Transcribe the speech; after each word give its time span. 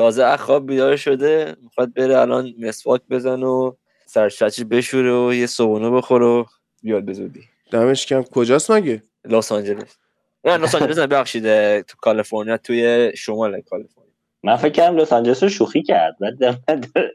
تازه 0.00 0.36
خواب 0.36 0.66
بیدار 0.66 0.96
شده 0.96 1.56
می‌خواد 1.62 1.94
بره 1.94 2.18
الان 2.18 2.54
مسواک 2.58 3.00
بزن 3.10 3.42
و 3.42 3.72
سرشچی 4.06 4.64
بشوره 4.64 5.12
و 5.12 5.34
یه 5.34 5.46
صبونه 5.46 5.90
بخوره 5.90 6.26
و 6.26 6.44
بیاد 6.82 7.04
به 7.04 7.12
زودی. 7.12 7.40
دمش 7.70 8.06
کم. 8.06 8.22
کجاست 8.22 8.70
مگه؟ 8.70 9.02
لس 9.24 9.52
آنجلس. 9.52 9.96
نه 10.44 10.56
لس 10.56 10.74
آنجلس 10.74 10.98
نه 10.98 11.06
ببخشید 11.06 11.44
تو 11.80 11.96
کالیفرنیا 12.00 12.56
توی 12.56 13.12
شمال 13.16 13.60
کالیفرنیا. 13.60 14.10
من 14.42 14.56
فکر 14.56 14.72
کردم 14.72 14.96
لس 14.96 15.12
آنجلس 15.12 15.42
رو 15.42 15.48
شوخی 15.48 15.82
کرد 15.82 16.16
بعد 16.20 16.58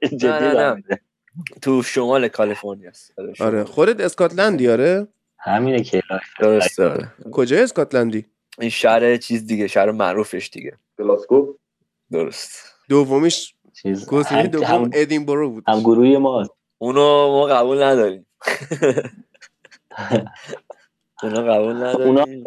جدی 0.04 0.28
نه، 0.28 0.54
نه. 0.54 0.74
می‌گم. 0.74 0.98
تو 1.62 1.84
شمال 1.84 2.28
کالیفرنیا 2.28 2.90
است. 2.90 3.14
آره. 3.40 3.64
خودت 3.64 4.00
اسکاتلندی 4.02 4.70
آره؟ 4.70 5.08
همینه 5.40 5.84
که. 5.84 6.02
درسته 6.40 6.90
آره. 6.90 7.12
کجای 7.32 7.62
اسکاتلندی؟ 7.62 8.26
این 8.60 8.70
شهر 8.70 9.18
چیز 9.18 9.48
دیگه 9.48 9.68
شهر 9.68 9.92
معروفش 9.92 10.50
دیگه. 10.54 10.78
گلاسکو؟ 11.00 11.54
درست. 12.12 12.75
دومیش 12.90 13.54
چیز 13.82 14.06
گزینه 14.06 14.48
دوم 14.48 14.66
هم, 14.66 14.90
ادینبرو 14.94 15.50
بود. 15.50 15.64
هم 15.68 15.80
گروه 15.80 16.18
ما. 16.18 16.48
اونو 16.78 17.28
ما 17.28 17.46
قبول 17.46 17.84
نداریم. 17.84 18.26
اونا 21.24 21.42
قبول 21.54 21.76
نداریم. 21.76 22.46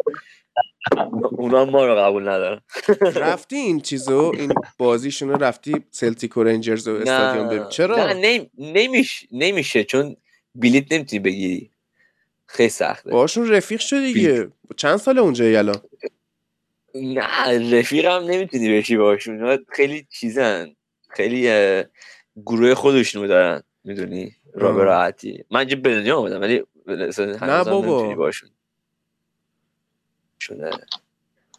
اونا 1.31 1.65
ما 1.65 1.87
رو 1.87 1.95
قبول 1.97 2.29
ندارن. 2.29 2.61
رفتی 3.15 3.57
این 3.57 3.81
چیزو؟ 3.81 4.33
این 4.39 4.53
بازیشون 4.79 5.29
رو 5.29 5.37
رفتی 5.37 5.85
سلتیک 5.91 6.37
و 6.37 6.43
رنجرز 6.43 6.89
و 6.89 6.93
استادیوم 6.95 7.49
ببین. 7.49 7.69
چرا؟ 7.69 7.97
نه 7.97 8.15
نمی- 8.15 8.51
نمیش... 8.59 9.27
نمیشه 9.33 9.85
چون 9.85 10.17
بلیت 10.55 10.93
نمی‌تونی 10.93 11.21
بگیری. 11.21 11.71
خیلی 12.47 12.69
سخته. 12.69 13.11
باشون 13.11 13.51
رفیق 13.51 13.81
شدی 13.81 14.13
دیگه. 14.13 14.49
چند 14.77 14.97
سال 14.97 15.19
اونجایی 15.19 15.57
الان؟ 15.57 15.81
نه 16.95 17.79
رفیقم 17.79 18.25
نمی‌تونی 18.25 18.79
بشی 18.79 18.97
باشون. 18.97 19.43
اونا 19.43 19.59
خیلی 19.69 20.07
چیزن. 20.11 20.75
خیلی 21.09 21.51
گروه 22.47 22.75
خودشونو 22.75 23.27
دارن. 23.27 23.63
می‌دونی؟ 23.85 24.33
را 24.55 24.73
به. 24.73 24.85
راحتی. 24.85 25.45
من 25.51 25.61
اینجا 25.61 25.77
به 25.77 25.95
دنیا 25.95 26.19
آمدم 26.19 26.41
ولی 26.41 26.63
نه 27.43 27.65
بابا. 27.65 28.15
باشون. 28.15 28.51
شده. 30.41 30.71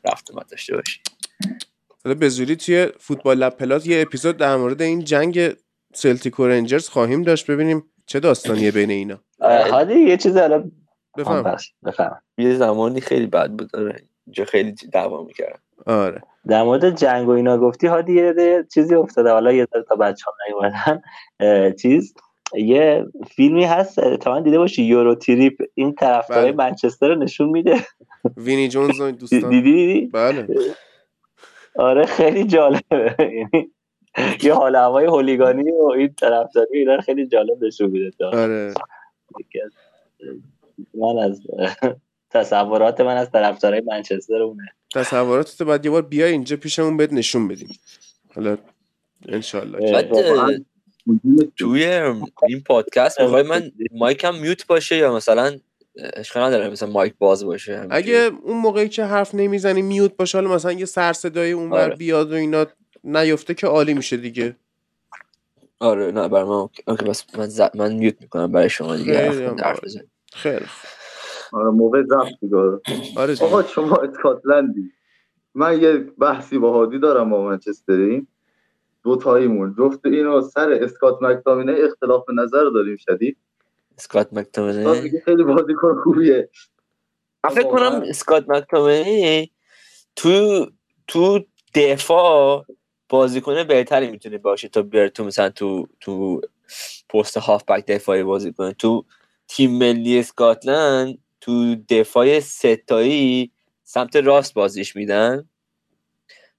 رفت 0.05 0.31
اومد 0.31 0.49
داشته 0.49 0.75
باشی. 0.75 0.99
حالا 2.03 2.15
به 2.15 2.29
زودی 2.29 2.55
توی 2.55 2.87
فوتبال 2.99 3.37
لب 3.37 3.57
پلاس 3.57 3.87
یه 3.87 4.01
اپیزود 4.01 4.37
در 4.37 4.55
مورد 4.55 4.81
این 4.81 5.03
جنگ 5.03 5.55
سلتیک 5.93 6.39
و 6.39 6.47
رنجرز 6.47 6.89
خواهیم 6.89 7.21
داشت. 7.21 7.51
ببینیم 7.51 7.85
چه 8.05 8.19
داستانیه 8.19 8.71
بین 8.71 8.89
اینا. 8.89 9.19
اه، 9.39 9.69
هادی 9.69 9.93
یه 9.93 10.17
چیز 10.17 10.37
حالا 10.37 10.71
بفهم. 11.17 11.57
بفهم 11.85 12.21
یه 12.37 12.55
زمانی 12.55 13.01
خیلی 13.01 13.25
بد 13.25 13.49
بود. 13.49 13.71
اینجا 14.29 14.45
خیلی 14.45 14.71
دعوا 14.71 15.23
می‌کرد 15.23 15.61
آره. 15.85 16.21
در 16.47 16.63
مورد 16.63 16.95
جنگ 16.95 17.27
و 17.27 17.31
اینا 17.31 17.57
گفتی 17.57 17.87
هادی 17.87 18.13
یه 18.13 18.65
چیزی 18.73 18.95
افتاده. 18.95 19.31
حالا 19.31 19.51
یه 19.51 19.67
ذره 19.73 19.83
تا 19.83 19.95
بچه 19.95 20.25
ها 20.25 20.33
نیومدن 20.47 21.01
چیز. 21.73 22.13
یه 22.53 23.05
فیلمی 23.35 23.63
هست 23.63 24.17
تا 24.17 24.39
دیده 24.39 24.57
باشی 24.57 24.83
یورو 24.83 25.15
تریپ. 25.15 25.61
این 25.73 25.95
طرفدارای 25.95 26.51
بله. 26.51 26.69
منچستر 26.69 27.07
رو 27.07 27.15
نشون 27.15 27.49
میده. 27.49 27.75
وینی 28.37 28.67
جونز 28.67 28.99
و 28.99 29.03
این 29.03 29.15
دوستان. 29.15 29.49
دیدی 29.49 29.61
دیدی؟ 29.61 30.07
بله. 30.07 30.47
آره 31.75 32.05
خیلی 32.05 32.43
جالبه. 32.43 33.15
یعنی 33.19 33.71
یه 34.43 34.53
حال 34.53 34.75
هوای 34.75 35.05
هولیگانی 35.05 35.71
و 35.71 35.83
این 35.97 36.13
طرفداری 36.13 36.77
اینا 36.77 37.01
خیلی 37.01 37.27
جالب 37.27 37.63
نشون 37.63 37.89
میده 37.89 38.25
آره. 38.25 38.73
من 40.93 41.17
از 41.23 41.41
تصورات 42.31 43.01
من 43.01 43.17
از 43.17 43.31
طرفدارای 43.31 43.81
منچستر 43.81 44.41
اونه 44.41 44.71
تصوراتت 44.93 45.61
باید 45.63 45.85
یه 45.85 45.91
بار 45.91 46.01
بیای 46.01 46.31
اینجا 46.31 46.57
پیشمون 46.57 46.97
بهت 46.97 47.13
نشون 47.13 47.47
بدیم 47.47 47.69
حالا 48.35 48.57
انشالله. 49.27 49.91
بعد 49.91 50.09
توی 51.57 51.85
این 52.47 52.61
پادکست 52.65 53.21
می‌خوای 53.21 53.43
من 53.43 53.71
مایکم 53.91 54.35
میوت 54.35 54.67
باشه 54.67 54.97
یا 54.97 55.15
مثلا 55.15 55.59
اشکال 56.13 56.43
نداره 56.43 56.69
مثلا 56.69 56.89
مایک 56.89 57.13
باز 57.19 57.43
باشه؟ 57.43 57.87
اگه 57.89 58.31
اون 58.43 58.57
موقعی 58.57 58.89
که 58.89 59.05
حرف 59.05 59.35
نمی‌زنی 59.35 59.81
mute 59.81 60.17
باشه 60.17 60.37
حالا 60.37 60.55
مثلا 60.55 60.71
یه 60.71 60.85
سر 60.85 61.13
صدای 61.13 61.51
اونور 61.51 61.81
آره. 61.81 61.95
بیاد 61.95 62.31
و 62.31 62.35
اینا 62.35 62.65
نیفته 63.03 63.53
که 63.53 63.67
عالی 63.67 63.93
میشه 63.93 64.17
دیگه 64.17 64.55
آره 65.79 66.11
نه 66.11 66.27
برای 66.27 66.43
من 66.43 66.49
okay 66.49 66.83
okay، 66.87 67.05
بس 67.05 67.23
من, 67.37 67.47
ز... 67.47 67.61
من 67.75 67.93
mute 67.93 68.21
می‌کنم 68.21 68.51
برای 68.51 68.69
شما 68.69 68.95
دیگه 68.95 69.31
خیلی. 69.31 69.99
خیلی. 70.33 70.65
آره 71.53 71.69
موقع 71.69 72.03
ضبط 72.03 72.39
دیگه. 72.41 72.57
آره. 73.17 73.35
آقا 73.41 73.63
شما 73.63 73.95
اسکاتلندی. 73.95 74.91
من 75.55 75.81
یه 75.81 75.97
بحثی 75.97 76.57
با 76.57 76.73
هادی 76.73 76.99
دارم 76.99 77.29
با 77.29 77.45
منچستری. 77.45 78.27
دو 79.03 79.15
تاییمون. 79.15 79.75
جفت 79.77 80.05
اینو 80.05 80.41
سر 80.41 80.71
اسکات 80.71 81.21
مکتامینه 81.21 81.75
اختلاف 81.77 82.25
نظر 82.35 82.69
داریم 82.73 82.97
شدید. 82.97 83.37
اسکات 83.97 84.33
میگه 84.33 85.21
خیلی 85.25 85.43
بازیکن 85.43 85.95
خوبیه. 86.03 86.49
من 87.43 87.49
فکر 87.49 87.67
کنم. 87.67 88.01
اسکات 88.05 88.49
مکتومنی 88.49 89.51
تو 90.15 90.65
تو 91.07 91.39
دفاع 91.75 92.65
بازیکن 93.09 93.63
بهتری 93.63 94.11
می‌تونه 94.11 94.37
باشه 94.37 94.67
تا 94.67 94.81
بیاره 94.81 95.09
تو 95.09 95.23
مثلا 95.25 95.49
تو 95.49 95.87
تو 95.99 96.41
پست 97.09 97.37
هافبک 97.37 97.85
دفاعی 97.85 98.23
بازی 98.23 98.53
کنه. 98.53 98.73
تو 98.73 99.05
تیم 99.47 99.77
ملی 99.77 100.19
اسکاتلند 100.19 101.17
تو 101.41 101.75
دفاع 101.75 102.39
ستایی 102.39 103.51
سمت 103.83 104.15
راست 104.15 104.53
بازیش 104.53 104.95
میدن. 104.95 105.49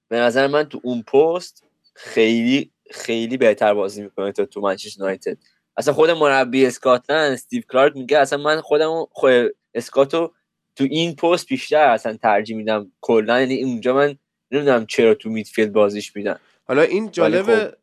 به 0.07 0.19
نظر 0.19 0.47
من 0.47 0.63
تو 0.63 0.79
اون 0.83 1.01
پست 1.01 1.63
خیلی 1.93 2.71
خیلی 2.91 3.37
بهتر 3.37 3.73
بازی 3.73 4.03
می‌کنه 4.03 4.31
تا 4.31 4.45
تو 4.45 4.61
منچستر 4.61 5.01
یونایتد. 5.01 5.37
اصلا 5.77 5.93
خود 5.93 6.09
مربی 6.09 6.65
اسکاتلند 6.65 7.31
استیو 7.31 7.63
کلارک 7.71 7.95
میگه. 7.95 8.17
اصلا 8.17 8.39
من 8.39 8.61
خودم 8.61 9.05
خود 9.11 9.31
اسکاتو 9.73 10.31
تو 10.75 10.83
این 10.83 11.15
پست 11.15 11.47
بیشتر 11.47 11.89
اصلا 11.89 12.17
ترجیح 12.17 12.57
میدم. 12.57 12.91
کلا 13.01 13.39
یعنی 13.39 13.63
اونجا 13.63 13.93
من 13.93 14.17
نمی‌دونم 14.51 14.85
چرا 14.85 15.13
تو 15.13 15.29
midfield 15.29 15.73
بازیش 15.73 16.15
میدن. 16.15 16.39
حالا 16.67 16.81
این 16.81 17.11
جالبه 17.11 17.57
خب. 17.57 17.73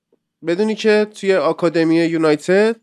بدونی 0.47 0.75
که 0.75 1.07
توی 1.15 1.35
آکادمی 1.35 1.97
یونایتد 1.97 2.77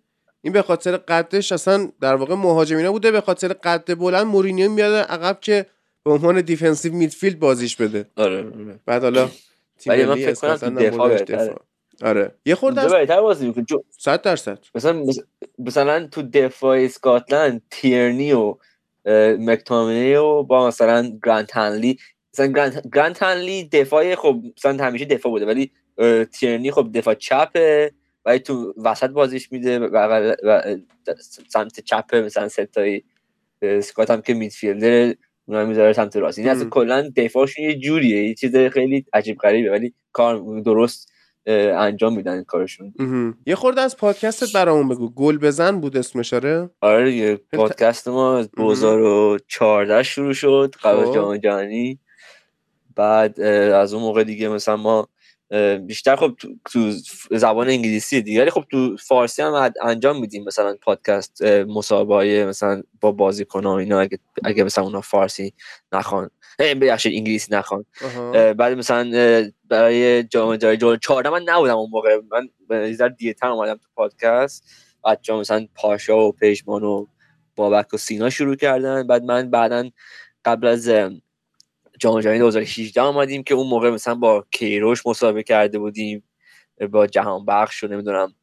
این 0.46 0.54
به 0.54 0.62
خاطر 0.62 0.98
قدش 0.98 1.52
اصلا 1.52 1.92
در 2.02 2.16
واقع 2.16 2.36
مهاجمینا 2.36 2.92
بوده 2.92 3.12
به 3.12 3.22
خاطر 3.22 3.48
قد 3.48 3.94
بلند 3.94 4.26
مورینیو 4.26 4.72
میاد 4.72 4.94
عقب 4.94 5.40
که 5.42 5.66
به 6.04 6.12
عنوان 6.12 6.42
defensive 6.42 6.94
midfield 6.94 7.40
بازیش 7.40 7.76
بده. 7.76 8.06
آره. 8.16 8.46
بعد 8.86 9.04
حالا 9.04 9.30
تیم 9.80 9.94
ولی 9.94 10.06
من 10.06 10.16
فکر 10.16 10.34
کنم 10.34 10.76
دفاع. 10.76 11.18
دفاع 11.18 11.60
آره. 12.04 12.32
یه 12.46 12.56
خورده 12.56 12.82
از 12.82 12.92
بهتر 12.92 13.22
بازی 13.22 13.48
می‌کنه. 13.48 13.66
چون 13.70 13.84
100 13.98 14.22
درصد. 14.22 14.60
مثلا 14.76 15.06
مثلا 15.60 16.08
تو 16.08 16.22
دفاع 16.22 16.78
اسکاتلند 16.80 17.62
تیرنی 17.72 18.34
و 18.34 18.56
مکتامینی 19.40 20.16
و 20.16 20.44
با 20.44 20.68
مثلا 20.68 21.20
گرانت 21.26 21.58
هنلی 21.58 22.00
مثلا 22.34 22.48
گرانت, 22.48 22.88
گرانت 22.94 23.24
هنلی 23.24 23.64
دفاع 23.64 24.16
خب 24.16 24.42
مثلا 24.58 24.86
همیشه 24.86 25.06
دفاع 25.06 25.32
بوده 25.32 25.46
ولی 25.46 25.72
تیرنی 26.32 26.72
خب 26.72 26.90
دفاع 26.94 27.14
چپه. 27.14 27.92
ولی 28.26 28.40
تو 28.40 28.74
وسط 28.78 29.10
بازیش 29.10 29.52
میده 29.52 29.80
و, 29.80 30.62
سمت 31.50 31.80
چپ 31.80 32.16
مثلا 32.16 32.50
ستایی 32.50 33.04
اسکات 33.62 34.12
هم 34.12 34.22
که 34.22 34.34
میدفیلدر 34.34 35.16
اونا 35.46 35.66
می‌ذاره 35.66 35.94
سمت 35.94 36.18
راست. 36.18 36.40
این 36.40 36.50
اصلا 36.50 36.66
م. 36.66 36.70
کلا 36.70 37.12
دفاعشون 37.16 37.66
یه 37.66 37.76
جوریه. 37.76 38.28
یه 38.28 38.34
چیز 38.34 38.56
خیلی 38.56 39.06
عجیب 39.14 39.38
غریبه 39.38 39.72
ولی 39.72 39.94
کار 40.12 40.62
درست 40.62 41.12
انجام 41.48 42.16
میدن 42.16 42.44
کارشون. 42.44 42.94
یه 43.46 43.56
خورده 43.56 43.82
از 43.82 43.98
پادکستت 43.98 44.54
برامون 44.54 44.88
بگو. 44.88 45.10
گل 45.14 45.38
بزن 45.38 45.80
بود 45.82 45.98
اسمش 45.98 46.34
آره؟ 46.34 46.70
آره 46.82 47.12
دیگه. 47.12 47.36
پادکست 47.36 48.08
ما 48.08 48.38
از 48.38 48.52
2014 48.52 50.04
شروع 50.04 50.34
شد 50.34 50.76
قبل 50.84 51.00
از 51.00 51.08
خب. 51.08 51.14
جام 51.14 51.38
جهانی. 51.38 52.00
بعد 52.96 53.42
از 53.42 53.94
اون 53.94 54.04
موقع 54.04 54.24
دیگه 54.24 54.50
مثلا 54.50 54.78
ما 54.78 55.10
بیشتر 55.88 56.16
خب 56.16 56.36
تو, 56.40 56.48
تو 56.66 56.92
زبان 57.38 57.68
انگلیسی 57.68 58.22
دیگه. 58.22 58.42
ولی 58.42 58.52
خب 58.52 58.66
تو 58.72 58.98
فارسی 58.98 59.42
هم 59.42 59.74
انجام 59.82 60.20
میدیم 60.20 60.44
مثلا 60.44 60.78
پادکست 60.82 61.44
های 61.92 62.46
مثلا 62.46 62.84
با 63.02 63.12
بازیکن 63.12 63.64
ها 63.64 63.80
اینا. 63.80 64.00
اگه, 64.00 64.20
اگه 64.44 64.64
مثلا 64.64 64.84
اونا 64.84 65.02
فارسی 65.02 65.54
نخوان. 65.92 66.30
ببخشید 66.60 67.14
انگلیسی 67.18 67.56
نخوان. 67.56 67.86
بعد 68.34 68.78
مثلا 68.78 69.12
برای 69.70 70.24
جام 70.24 70.56
جهانی 70.56 70.78
2014 70.78 71.30
من 71.30 71.44
نبودم 71.48 71.78
اون 71.78 71.90
موقع. 71.90 72.20
من 72.32 72.50
نظر 72.70 73.10
دیرتر 73.10 73.48
اومدم 73.48 73.76
تو 73.76 73.88
پادکست. 73.96 74.64
بچه‌ها 75.06 75.40
مثلا 75.40 75.68
پاشا 75.76 76.28
و 76.28 76.32
پژمان 76.32 76.84
و 76.84 77.06
بابک 77.56 77.94
و 77.94 77.98
سینا 77.98 78.30
شروع 78.30 78.56
کردن. 78.56 79.08
بعد 79.08 79.24
من 79.24 79.50
بعدا 79.50 79.90
قبل 80.46 80.68
از 80.68 80.90
جام 82.00 82.22
جهانی 82.22 82.40
2018 82.40 83.02
آمدیم 83.02 83.44
که 83.44 83.54
اون 83.54 83.68
موقع 83.68 83.90
مثلا 83.90 84.16
با 84.16 84.46
کیروش 84.52 85.08
مسابقه 85.08 85.44
کرده 85.44 85.80
بودیم 85.80 86.24
با 86.92 87.08
جهان 87.08 87.46
بخش 87.46 87.84
و 87.84 87.88
نمی‌دونم 87.88 88.34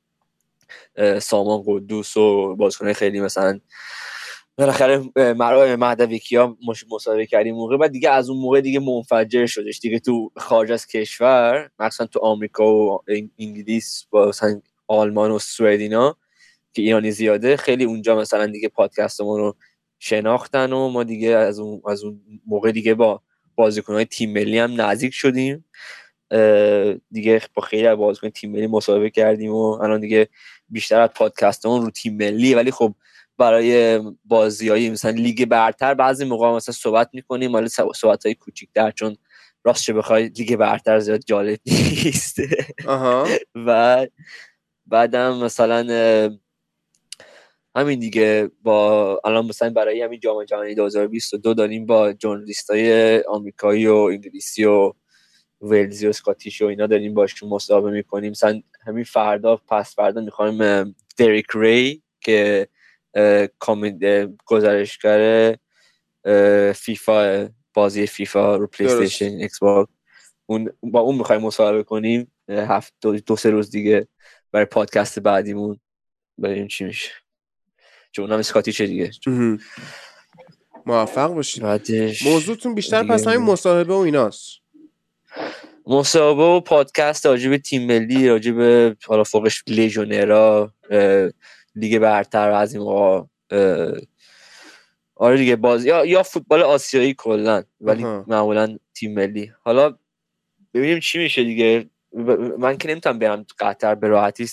سامان 1.21 1.63
قدوس 1.67 2.17
و 2.17 2.57
بازیکن 2.57 2.93
خیلی 2.93 3.21
مثلا 3.21 3.61
بالاخره 4.59 5.03
مرا 5.17 5.77
مهدویکی 5.77 6.37
ها 6.37 6.57
مصاحبه 6.91 7.27
کردیم 7.27 7.55
موقع. 7.55 7.77
بعد 7.77 7.91
دیگه 7.93 8.11
از 8.11 8.31
اون 8.31 8.41
موقع 8.41 8.61
دیگه 8.61 8.81
منفجر 8.81 9.47
شدش. 9.47 9.79
دیگه 9.79 9.99
تو 9.99 10.31
خارج 10.37 10.73
از 10.73 10.87
کشور 10.87 11.71
مثلا 11.79 12.07
تو 12.07 12.21
آمریکا 12.21 12.75
و 12.75 13.03
انگلیس 13.39 14.07
با 14.11 14.29
مثلا 14.29 14.61
آلمان 14.87 15.31
و 15.31 15.39
سوئد 15.39 15.81
اینا 15.81 16.17
که 16.73 16.83
ایرانی 16.83 17.11
زیاده 17.11 17.57
خیلی 17.57 17.85
اونجا 17.85 18.17
مثلا 18.17 18.47
دیگه 18.47 18.69
پادکستمون 18.69 19.41
رو 19.41 19.57
شناختن 19.99 20.73
و 20.73 20.89
ما 20.89 21.05
دیگه 21.05 21.29
از 21.29 21.59
اون 21.59 21.83
از 21.87 22.05
اون 22.05 22.21
موقع 22.47 22.73
دیگه 22.73 22.95
با 22.95 23.23
بازیکنهای 23.63 24.05
تیم 24.05 24.33
ملی 24.33 24.59
هم 24.59 24.81
نزدیک 24.81 25.15
شدیم. 25.15 25.65
دیگه 27.11 27.41
با 27.55 27.63
خیلی 27.63 27.87
از 27.87 27.99
بازیکن 27.99 28.29
تیم 28.31 28.53
ملی 28.53 28.67
مصاحبه 28.67 29.11
کردیم 29.11 29.53
و 29.53 29.63
الان 29.83 30.01
دیگه 30.01 30.29
بیشتر 30.69 31.01
از 31.01 31.11
پادکستمون 31.15 31.83
رو 31.83 31.91
تیم 31.91 32.17
ملی. 32.17 32.55
ولی 32.55 32.71
خب 32.71 32.95
برای 33.39 34.01
بازیایی 34.25 34.91
مثلا 34.91 35.11
لیگ 35.11 35.45
برتر 35.45 35.95
بعضی 35.95 36.25
موقع 36.25 36.51
مثلا 36.57 36.73
صحبت 36.73 37.09
می‌کنیم. 37.13 37.55
ولی 37.55 37.69
صحبت 37.95 38.27
های 38.27 38.35
کوچیک‌تر 38.35 38.91
چون 38.91 39.17
راست 39.65 39.85
چه 39.85 39.93
بخوای 39.93 40.29
لیگ 40.29 40.57
برتر 40.57 40.99
زیاد 40.99 41.21
جالب 41.27 41.59
نیست. 41.67 42.39
و 43.67 44.07
بعدم 44.87 45.45
مثلا 45.45 46.39
همین 47.77 47.99
دیگه 47.99 48.51
با 48.63 49.21
الان 49.25 49.47
مثلا 49.47 49.71
برای 49.71 50.03
همین 50.03 50.21
جام 50.21 50.45
جهانی 50.45 50.75
2022 50.75 51.55
داریم 51.55 51.87
با 51.87 52.15
های 52.71 53.21
آمریکایی 53.21 53.87
و 53.87 53.95
انگلیسی 53.95 54.65
و 54.65 54.93
ولزی 55.61 56.07
و 56.07 56.09
اسکاتیش 56.09 56.63
و 56.63 56.67
اینا 56.67 56.87
داریم 56.87 57.15
باشون 57.15 57.49
مصاحبه 57.49 57.91
می‌کنیم. 57.91 58.31
مثلا 58.31 58.63
همین 58.87 59.05
فردا 59.05 59.57
پس 59.57 59.95
فردا 59.95 60.21
می‌خوایم 60.21 60.95
دریک 61.17 61.47
ری 61.55 62.03
که 62.21 62.69
گزارشگر 64.47 65.57
فیفا 66.75 67.49
بازی 67.75 68.07
فیفا 68.07 68.57
رو 68.57 68.67
پلی 68.67 68.87
استیشن 68.87 69.25
ایکس 69.37 69.59
اون 70.47 70.73
با 70.83 71.01
اون 71.01 71.17
می‌خوایم 71.17 71.43
مصاحبه 71.43 71.83
کنیم. 71.83 72.33
هفت 72.49 72.95
دو, 73.01 73.19
دو 73.19 73.37
سه 73.37 73.51
روز 73.51 73.71
دیگه 73.71 74.09
برای 74.53 74.67
پادکست 74.67 75.19
بعدیمون. 75.19 75.81
بریم 76.39 76.69
چی 76.69 76.85
میشه. 76.85 77.22
چون 78.13 78.25
اونم 78.25 78.39
Scottish 78.39 78.82
ه 78.82 78.87
دیگه. 78.87 79.11
موفق 80.87 81.27
باشید. 81.35 81.63
موضوعتون 82.25 82.75
بیشتر 82.75 83.03
پس 83.03 83.27
همین 83.27 83.47
مصاحبه 83.47 83.95
و 83.95 83.97
ایناست. 83.97 84.49
مصاحبه 85.87 86.43
و 86.43 86.61
پادکست 86.61 87.27
راجب 87.27 87.57
تیم 87.57 87.87
ملی 87.87 88.29
راجب 88.29 88.57
حالا 89.07 89.25
فوقش 89.25 89.63
لژیونرا 89.67 90.75
لیگ 91.75 91.99
برتر 91.99 92.51
از 92.51 92.75
این 92.75 92.83
موقع 92.83 93.23
آره 95.15 95.37
دیگه 95.37 95.57
باز 95.57 95.85
یا 95.85 96.05
یا 96.05 96.23
فوتبال 96.23 96.63
آسیایی 96.63 97.15
کلا 97.19 97.63
ولی 97.81 98.05
معمولا 98.05 98.79
تیم 98.95 99.15
ملی. 99.15 99.53
حالا 99.61 99.97
ببینیم 100.75 101.01
چی 101.01 101.19
میشه 101.19 101.45
دیگه. 101.45 101.91
من 102.59 102.79
که 102.79 102.89
نمی‌تونم 102.89 103.19
برم 103.19 103.47
قطر 103.59 103.95
به 103.95 104.09
راحتی 104.09 104.47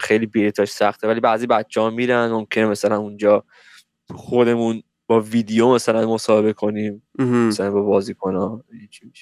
خیلی 0.00 0.26
بیلیتاش 0.26 0.70
سخته 0.70 1.08
ولی 1.08 1.20
بعضی 1.20 1.46
بچه 1.46 1.80
ها 1.80 1.90
میرن 1.90 2.30
ممکنه 2.30 2.66
مثلا 2.66 2.98
اونجا 2.98 3.44
خودمون 4.14 4.82
با 5.06 5.20
ویدیو 5.20 5.74
مثلا 5.74 6.06
مصاحبه 6.06 6.52
کنیم 6.52 7.02
مثلا 7.18 7.70
با 7.70 7.82
بازی 7.82 8.14
کنم 8.14 8.64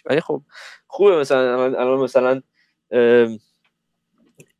ولی 0.06 0.20
خب 0.20 0.42
خوبه 0.86 1.20
مثلا 1.20 1.64
الان 1.64 2.00
مثلا 2.00 2.42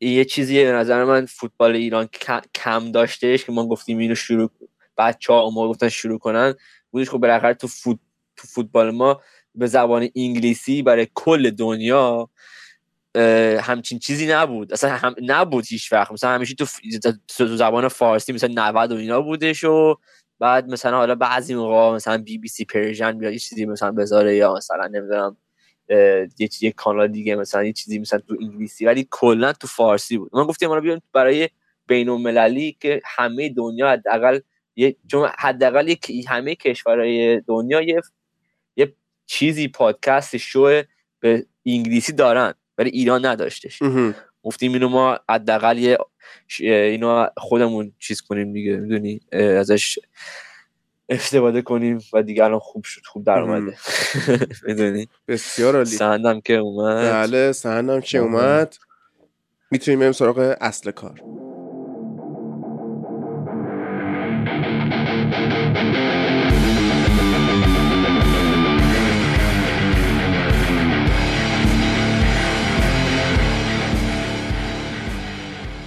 یه 0.01 0.25
چیزی 0.25 0.65
به 0.65 0.73
نظر 0.73 1.05
من 1.05 1.27
فوتبال 1.27 1.75
ایران 1.77 2.09
کم 2.55 2.93
داشتهش 2.93 3.45
که 3.45 3.53
ما 3.53 3.69
گفتیم 3.69 3.99
اینو 3.99 4.15
شروع 4.15 4.51
بچه 4.99 5.33
ها 5.33 5.51
ما 5.51 5.69
گفتن 5.69 5.89
شروع 5.89 6.19
کنن 6.19 6.55
بودش 6.91 7.11
خب 7.11 7.19
بالاخره 7.19 7.55
تو, 7.55 7.67
فوت... 7.67 7.99
تو 8.37 8.49
فوتبال 8.49 8.91
ما 8.91 9.21
به 9.55 9.67
زبان 9.67 10.09
انگلیسی 10.17 10.83
برای 10.83 11.09
کل 11.15 11.51
دنیا 11.51 12.31
همچین 13.61 13.99
چیزی 13.99 14.27
نبود. 14.27 14.73
اصلا 14.73 14.91
هم 14.91 15.15
نبود 15.23 15.65
هیچ 15.69 15.93
وقت. 15.93 16.13
مثلا 16.13 16.31
همیشه 16.31 16.55
تو, 16.55 17.47
زبان 17.57 17.89
فارسی 17.89 18.33
مثلا 18.33 18.69
90 18.71 18.93
و 18.93 18.97
اینا 18.97 19.21
بودش 19.21 19.65
و 19.65 19.97
بعد 20.39 20.69
مثلا 20.69 20.97
حالا 20.97 21.15
بعضی 21.15 21.55
موقع 21.55 21.95
مثلا 21.95 22.19
BBC 22.19 22.65
Persian 22.65 23.19
بیاد 23.19 23.33
یه 23.33 23.39
چیزی 23.39 23.67
مثلا 23.67 23.93
بذاره 23.93 24.37
یا 24.37 24.55
مثلا 24.55 24.87
نمی‌دونم 24.87 25.37
یه 26.39 26.49
چیزی 26.49 26.73
کانال 26.73 27.09
دیگه 27.09 27.37
مثلا 27.37 27.65
یه 27.65 27.73
چیزی 27.73 27.99
مثلا 27.99 28.19
تو 28.19 28.37
انگلیسی. 28.41 28.87
ولی 28.87 29.09
کلا 29.11 29.53
تو 29.53 29.67
فارسی 29.67 30.19
بود. 30.19 30.31
من 30.37 30.45
گفتم 30.45 30.67
ما 30.67 30.81
بیام 30.81 31.01
برای 31.13 31.49
بین 31.87 32.09
المللی 32.09 32.77
که 32.81 33.03
همه 33.05 33.49
دنیا 33.49 33.91
حداقل 33.91 34.41
یه 34.77 34.97
چون 35.11 35.31
حداقل 35.39 35.95
همه 36.29 36.55
کشورهای 36.55 37.41
دنیا 37.41 37.81
یه 37.83 38.01
یه 38.77 38.95
چیزی 39.27 39.69
پادکست 39.69 40.37
شو 40.37 40.83
به 41.21 41.47
انگلیسی 41.67 42.13
دارن. 42.13 42.55
ولی 42.79 42.91
ایران 42.91 43.27
نداشتش. 43.27 43.83
گفتیم 44.43 44.73
اینو 44.73 44.89
ما 44.89 45.19
حداقل 45.31 45.79
یه 45.79 45.99
اینو 46.61 47.27
خودمون 47.37 47.93
چیز 47.99 48.21
کنیم 48.21 48.53
دیگه 48.53 48.77
می‌دونی؟ 48.77 49.21
ازش 49.33 49.99
استفاده 51.09 51.63
کنیم 51.63 51.99
و 52.13 52.23
دیگه 52.23 52.45
الان 52.45 52.59
خوب 52.59 52.85
شد 52.85 53.07
خوب 53.07 53.25
در 53.25 53.39
اومده. 53.39 53.77
می‌دونی؟ 54.67 55.09
بسیار 55.29 55.77
عالی. 55.77 55.87
سندم 55.87 56.41
که 56.41 56.55
اومد. 56.55 57.13
بله 57.13 57.53
سندم 57.53 58.01
که 58.01 58.19
اومد. 58.19 58.77
می‌تونیم 59.71 60.01
بریم 60.01 60.13
سراغ 60.13 60.57
اصل 60.61 60.91
کار. 60.91 61.23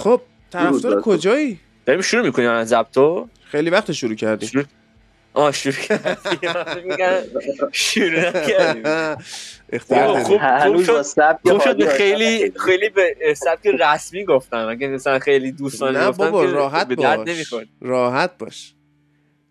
خب 0.00 0.20
طرفدار 0.50 1.00
کجایی؟ 1.00 1.60
داریم 1.86 2.02
شروع 2.02 2.22
می‌کنیم 2.22 2.50
از 2.50 2.68
زبطو 2.68 3.28
خیلی 3.44 3.70
وقت 3.70 3.92
شروع 3.92 4.14
کردیم 4.14 4.48
شروع 4.48 4.64
آه 5.34 5.52
شروع 5.52 5.74
کردیم. 5.74 6.18
شروع 7.72 8.30
کردیم 8.32 8.82
اختیار 9.72 10.22
خوب 10.22 10.40
خوب 10.62 10.82
شد 10.82 11.02
خوب 11.42 11.60
شد 11.60 11.88
خیلی 11.88 12.52
خیلی 12.66 12.88
به 12.88 13.16
سبک 13.36 13.66
رسمی 13.66 14.24
گفتم 14.24 14.68
اگه 14.68 14.88
مثلا 14.88 15.18
خیلی 15.18 15.52
دوستانه 15.52 15.98
نه 15.98 16.08
گفتم 16.08 16.24
بابا 16.24 16.46
که 16.46 16.52
راحت 16.52 16.92
باش. 16.92 17.28
نمی‌خورد 17.28 17.66
راحت 17.80 18.38
باش. 18.38 18.74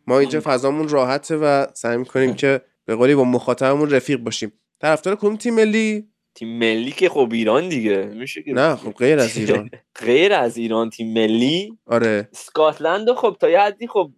ما 0.08 0.20
اینجا 0.20 0.42
فضامون 0.44 0.90
راحته 0.90 1.36
و 1.36 1.66
سعی 1.74 1.98
می‌کنیم 1.98 2.34
که 2.34 2.62
به 2.86 2.96
قولی 2.96 3.16
با 3.16 3.24
مخاطبمون 3.24 3.90
رفیق 3.92 4.20
باشیم. 4.20 4.54
طرفدار 4.82 5.16
کدوم 5.16 5.38
تیم 5.38 5.56
ملی؟ 5.56 6.08
تیم 6.36 6.58
ملی 6.60 6.92
که 6.92 7.10
خب 7.10 7.30
ایران 7.32 7.70
دیگه. 7.70 7.98
میشه 8.04 8.44
که 8.44 8.54
نه 8.54 8.76
خب 8.76 8.92
غیر 8.92 9.20
از 9.20 9.38
ایران. 9.38 9.70
غیر 10.06 10.34
از 10.34 10.58
ایران 10.58 10.90
تیم 10.90 11.14
ملی. 11.14 11.78
آره. 11.86 12.30
اسکاتلند 12.34 13.12
خب 13.14 13.38
تا 13.40 13.50
یه 13.50 13.60
حدی 13.60 13.88
خب 13.88 14.12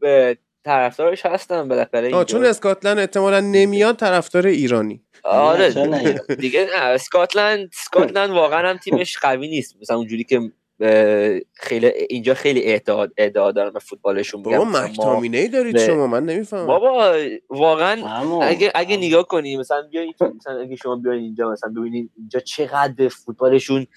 طرفدارش 0.66 1.26
هستن 1.26 1.68
بالاخره 1.68 2.16
آه. 2.16 2.26
چون 2.26 2.46
اسکاتلند 2.46 3.00
احتمالا 3.00 3.40
نمیاد 3.40 3.96
طرفدار 3.96 4.48
ایرانی. 4.48 5.04
آره؟ 5.24 6.14
دیگه 6.40 6.68
اسکاتلند 6.74 7.70
اسکاتلند 7.74 8.30
واقعا 8.30 8.70
هم 8.70 8.78
تیمش 8.78 9.18
قوی 9.18 9.48
نیست. 9.48 9.76
مثلا 9.82 9.98
اونجوری 9.98 10.24
که 10.24 10.40
خیلی 11.54 11.88
اینجا 12.10 12.34
خیلی 12.34 12.74
ادعا 13.18 13.52
دارن 13.52 13.74
به 13.74 13.80
فوتبالشون 13.80 14.44
بابا 14.44 14.66
مکتامینه 14.66 15.38
ای 15.38 15.48
دارید 15.48 15.74
به- 15.74 15.86
شما 15.88 16.08
من 16.08 16.26
نمی‌فهمم 16.26 16.68
بابا 16.68 17.14
واقعا. 17.50 18.02
اگه 18.42 18.72
اگه 18.76 18.98
نگاه 18.98 19.28
کنی 19.28 19.58
مثلا 19.58 19.82
بیاین 19.92 20.14
مثلا 20.36 20.60
اگه 20.60 20.76
شما 20.76 20.96
بیاین 20.96 21.24
اینجا 21.24 21.52
مثلا 21.52 21.74
ببینید 21.78 22.10
اینجا 22.18 22.40
چقدر 22.40 22.94
به 22.94 23.10
فوتبالشون 23.10 23.88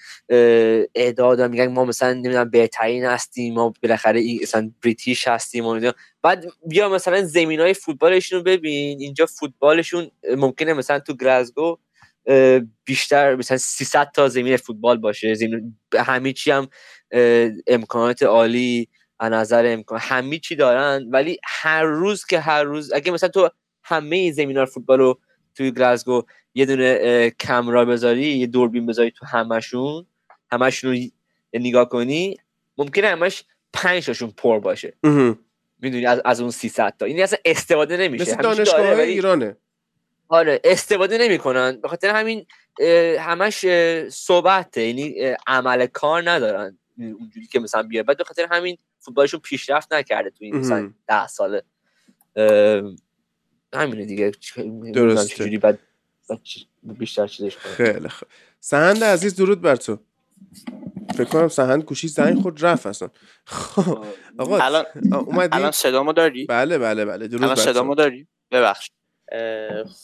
اعداد 0.95 1.37
دارن 1.37 1.51
میگن 1.51 1.67
ما 1.67 1.85
مثلا 1.85 2.13
نمی‌دونم 2.13 2.49
بهترین 2.49 3.05
هستیم 3.05 3.53
ما 3.53 3.73
بالاخره 3.83 4.19
این 4.19 4.39
مثلا 4.41 4.71
بریتیش 4.83 5.27
هستیم 5.27 5.65
و. 5.65 5.91
بعد 6.21 6.45
بیا 6.67 6.89
مثلا 6.89 7.21
زمین 7.23 7.59
های 7.59 7.73
فوتبالشون 7.73 8.37
رو 8.39 8.43
ببین 8.43 8.99
اینجا 8.99 9.25
فوتبالشون 9.25 10.11
ممکنه 10.37 10.73
مثلا 10.73 10.99
تو 10.99 11.13
گلاسگو 11.13 11.77
بیشتر 12.85 13.35
مثلا 13.35 13.57
300 13.57 14.11
تا 14.11 14.27
زمین 14.27 14.57
فوتبال 14.57 14.97
باشه. 14.97 15.33
زمین 15.33 15.77
همه 15.95 16.33
چی 16.33 16.51
هم 16.51 16.67
امکانات 17.67 18.23
عالی 18.23 18.87
از 19.19 19.31
نظر 19.31 19.65
امکان 19.67 19.99
همه 20.01 20.39
چی 20.39 20.55
دارن. 20.55 21.09
ولی 21.11 21.37
هر 21.43 21.83
روز 21.83 22.25
که 22.25 22.39
هر 22.39 22.63
روز 22.63 22.93
اگه 22.93 23.11
مثلا 23.11 23.29
تو 23.29 23.49
همه 23.83 24.31
زمین 24.31 24.65
فوتبال 24.65 24.99
رو 24.99 25.19
توی 25.55 25.71
گلاسگو 25.71 26.23
یه 26.53 26.65
دونه 26.65 27.29
کمرا 27.29 27.85
بذاری 27.85 28.37
یه 28.37 28.47
دوربین 28.47 28.85
بذاری 28.85 29.11
تو 29.11 29.25
همشون 29.25 30.05
همشون 30.51 30.91
رو 30.91 30.99
نگاه 31.53 31.89
کنی 31.89 32.37
ممکنه 32.77 33.07
همش 33.07 33.43
پنج 33.73 34.05
تاشون 34.05 34.33
پر 34.37 34.59
باشه. 34.59 34.93
می‌دونی؟ 35.79 36.05
از, 36.05 36.21
از 36.25 36.41
اون 36.41 36.51
300 36.51 36.93
تا. 36.99 37.05
این 37.05 37.23
اصلا 37.23 37.39
استفاده 37.45 37.97
نمیشه. 37.97 38.23
مثل 38.23 38.41
دانشگاه 38.41 38.99
ایرانه. 38.99 39.57
آره 40.27 40.61
استفاده 40.63 41.17
نمی‌کنن. 41.17 41.81
به 41.81 41.87
خاطر 41.87 42.15
همین 42.15 42.45
همش 43.19 43.65
اه، 43.67 44.09
صحبته. 44.09 44.81
یعنی 44.81 45.35
عمل 45.47 45.85
کار 45.85 46.29
ندارن 46.31 46.77
اونجوری 46.97 47.47
که 47.47 47.59
مثلا 47.59 47.83
بیاد. 47.83 48.05
بعد 48.05 48.17
به 48.17 48.23
خاطر 48.23 48.47
همین 48.51 48.77
فوتبالشون 48.99 49.39
پیشرفت 49.39 49.93
نکرده 49.93 50.29
تو 50.29 50.37
این 50.39 50.55
مثلا. 50.55 50.93
ده 51.07 51.27
ساله. 51.27 51.63
همینه 53.73 54.05
دیگه. 54.05 54.31
درسته. 54.93 55.35
چجوری 55.35 55.57
بعد 55.57 55.79
بیشتر 56.83 57.27
چیزش 57.27 57.57
خیلی 57.57 58.09
خوب. 58.09 58.27
سهند 58.59 59.03
عزیز 59.03 59.35
درود 59.35 59.61
بر 59.61 59.75
تو. 59.75 59.99
فکر 61.17 61.23
کنم 61.23 61.47
سهند 61.47 61.83
گوشی 61.83 62.07
زنگ 62.07 62.41
خود 62.41 62.65
رفت 62.65 62.87
اصلا. 62.87 63.09
خب 63.45 64.05
آقا 64.39 64.57
الان 64.57 64.85
اومدی؟ 65.11 65.57
الان 65.57 65.71
صدامو 65.71 66.13
داری؟ 66.13 66.45
بله 66.45 66.77
بله 66.77 67.05
بله. 67.05 67.27
درود 67.27 67.43
الان 67.43 67.55
صدامو 67.55 67.95
داری؟ 67.95 68.27
ببخش 68.51 68.91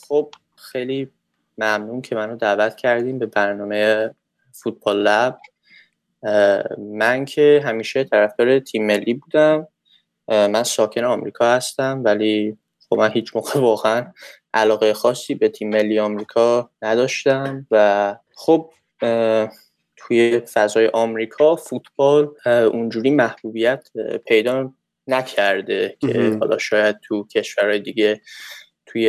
خب 0.08 0.32
خیلی 0.56 1.12
ممنون 1.58 2.02
که 2.02 2.16
منو 2.16 2.36
دعوت 2.36 2.76
کردیم 2.76 3.20
به 3.20 3.26
برنامه 3.26 4.12
فوتبال 4.52 5.02
لب 5.02 5.40
من 6.78 7.26
که 7.26 7.62
همیشه 7.66 8.04
طرفدار 8.04 8.60
تیم 8.60 8.86
ملی 8.86 9.14
بودم 9.14 9.68
من 10.28 10.64
ساکن 10.64 11.04
آمریکا 11.04 11.46
هستم 11.46 12.02
ولی 12.06 12.58
خب 12.90 12.98
من 12.98 13.12
هیچ 13.12 13.36
موقع 13.36 13.60
واقعا 13.60 14.12
علاقه 14.54 14.94
خاصی 14.94 15.36
به 15.36 15.50
تیم 15.50 15.70
ملی 15.70 16.00
آمریکا 16.00 16.70
نداشتم 16.82 17.68
و 17.72 18.16
خب 18.36 18.72
توی 19.96 20.40
فضای 20.40 20.88
آمریکا 20.88 21.56
فوتبال 21.56 22.30
اونجوری 22.46 23.12
محبوبیت 23.12 23.90
پیدا 24.28 24.74
نکرده 25.08 25.98
که. 26.00 26.38
حالا 26.40 26.58
شاید 26.58 27.00
تو 27.00 27.28
کشورهای 27.28 27.80
دیگه 27.80 28.22
توی 28.92 29.08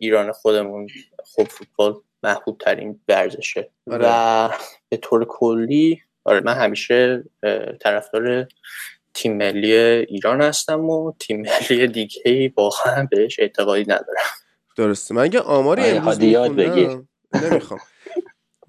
ایران 0.00 0.32
خودمون 0.32 0.86
خب 1.24 1.44
فوتبال 1.44 1.94
محبوب 2.22 2.58
ترین 2.58 3.00
ورزشه. 3.08 3.70
آره. 3.90 4.04
و 4.08 4.50
به 4.88 4.96
طور 4.96 5.26
کلی 5.28 6.00
آره 6.24 6.40
من 6.40 6.54
همیشه 6.54 7.24
طرفدار 7.80 8.48
تیم 9.14 9.36
ملی 9.36 9.72
ایران 9.72 10.42
هستم 10.42 10.90
و 10.90 11.12
تیم 11.18 11.40
ملی 11.40 11.86
دیگه 11.86 12.22
ای 12.24 12.48
واقعا 12.56 13.08
بهش 13.10 13.40
اعتقادی 13.40 13.82
ندارم. 13.82 14.30
درسته. 14.76 15.14
من 15.14 15.32
یه 15.32 15.40
آماری 15.40 15.82
آره، 15.82 15.96
امروز 15.96 16.22
یاد 16.22 16.50
میخوندم. 16.50 17.08
نمی‌خوام. 17.42 17.80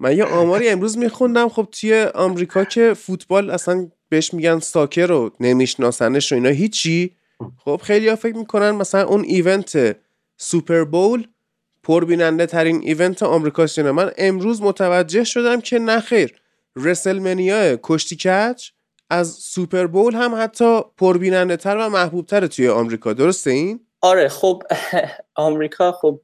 من 0.00 0.16
یه 0.16 0.24
آماری 0.24 0.68
امروز 0.68 0.98
میخوندم. 0.98 1.48
خب 1.48 1.68
توی 1.80 2.02
آمریکا 2.14 2.64
که 2.64 2.94
فوتبال 2.94 3.50
اصلا 3.50 3.90
بهش 4.08 4.34
میگن 4.34 4.58
ساکر 4.58 5.06
رو 5.06 5.30
نمیشناسنش 5.40 6.32
و 6.32 6.34
اینا 6.34 6.48
هیچی. 6.48 7.16
خب 7.64 7.80
خیلی 7.84 8.08
ها 8.08 8.16
فکر 8.16 8.36
می‌کنن 8.36 8.70
مثلا 8.70 9.04
اون 9.04 9.24
ایونت 9.24 9.96
سوپر 10.42 10.84
بول 10.84 11.26
پربیننده 11.82 12.46
ترین 12.46 12.80
ایونت 12.82 13.22
آمریکاست. 13.22 13.78
من 13.78 14.10
امروز 14.18 14.62
متوجه 14.62 15.24
شدم 15.24 15.60
که 15.60 15.78
نه 15.78 16.00
خیر 16.00 16.34
رسلمنیا 16.76 17.78
کشتی 17.82 18.16
کچ 18.16 18.70
از 19.10 19.28
سوپر 19.28 19.86
بول 19.86 20.14
هم 20.14 20.42
حتی 20.42 20.80
پربیننده 20.96 21.56
تر 21.56 21.76
و 21.76 21.88
محبوب 21.88 22.26
تر 22.26 22.46
توی 22.46 22.68
آمریکا 22.68 23.12
درسته 23.12 23.50
این؟ 23.50 23.80
آره 24.00 24.28
خب 24.28 24.62
آمریکا 25.34 25.92
خب 25.92 26.20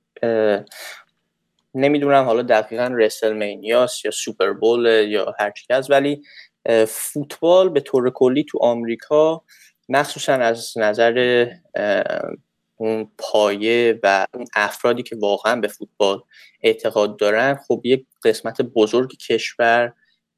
نمی‌دونم 1.74 2.24
حالا 2.24 2.42
دقیقا 2.42 2.90
رسلمینیاس 2.98 4.04
یا 4.04 4.10
سوپر 4.10 4.52
بول 4.52 4.86
یا 5.08 5.34
هر 5.38 5.50
چی 5.50 5.66
هست 5.70 5.90
ولی 5.90 6.22
فوتبال 6.88 7.68
به 7.68 7.80
طور 7.80 8.10
کلی 8.10 8.44
تو 8.44 8.58
آمریکا 8.62 9.42
مخصوصا 9.88 10.32
از 10.32 10.72
نظر 10.76 11.46
اون 12.80 13.10
پایه 13.18 14.00
و 14.02 14.26
اون 14.34 14.44
افرادی 14.54 15.02
که 15.02 15.16
واقعا 15.16 15.56
به 15.56 15.68
فوتبال 15.68 16.22
اعتقاد 16.62 17.18
دارن 17.18 17.54
خب 17.68 17.80
یک 17.84 18.06
قسمت 18.24 18.62
بزرگ 18.62 19.16
کشور 19.16 19.92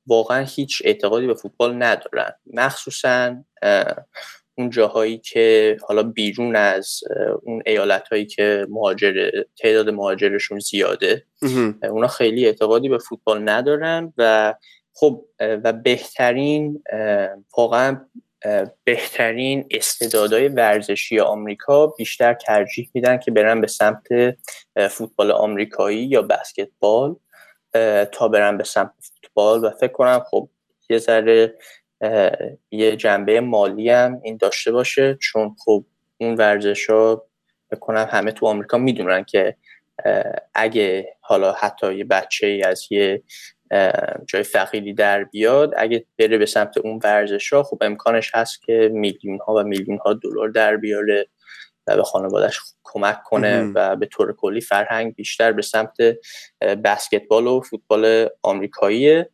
واقعا 0.07 0.45
هیچ 0.45 0.83
اعتقادی 0.85 1.27
به 1.27 1.35
فوتبال 1.35 1.83
ندارن. 1.83 2.33
مخصوصا 2.55 3.37
اون 4.59 4.71
جاهایی 4.71 5.19
که 5.19 5.77
حالا 5.89 6.03
بیرون 6.03 6.57
از 6.57 7.01
اون 7.43 7.63
ایالت 7.67 8.09
هایی 8.09 8.27
که 8.27 8.67
مهاجر 8.71 9.31
تعداد 9.59 9.91
مهاجرشون 9.91 10.59
زیاده 10.59 11.25
اونا 11.83 12.07
خیلی 12.07 12.47
اعتقادی 12.47 12.89
به 12.89 12.99
فوتبال 12.99 13.49
ندارن 13.49 14.13
و 14.19 14.55
خب 14.93 15.25
و 15.41 15.73
بهترین 15.73 16.83
واقعا 17.57 18.07
بهترین 18.85 19.67
استعدادهای 19.71 20.49
ورزشی 20.49 21.21
آمریکا 21.21 21.87
بیشتر 21.87 22.35
ترجیح 22.35 22.91
میدن 22.95 23.19
که 23.19 23.31
برن 23.31 23.61
به 23.61 23.67
سمت 23.67 24.09
فوتبال 24.91 25.31
آمریکایی 25.31 26.05
یا 26.05 26.23
بسکتبال. 26.23 27.17
تا 28.13 28.29
برن 28.29 28.57
به 28.57 28.65
سمت 28.65 28.93
فوتبال 29.01 29.65
و 29.65 29.71
فکر 29.71 29.93
کنم 29.93 30.25
خب 30.31 30.49
یه 30.91 30.99
ذره 30.99 31.55
یه 32.71 32.97
جنبه 32.97 33.41
مالی 33.41 33.91
هم 33.91 34.21
این 34.25 34.37
داشته 34.37 34.73
باشه. 34.73 35.19
چون 35.21 35.57
خب 35.65 35.85
اون 36.19 36.35
ورزش 36.35 36.91
ها 36.91 37.27
کنم 37.81 38.09
همه 38.11 38.33
تو 38.33 38.47
آمریکا 38.47 38.79
می‌دونن 38.79 39.25
که 39.25 39.57
اگه 40.55 41.17
حالا 41.21 41.53
حتی 41.53 41.95
یه 41.95 42.05
بچه 42.05 42.63
از 42.65 42.87
یه 42.91 43.23
جای 44.27 44.43
فقیری 44.43 44.95
در 44.95 45.25
بیاد 45.25 45.75
اگه 45.77 46.07
بره 46.19 46.39
به 46.39 46.47
سمت 46.47 46.79
اون 46.79 47.01
ورزش 47.05 47.53
ها 47.53 47.63
خب 47.63 47.79
امکانش 47.81 48.31
هست 48.35 48.63
که 48.63 48.91
میلیون 48.93 49.39
ها 49.47 49.55
و 49.55 49.63
میلیون 49.63 49.99
ها 49.99 50.13
دلار 50.15 50.49
در 50.49 50.77
بیاره 50.77 51.27
و 51.87 51.97
به 51.97 52.03
خانوادش 52.03 52.61
کمک 52.85 53.23
کنه. 53.23 53.73
و 53.75 53.97
به 53.97 54.07
طور 54.07 54.33
کلی 54.33 54.61
فرهنگ 54.61 55.15
بیشتر 55.15 55.53
به 55.53 55.63
سمت 55.63 55.97
بسکتبال 56.85 57.47
و 57.47 57.61
فوتبال 57.61 58.29
آمریکاییه. 58.43 59.31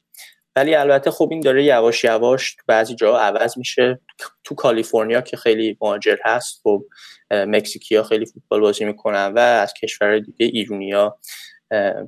ولی 0.56 0.74
البته 0.74 1.10
خب 1.10 1.28
این 1.30 1.40
داره 1.40 1.64
یواش 1.64 2.04
یواش 2.04 2.54
تو 2.54 2.62
بعضی 2.66 2.94
جاها 2.94 3.20
عوض 3.20 3.58
میشه. 3.58 4.00
تو 4.44 4.54
کالیفرنیا 4.54 5.20
که 5.20 5.36
خیلی 5.36 5.76
مهاجر 5.80 6.16
هست 6.24 6.60
خب 6.62 6.84
مکزیکیا 7.30 8.02
خیلی 8.02 8.26
فوتبال 8.26 8.60
بازی 8.60 8.84
می‌کنن 8.84 9.32
و 9.32 9.38
از 9.38 9.74
کشورهای 9.82 10.20
دیگه 10.20 10.46
ایرونیا 10.46 11.18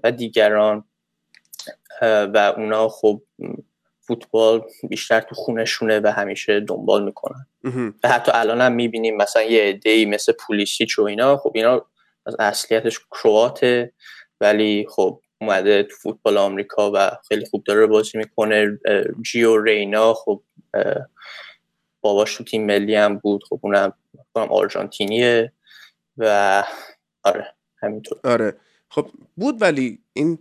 و 0.04 0.12
دیگران. 0.12 0.84
و 2.02 2.52
اونا 2.56 2.88
خب 2.88 3.22
فوتبال 4.00 4.62
بیشتر 4.88 5.20
تو 5.20 5.34
خونشونه 5.34 6.00
و 6.00 6.06
همیشه 6.06 6.60
دنبال 6.60 7.04
می‌کنن. 7.04 7.46
و 8.04 8.08
حتی 8.08 8.32
الان 8.34 8.60
هم 8.60 8.72
می‌بینیم 8.72 9.16
مثلا 9.16 9.42
یه 9.42 9.62
عده‌ای 9.62 10.04
مثل 10.04 10.32
پولیسیچ 10.32 10.98
و 10.98 11.02
اینا 11.02 11.36
خب 11.36 11.52
اینا 11.54 11.86
از 12.26 12.36
اصلیتش 12.38 13.00
کرواته 13.10 13.92
ولی 14.40 14.86
خب 14.90 15.20
اومده 15.40 15.82
تو 15.82 15.96
فوتبال 15.96 16.38
آمریکا 16.38 16.92
و 16.94 17.10
خیلی 17.28 17.46
خوب 17.46 17.64
داره 17.64 17.86
بازی 17.86 18.18
می‌کنه. 18.18 18.78
جیو 19.22 19.62
رینا 19.62 20.14
خب 20.14 20.42
باباش 22.00 22.36
تو 22.36 22.44
تیم 22.44 22.66
ملی 22.66 22.94
هم 22.94 23.18
بود. 23.18 23.44
خب 23.44 23.60
اونم 23.62 23.92
آرژانتینیه 24.34 25.52
و 26.16 26.64
آره 27.22 27.54
همینطور. 27.82 28.18
آره. 28.24 28.56
خب 28.90 29.08
بود 29.36 29.62
ولی 29.62 29.98
این 30.12 30.38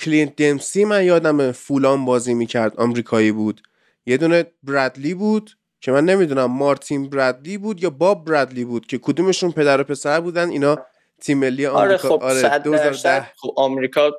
کلینت 0.00 0.36
دمسی 0.36 0.84
من 0.84 1.04
یادم 1.04 1.52
فولان 1.52 2.04
بازی 2.04 2.34
می‌کرد 2.34 2.76
آمریکایی 2.76 3.32
بود. 3.32 3.60
یه 4.06 4.16
دونه 4.16 4.44
برادلی 4.62 5.14
بود 5.14 5.50
که 5.80 5.92
من 5.92 6.04
نمی‌دونم 6.04 6.44
مارتین 6.44 7.10
برادلی 7.10 7.58
بود 7.58 7.82
یا 7.82 7.90
باب 7.90 8.24
برادلی 8.24 8.64
بود 8.64 8.86
که 8.86 8.98
کدومشون 8.98 9.52
پدر 9.52 9.80
و 9.80 9.84
پسر 9.84 10.20
بودن؟ 10.20 10.48
اینا 10.48 10.78
تیم 11.20 11.38
ملی 11.38 11.66
آره 11.66 11.78
آمریکا 11.78 12.08
خب 12.08 12.22
آره 12.22 12.34
صد 12.34 12.48
درصد. 12.48 12.62
2010 12.62 13.26
خب 13.36 13.54
آمریکا 13.56 14.10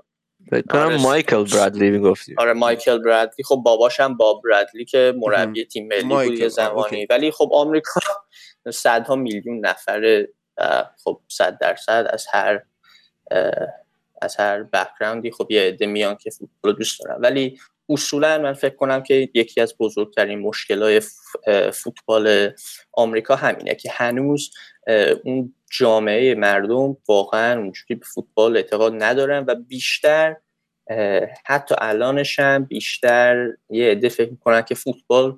آره. 0.69 1.01
مایکل 1.01 1.43
برادلی 1.43 1.89
می‌گفتی. 1.89 2.35
آره 2.37 2.53
مایکل 2.53 2.97
برادلی. 2.97 3.43
خب 3.43 3.61
باباش 3.65 3.99
هم 3.99 4.17
باب 4.17 4.41
برادلی 4.43 4.85
که 4.85 5.13
مربی 5.17 5.65
تیم 5.65 5.87
ملی 5.87 6.03
بود 6.29 6.39
یه 6.39 6.47
زمانی. 6.47 7.05
ولی 7.09 7.31
خب 7.31 7.49
آمریکا 7.53 8.01
صدها 8.73 9.15
میلیون 9.15 9.65
نفره 9.65 10.33
و 10.57 10.85
خب 11.03 11.21
صد 11.27 11.57
درصد 11.61 12.07
از 12.09 12.25
هر 12.31 12.61
از 14.21 14.35
هر 14.35 14.63
بکگراندی 14.63 15.31
خب 15.31 15.47
یه 15.51 15.61
عده 15.61 15.85
میان 15.85 16.15
که 16.15 16.29
فوتبال 16.29 16.71
رو 16.71 16.73
دوست 16.73 16.99
دارن. 16.99 17.21
ولی 17.21 17.59
اصولا 17.89 18.37
من 18.37 18.53
فکر 18.53 18.75
کنم 18.75 19.03
که 19.03 19.29
یکی 19.33 19.61
از 19.61 19.75
بزرگترین 19.79 20.39
مشکلات 20.39 21.03
فوتبال 21.73 22.49
آمریکا 22.93 23.35
همینه 23.35 23.75
که 23.75 23.91
هنوز 23.91 24.51
اون 25.23 25.53
جامعه 25.71 26.35
مردم 26.35 26.97
واقعا 27.07 27.59
اونجوری 27.59 27.95
به 27.95 28.05
فوتبال 28.05 28.57
اعتقاد 28.57 29.03
ندارن 29.03 29.45
و 29.47 29.55
بیشتر 29.55 30.35
حتی 31.45 31.75
الانش 31.77 32.39
هم 32.39 32.65
بیشتر 32.65 33.47
یه 33.69 33.91
عده 33.91 34.09
فکر 34.09 34.29
می‌کنن 34.29 34.61
که 34.61 34.75
فوتبال 34.75 35.37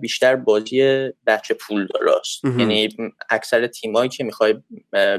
بیشتر 0.00 0.36
بازی 0.36 1.10
بچه 1.26 1.54
پول 1.54 1.86
داراست. 1.86 2.44
یعنی 2.44 2.88
اکثر 3.30 3.66
تیمایی 3.66 4.08
که 4.08 4.24
می‌خوای 4.24 4.54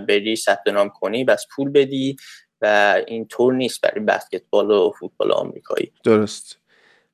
بری 0.08 0.36
ثبت 0.36 0.68
نام 0.68 0.90
کنی 0.90 1.24
بس 1.24 1.46
پول 1.56 1.70
بدی. 1.70 2.16
و 2.62 2.96
این 3.08 3.26
طور 3.26 3.54
نیست 3.54 3.82
برای 3.82 4.06
بسکتبال 4.06 4.72
و 4.72 4.92
فوتبال 5.00 5.32
آمریکایی. 5.32 5.92
درست. 6.04 6.58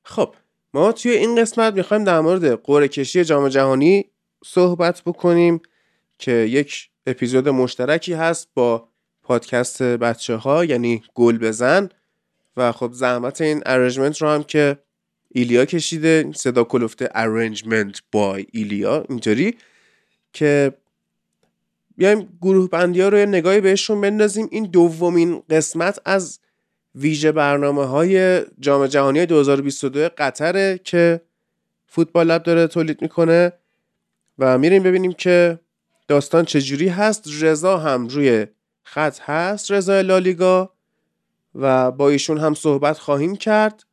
خب 0.02 0.34
ما 0.74 0.92
توی 0.92 1.10
این 1.12 1.40
قسمت 1.40 1.74
می‌خوایم 1.74 2.04
در 2.04 2.20
مورد 2.20 2.62
قرعه 2.62 2.88
کشی 2.88 3.24
جام 3.24 3.48
جهانی 3.48 4.10
صحبت 4.44 5.02
بکنیم 5.06 5.60
که 6.18 6.32
یک 6.32 6.90
اپیزود 7.06 7.48
مشترکی 7.48 8.12
هست 8.12 8.48
با 8.54 8.88
پادکست 9.22 9.82
بچه 9.82 10.36
ها 10.36 10.64
یعنی 10.64 11.02
گل 11.14 11.38
بزن. 11.38 11.88
و 12.56 12.72
خب 12.72 12.90
زحمت 12.92 13.40
این 13.40 13.62
ارنجمنت 13.66 14.22
رو 14.22 14.28
هم 14.28 14.42
که 14.42 14.78
ایلیا 15.28 15.64
کشیده 15.64 16.32
صدا 16.34 16.64
کلفته 16.64 17.08
ارنجمنت 17.14 18.02
بای 18.12 18.46
ایلیا 18.52 19.04
اینطوری 19.08 19.56
که 20.32 20.72
بیایم 21.96 22.38
گروه 22.42 22.70
بندی 22.70 23.00
ها 23.00 23.08
رو 23.08 23.18
یه 23.18 23.26
نگاهی 23.26 23.60
بهشون 23.60 24.00
بندازیم. 24.00 24.48
این 24.50 24.64
دومین 24.64 25.42
قسمت 25.50 26.00
از 26.04 26.40
ویژه 26.94 27.32
برنامه 27.32 27.84
های 27.84 28.42
جام 28.60 28.86
جهانی 28.86 29.26
2022 29.26 30.08
قطره 30.18 30.80
که 30.84 31.20
فوتبال 31.86 32.26
لب 32.26 32.42
داره 32.42 32.66
تولید 32.66 33.02
می‌کنه 33.02 33.52
و 34.38 34.58
میریم 34.58 34.82
ببینیم 34.82 35.12
که 35.12 35.58
داستان 36.08 36.44
چجوری 36.44 36.88
هست. 36.88 37.24
رضا 37.40 37.78
هم 37.78 38.08
روی 38.08 38.46
خط 38.82 39.20
هست 39.20 39.72
رضا 39.72 40.00
لالیگا 40.00 40.72
و 41.54 41.90
با 41.90 42.08
ایشون 42.08 42.38
هم 42.38 42.54
صحبت 42.54 42.98
خواهیم 42.98 43.36
کرد 43.36 43.84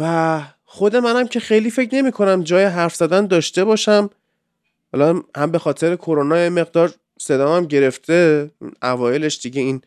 و 0.00 0.42
خود 0.64 0.96
منم 0.96 1.28
که 1.28 1.40
خیلی 1.40 1.70
فکر 1.70 1.94
نمی 1.94 2.12
کنم 2.12 2.42
جای 2.42 2.64
حرف 2.64 2.94
زدن 2.94 3.26
داشته 3.26 3.64
باشم. 3.64 4.10
حالا 4.92 5.22
هم 5.36 5.50
به 5.50 5.58
خاطر 5.58 5.96
کرونا 5.96 6.50
مقدار 6.50 6.94
صدام 7.18 7.56
هم 7.56 7.66
گرفته. 7.66 8.50
اوایلش 8.82 9.38
دیگه 9.38 9.60
این 9.60 9.82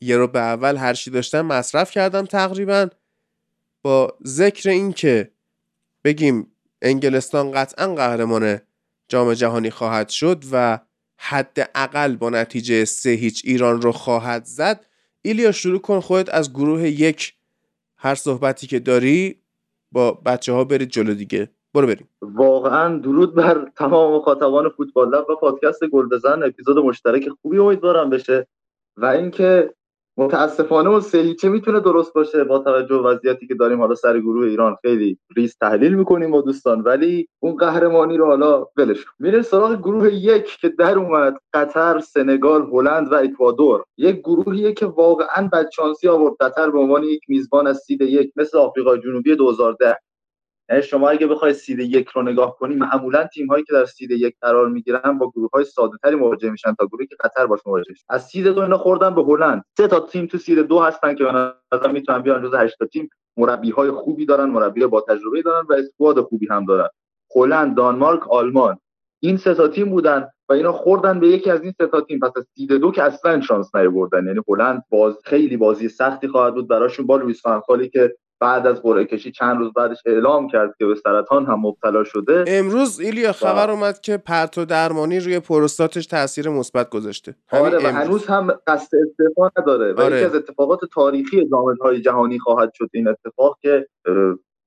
یه 0.00 0.16
رو 0.16 0.26
به 0.26 0.38
اول 0.38 0.76
هر 0.76 0.94
چی 0.94 1.10
داشتم 1.10 1.46
مصرف 1.46 1.90
کردم 1.90 2.26
تقریبا. 2.26 2.88
با 3.82 4.18
ذکر 4.26 4.70
این 4.70 4.92
که 4.92 5.30
بگیم 6.04 6.46
انگلستان 6.82 7.52
قطعا 7.52 7.94
قهرمان 7.94 8.60
جام 9.08 9.34
جهانی 9.34 9.70
خواهد 9.70 10.08
شد 10.08 10.44
و 10.52 10.78
حداقل 11.16 12.16
با 12.16 12.30
نتیجه 12.30 12.84
سه 12.84 13.10
هیچ 13.10 13.42
ایران 13.44 13.82
رو 13.82 13.92
خواهد 13.92 14.44
زد 14.44 14.86
ایلیا 15.22 15.52
شروع 15.52 15.80
کن 15.80 16.00
خودت 16.00 16.34
از 16.34 16.52
گروه 16.52 16.88
یک 16.88 17.34
هر 17.96 18.14
صحبتی 18.14 18.66
که 18.66 18.78
داری 18.78 19.36
با 19.92 20.12
بچه 20.12 20.52
ها 20.52 20.64
برید 20.64 20.88
جلو 20.88 21.14
دیگه. 21.14 21.50
برو 21.74 21.86
بریم. 21.86 22.08
واقعا 22.22 22.98
درود 22.98 23.34
بر 23.34 23.70
تمام 23.76 24.16
مخاطبان 24.16 24.68
فوتبال 24.68 25.08
لب 25.08 25.30
و 25.30 25.34
پادکست 25.34 25.84
گل 25.84 26.08
بزن 26.08 26.42
اپیزود 26.42 26.78
مشترک 26.78 27.28
خوبی 27.28 27.58
امیدوارم 27.58 28.10
بشه 28.10 28.46
و 28.96 29.06
اینکه 29.06 29.74
متاسفانه 30.16 30.88
اون 30.88 31.00
سه 31.00 31.34
می‌تونه 31.44 31.80
درست 31.80 32.14
باشه 32.14 32.44
با 32.44 32.58
توجه 32.58 32.98
به 32.98 33.02
وضعیتی 33.02 33.46
که 33.46 33.54
داریم. 33.54 33.80
حالا 33.80 33.94
سر 33.94 34.20
گروه 34.20 34.46
ایران 34.46 34.76
خیلی 34.82 35.18
ریز 35.36 35.56
تحلیل 35.60 35.94
می‌کنیم 35.94 36.30
با 36.30 36.40
دوستان 36.40 36.80
ولی 36.80 37.28
اون 37.42 37.56
قهرمانی 37.56 38.16
رو 38.16 38.26
حالا 38.26 38.66
ولش. 38.76 39.04
میریم 39.18 39.42
سراغ 39.42 39.76
گروه 39.76 40.14
یک 40.14 40.58
که 40.60 40.68
در 40.68 40.98
اومد. 40.98 41.36
قطر 41.52 41.98
سنگال 41.98 42.62
هلند 42.62 43.12
و 43.12 43.14
اکوادور. 43.14 43.84
یک 43.96 44.16
گروهیه 44.16 44.72
که 44.72 44.86
واقعا 44.86 45.48
بدشانسی 45.52 46.08
آورد. 46.08 46.34
قطر 46.40 46.70
به 46.70 46.78
عنوان 46.78 47.04
یک 47.04 47.20
میزبان 47.28 47.66
از 47.66 47.78
سید 47.78 48.00
یک 48.00 48.32
مثل 48.36 48.58
آفریقای 48.58 49.00
جنوبی 49.00 49.36
2010 49.36 49.96
یعنی 50.70 50.82
شما 50.82 51.08
اگه 51.08 51.26
بخوای 51.26 51.54
سید 51.54 51.78
یک 51.78 52.08
رو 52.08 52.22
نگاه 52.22 52.56
کنی 52.56 52.74
معمولا 52.74 53.24
تیم 53.24 53.46
هایی 53.46 53.64
که 53.64 53.72
در 53.72 53.84
سید 53.84 54.10
یک 54.10 54.34
قرار 54.40 54.68
می‌گیرن 54.68 55.18
با 55.18 55.30
گروه 55.30 55.50
های 55.52 55.64
ساده 55.64 55.96
تری 56.02 56.14
مواجه 56.14 56.50
میشن 56.50 56.74
تا 56.74 56.86
گروهی 56.86 57.06
که 57.06 57.16
قطر 57.20 57.46
باش 57.46 57.60
مواجه 57.66 57.90
میشه 57.90 58.04
از 58.08 58.26
سید 58.26 58.46
دو 58.46 58.60
اینا 58.60 58.78
خوردن 58.78 59.14
به 59.14 59.22
هلند. 59.22 59.64
سه 59.76 59.88
تا 59.88 60.00
تیم 60.00 60.26
تو 60.26 60.38
سید 60.38 60.58
دو 60.58 60.78
هستن 60.80 61.14
که 61.14 61.24
به 61.24 61.32
نظر 61.72 61.92
می‌تونن 61.92 62.18
بیان 62.18 62.42
جز 62.42 62.54
8 62.54 62.78
تا 62.78 62.86
تیم. 62.86 63.08
مربی 63.36 63.70
های 63.70 63.90
خوبی 63.90 64.26
دارن 64.26 64.44
مربی 64.44 64.86
با 64.86 65.00
تجربه 65.00 65.42
دارن 65.42 65.66
و 65.68 65.72
اسکواد 65.72 66.20
خوبی 66.20 66.46
هم 66.50 66.64
دارن. 66.64 66.88
هلند 67.36 67.76
دانمارک 67.76 68.28
آلمان. 68.30 68.78
این 69.22 69.36
سه 69.36 69.54
تا 69.54 69.68
تیم 69.68 69.90
بودن 69.90 70.28
و 70.48 70.52
اینا 70.52 70.72
خوردن 70.72 71.20
به 71.20 71.28
یکی 71.28 71.50
از 71.50 71.62
این 71.62 71.72
سه 71.78 71.86
تا 71.86 72.00
تیم. 72.00 72.18
پس 72.18 72.32
از 72.36 72.46
سید 72.56 72.72
دو 72.72 72.92
که 72.92 73.02
اصلا 73.02 73.40
شانس 73.40 73.74
نیاوردن. 73.74 74.26
یعنی 74.26 74.40
هلند 74.48 74.84
باز 74.90 75.18
خیلی 75.24 75.56
بازی 75.56 75.88
سختی 75.88 76.28
خواهد 76.28 76.54
بود. 76.54 76.68
براشون 76.68 77.06
با 77.06 77.16
لوئیس 77.16 77.42
فانخالی 77.42 77.88
که 77.88 78.16
بعد 78.40 78.66
از 78.66 78.82
قرعه 78.82 79.04
کشی 79.04 79.32
چند 79.32 79.58
روز 79.58 79.72
بعدش 79.72 79.98
اعلام 80.06 80.48
کرد 80.48 80.74
که 80.78 80.86
به 80.86 80.94
سرطان 80.94 81.46
هم 81.46 81.60
مبتلا 81.60 82.04
شده. 82.04 82.44
امروز 82.46 83.00
ایلیا 83.00 83.32
خبر 83.32 83.70
اومد 83.70 84.00
که 84.00 84.16
پرتو 84.16 84.64
درمانی 84.64 85.20
روی 85.20 85.40
پروستاتش 85.40 86.06
تاثیر 86.06 86.48
مثبت 86.48 86.90
گذاشته. 86.90 87.34
آره 87.52 87.78
و 87.78 87.92
هنوز 87.92 88.26
هم 88.26 88.58
قصد 88.66 88.96
استعفا 88.96 89.50
نداره. 89.58 89.92
و 89.92 90.00
آره. 90.00 90.16
یکی 90.16 90.24
از 90.24 90.34
اتفاقات 90.34 90.80
تاریخی 90.92 91.48
جام‌های 91.50 92.00
جهانی 92.00 92.38
خواهد 92.38 92.72
شد 92.74 92.88
این 92.92 93.08
اتفاق 93.08 93.58
که 93.62 93.86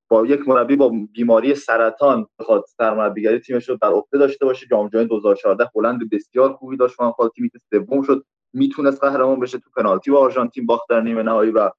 با 0.10 0.26
یک 0.26 0.48
مربی 0.48 0.76
با 0.76 0.92
بیماری 1.14 1.56
سرطان 1.56 2.28
بخواد 2.40 2.64
سرمربیگری 2.78 3.40
تیمش 3.40 3.70
رو 3.70 3.78
در 3.82 3.88
عهده 3.88 4.18
داشته 4.18 4.46
باشه. 4.46 4.66
جام 4.72 4.88
جهانی 4.88 5.08
2014 5.08 5.70
هلند 5.76 6.10
بسیار 6.10 6.54
خوبی 6.54 6.78
داشت. 6.78 6.96
تیمی 7.36 7.50
که 7.50 7.60
سوم 7.70 8.02
شد. 8.02 8.26
می‌تونست 8.54 9.02
قهرمان 9.04 9.40
بشه. 9.40 9.58
تو 9.58 9.70
پنالتی 9.76 10.12
با 10.12 10.20
آرژانتین 10.20 10.66
باخت 10.66 10.90
در 10.90 11.02
نیمه 11.02 11.24
نهایی 11.24 11.52
و 11.52 11.70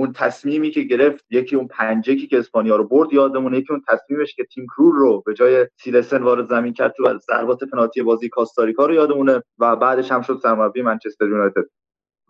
اون 0.00 0.12
تصمیمی 0.12 0.70
که 0.70 0.82
گرفت 0.82 1.24
یکی 1.30 1.56
اون 1.56 1.66
پنجکی 1.66 2.26
که 2.26 2.38
اسپانیا 2.38 2.76
رو 2.76 2.88
برد 2.88 3.12
یادمونه 3.12 3.58
یکی 3.58 3.72
اون 3.72 3.82
تصمیمش 3.88 4.34
که 4.34 4.44
تیم 4.44 4.66
کرول 4.66 4.96
رو 4.96 5.22
به 5.26 5.34
جای 5.34 5.66
سیلسن 5.76 6.22
وارد 6.22 6.48
زمین 6.48 6.72
کرد 6.72 6.92
تو 6.96 7.18
ضربات 7.18 7.64
پنالتی 7.64 8.02
بازی 8.02 8.28
کاستاریکا 8.28 8.86
رو 8.86 8.94
یادمونه 8.94 9.42
و 9.58 9.76
بعدش 9.76 10.12
هم 10.12 10.22
شد 10.22 10.40
سرمربی 10.42 10.82
منچستر 10.82 11.28
یونایتد. 11.28 11.64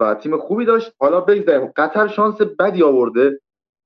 و 0.00 0.14
تیم 0.14 0.38
خوبی 0.38 0.64
داشت. 0.64 0.92
حالا 0.98 1.20
بگذاریم 1.20 1.72
قطر 1.76 2.09
شانس 2.09 2.42
بدی 2.42 2.83
آورده. 2.83 3.40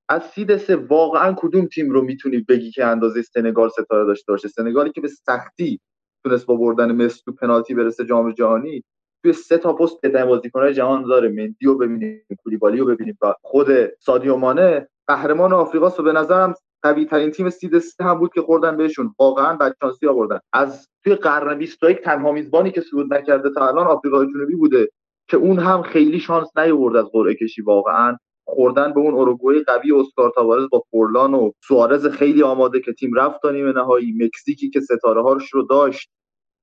از 0.09 0.23
سید 0.23 0.57
سه 0.57 0.75
واقعا 0.75 1.35
کدوم 1.37 1.65
تیم 1.65 1.91
رو 1.91 2.01
می‌تونی 2.01 2.37
بگی 2.37 2.71
که 2.71 2.85
اندازه 2.85 3.21
سنگال 3.21 3.69
ستاره 3.69 4.05
داشته 4.05 4.31
باشه؟ 4.31 4.47
سنگالی 4.47 4.91
که 4.91 5.01
به 5.01 5.07
سختی 5.07 5.79
تونست 6.23 6.45
با 6.45 6.55
بردن 6.55 6.91
مصر 7.05 7.21
تو 7.25 7.31
پنالتی 7.33 7.73
برسه 7.73 8.05
جام 8.05 8.31
جهانی. 8.31 8.83
توی 9.25 9.33
سه 9.33 9.57
تا 9.57 9.73
پست 9.73 10.01
بهترین 10.01 10.25
بازیکن‌های 10.25 10.73
جهان 10.73 11.03
داره 11.03 11.29
مندی 11.29 11.65
رو 11.65 11.77
ببینیم 11.77 12.21
کولیبالی 12.43 12.77
رو 12.77 12.85
ببینیم 12.85 13.17
و 13.21 13.33
خود 13.41 13.67
سادیو 13.99 14.35
مانه 14.35 14.89
قهرمان 15.07 15.53
آفریقاست 15.53 15.99
و 15.99 16.03
به 16.03 16.11
نظرم 16.11 16.53
قوی 16.81 17.05
ترین 17.05 17.31
تیم 17.31 17.49
سید 17.49 17.79
سه 17.79 18.03
هم 18.03 18.19
بود 18.19 18.33
که 18.33 18.41
خوردن 18.41 18.77
بهشون. 18.77 19.15
واقعا 19.19 19.57
بدشانسی 19.57 20.07
آوردن. 20.07 20.39
از 20.53 20.87
توی 21.03 21.15
قرن 21.15 21.57
21 21.57 22.01
تنها 22.01 22.31
میزبانی 22.31 22.71
که 22.71 22.81
صعود 22.81 23.13
نکرده 23.13 23.49
تا 23.49 23.67
الان 23.67 23.87
آفریقای 23.87 24.27
جنوبی 24.27 24.55
بوده 24.55 24.89
که 25.29 25.37
اون 25.37 25.59
هم 25.59 25.81
خیلی 25.81 26.19
شانس 26.19 26.47
نیورد 26.57 26.95
از 26.95 27.05
قرعه 27.11 27.35
کشی. 27.35 27.61
واقعا 27.61 28.17
خوردن 28.47 28.93
به 28.93 28.99
اون 28.99 29.13
اوروگوئه 29.13 29.63
قوی 29.63 29.91
اسکار 29.91 30.31
تاوارز 30.35 30.69
با 30.71 30.83
فورلان 30.91 31.33
و 31.33 31.51
سوارز 31.67 32.07
خیلی 32.07 32.43
آماده 32.43 32.79
که 32.79 32.93
تیم 32.93 33.13
رفت 33.13 33.41
تا 33.41 33.51
نیمه 33.51 33.71
نهایی 33.71 34.13
مکزیکی 34.19 34.69
که 34.69 34.79
ستاره 34.79 35.21
هاش 35.21 35.53
رو 35.53 35.63
داشت 35.63 36.09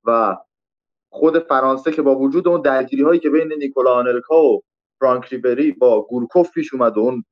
و 0.05 0.37
خود 1.13 1.39
فرانسه 1.39 1.93
که 1.93 2.03
با 2.03 2.15
وجود 2.15 2.49
اون 2.49 2.61
درگیری 2.61 3.03
هایی 3.03 3.21
که 3.21 3.31
بین 3.31 3.53
نیکولا 3.53 3.95
آنلکا 3.95 4.45
و 4.45 4.63
فرانک 5.01 5.25
ریبری 5.25 5.73
با 5.73 6.03
گورکوف 6.03 6.51
پیش 6.51 6.75
اومد 6.75 6.99
و 6.99 7.01
اون 7.01 7.25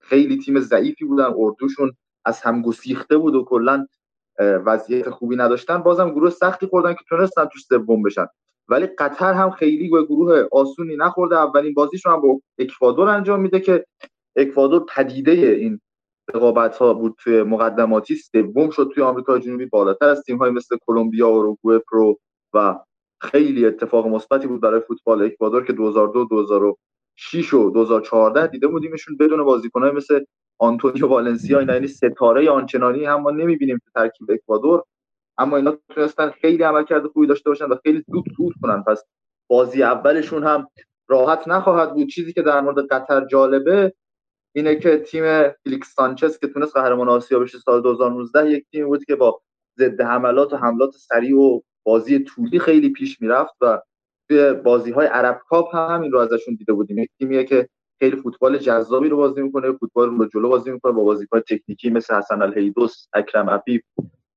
خیلی 0.00 0.38
تیم 0.38 0.60
ضعیفی 0.60 1.04
بودن 1.04 1.32
اردوشون 1.36 1.92
از 2.24 2.40
هم 2.40 2.62
گسیخته 2.62 3.18
بود 3.18 3.34
و 3.34 3.44
کلا 3.44 3.86
وضعیت 4.38 5.10
خوبی 5.10 5.36
نداشتن 5.36 5.78
بازم 5.78 6.10
گروه 6.10 6.30
سختی 6.30 6.66
خوردن 6.66 6.94
که 6.94 7.00
تونستن 7.08 7.44
توش 7.44 7.62
سوم 7.62 8.02
بشن. 8.02 8.26
ولی 8.68 8.86
قطر 8.86 9.32
هم 9.32 9.50
خیلی 9.50 9.88
به 9.88 10.02
گروه 10.02 10.44
آسونی 10.52 10.96
نخورده 10.96 11.36
اولین 11.36 11.74
بازیش 11.74 12.06
رو 12.06 12.12
هم 12.12 12.20
با 12.20 12.40
اکوادور 12.58 13.08
انجام 13.08 13.40
میده 13.40 13.60
که 13.60 13.86
اکوادور 14.36 14.84
پدیده 14.96 15.32
این 15.32 15.80
رقابت 16.34 16.76
ها 16.76 16.94
بود 16.94 17.14
توی 17.18 17.42
مقدماتی 17.42 18.16
سوم 18.16 18.70
شد 18.70 18.90
توی 18.94 19.02
آمریکا 19.02 19.38
جنوبی 19.38 19.66
بالاتر 19.66 20.08
از 20.08 20.22
تیم 20.22 20.38
های 20.38 20.50
مثل 20.50 20.76
کلمبیا 20.86 21.30
و 21.30 21.34
اوروگوئه 21.34 21.78
پرو 21.78 22.18
و 22.54 22.78
خیلی 23.20 23.66
اتفاق 23.66 24.06
مثبتی 24.06 24.46
بود 24.46 24.60
برای 24.60 24.80
فوتبال 24.80 25.22
اکوادور 25.22 25.64
که 25.64 25.72
2002 25.72 26.24
2000 26.24 26.76
2006 27.16 27.54
و 27.54 27.70
2014 27.70 28.46
دیده 28.46 28.66
بودیمشون 28.66 29.16
بدون 29.16 29.44
بازیکنای 29.44 29.90
مثل 29.90 30.24
آنتونیو 30.58 31.06
والنسیا. 31.06 31.58
اینا 31.58 31.74
یعنی 31.74 31.86
ستاره 31.86 32.50
آنچنانی 32.50 33.04
هم 33.04 33.20
ما 33.20 33.30
نمی‌بینیم 33.30 33.78
تو 33.84 33.90
ترکیب 34.00 34.30
اکوادور. 34.30 34.82
اما 35.38 35.56
اینا 35.56 35.78
تونستن 35.88 36.30
خیلی 36.30 36.62
عملکرد 36.62 37.06
خوبی 37.06 37.26
داشته 37.26 37.50
باشن 37.50 37.64
و 37.64 37.76
خیلی 37.82 38.04
زود 38.08 38.24
صعود 38.36 38.54
کنن. 38.62 38.82
پس 38.82 39.04
بازی 39.48 39.82
اولشون 39.82 40.44
هم 40.44 40.68
راحت 41.08 41.48
نخواهد 41.48 41.94
بود. 41.94 42.08
چیزی 42.08 42.32
که 42.32 42.42
در 42.42 42.60
مورد 42.60 42.86
قطر 42.86 43.26
جالبه 43.26 43.94
اینه 44.54 44.76
که 44.76 44.98
تیم 44.98 45.48
فیلیکس 45.50 45.94
سانچز 45.94 46.38
که 46.38 46.46
تونست 46.46 46.76
قهرمان 46.76 47.08
آسیا 47.08 47.38
بشه 47.38 47.58
سال 47.58 47.82
2019 47.82 48.50
یک 48.50 48.64
تیم 48.72 48.86
بود 48.86 49.04
که 49.04 49.16
با 49.16 49.40
ضد 49.78 50.00
حملات 50.00 50.52
و 50.52 50.56
حملات 50.56 50.90
سریع 50.94 51.36
و 51.36 51.60
بازی 51.86 52.18
طولی 52.18 52.58
خیلی 52.58 52.90
پیش 52.90 53.20
می‌رفت 53.22 53.54
و 53.60 53.82
توی 54.28 54.52
بازی 54.52 54.90
های 54.90 55.06
Arab 55.06 55.40
Cup 55.48 55.76
هم 55.76 55.94
همین 55.94 56.12
رو 56.12 56.18
ازشون 56.18 56.54
دیده 56.54 56.72
بودیم. 56.72 56.98
یک 56.98 57.10
تیمیه 57.18 57.44
که 57.44 57.68
خیلی 57.98 58.16
فوتبال 58.16 58.58
جذابی 58.58 59.08
رو 59.08 59.16
بازی 59.16 59.42
می‌کنه 59.42 59.72
فوتبال 59.72 60.10
رو 60.10 60.26
جلو 60.26 60.48
بازی 60.48 60.70
می‌کنه 60.70 60.92
با 60.92 61.04
بازیکن 61.04 61.40
تکنیکی 61.40 61.90
مثل 61.90 62.14
حسن 62.14 62.42
الهیدوس 62.42 63.06
اکرم 63.12 63.50
عفیف 63.50 63.82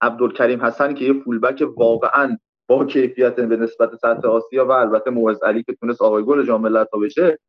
عبدالکریم 0.02 0.66
حسن 0.66 0.94
که 0.94 1.06
یه 1.06 1.14
فولبک 1.14 1.68
واقعا 1.78 2.38
با 2.68 2.86
کیفیت 2.86 3.36
به 3.36 3.58
نسبت 3.58 3.96
سطح 3.96 4.28
آسیا 4.28 4.66
و 4.66 4.72
البته 4.72 5.12
موعظ 5.12 5.44
علی 5.44 5.64
که 5.64 5.74
تونست 5.74 6.02
آقای 6.02 6.24
گل 6.24 6.46
جام 6.46 6.62
ملت‌ها 6.62 7.00
بشه. 7.00 7.40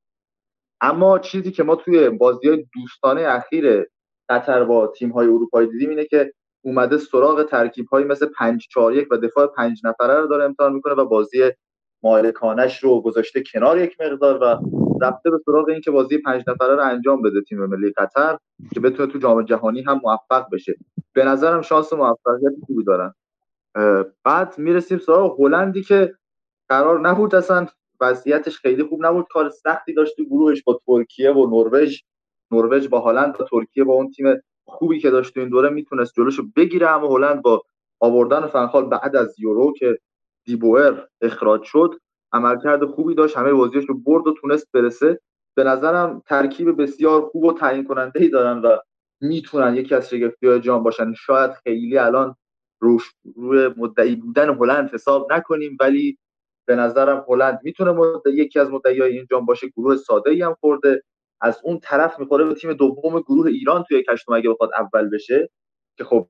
اما 0.81 1.19
چیزی 1.19 1.53
که 1.53 1.63
ما 1.63 1.77
توی 1.77 2.11
بازی 2.11 2.49
های 2.49 2.67
دوستانه 2.75 3.21
اخیر 3.21 3.87
قطر 4.29 4.65
با 4.65 4.87
تیم 4.87 5.11
های 5.11 5.27
اروپایی 5.27 5.69
دیدیم 5.69 5.91
اینه 5.91 6.05
که 6.05 6.33
اومده 6.63 6.99
سراغ 6.99 7.43
ترکیب 7.43 7.87
های 7.87 8.05
مثل 8.05 8.27
5 8.27 8.67
4 8.71 8.95
1 8.95 9.09
و 9.11 9.17
دفاع 9.17 9.47
5 9.47 9.81
نفره 9.85 10.15
رو 10.15 10.27
داره 10.27 10.45
امتحان 10.45 10.73
می‌کنه 10.73 10.95
و 10.95 11.05
بازی 11.05 11.51
مالکانش 12.03 12.85
رو 12.85 13.03
گذاشته 13.03 13.43
کنار 13.53 13.79
یک 13.79 13.97
مقدار 14.01 14.39
و 14.43 14.61
رفته 15.03 15.31
به 15.31 15.39
سراغ 15.47 15.69
این 15.69 15.81
که 15.81 15.91
بازی 15.91 16.19
5 16.19 16.45
نفره 16.49 16.75
رو 16.75 16.83
انجام 16.85 17.23
بده 17.23 17.41
تیم 17.41 17.67
ملی 17.67 17.91
قطر 17.91 18.39
که 18.75 18.81
بتونه 18.81 19.13
تو 19.13 19.19
جام 19.19 19.43
جهانی 19.43 19.83
هم 19.83 20.01
موفق 20.05 20.47
بشه. 20.53 20.75
به 21.13 21.25
نظرم 21.25 21.63
شانس 21.63 21.93
موفقیت 21.93 22.53
خوبی 22.67 22.85
دارن. 22.85 23.15
بعد 24.25 24.59
می‌رسیم 24.59 24.99
سراغ 24.99 25.41
هلندی 25.41 25.83
که 25.83 26.15
قرار 26.69 27.01
نبود 27.01 27.35
اصلا 27.35 27.67
وضعیتش 28.01 28.59
خیلی 28.59 28.83
خوب 28.83 29.07
نبود. 29.07 29.27
کار 29.31 29.51
سختی 29.51 29.95
داشت 29.95 30.17
تو 30.17 30.25
گروهش 30.25 30.63
با 30.63 30.81
ترکیه 30.87 31.33
و 31.33 31.47
نروژ. 31.47 32.01
نروژ 32.51 32.89
با 32.89 33.01
هلند 33.01 33.41
و 33.41 33.45
ترکیه 33.45 33.85
با 33.85 33.95
اون 33.95 34.11
تیم 34.11 34.27
خوبی 34.71 35.01
که 35.01 35.11
داشت 35.11 35.35
تو 35.35 35.41
این 35.41 35.49
دوره 35.49 35.69
می‌تونست 35.69 36.15
جلوشو 36.15 36.43
بگیره 36.57 36.91
اما 36.91 37.09
هلند 37.09 37.43
با 37.43 37.63
آوردن 38.01 38.47
فنخال 38.47 38.87
بعد 38.89 39.17
از 39.17 39.35
یورو 39.39 39.73
که 39.79 39.99
دیبوئر 40.45 40.95
اخراج 41.21 41.63
شد 41.63 41.95
عملکرد 42.33 42.85
خوبی 42.85 43.15
داشت. 43.15 43.37
همه 43.37 43.53
بازیاشو 43.53 43.95
برد 43.95 44.27
و 44.27 44.35
تونست 44.41 44.69
برسه. 44.73 45.21
به 45.57 45.65
نظرم 45.65 46.23
ترکیب 46.27 46.83
بسیار 46.83 47.23
خوب 47.23 47.45
و 47.45 47.53
تعیین 47.53 47.85
کننده 47.85 48.21
ای 48.21 48.29
دارن 48.29 48.59
و 48.59 48.77
می‌تونن 49.21 49.77
یکی 49.77 49.95
از 49.95 50.11
شگفتی 50.11 50.47
های 50.47 50.61
جام 50.61 50.83
باشن. 50.83 51.13
شاید 51.13 51.51
خیلی 51.51 51.99
الان 51.99 52.37
روش 52.81 53.13
روی 53.37 53.71
مدعی 53.77 54.17
بودن 54.17 54.55
هلند 54.55 54.91
حساب 54.95 55.33
نکنیم 55.33 55.77
ولی 55.81 56.19
به 56.69 56.77
نظرم 56.77 57.25
هلند 57.29 57.61
می‌تونه 57.65 57.95
یکی 58.27 58.59
از 58.59 58.71
مدعیای 58.71 59.17
این 59.17 59.27
جام 59.31 59.47
باشه. 59.47 59.69
گروه 59.77 59.97
ساده 59.97 60.31
ای 60.31 60.43
هم 60.43 60.57
خورده. 60.61 61.03
از 61.41 61.61
اون 61.65 61.81
طرف 61.81 62.21
می‌خوره 62.21 62.45
به 62.45 62.55
تیم 62.55 62.73
دوم 62.73 63.21
گروه 63.21 63.47
ایران 63.47 63.85
توی 63.89 64.03
کشتم 64.03 64.33
اگه 64.33 64.51
بخواد 64.51 64.71
اول 64.79 65.11
بشه 65.11 65.51
که 65.99 66.05
خب 66.05 66.29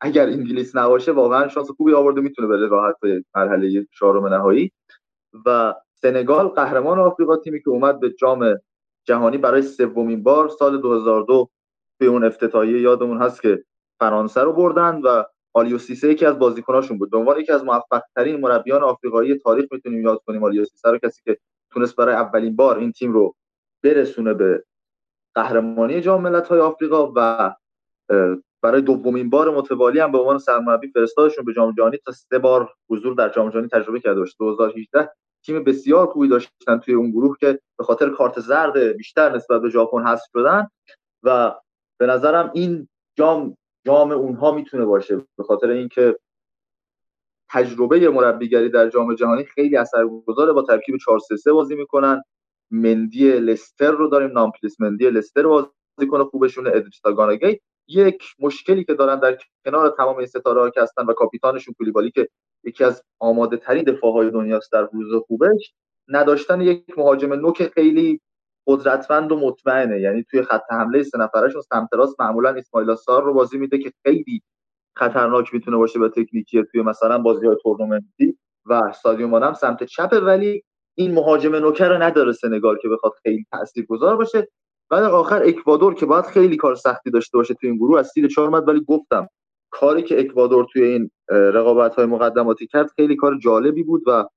اگر 0.00 0.26
انگلیس 0.26 0.76
نباشه 0.76 1.12
واقعا 1.12 1.48
شانس 1.48 1.70
خوبی 1.70 1.94
آورده 1.94 2.20
می‌تونه 2.20 2.48
بره 2.48 2.68
راحت 2.68 2.96
به 3.02 3.24
مرحله 3.36 3.86
چهارم 3.98 4.26
نهایی. 4.26 4.72
و 5.46 5.74
سنگال 5.94 6.48
قهرمان 6.48 6.98
آفریقا 6.98 7.36
تیمی 7.36 7.62
که 7.62 7.70
اومد 7.70 8.00
به 8.00 8.10
جام 8.18 8.56
جهانی 9.06 9.38
برای 9.38 9.62
سومین 9.62 10.22
بار 10.22 10.48
سال 10.48 10.80
2002 10.80 11.50
توی 11.98 12.08
اون 12.08 12.24
افتتاحیه 12.24 12.80
یادمون 12.80 13.18
هست 13.18 13.42
که 13.42 13.64
فرانسه 14.00 14.40
رو 14.40 14.52
بردن 14.52 15.00
و 15.04 15.24
آلیو 15.54 15.78
سیسه 15.78 16.08
یکی 16.08 16.26
از 16.26 16.38
بازیکناشون 16.38 16.98
بود. 16.98 17.10
به 17.10 17.40
یکی 17.40 17.52
از 17.52 17.64
موفق 17.64 18.02
ترین 18.16 18.40
مربیان 18.40 18.82
آفریقایی 18.82 19.38
تاریخ 19.38 19.66
می‌تونیم 19.72 20.02
یاد 20.02 20.22
کنیم 20.26 20.44
آلیو 20.44 20.64
سیسه 20.64 20.90
رو 20.90 20.98
کسی 20.98 21.22
که 21.24 21.38
تونست 21.72 21.96
برای 21.96 22.14
اولین 22.14 22.56
بار 22.56 22.78
این 22.78 22.92
تیم 22.92 23.12
رو 23.12 23.34
برسونه 23.82 24.34
به 24.34 24.64
قهرمانی 25.34 26.00
جام 26.00 26.22
ملت‌های 26.22 26.60
آفریقا 26.60 27.12
و 27.16 27.54
برای 28.62 28.82
دومین 28.82 29.30
بار 29.30 29.50
متوالی 29.50 29.98
هم 30.00 30.12
به 30.12 30.18
عنوان 30.18 30.38
سرمربی 30.38 30.88
فرستادشون 30.88 31.44
به 31.44 31.52
جام 31.52 31.72
جهانی 31.72 31.96
تا 32.06 32.12
سه 32.12 32.38
بار 32.38 32.74
حضور 32.90 33.14
در 33.14 33.28
جام 33.28 33.50
جهانی 33.50 33.68
تجربه 33.68 34.00
کرده 34.00 34.20
باشه. 34.20 34.34
2018 34.38 35.10
تیم 35.42 35.64
بسیار 35.64 36.06
خوبی 36.06 36.28
داشتن 36.28 36.78
توی 36.78 36.94
اون 36.94 37.10
گروه 37.10 37.36
که 37.40 37.60
به 37.78 37.84
خاطر 37.84 38.10
کارت 38.10 38.40
زرد 38.40 38.78
بیشتر 38.78 39.36
نسبت 39.36 39.60
به 39.60 39.70
ژاپن 39.70 40.06
حذف 40.06 40.24
شدن 40.32 40.68
و 41.22 41.54
به 41.98 42.06
نظرم 42.06 42.50
این 42.54 42.88
جام 43.16 43.56
جام 43.86 44.12
اونها 44.12 44.52
می‌تونه 44.52 44.84
باشه. 44.84 45.16
به 45.16 45.44
خاطر 45.44 45.70
اینکه 45.70 46.18
تجربه 47.50 48.08
مربیگری 48.08 48.68
در 48.68 48.88
جام 48.88 49.14
جهانی 49.14 49.44
خیلی 49.44 49.76
اثرگذاره 49.76 50.52
با 50.52 50.62
ترکیب 50.62 50.96
4 50.96 51.18
3 51.18 51.36
3 51.36 51.52
بازی 51.52 51.76
می‌کنن. 51.76 52.22
مندی 52.70 53.32
لستر 53.32 53.90
رو 53.90 54.08
داریم 54.08 54.30
نامپلیس 54.30 54.80
مندی 54.80 55.10
لستر 55.10 55.42
بازیکن 55.42 56.24
خوبشونه 56.24 56.70
ادریسا 56.74 57.12
گاناگی 57.12 57.60
یک 57.88 58.22
مشکلی 58.38 58.84
که 58.84 58.94
دارن 58.94 59.20
در 59.20 59.38
کنار 59.64 59.94
تمام 59.98 60.16
این 60.16 60.26
ستاره 60.26 60.60
ها 60.60 60.70
که 60.70 60.80
هستن 60.80 61.06
و 61.06 61.12
کاپیتانشون 61.12 61.74
کولیبالی 61.78 62.10
که 62.10 62.28
یکی 62.64 62.84
از 62.84 63.02
آماده 63.18 63.56
ترین 63.56 63.84
دفاع 63.84 64.12
های 64.12 64.30
دنیاست 64.30 64.72
در 64.72 64.88
روز 64.92 65.22
خوبش 65.26 65.74
نداشتن 66.08 66.60
یک 66.60 66.98
مهاجم 66.98 67.32
نوک 67.32 67.68
خیلی 67.68 68.20
قدرتمند 68.66 69.32
و 69.32 69.36
مطمئنه. 69.36 70.00
یعنی 70.00 70.24
توی 70.30 70.42
خط 70.42 70.62
حمله 70.70 71.02
سه 71.02 71.18
نفرشون 71.18 71.62
سمت 71.62 71.88
راست 71.92 72.20
معمولا 72.20 72.50
اسماعیل 72.50 72.94
سار 72.94 73.24
رو 73.24 73.34
بازی 73.34 73.58
میده 73.58 73.78
که 73.78 73.92
خیلی 74.02 74.42
خطرناک 74.96 75.54
می‌تونه 75.54 75.76
باشه 75.76 75.98
با 75.98 76.08
تکنیکی 76.08 76.64
توی 76.72 76.82
مثلا 76.82 77.18
بازی 77.18 77.46
های 77.46 77.56
تورنمنتی 77.62 78.38
و 78.66 78.92
سادیو 79.02 79.26
مانم 79.26 79.54
سمت 79.54 79.84
چپه 79.84 80.20
ولی 80.20 80.64
این 80.98 81.14
مهاجم 81.14 81.56
نوکر 81.56 81.88
رو 81.88 82.02
نداره 82.02 82.32
سنگال 82.32 82.78
که 82.82 82.88
بخواد 82.88 83.12
خیلی 83.22 83.46
تاثیرگذار 83.50 84.16
باشه. 84.16 84.48
در 84.90 85.04
آخر 85.04 85.42
اکوادور 85.42 85.94
که 85.94 86.06
باید 86.06 86.24
خیلی 86.24 86.56
کار 86.56 86.74
سختی 86.74 87.10
داشته 87.10 87.38
باشه 87.38 87.54
توی 87.54 87.68
این 87.68 87.78
گروه 87.78 87.98
از 87.98 88.08
سیر 88.08 88.28
چهار 88.28 88.50
ولی 88.50 88.84
گفتم 88.88 89.28
کاری 89.70 90.02
که 90.02 90.20
اکوادور 90.20 90.66
توی 90.72 90.82
این 90.82 91.10
رقابت 91.28 91.94
های 91.94 92.06
مقدماتی 92.06 92.66
کرد 92.66 92.90
خیلی 92.96 93.16
کار 93.16 93.38
جالبی 93.38 93.82
بود 93.82 94.02
و 94.06 94.28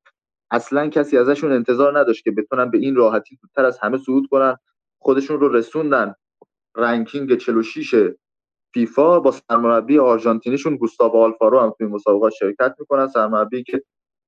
اصلا 0.51 0.87
کسی 0.87 1.17
ازشون 1.17 1.51
انتظار 1.51 1.99
نداشت 1.99 2.23
که 2.23 2.31
بتونن 2.31 2.71
به 2.71 2.77
این 2.77 2.95
راحتی 2.95 3.37
زودتر 3.41 3.65
از 3.65 3.79
همه 3.79 3.97
صعود 3.97 4.27
کنن. 4.31 4.57
خودشون 4.99 5.39
رو 5.39 5.49
رسوندن. 5.49 6.15
رنکینگ 6.75 7.35
46 7.35 8.13
فیفا 8.73 9.19
با 9.19 9.31
سرمربی 9.31 9.99
آرژانتینیشون 9.99 10.75
گوستاو 10.75 11.15
آلفارو 11.15 11.59
هم 11.59 11.73
توی 11.77 11.87
مسابقات 11.87 12.33
شرکت 12.33 12.75
می‌کنن. 12.79 13.07
سرمربی 13.07 13.63
که 13.63 13.83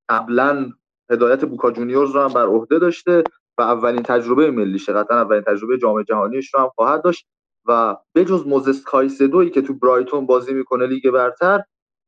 قبلا 0.10 0.72
هدایت 1.12 1.46
بوکا 1.46 1.72
جونیورز 1.72 2.12
رو 2.12 2.22
هم 2.22 2.34
بر 2.34 2.46
عهده 2.46 2.80
داشته 2.80 3.24
و 3.58 3.62
اولین 3.62 4.04
تجربه 4.04 4.52
ملیشه 4.52 4.94
قطعا 4.94 5.22
اولین 5.22 5.44
تجربه 5.44 5.78
جام 5.78 6.04
جهانیش 6.04 6.54
رو 6.54 6.60
هم 6.62 6.70
خواهد 6.76 7.04
داشت 7.04 7.28
و 7.68 7.98
بجز 8.16 8.48
موزس 8.48 8.84
کایسدوی 8.84 9.50
که 9.50 9.62
تو 9.62 9.74
برایتون 9.74 10.26
بازی 10.26 10.54
می‌کنه 10.54 10.88
لیگ 10.88 11.12
برتر 11.12 11.64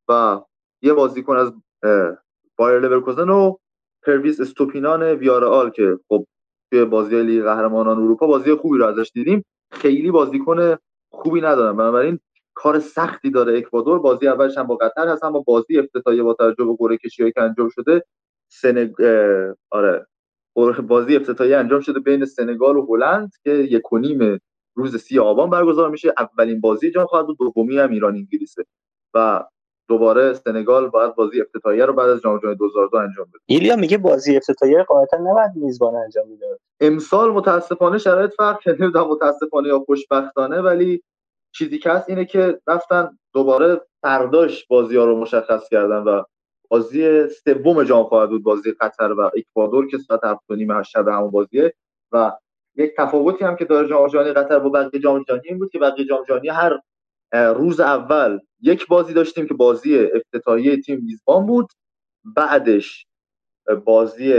و 0.08 0.40
یه 0.82 0.92
بازیکن 0.94 1.36
از 1.36 1.52
بایر 2.58 2.80
لورکوزن 2.80 3.28
و 3.30 3.56
پرویس 4.06 4.40
استوپینان 4.40 5.02
ویارال 5.02 5.70
که 5.70 5.98
خب 6.08 6.26
توی 6.70 6.84
بازی 6.84 7.22
لیگ 7.22 7.44
قهرمانان 7.44 7.98
اروپا 7.98 8.26
بازی 8.26 8.54
خوبی 8.54 8.78
رو 8.78 8.86
ازش 8.86 9.10
دیدیم 9.14 9.44
خیلی 9.72 10.10
بازیکن 10.10 10.76
خوبی 11.12 11.40
ندارم 11.40 11.76
بنابراین 11.76 12.20
کار 12.54 12.80
سختی 12.80 13.30
داره 13.30 13.58
اکوادور. 13.58 13.98
بازی 13.98 14.28
اولش 14.28 14.58
هم 14.58 14.66
با 14.66 14.76
قطر 14.76 15.08
هست 15.08 15.24
با 15.24 15.40
بازی 15.40 15.78
افتتاحیه 15.78 16.22
با 16.22 16.34
توجه 16.34 16.64
به 16.64 16.76
قرعه 16.78 16.96
کشی 16.96 17.32
که 17.32 17.42
انجام 17.42 17.68
شده 17.68 18.04
سنگ... 18.48 18.94
آره 19.70 20.06
بازی 20.88 21.16
افتتاحیه 21.16 21.56
انجام 21.56 21.80
شده 21.80 22.00
بین 22.00 22.24
سنگال 22.24 22.76
و 22.76 22.86
هلند 22.86 23.32
که 23.44 23.50
یک 23.50 23.92
و 23.92 23.98
نیم 23.98 24.40
روز 24.74 24.96
سی 24.96 25.18
آبان 25.18 25.50
برگزار 25.50 25.90
میشه. 25.90 26.14
اولین 26.18 26.60
بازی 26.60 26.90
جام 26.90 27.06
خواهد 27.06 27.26
بود 27.26 27.38
دومی 27.38 27.78
هم 27.78 27.90
ایران 27.90 28.14
انگلیسه. 28.14 28.64
و 29.14 29.44
دوباره 29.88 30.34
سنگال 30.34 30.88
باید 30.88 31.14
بازی 31.14 31.40
افتتاحیه 31.40 31.84
رو 31.86 31.92
بعد 31.92 32.08
از 32.08 32.20
جام 32.20 32.38
جهانی 32.38 32.56
2002 32.56 32.96
انجام 32.96 33.26
بده. 33.26 33.38
ایلیا 33.46 33.76
میگه 33.76 33.98
بازی 33.98 34.36
افتتاحیه 34.36 34.82
قاعدتا 34.82 35.16
نباید 35.16 35.50
میزبان 35.54 35.94
انجام 35.94 36.28
میده 36.28 36.58
امسال 36.80 37.30
متاسفانه 37.30 37.98
شرایط 37.98 38.34
فرق 38.36 38.60
کرده 38.60 38.82
نمی‌دونم 38.82 39.08
متاسفانه 39.08 39.68
یا 39.68 39.78
خوشبختانه 39.78 40.60
ولی 40.60 41.02
چیزی 41.54 41.78
که 41.78 41.90
هست 41.90 42.08
اینه 42.08 42.24
که 42.24 42.60
رفتن 42.66 43.18
دوباره 43.34 43.80
فرداش 44.02 44.66
بازی 44.66 44.96
ها 44.96 45.04
رو 45.04 45.20
مشخص 45.20 45.68
کردن 45.68 45.98
و 46.02 46.22
بازی 46.70 47.28
سوم 47.28 47.84
جام 47.84 48.04
خواهد 48.04 48.30
بود 48.30 48.42
بازی 48.42 48.72
قطر 48.72 49.12
و 49.12 49.30
اکوادور 49.36 49.88
که 49.88 49.98
ساعت 49.98 50.24
7 50.24 50.50
نیم 50.50 50.82
شب 50.82 51.08
همون 51.08 51.30
بازیه. 51.30 51.74
و 52.12 52.32
یک 52.76 52.92
تفاوتی 52.98 53.44
هم 53.44 53.56
که 53.56 53.64
داره 53.64 53.88
جام 53.88 54.08
جهانی 54.08 54.32
قطر 54.32 54.58
با 54.58 54.68
بقیه 54.68 55.00
جام 55.00 55.22
جهانی 55.22 55.42
این 55.48 55.58
بود 55.58 55.70
که 55.70 55.78
بقیه 55.78 56.04
جام 56.04 56.24
جهانی 56.28 56.48
هر 56.48 56.80
روز 57.32 57.80
اول 57.80 58.38
یک 58.62 58.86
بازی 58.86 59.14
داشتیم 59.14 59.46
که 59.46 59.54
بازی 59.54 59.98
افتتاحیه 59.98 60.80
تیم 60.80 61.00
میزبان 61.04 61.46
بود. 61.46 61.68
بعدش 62.36 63.06
بازی 63.84 64.34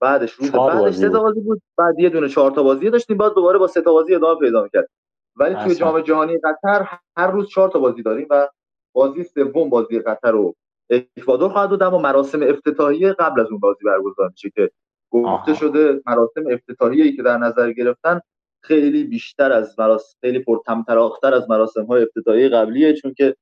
بعدش 0.00 0.32
روز 0.32 0.52
بعدش 0.52 0.94
سه 0.94 1.08
بازی 1.08 1.40
بود. 1.40 1.62
بعد 1.78 2.00
یه 2.00 2.08
دونه 2.08 2.28
چهار 2.28 2.50
تا 2.50 2.62
بازی 2.62 2.90
داشتیم. 2.90 3.16
بعد 3.16 3.34
دوباره 3.34 3.58
با 3.58 3.66
سه 3.66 3.80
تا 3.80 3.92
بازی 3.92 4.14
ادامه 4.14 4.40
پیدا 4.40 4.68
کرد 4.68 4.88
ولی 5.36 5.54
توی 5.54 5.74
جام 5.74 6.00
جهانی 6.00 6.38
قطر 6.38 6.88
هر 7.16 7.30
روز 7.30 7.48
چهار 7.48 7.70
تا 7.70 7.78
بازی 7.78 8.02
داریم 8.02 8.26
و 8.30 8.48
بازی 8.92 9.24
سوم 9.24 9.70
بازی 9.70 9.98
قطر 9.98 10.30
رو 10.30 10.54
اکوادور 10.90 11.48
خواهد 11.48 11.70
بود 11.70 11.82
اما 11.82 11.98
مراسم 11.98 12.42
افتتاحیه 12.42 13.12
قبل 13.12 13.40
از 13.40 13.46
اون 13.50 13.60
بازی 13.60 13.84
برگزار 13.84 14.28
میشه 14.30 14.50
که 14.50 14.70
گفته 15.10 15.54
شده 15.54 16.02
مراسم 16.06 16.44
افتتاحیه‌ای 16.50 17.16
که 17.16 17.22
در 17.22 17.38
نظر 17.38 17.72
گرفتن 17.72 18.20
خیلی 18.64 19.04
بیشتر 19.04 19.52
از 19.52 19.78
مراسم 19.78 20.18
خیلی 20.20 20.38
پرتمطراق‌تر 20.38 21.34
از 21.34 21.50
مراسم 21.50 21.84
های 21.86 22.02
افتتاحیه 22.02 22.48
قبلیه 22.48 22.94
چون 22.94 23.14
که 23.14 23.36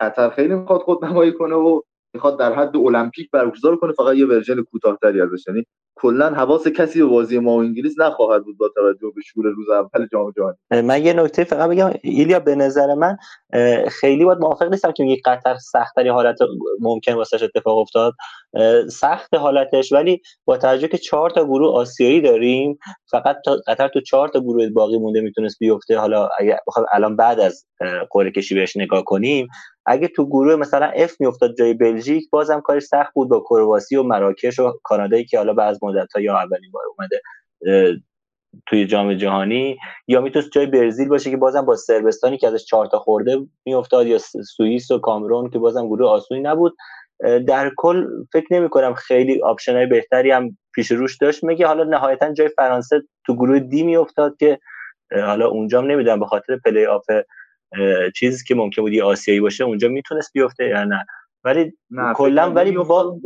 قطر 0.00 0.30
خیلی 0.30 0.54
می‌خواد 0.54 0.80
خود 0.80 1.04
نمایی 1.04 1.32
کنه 1.32 1.54
و 1.54 1.80
می‌خواد 2.14 2.38
در 2.38 2.54
حد 2.54 2.76
المپیک 2.76 3.30
برگزار 3.30 3.76
کنه 3.76 3.92
فقط 3.92 4.16
یه 4.16 4.26
ورژن 4.26 4.62
کوتاهتری 4.62 5.20
ازش 5.20 5.44
یعنی 5.48 5.64
کلا 5.94 6.30
حواس 6.30 6.68
کسی 6.68 7.02
به 7.02 7.06
بازی 7.06 7.38
ما 7.38 7.52
و 7.56 7.60
انگلیس 7.60 7.98
نخواهد 7.98 8.44
بود 8.44 8.58
با 8.58 8.68
توجه 8.68 9.12
به 9.14 9.20
شور 9.24 9.46
روز 9.46 9.70
اول 9.70 10.06
جام 10.12 10.32
جهانی. 10.36 10.56
من 10.82 11.04
یه 11.04 11.12
نکته 11.12 11.44
فقط 11.44 11.70
بگم. 11.70 11.90
ایلیا 12.02 12.40
به 12.40 12.54
نظر 12.54 12.94
من 12.94 13.16
خیلی 13.88 14.24
باید 14.24 14.38
موافق 14.38 14.70
نیستم 14.70 14.92
که 14.92 15.02
میگه 15.02 15.22
قطر 15.24 15.56
سختری 15.56 16.08
حالت 16.08 16.38
ممکن 16.80 17.12
واسش 17.12 17.42
اتفاق 17.42 17.78
افتاد. 17.78 18.14
سخت 18.88 19.34
حالتش 19.34 19.92
ولی 19.92 20.22
با 20.44 20.56
توجه 20.56 20.88
که 20.88 20.98
چهار 20.98 21.30
تا 21.30 21.44
گروه 21.44 21.74
آسیایی 21.74 22.20
داریم 22.20 22.78
فقط 23.10 23.36
قطر 23.66 23.88
تو 23.88 24.00
چهار 24.00 24.28
تا 24.28 24.40
گروه 24.40 24.68
باقی 24.68 24.98
مونده 24.98 25.20
می‌تونست 25.20 25.58
بیفته. 25.58 25.98
حالا 25.98 26.28
اگه 26.38 26.58
الان 26.92 27.16
بعد 27.16 27.40
از 27.40 27.66
قرعه 28.10 28.30
کشی 28.30 28.54
بهش 28.54 28.76
نگاه 28.76 29.04
کنیم. 29.04 29.48
اگه 29.86 30.08
تو 30.08 30.26
گروه 30.26 30.56
مثلا 30.56 30.86
اف 30.86 31.20
میافتاد 31.20 31.56
جای 31.58 31.74
بلژیک 31.74 32.30
بازم 32.30 32.60
کارش 32.60 32.82
سخت 32.82 33.14
بود 33.14 33.28
با 33.28 33.44
کرواسی 33.50 33.96
و 33.96 34.02
مراکش 34.02 34.58
و 34.58 34.72
کانادایی 34.82 35.24
که 35.24 35.38
حالا 35.38 35.52
بعد 35.52 35.78
مدت 35.82 36.12
ها 36.14 36.20
یا 36.20 36.36
اولین 36.36 36.70
بار 36.72 36.82
اومده 36.96 37.20
توی 38.66 38.86
جام 38.86 39.14
جهانی. 39.14 39.78
یا 40.08 40.20
می‌تونست 40.20 40.50
جای 40.50 40.66
برزیل 40.66 41.08
باشه 41.08 41.30
که 41.30 41.36
بازم 41.36 41.60
با 41.60 41.76
سربستانی 41.76 42.38
که 42.38 42.48
ازش 42.48 42.64
چهار 42.64 42.86
تا 42.86 42.98
خورده 42.98 43.38
میافتاد 43.66 44.06
یا 44.06 44.18
سوئیس 44.56 44.90
و 44.90 44.98
کامرون 44.98 45.50
که 45.50 45.58
بازم 45.58 45.86
گروه 45.86 46.08
آسونی 46.08 46.40
نبود. 46.40 46.76
در 47.46 47.70
کل 47.76 48.06
فکر 48.32 48.46
نمی 48.50 48.68
کنم 48.68 48.94
خیلی 48.94 49.42
option 49.42 49.76
های 49.76 49.86
بهتری 49.86 50.30
هم 50.30 50.58
پیش 50.74 50.90
روش 50.90 51.16
داشت. 51.16 51.44
میگه 51.44 51.66
حالا 51.66 51.84
نهایتا 51.84 52.32
جای 52.32 52.48
فرانسه 52.48 53.02
تو 53.26 53.34
گروه 53.34 53.58
D 53.58 53.82
میافتاد 53.82 54.36
که 54.36 54.58
حالا 55.12 55.48
اونجا 55.48 55.80
نمی‌دونم 55.80 56.20
به 56.20 56.26
خاطر 56.26 56.56
پلی 56.64 56.86
آف 56.86 57.04
چیزی 58.14 58.44
که 58.44 58.54
ممکن 58.54 58.82
بود 58.82 58.92
یه 58.92 59.04
آسیایی 59.04 59.40
باشه 59.40 59.64
اونجا 59.64 59.88
می‌تونست 59.88 60.32
بیفته 60.32 60.68
یا 60.68 60.84
نه. 60.84 61.06
ولی 61.44 61.72
کلا 62.14 62.50
ولی 62.50 62.72
با 62.72 63.16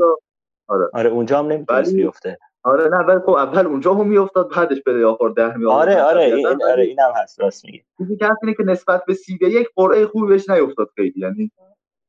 آره. 0.68 0.88
آره 0.92 1.10
اونجا 1.10 1.38
هم 1.38 1.46
نمی‌تونست 1.46 1.92
ولی... 1.92 2.02
بیفته. 2.02 2.38
آره 2.62 2.88
نه 2.88 2.96
ولی 2.96 3.20
خب 3.20 3.30
اول 3.30 3.66
اونجا 3.66 3.94
هم 3.94 4.08
میافتاد 4.08 4.50
بعدش 4.56 4.82
به 4.82 5.06
آخر 5.06 5.28
ده 5.28 5.56
می 5.56 5.66
آره 5.66 6.02
آره 6.02 6.22
این 6.22 6.46
آره 6.46 6.82
اینم 6.82 7.12
هست 7.16 7.40
راست 7.40 7.64
میگی. 7.64 7.84
چیزی 7.98 8.16
که 8.16 8.28
اینه 8.42 8.54
که 8.54 8.62
نسبت 8.62 9.04
به 9.04 9.14
سی 9.14 9.38
یک 9.42 9.68
قرعه 9.76 10.06
خوبی 10.06 10.28
بهش 10.28 10.50
نیافتاد 10.50 10.88
خیلی 10.96 11.12
یعنی 11.16 11.50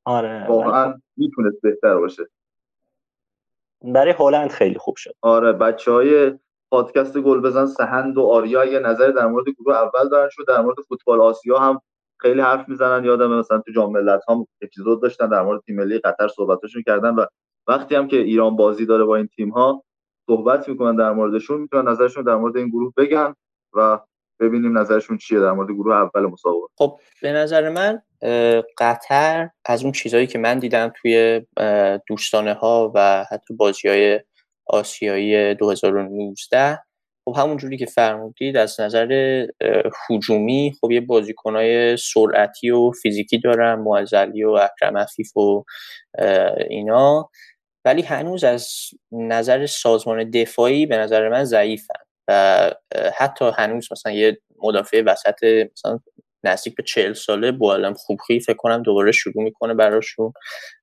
آره 0.06 0.48
واقعا 0.48 0.94
می‌تونست 1.18 1.62
بهتر 1.62 1.98
باشه. 1.98 2.24
برای 3.82 4.14
هلند 4.20 4.50
خیلی 4.50 4.78
خوب 4.78 4.96
شد. 4.96 5.16
آره 5.22 5.54
بچه 5.54 5.92
های 5.92 6.40
پادکست 6.72 7.18
گل 7.18 7.42
بزن 7.42 7.66
سهند 7.66 8.18
و 8.18 8.22
آریا 8.22 8.66
یه 8.66 8.80
نظر 8.80 9.12
در 9.12 9.28
مورد 9.28 9.46
گروه 9.60 9.76
اول 9.76 10.10
دارن 10.10 10.30
شد 10.32 10.46
در 10.48 10.62
مورد 10.62 10.76
فوتبال 10.88 11.22
آسیا 11.22 11.60
هم 11.60 11.82
خیلی 12.22 12.42
حرف 12.42 12.70
می‌زنن 12.70 13.06
یادم 13.06 13.40
مثلا 13.40 13.60
تو 13.60 13.72
جام 13.72 13.92
ملت 13.92 14.22
هم 14.30 14.48
اپیزود 14.62 15.02
داشتن 15.02 15.30
در 15.30 15.42
مورد 15.42 15.62
تیم 15.62 15.76
ملی 15.76 16.00
قطر 16.00 16.28
صحبتاشون 16.28 16.84
کردن 16.86 17.10
و 17.10 17.26
وقتی 17.68 17.96
هم 17.96 18.08
که 18.08 18.18
ایران 18.18 18.56
بازی 18.56 18.86
داره 18.86 19.04
با 19.04 19.16
این 19.16 19.28
تیم 19.28 19.50
ها 19.50 19.84
صحبت 20.28 20.70
می‌کنن 20.70 20.96
در 20.96 21.12
موردشون 21.12 21.62
می‌تونن 21.62 21.92
نظرشون 21.92 22.24
در 22.24 22.36
مورد 22.36 22.58
این 22.58 22.70
گروه 22.70 22.94
بگن 22.98 23.34
و 23.74 24.00
ببینیم 24.40 24.78
نظرشون 24.78 25.18
چیه 25.18 25.40
در 25.40 25.52
مورد 25.52 25.72
گروه 25.72 25.96
اول 25.96 26.26
مسابقه. 26.26 26.68
خب 26.78 27.00
به 27.22 27.32
نظر 27.32 27.70
من 27.70 28.02
قطر 28.78 29.50
از 29.66 29.84
اون 29.84 29.92
چیزهایی 29.92 30.28
که 30.28 30.40
من 30.40 30.60
دیدم 30.60 30.92
توی 31.02 31.42
دوستانه 32.08 32.54
ها 32.54 32.92
و 32.96 33.26
حتی 33.32 33.54
بازی 33.54 33.88
های 33.88 34.20
آسیایی 34.68 35.56
2019 35.56 36.80
خب 37.26 37.36
همون 37.38 37.58
جوری 37.58 37.78
که 37.78 37.86
فرمودید 37.86 38.58
از 38.58 38.80
نظر 38.80 39.46
حجومی 40.10 40.74
خب 40.82 40.92
یه 40.92 41.02
بازیکنای 41.02 41.98
سرعتی 41.98 42.72
و 42.72 42.92
فیزیکی 42.92 43.38
دارن 43.40 43.76
معزلی 43.76 44.44
و 44.44 44.50
اکرم 44.50 44.98
عفیف 44.98 45.38
و 45.38 45.64
اینا. 46.70 47.30
ولی 47.86 48.02
هنوز 48.02 48.44
از 48.44 48.70
نظر 49.12 49.66
سازمان 49.66 50.30
دفاعی 50.30 50.86
به 50.86 50.98
نظر 50.98 51.30
من 51.30 51.44
ضعیفن 51.44 52.00
و 52.28 52.72
حتی 53.18 53.52
هنوز 53.58 53.88
مثلا 53.92 54.12
یه 54.12 54.38
مدافع 54.64 55.04
وسط 55.06 55.44
مثلا 55.72 56.00
نزدیک 56.44 56.76
به 56.76 56.84
چهل 56.84 57.14
ساله 57.14 57.52
بوالم 57.52 57.94
خوبخی 57.94 58.40
فکر 58.40 58.58
کنم 58.58 58.84
دوباره 58.84 59.12
شروع 59.12 59.44
می‌کنه 59.44 59.74
براشون 59.74 60.34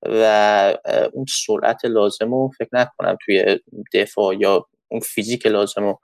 و 0.06 0.78
اون 1.12 1.26
سرعت 1.46 1.84
لازم 1.84 2.30
رو 2.30 2.50
فکر 2.58 2.68
نکنم 2.72 3.16
توی 3.24 3.58
دفاع 3.94 4.36
یا 4.40 4.66
اون 4.90 5.00
فیزیک 5.00 5.46
لازم 5.46 5.82
رو 5.82 6.00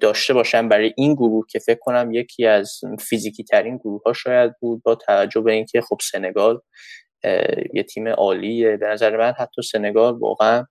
داشته 0.00 0.34
باشم 0.34 0.68
برای 0.68 0.92
این 0.96 1.14
گروه 1.14 1.46
که 1.50 1.58
فکر 1.58 1.78
کنم 1.80 2.12
یکی 2.12 2.46
از 2.46 2.80
فیزیکی 3.00 3.44
ترین 3.44 3.76
گروه 3.76 4.02
ها 4.06 4.12
شاید 4.12 4.52
بود 4.60 4.82
با 4.82 4.94
توجه 4.94 5.40
به 5.40 5.52
اینکه 5.52 5.80
خب 5.80 5.98
سنگال 6.10 6.60
یه 7.74 7.82
تیم 7.82 8.08
عالیه. 8.08 8.76
به 8.76 8.86
نظر 8.86 9.16
من 9.16 9.32
حتی 9.38 9.62
سنگال 9.62 10.14
واقعا 10.14 10.66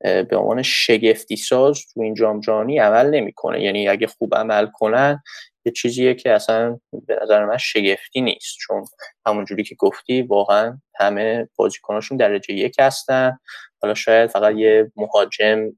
به 0.00 0.36
عنوان 0.36 0.62
شگفتی 0.62 1.36
ساز 1.36 1.80
تو 1.94 2.00
این 2.00 2.14
جام 2.14 2.40
جهانی 2.40 2.78
عمل 2.78 3.10
نمی‌کنه. 3.10 3.62
یعنی 3.62 3.88
اگه 3.88 4.06
خوب 4.06 4.34
عمل 4.34 4.66
کنن 4.74 5.22
یه 5.64 5.72
چیزیه 5.72 6.14
که 6.14 6.32
اصلا 6.32 6.78
به 7.06 7.18
نظر 7.22 7.44
من 7.44 7.56
شگفتی 7.56 8.20
نیست. 8.20 8.56
چون 8.60 8.84
همونجوری 9.26 9.64
که 9.64 9.74
گفتی 9.74 10.22
واقعا 10.22 10.78
همه 11.00 11.48
بازیکناشون 11.56 12.16
درجه 12.16 12.54
یک 12.54 12.76
هستن. 12.78 13.38
حالا 13.82 13.94
شاید 13.94 14.30
فقط 14.30 14.54
یه 14.54 14.92
مهاجم 14.96 15.70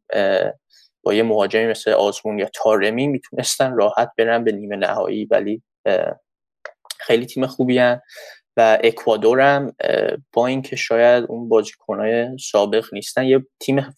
با 1.03 1.15
یه 1.15 1.23
مهاجمی 1.23 1.67
مثل 1.67 1.91
آزمون 1.91 2.39
یا 2.39 2.51
تارمی 2.55 3.07
می‌تونستن 3.07 3.77
راحت 3.77 4.11
برن 4.19 4.45
به 4.45 4.53
نیمه 4.53 4.77
نهایی 4.77 5.25
ولی 5.25 5.63
خیلی 7.01 7.27
تیم 7.27 7.47
خوبی 7.47 7.79
هن. 7.79 8.01
و 8.57 8.79
اکوادور 8.85 9.41
هم 9.41 9.75
با 10.33 10.47
اینکه 10.47 10.77
شاید 10.77 11.25
اون 11.29 11.49
بازیکنهای 11.49 12.39
سابق 12.39 12.85
نیستن 12.93 13.25
یه 13.25 13.47
تیم 13.61 13.95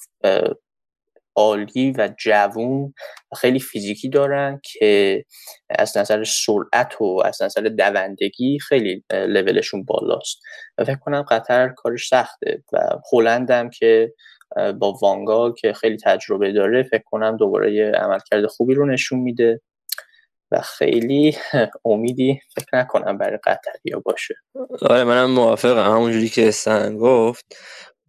عالی 1.37 1.93
و 1.99 2.09
جوون 2.19 2.95
و 3.33 3.37
خیلی 3.37 3.61
فیزیکی 3.61 4.09
دارن 4.09 4.61
که 4.65 5.25
از 5.71 5.97
نظر 5.97 6.25
سرعت 6.25 7.01
و 7.01 7.23
از 7.25 7.43
نظر 7.43 7.61
دوندگی 7.61 8.59
خیلی 8.59 9.05
لولشون 9.11 9.85
بالاست 9.85 10.41
و 10.79 10.85
فکر 10.85 10.99
کنم 10.99 11.23
قطر 11.23 11.69
کارش 11.69 12.09
سخته 12.09 12.63
و 12.73 12.79
هلند 13.13 13.73
که 13.79 14.13
با 14.79 14.93
وانگال 14.93 15.53
که 15.53 15.73
خیلی 15.73 15.97
تجربه 15.97 16.53
داره 16.53 16.83
فکر 16.83 17.03
کنم 17.07 17.37
دوباره 17.37 17.75
یه 17.75 17.93
عملکرد 17.93 18.47
خوبی 18.47 18.75
رو 18.75 18.87
نشون 18.87 19.19
میده 19.19 19.61
و 20.51 20.61
خیلی 20.61 21.37
امیدی 21.85 22.41
فکر 22.55 22.67
نکنم 22.73 23.19
برای 23.19 23.39
قطریا 23.45 24.01
باشه. 24.05 24.35
آره 24.83 25.05
منم 25.05 25.31
موافقم. 25.31 25.95
همونجوری 25.95 26.29
که 26.29 26.51
سن 26.51 26.97
گفت 26.97 27.57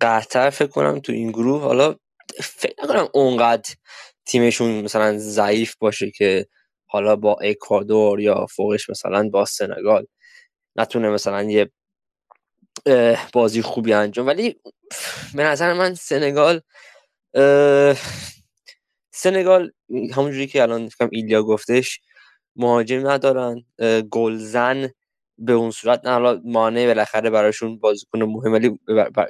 قطر 0.02 0.50
فکر 0.50 0.68
کنم 0.68 1.00
تو 1.00 1.12
این 1.12 1.32
گروه 1.32 1.62
حالا 1.62 1.96
فکر 2.42 2.84
نکنم 2.84 3.08
اونقدر 3.14 3.76
تیمشون 4.26 4.82
مثلا 4.82 5.18
ضعیف 5.18 5.76
باشه 5.80 6.12
که 6.12 6.48
حالا 6.86 7.16
با 7.16 7.36
اکوادور 7.42 8.20
یا 8.20 8.46
فوقش 8.46 8.90
مثلا 8.90 9.30
با 9.30 9.46
سنگال 9.46 10.06
نتونه 10.76 11.10
مثلا 11.10 11.44
یه 11.44 11.72
بازی 13.34 13.62
خوبی 13.62 13.94
انجام. 13.94 14.28
ولی 14.28 14.56
به 15.36 15.44
نظر 15.44 15.74
من 15.74 15.94
سنگال 15.94 16.62
سنگال 19.12 19.72
همونجوری 20.14 20.48
که 20.48 20.62
الان 20.62 20.90
ایلیا 21.12 21.44
گفتش 21.44 22.00
مهاجم 22.56 23.10
ندارن 23.10 23.64
گلزن 24.12 24.90
به 25.38 25.54
اون 25.54 25.72
صورت 25.72 26.06
نه. 26.06 26.12
حالا 26.12 26.42
مانع 26.46 26.86
بالاخره 26.88 27.30
براشون 27.30 27.80
بازیکن 27.80 28.24
مهم 28.24 28.54
ولی 28.54 28.80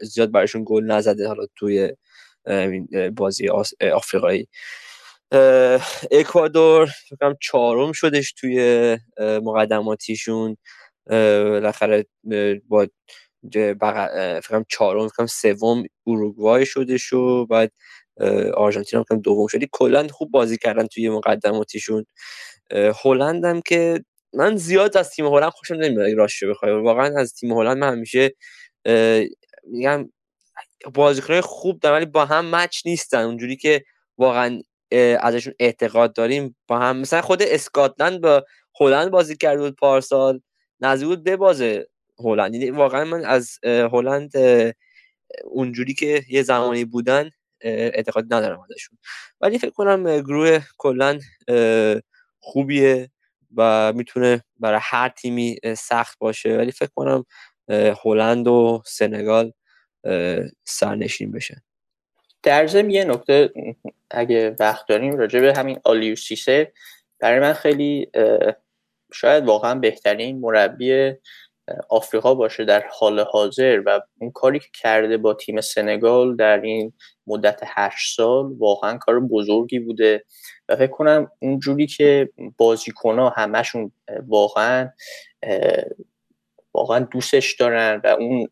زیاد 0.01 0.31
براشون 0.31 0.63
گل 0.65 0.83
نزده 0.83 1.27
حالا 1.27 1.45
توی 1.55 1.93
بازی 3.15 3.49
آفریقایی. 3.93 4.47
اکوادور 6.11 6.85
فکرم 7.09 7.35
چهارم 7.41 7.91
شدش 7.91 8.33
توی 8.33 8.97
مقدماتیشون. 9.19 10.57
بالاخره 11.07 12.05
با 12.67 12.87
فکرم 13.51 14.65
چهارم 14.69 15.07
فکرم 15.07 15.27
سوم 15.27 15.83
اروگوای 16.07 16.65
شدش 16.65 17.13
و 17.13 17.45
بعد 17.45 17.71
آرژانتین 18.55 19.03
هم 19.11 19.19
دوم 19.19 19.47
شدی 19.47 19.69
کلا 19.71 20.07
خوب 20.07 20.31
بازی 20.31 20.57
کردن 20.57 20.87
توی 20.87 21.09
مقدماتیشون. 21.09 22.05
هلند 23.03 23.45
هم 23.45 23.61
که 23.61 24.03
من 24.33 24.55
زیاد 24.55 24.97
از 24.97 25.09
تیم 25.09 25.25
هلند 25.25 25.51
خوشم 25.51 25.75
نمیاد 25.75 26.09
راستش 26.17 26.43
بخوای. 26.43 26.71
واقعا 26.71 27.19
از 27.19 27.33
تیم 27.33 27.51
هلند 27.51 27.77
من 27.77 27.91
همیشه 27.91 28.31
میگم 29.63 30.09
بازیکنهای 30.93 31.41
خوب 31.41 31.79
دارن 31.79 31.95
ولی 31.97 32.05
با 32.05 32.25
هم 32.25 32.55
مچ 32.55 32.81
نیستن. 32.85 33.21
اونجوری 33.23 33.57
که 33.57 33.83
واقعا 34.17 34.61
ازشون 35.19 35.53
اعتقاد 35.59 36.13
داریم 36.13 36.55
با 36.67 36.79
هم 36.79 36.97
مثلا 36.97 37.21
خود 37.21 37.43
اسکاتلند 37.43 38.21
با 38.21 38.45
هلند 38.79 39.11
بازی 39.11 39.37
کرده 39.37 39.61
بود 39.61 39.75
پارسال. 39.75 40.41
نزدیک 40.79 41.07
بود 41.07 41.23
ببازه. 41.23 41.87
هلند. 42.19 42.55
یعنی 42.55 42.71
واقعا 42.71 43.05
من 43.05 43.25
از 43.25 43.59
هلند 43.63 44.31
اونجوری 45.43 45.93
که 45.93 46.23
یه 46.29 46.43
زمانی 46.43 46.85
بودن 46.85 47.29
اعتقاد 47.61 48.33
ندارم 48.33 48.59
ازشون. 48.71 48.97
ولی 49.41 49.59
فکر 49.59 49.71
کنم 49.71 50.21
گروه 50.21 50.59
کلا 50.77 51.19
خوبیه 52.39 53.09
و 53.57 53.93
می‌تونه 53.93 54.43
برای 54.59 54.79
هر 54.83 55.09
تیمی 55.09 55.57
سخت 55.77 56.19
باشه. 56.19 56.57
ولی 56.57 56.71
فکر 56.71 56.91
کنم 56.95 57.25
هلند 58.03 58.47
و 58.47 58.81
سنگال 58.85 59.53
سرنشین 60.63 61.31
بشن. 61.31 61.61
در 62.43 62.67
ضمن 62.67 62.89
یه 62.89 63.03
نکته 63.03 63.53
اگه 64.11 64.55
وقت 64.59 64.87
داریم 64.87 65.17
راجع 65.17 65.39
به 65.39 65.53
همین 65.53 65.79
آلیو 65.83 66.15
سیسه 66.15 66.73
برای 67.19 67.39
من 67.39 67.53
خیلی 67.53 68.11
شاید 69.13 69.45
واقعا 69.45 69.75
بهترین 69.75 70.39
مربی 70.39 71.13
آفریقا 71.89 72.35
باشه 72.35 72.65
در 72.65 72.83
حال 72.91 73.19
حاضر 73.19 73.83
و 73.85 74.01
اون 74.21 74.31
کاری 74.31 74.59
که 74.59 74.67
کرده 74.73 75.17
با 75.17 75.33
تیم 75.33 75.61
سنگال 75.61 76.35
در 76.35 76.61
این 76.61 76.93
مدت 77.27 77.61
هشت 77.65 78.15
سال 78.15 78.53
واقعا 78.57 78.97
کار 78.97 79.19
بزرگی 79.19 79.79
بوده 79.79 80.25
و 80.69 80.75
فکر 80.75 80.91
کنم 80.91 81.31
اونجوری 81.39 81.87
که 81.87 82.29
بازیکن 82.57 83.19
ها 83.19 83.29
همشون 83.29 83.91
واقعا 84.27 84.89
واقعا 86.73 86.99
دوستش 86.99 87.55
دارن 87.59 88.01
و 88.03 88.07
اون 88.07 88.47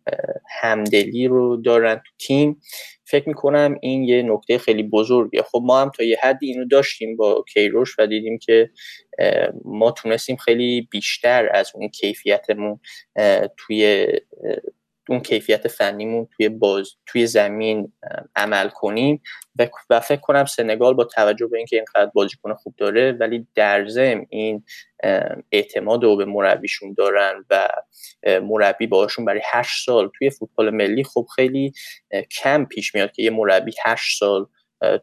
همدلی 0.61 1.27
رو 1.27 1.57
دارن 1.57 1.95
تو 1.95 2.11
تیم. 2.27 2.61
فکر 3.05 3.29
می‌کنم 3.29 3.77
این 3.81 4.03
یه 4.03 4.23
نکته 4.23 4.57
خیلی 4.57 4.83
بزرگیه. 4.83 5.41
خب 5.41 5.61
ما 5.63 5.81
هم 5.81 5.91
تا 5.97 6.03
یه 6.03 6.17
حدی 6.23 6.47
اینو 6.47 6.65
داشتیم 6.65 7.15
با 7.15 7.45
کیروش 7.53 7.95
و 7.99 8.07
دیدیم 8.07 8.37
که 8.37 8.69
ما 9.65 9.91
تونستیم 9.91 10.35
خیلی 10.35 10.87
بیشتر 10.91 11.49
از 11.53 11.71
اون 11.75 11.87
کیفیتمون 11.87 12.79
توی 13.57 14.07
اون 15.11 15.19
کیفیت 15.19 15.67
فنیمون 15.67 16.27
توی 16.37 16.49
باز 16.49 16.95
توی 17.05 17.27
زمین 17.27 17.93
عمل 18.35 18.69
کنیم 18.69 19.21
و 19.89 19.99
فکر 19.99 20.19
کنم 20.19 20.45
سنگال 20.45 20.93
با 20.93 21.03
توجه 21.03 21.47
به 21.47 21.57
اینکه 21.57 21.75
اینقدر 21.75 22.11
بازیکن 22.13 22.53
خوب 22.53 22.73
داره 22.77 23.11
ولی 23.11 23.47
در 23.55 23.87
ضمن 23.87 24.25
این 24.29 24.63
اعتماد 25.51 26.03
رو 26.03 26.15
به 26.15 26.25
مربیشون 26.25 26.93
دارن 26.93 27.45
و 27.49 27.67
مربی 28.41 28.87
باشون 28.87 29.25
برای 29.25 29.41
هشت 29.51 29.85
سال 29.85 30.11
توی 30.17 30.29
فوتبال 30.29 30.69
ملی 30.69 31.03
خب 31.03 31.27
خیلی 31.35 31.73
کم 32.41 32.65
پیش 32.65 32.95
میاد 32.95 33.11
که 33.11 33.23
یه 33.23 33.29
مربی 33.29 33.73
هشت 33.85 34.19
سال 34.19 34.45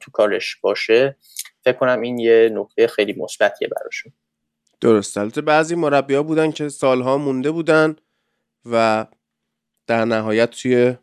تو 0.00 0.10
کارش 0.12 0.56
باشه. 0.56 1.16
فکر 1.64 1.76
کنم 1.76 2.00
این 2.00 2.18
یه 2.18 2.50
نکته 2.52 2.86
خیلی 2.86 3.12
مثبتیه 3.12 3.68
براشون. 3.68 4.12
درست. 4.80 5.18
البته 5.18 5.40
بعضی 5.40 5.74
مربی 5.74 6.14
ها 6.14 6.22
بودن 6.22 6.50
که 6.50 6.68
سالها 6.68 7.18
مونده 7.18 7.50
بودن 7.50 7.96
و 8.64 9.06
در 9.88 10.04
نهایت 10.04 10.50
توی 10.50 10.96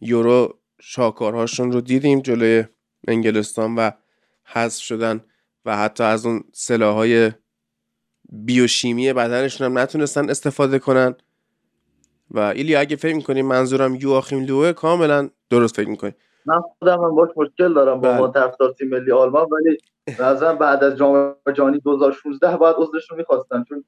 یورو 0.00 0.58
شاکارهاشون 0.80 1.72
رو 1.72 1.80
دیدیم 1.80 2.20
جلوی 2.20 2.64
انگلستان 3.08 3.74
و 3.74 3.90
حذف 4.44 4.82
شدن 4.82 5.24
و 5.64 5.76
حتی 5.76 6.04
از 6.04 6.26
اون 6.26 6.44
سلاحهای 6.52 7.32
بیوشیمی 8.32 9.12
بدنشون 9.12 9.66
هم 9.66 9.78
نتونستن 9.78 10.30
استفاده 10.30 10.78
کنن. 10.78 11.14
و 12.30 12.38
ایلی 12.38 12.76
اگه 12.76 12.96
فکر 12.96 13.14
می‌کنیم 13.14 13.46
منظورم 13.46 13.94
یواخیم 13.94 14.44
لوه 14.44 14.72
کاملا 14.72 15.30
درست 15.50 15.76
فکر 15.76 15.88
می‌کنیم 15.88 16.14
من 16.46 16.60
خودم 16.78 17.04
هم 17.04 17.14
باش 17.14 17.30
مشکل 17.36 17.74
دارم 17.74 18.00
با 18.00 18.12
ما 18.12 18.28
طرفدار 18.28 18.72
تیم 18.72 18.88
ملی 18.88 19.12
آلمان 19.12 19.48
ولی 19.52 19.78
نظرم 20.20 20.58
بعد 20.58 20.84
از 20.84 20.96
جام 20.96 21.36
جهانی 21.54 21.78
2016 21.78 22.56
باید 22.56 22.76
عذرش 22.78 23.10
رو 23.10 23.16
می‌خواستن 23.16 23.64
چون 23.68 23.84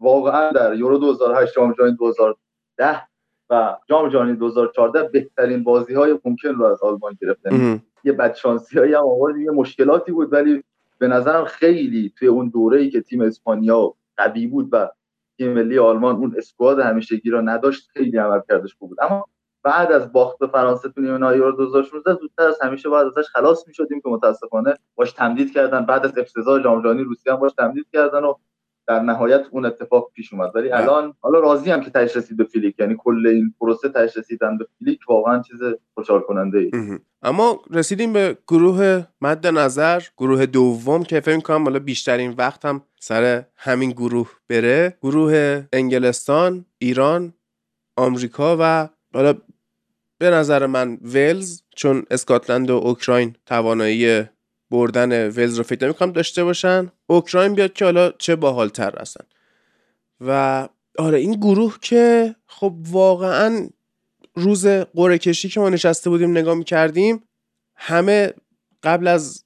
واقعا 0.00 0.52
در 0.52 0.74
یورو 0.74 0.98
2008 0.98 1.54
جام 1.54 1.72
جهانی 1.72 1.96
2010 1.96 3.09
و 3.50 3.76
جام 3.86 4.08
جهانی 4.08 4.34
2014 4.34 5.08
بهترین 5.08 5.64
بازی 5.64 5.94
های 5.94 6.18
ممکن 6.24 6.48
رو 6.48 6.64
از 6.64 6.82
آلمان 6.82 7.18
گرفتن 7.20 7.82
یه 8.04 8.12
بدشانسی 8.12 8.78
هایی 8.78 8.94
هم 8.94 9.02
آورد 9.02 9.36
یه 9.36 9.50
مشکلاتی 9.50 10.12
بود 10.12 10.32
ولی 10.32 10.64
به 10.98 11.08
نظرم 11.08 11.44
خیلی 11.44 12.12
توی 12.18 12.28
اون 12.28 12.48
دوره 12.48 12.80
ای 12.80 12.90
که 12.90 13.00
تیم 13.00 13.20
اسپانیا 13.20 13.94
قوی 14.16 14.46
بود 14.46 14.68
و 14.72 14.88
تیم 15.36 15.52
ملی 15.52 15.78
آلمان 15.78 16.16
اون 16.16 16.34
اسکواد 16.38 16.80
همیشگی 16.80 17.30
را 17.30 17.40
نداشت 17.40 17.88
خیلی 17.92 18.18
عمل 18.18 18.40
کردش 18.48 18.74
بود. 18.74 18.98
اما 19.02 19.24
بعد 19.62 19.92
از 19.92 20.12
باخت 20.12 20.38
به 20.38 20.46
فرانسه 20.46 20.88
تو 20.88 21.00
نیمه 21.00 21.18
نهایی 21.18 21.38
یورو 21.38 21.52
2016 21.52 22.14
زودتر 22.14 22.42
از 22.42 22.58
همیشه 22.62 22.88
باید 22.88 23.06
ازش 23.06 23.28
خلاص 23.28 23.68
می‌شدیم 23.68 24.00
که 24.00 24.08
متاسفانه 24.08 24.74
باش 24.94 25.12
تمدید 25.12 25.54
کردن. 25.54 25.86
بعد 25.86 26.06
از 26.06 26.18
افتضاح 26.18 26.62
جام 26.62 26.82
جهانی 26.82 27.02
روسیه 27.02 27.32
هم 27.32 27.38
باش 27.38 27.52
تمدید 27.52 27.86
کردن 27.92 28.24
و 28.24 28.34
در 28.90 29.00
نهایت 29.00 29.42
اون 29.50 29.66
اتفاق 29.66 30.10
پیش 30.14 30.32
اومد. 30.32 30.50
ولی 30.54 30.68
بله. 30.68 30.82
الان 30.82 31.14
حالا 31.20 31.40
راضی 31.40 31.70
هم 31.70 31.80
که 31.80 31.90
تهش 31.90 32.16
رسید 32.16 32.36
به 32.36 32.44
فیلیک. 32.44 32.78
یعنی 32.78 32.96
کل 32.98 33.26
این 33.26 33.54
پروسه 33.60 33.88
تهش 33.88 34.16
رسیدن 34.16 34.58
به 34.58 34.66
فیلیک 34.78 35.00
واقعا 35.08 35.42
چیز 35.42 35.60
خوشحال 35.94 36.20
کننده 36.20 36.58
ای 36.58 36.70
اما 37.22 37.60
رسیدیم 37.70 38.12
به 38.12 38.38
گروه 38.48 39.04
مد 39.20 39.46
نظر 39.46 40.02
گروه 40.18 40.46
دوم 40.46 41.02
که 41.02 41.20
فکر 41.20 41.40
کنم 41.40 41.64
حالا 41.64 41.78
بیشترین 41.78 42.34
وقت 42.38 42.64
هم 42.64 42.82
سر 43.00 43.44
همین 43.56 43.90
گروه 43.90 44.30
بره. 44.48 44.96
گروه 45.02 45.62
انگلستان 45.72 46.64
ایران 46.78 47.34
آمریکا 47.96 48.56
و 48.60 48.88
حالا 49.14 49.34
به 50.18 50.30
نظر 50.30 50.66
من 50.66 50.98
ولز 51.02 51.62
چون 51.76 52.02
اسکاتلند 52.10 52.70
و 52.70 52.74
اوکراین 52.74 53.36
توانایی 53.46 54.24
بردن 54.70 55.28
ولز 55.28 55.58
رو 55.58 55.62
فکر 55.62 55.84
نمی‌کنم 55.84 56.12
داشته 56.12 56.44
باشن. 56.44 56.92
اوکراین 57.06 57.54
بیاد 57.54 57.72
که 57.72 57.84
حالا 57.84 58.12
چه 58.18 58.36
باحالتر 58.36 58.98
هستن. 58.98 59.24
و 60.20 60.68
آره 60.98 61.18
این 61.18 61.32
گروه 61.32 61.76
که 61.80 62.34
خب 62.46 62.74
واقعا 62.90 63.68
روز 64.34 64.66
قره 64.66 65.18
کشی 65.18 65.48
که 65.48 65.60
ما 65.60 65.68
نشسته 65.68 66.10
بودیم 66.10 66.30
نگاه 66.30 66.54
می‌کردیم 66.54 67.22
همه 67.76 68.32
قبل 68.82 69.08
از 69.08 69.44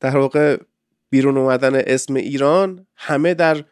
در 0.00 0.16
واقع 0.16 0.56
بیرون 1.10 1.36
اومدن 1.36 1.74
اسم 1.74 2.14
ایران 2.14 2.86
همه 2.96 3.34
در 3.34 3.64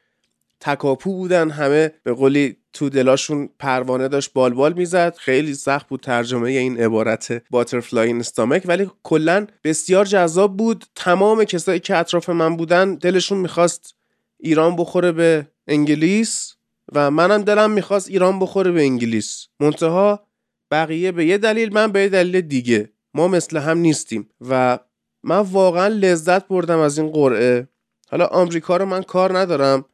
تکاپو 0.61 1.12
بودن 1.12 1.50
همه 1.50 1.92
به 2.02 2.12
قولی 2.12 2.56
تو 2.76 2.88
دلاشون 2.88 3.48
پروانه 3.58 4.08
داشت 4.08 4.32
بالبال 4.32 4.72
بال 4.72 4.78
می‌زد. 4.78 5.16
خیلی 5.16 5.54
سخت 5.54 5.88
بود 5.88 6.00
ترجمه 6.00 6.50
این 6.50 6.80
عبارت 6.80 7.42
باترفلای 7.50 8.06
این 8.06 8.20
استامک 8.20 8.62
ولی 8.64 8.90
کلا 9.02 9.46
بسیار 9.64 10.04
جذاب 10.04 10.56
بود. 10.56 10.84
تمام 10.94 11.44
کسایی 11.44 11.80
که 11.80 11.96
اطراف 11.96 12.28
من 12.28 12.56
بودن 12.56 12.94
دلشون 12.94 13.38
می‌خواست 13.38 13.94
ایران 14.38 14.76
بخوره 14.76 15.12
به 15.12 15.46
انگلیس 15.66 16.54
و 16.92 17.10
منم 17.10 17.42
دلم 17.42 17.70
می‌خواست 17.70 18.08
ایران 18.08 18.38
بخوره 18.38 18.70
به 18.70 18.82
انگلیس. 18.82 19.46
منتها 19.60 20.26
بقیه 20.70 21.12
به 21.12 21.26
یه 21.26 21.38
دلیل 21.38 21.72
من 21.72 21.92
به 21.92 22.00
یه 22.00 22.08
دلیل 22.08 22.40
دیگه. 22.40 22.90
ما 23.14 23.28
مثل 23.28 23.56
هم 23.56 23.78
نیستیم 23.78 24.28
و 24.48 24.78
من 25.22 25.38
واقعا 25.38 25.86
لذت 25.86 26.48
بردم 26.48 26.78
از 26.78 26.98
این 26.98 27.10
قرعه. 27.10 27.68
حالا 28.10 28.26
آمریکا 28.26 28.76
رو 28.76 28.84
من 28.84 29.02
کار 29.02 29.38
ندارم. 29.38 29.84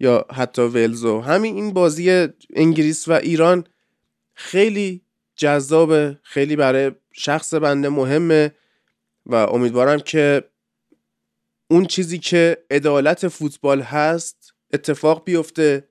یا 0.00 0.26
حتی 0.32 0.62
ولزو 0.62 1.20
همین 1.20 1.54
این 1.54 1.72
بازی 1.72 2.28
انگلیس 2.54 3.08
و 3.08 3.12
ایران 3.12 3.64
خیلی 4.34 5.02
جذاب 5.36 6.12
خیلی 6.22 6.56
برای 6.56 6.92
شخص 7.12 7.54
بنده 7.54 7.88
مهمه 7.88 8.52
و 9.26 9.34
امیدوارم 9.34 10.00
که 10.00 10.44
اون 11.70 11.86
چیزی 11.86 12.18
که 12.18 12.58
عدالت 12.70 13.28
فوتبال 13.28 13.80
هست 13.80 14.54
اتفاق 14.72 15.24
بیفته. 15.24 15.88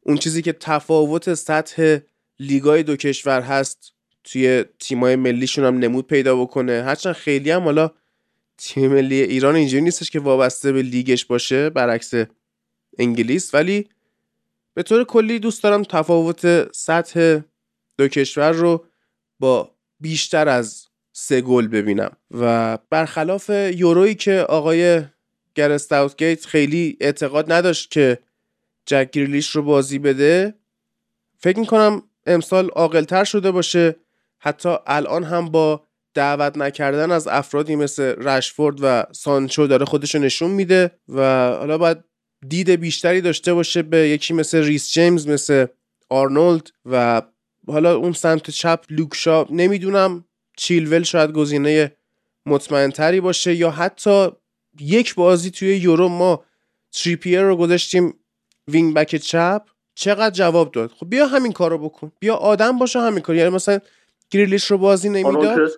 اون 0.00 0.16
چیزی 0.16 0.42
که 0.42 0.52
تفاوت 0.52 1.34
سطح 1.34 1.98
لیگای 2.40 2.82
دو 2.82 2.96
کشور 2.96 3.40
هست 3.40 3.92
توی 4.24 4.64
تیمای 4.78 5.16
ملیشون 5.16 5.64
هم 5.64 5.78
نمود 5.78 6.06
پیدا 6.06 6.36
بکنه. 6.36 6.82
هرچند 6.82 7.14
خیلی 7.14 7.50
هم 7.50 7.62
حالا 7.62 7.90
تیم 8.58 8.92
ملی 8.92 9.22
ایران 9.22 9.54
اینجوری 9.54 9.82
نیستش 9.82 10.10
که 10.10 10.20
وابسته 10.20 10.72
به 10.72 10.82
لیگش 10.82 11.24
باشه. 11.24 11.70
برعکس 11.70 12.14
انگلیس 12.98 13.54
ولی 13.54 13.88
به 14.74 14.82
طور 14.82 15.04
کلی 15.04 15.38
دوست 15.38 15.62
دارم 15.62 15.82
تفاوت 15.82 16.72
سطح 16.72 17.40
دو 17.98 18.08
کشور 18.08 18.52
رو 18.52 18.84
با 19.40 19.70
بیشتر 20.00 20.48
از 20.48 20.86
سه 21.12 21.40
گل 21.40 21.68
ببینم. 21.68 22.16
و 22.30 22.78
برخلاف 22.90 23.50
یورویی 23.74 24.14
که 24.14 24.40
آقای 24.40 25.02
گرستاوتگیت 25.54 26.46
خیلی 26.46 26.96
اعتقاد 27.00 27.52
نداشت 27.52 27.90
که 27.90 28.18
جک 28.86 29.10
گریلیش 29.10 29.50
رو 29.50 29.62
بازی 29.62 29.98
بده 29.98 30.54
فکر 31.38 31.58
می‌کنم 31.58 32.02
امسال 32.26 32.68
عاقلتر 32.68 33.24
شده 33.24 33.50
باشه. 33.50 33.96
حتی 34.38 34.76
الان 34.86 35.24
هم 35.24 35.48
با 35.48 35.86
دعوت 36.14 36.58
نکردن 36.58 37.10
از 37.10 37.28
افرادی 37.28 37.76
مثل 37.76 38.02
رشفورد 38.02 38.78
و 38.82 39.04
سانچو 39.12 39.66
داره 39.66 39.84
خودش 39.84 40.14
نشون 40.14 40.50
میده 40.50 40.90
و 41.08 41.48
حالا 41.58 41.78
باید 41.78 41.98
دید 42.48 42.70
بیشتری 42.70 43.20
داشته 43.20 43.54
باشه 43.54 43.82
به 43.82 44.08
یکی 44.08 44.34
مثل 44.34 44.58
ریس 44.64 44.92
جیمز 44.92 45.28
مثل 45.28 45.66
آرنولد 46.08 46.70
و 46.86 47.22
حالا 47.68 47.96
اون 47.96 48.12
سمت 48.12 48.50
چپ 48.50 48.84
لوک 48.90 49.27
شا 49.27 49.46
نمی‌دونم 49.50 50.24
چیلول 50.56 51.02
شاید 51.02 51.32
گزینه 51.32 51.92
مطمئن 52.46 52.90
تری 52.90 53.20
باشه 53.20 53.54
یا 53.54 53.70
حتی 53.70 54.28
یک 54.80 55.14
بازی 55.14 55.50
توی 55.50 55.76
یورو 55.76 56.08
ما 56.08 56.44
تریپیر 56.92 57.42
رو 57.42 57.56
گذاشتیم 57.56 58.14
wing 58.68 58.94
back 58.94 59.16
چپ 59.16 59.62
چقدر 59.94 60.30
جواب 60.30 60.72
داد؟ 60.72 60.90
خب 60.90 61.10
بیا 61.10 61.26
همین 61.26 61.52
کارو 61.52 61.78
بکن 61.78 62.12
بیا 62.18 62.34
آدم 62.34 62.78
باشه 62.78 63.00
همین 63.00 63.20
کار. 63.20 63.36
یعنی 63.36 63.50
مثلا 63.50 63.78
گریلیش 64.30 64.64
رو 64.64 64.78
بازی 64.78 65.08
نمی‌داد؟ 65.08 65.70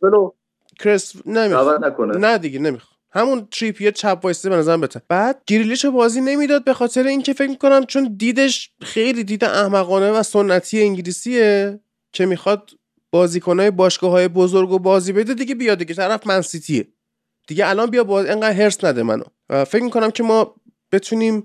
کرس 0.79 1.13
نمی‌خواد. 1.27 1.85
نه 2.17 2.39
دیگه 2.39 2.59
نمی‌خواد. 2.59 2.98
همون 3.19 3.49
تریپیر 3.51 3.91
چپ 3.91 4.21
وایسته 4.23 4.51
به 4.51 4.57
نظرم 4.57 4.81
بته 4.81 5.03
بعد 5.09 5.43
گریلیش 5.47 5.87
بازی 5.87 6.21
نمی‌داد 6.21 6.65
به 6.65 6.75
خاطر 6.75 7.07
اینکه 7.07 7.33
فکر 7.33 7.51
می‌کنم 7.51 7.85
چون 7.85 8.15
دیدش 8.17 8.71
خیلی 8.83 9.25
دید 9.25 9.45
احمقانه 9.45 10.11
و 10.11 10.23
سنتی 10.23 10.83
انگلیسیه 10.83 11.81
که 12.13 12.27
می‌خواد 12.27 12.71
بازیکنهای 13.11 13.71
باشگاه 13.71 14.11
های 14.11 14.29
بزرگ 14.29 14.71
و 14.71 14.79
بازی 14.79 15.13
بده 15.13 15.35
دیگه 15.35 15.55
بیاد 15.55 15.79
دیگه. 15.79 15.95
طرف 15.95 16.27
منسیتیه 16.27 16.89
دیگه 17.49 17.69
الان 17.69 17.91
بیا 17.91 18.05
باز 18.05 18.27
انقدر 18.27 18.53
هرس 18.53 18.85
نده 18.85 19.03
منو. 19.03 19.25
فکر 19.65 19.83
می‌کنم 19.83 20.11
که 20.11 20.23
ما 20.23 20.55
بتونیم 20.93 21.45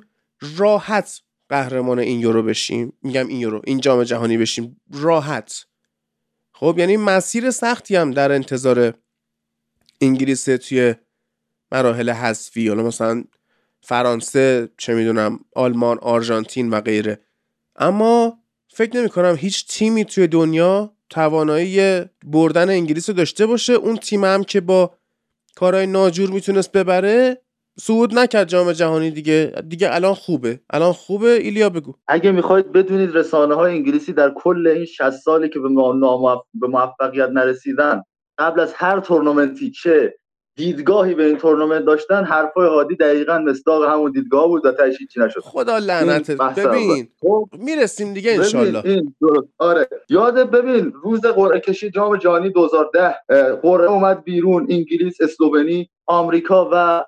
راحت 0.58 1.22
قهرمان 1.50 2.00
این 2.00 2.20
یورو 2.20 2.44
بشیم. 2.44 2.94
میگم 3.02 3.28
این 3.28 3.40
یورو 3.40 3.62
این 3.64 3.80
جام 3.80 4.04
جهانی 4.04 4.38
بشیم. 4.38 4.82
راحت. 4.94 5.66
خب 6.54 6.76
یعنی 6.78 6.98
مسیر 6.98 7.52
سختی 7.52 7.96
هم 7.96 8.12
در 8.12 8.32
انتظار 8.32 8.94
انگلیس 10.02 10.46
توی 10.46 10.96
مراحل 11.74 12.10
حذفی 12.10 12.68
حالا 12.68 12.84
مثلا 12.84 13.24
فرانسه 13.82 14.70
چه 14.78 14.94
می‌دونم 14.94 15.40
آلمان 15.56 15.98
آرژانتین 16.02 16.70
و 16.70 16.82
غیره. 16.82 17.20
اما 17.76 18.38
فکر 18.70 18.98
نمی 19.00 19.10
کنم 19.10 19.36
هیچ 19.40 19.68
تیمی 19.68 20.06
توی 20.06 20.28
دنیا 20.28 20.94
توانایی 21.10 22.02
بردن 22.26 22.70
انگلیس 22.70 23.10
رو 23.10 23.16
داشته 23.16 23.46
باشه. 23.46 23.74
اون 23.74 23.98
تیم 23.98 24.24
هم 24.24 24.44
که 24.44 24.62
با 24.62 24.96
کارهای 25.56 25.88
ناجور 25.88 26.30
می‌تونست 26.30 26.72
ببره 26.72 27.42
صعود 27.80 28.20
نکرد 28.20 28.48
جام 28.48 28.72
جهانی 28.72 29.12
دیگه. 29.12 29.54
دیگه 29.68 29.96
الان 29.96 30.14
خوبه. 30.14 30.60
الان 30.70 30.94
خوبه. 30.94 31.32
ایلیا 31.32 31.70
بگو. 31.70 31.94
اگه 32.08 32.32
می‌خواید 32.32 32.72
بدونید 32.72 33.16
رسانه 33.16 33.56
های 33.56 33.72
انگلیسی 33.72 34.14
در 34.14 34.34
کل 34.36 34.68
این 34.68 34.86
60 34.86 35.10
سالی 35.10 35.50
که 35.50 35.60
به 36.54 36.68
موفقیت 36.68 37.30
نرسیدن 37.30 38.04
قبل 38.38 38.60
از 38.60 38.74
هر 38.74 39.00
تورنمنتی 39.00 39.72
چه 39.72 40.16
دیدگاهی 40.56 41.14
به 41.14 41.26
این 41.26 41.38
تورنمنت 41.38 41.86
داشتن 41.86 42.24
حرفای 42.24 42.68
هادی 42.68 42.96
دقیقا 42.96 43.38
مصداق 43.40 43.84
همون 43.84 44.12
دیدگاه 44.12 44.48
بود 44.48 44.66
و 44.66 44.72
تشکیل 44.72 45.08
چی 45.08 45.20
نشد. 45.20 45.40
خدا 45.40 45.78
لعنت 45.78 46.32
ببین 46.32 47.08
خب، 47.20 47.50
می‌رسیم 47.54 48.14
دیگه 48.14 48.34
انشالله. 48.34 49.04
آره. 49.58 49.88
یاد 50.10 50.52
ببین 50.52 50.94
روز 51.04 51.22
قرعه 51.22 51.60
کشی 51.60 51.92
جام 51.92 52.18
جهانی 52.18 52.50
2010 52.50 53.16
قرعه 53.62 53.90
اومد 53.90 54.24
بیرون 54.24 54.68
انگلیس 54.70 55.22
اسلوونی 55.22 55.90
آمریکا 56.06 56.70
و 56.74 57.06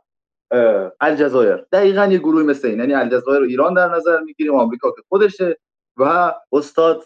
الجزایر. 1.00 1.56
دقیقا 1.72 2.06
یه 2.06 2.18
گروه 2.18 2.44
مثل 2.44 2.68
این. 2.68 2.80
یعنی 2.80 2.94
الجزایر 2.94 3.40
رو 3.40 3.46
ایران 3.46 3.74
در 3.74 3.96
نظر 3.96 4.20
می‌گیریم 4.20 4.56
آمریکا 4.56 4.92
که 4.92 5.02
خودشه. 5.10 5.58
و 5.98 6.34
استاد 6.52 7.04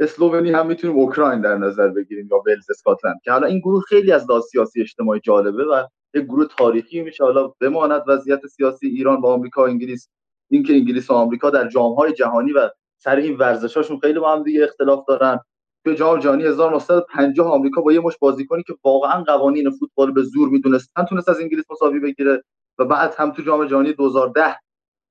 اسلوونی 0.00 0.50
هم 0.50 0.66
می‌تونیم 0.66 0.96
اوکراین 0.96 1.40
در 1.40 1.56
نظر 1.56 1.88
بگیریم 1.88 2.28
یا 2.30 2.42
ولز 2.46 2.70
اسکاتلند 2.70 3.20
که 3.24 3.32
حالا 3.32 3.46
این 3.46 3.58
گروه 3.58 3.82
خیلی 3.88 4.12
از 4.12 4.30
لحاظ 4.30 4.44
سیاسی 4.44 4.80
اجتماعی 4.80 5.20
جالبه 5.20 5.64
و 5.64 5.86
یک 6.14 6.24
گروه 6.24 6.46
تاریخی 6.58 7.02
میشه 7.02 7.24
حالا 7.24 7.52
بماند 7.60 8.02
وضعیت 8.06 8.46
سیاسی 8.46 8.86
ایران 8.86 9.20
با 9.20 9.34
آمریکا 9.34 9.62
و 9.62 9.64
انگلیس. 9.64 10.08
اینکه 10.50 10.72
انگلیس 10.72 11.10
و 11.10 11.14
آمریکا 11.14 11.50
در 11.50 11.68
جامهای 11.68 12.12
جهانی 12.12 12.52
و 12.52 12.70
سر 12.98 13.16
این 13.16 13.36
ورزشاشون 13.36 13.98
خیلی 13.98 14.18
با 14.18 14.32
هم 14.32 14.42
دیگه 14.42 14.64
اختلاف 14.64 15.04
دارن. 15.08 15.40
تو 15.84 15.92
جام 15.92 16.18
جهانی 16.18 16.44
1950 16.44 17.52
آمریکا 17.52 17.80
با 17.80 17.92
یه 17.92 18.00
مشت 18.00 18.18
بازیکنی 18.18 18.62
که 18.62 18.74
واقعا 18.84 19.22
قوانین 19.22 19.70
فوتبال 19.70 20.12
به 20.12 20.22
زور 20.22 20.48
می‌دونستن 20.48 21.04
تونست 21.04 21.28
از 21.28 21.40
انگلیس 21.40 21.64
مساوی 21.70 22.00
بگیره 22.00 22.42
و 22.78 22.84
بعد 22.84 23.14
هم 23.18 23.30
تو 23.30 23.42
جام 23.42 23.66
جهانی 23.66 23.92
2010 23.92 24.56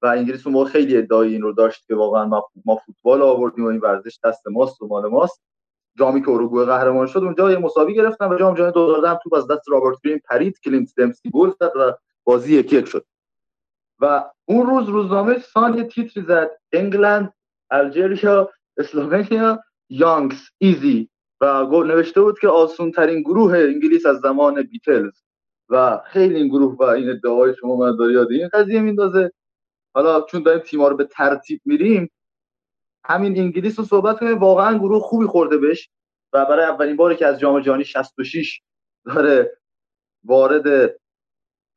و 0.02 0.08
انگلیس 0.08 0.48
موقع 0.48 0.70
خیلی 0.70 0.98
ادعای 0.98 1.34
این 1.34 1.42
رو 1.42 1.54
داشت 1.54 1.88
که 1.88 1.96
واقعا 1.96 2.26
ما, 2.26 2.50
ما 2.66 2.76
فوتبال 2.76 3.22
آوردیم 3.22 3.66
و 3.66 3.68
این 3.68 3.80
ورزش 3.80 4.20
دست 4.24 4.48
ماست 4.48 4.82
و 4.82 4.88
مال 4.88 5.10
ماست. 5.10 5.42
جامی 5.98 6.22
که 6.22 6.30
اروگوئه 6.32 6.66
قهرمان 6.66 7.08
شد 7.08 7.20
اونجا 7.20 7.52
یه 7.52 7.58
مساوی 7.58 7.94
گرفتن 7.94 8.28
و 8.30 8.38
جام 8.38 8.56
جهانی 8.56 8.72
2010 8.72 9.20
توپ 9.24 9.34
از 9.34 9.48
دست 9.48 9.70
رابرت 9.70 9.98
گرین 10.04 10.20
پرید 10.30 10.60
کلینت 10.60 10.94
دمسی 10.98 11.30
گل 11.30 11.52
زد 11.60 11.72
و 11.76 11.94
بازی 12.24 12.56
یک 12.56 12.74
یک 12.74 12.86
شد. 12.86 13.06
و 14.00 14.32
اون 14.46 14.68
روز 14.68 14.90
روزنامه 14.90 15.40
سان 15.40 15.78
یه 15.78 15.84
تیتری 15.84 16.24
زد 16.24 16.52
England 16.72 17.34
الجریا 17.72 18.50
اسلوونیا 18.78 19.60
یانگز 19.90 20.42
ایزی. 20.58 21.10
و 21.42 21.84
نوشته 21.84 22.22
بود 22.22 22.40
که 22.40 22.48
آسون 22.48 22.92
ترین 22.92 23.22
گروه 23.22 23.58
انگلیس 23.58 24.06
از 24.06 24.20
زمان 24.20 24.64
بیتلز. 24.64 25.14
و 25.70 26.02
خیلی 26.06 26.36
این 26.36 26.48
گروه 26.48 26.76
و 26.76 26.84
این 26.84 27.10
ادعای 27.10 27.56
شما 27.56 27.76
من 27.76 27.96
داری 27.96 28.14
یاد 28.14 28.32
این 28.32 28.50
قضیه 28.54 28.82
میندازه. 28.82 29.32
حالا 29.96 30.22
چون 30.22 30.44
داریم 30.44 30.62
تیما 30.62 30.88
رو 30.88 30.96
به 30.96 31.04
ترتیب 31.04 31.62
میریم 31.66 32.12
همین 33.06 33.40
انگلیس 33.40 33.80
رو 33.80 33.86
صحبت 33.86 34.20
کنیم. 34.20 34.38
واقعا 34.38 34.78
گروه 34.78 35.02
خوبی 35.02 35.26
خورده 35.26 35.58
بهش 35.58 35.90
و 36.34 36.46
برای 36.46 36.66
اولین 36.66 36.96
باری 36.96 37.16
که 37.16 37.26
از 37.26 37.40
جام 37.40 37.60
جهانی 37.60 37.84
66 37.84 38.62
داره 39.06 39.58
وارد 40.24 40.64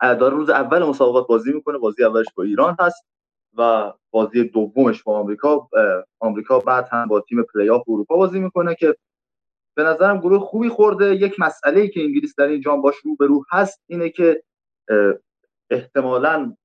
داره 0.00 0.36
روز 0.36 0.50
اول 0.50 0.82
مسابقات 0.82 1.26
بازی 1.26 1.52
می‌کنه. 1.52 1.78
بازی 1.78 2.04
اولش 2.04 2.26
با 2.36 2.42
ایران 2.42 2.76
هست 2.80 3.06
و 3.56 3.92
بازی 4.10 4.44
دومش 4.44 5.02
با 5.02 5.18
آمریکا 5.18 5.68
آمریکا 6.20 6.58
بعد 6.58 6.88
هم 6.90 7.08
با 7.08 7.20
تیم 7.20 7.42
پلی 7.42 7.70
آف 7.70 7.82
اروپا 7.88 8.16
بازی 8.16 8.40
می‌کنه 8.40 8.74
که 8.74 8.96
به 9.76 9.82
نظرم 9.82 10.18
گروه 10.18 10.38
خوبی 10.38 10.68
خورده. 10.68 11.14
یک 11.14 11.40
مسئله 11.40 11.80
ای 11.80 11.90
که 11.90 12.00
انگلیس 12.00 12.34
در 12.38 12.46
این 12.46 12.60
جام 12.60 12.82
باش 12.82 12.96
رو 12.96 13.16
به 13.16 13.26
رو 13.26 13.44
هست 13.50 13.82
اینه 13.86 14.10
که 14.10 14.42
احتمالا 15.70 16.56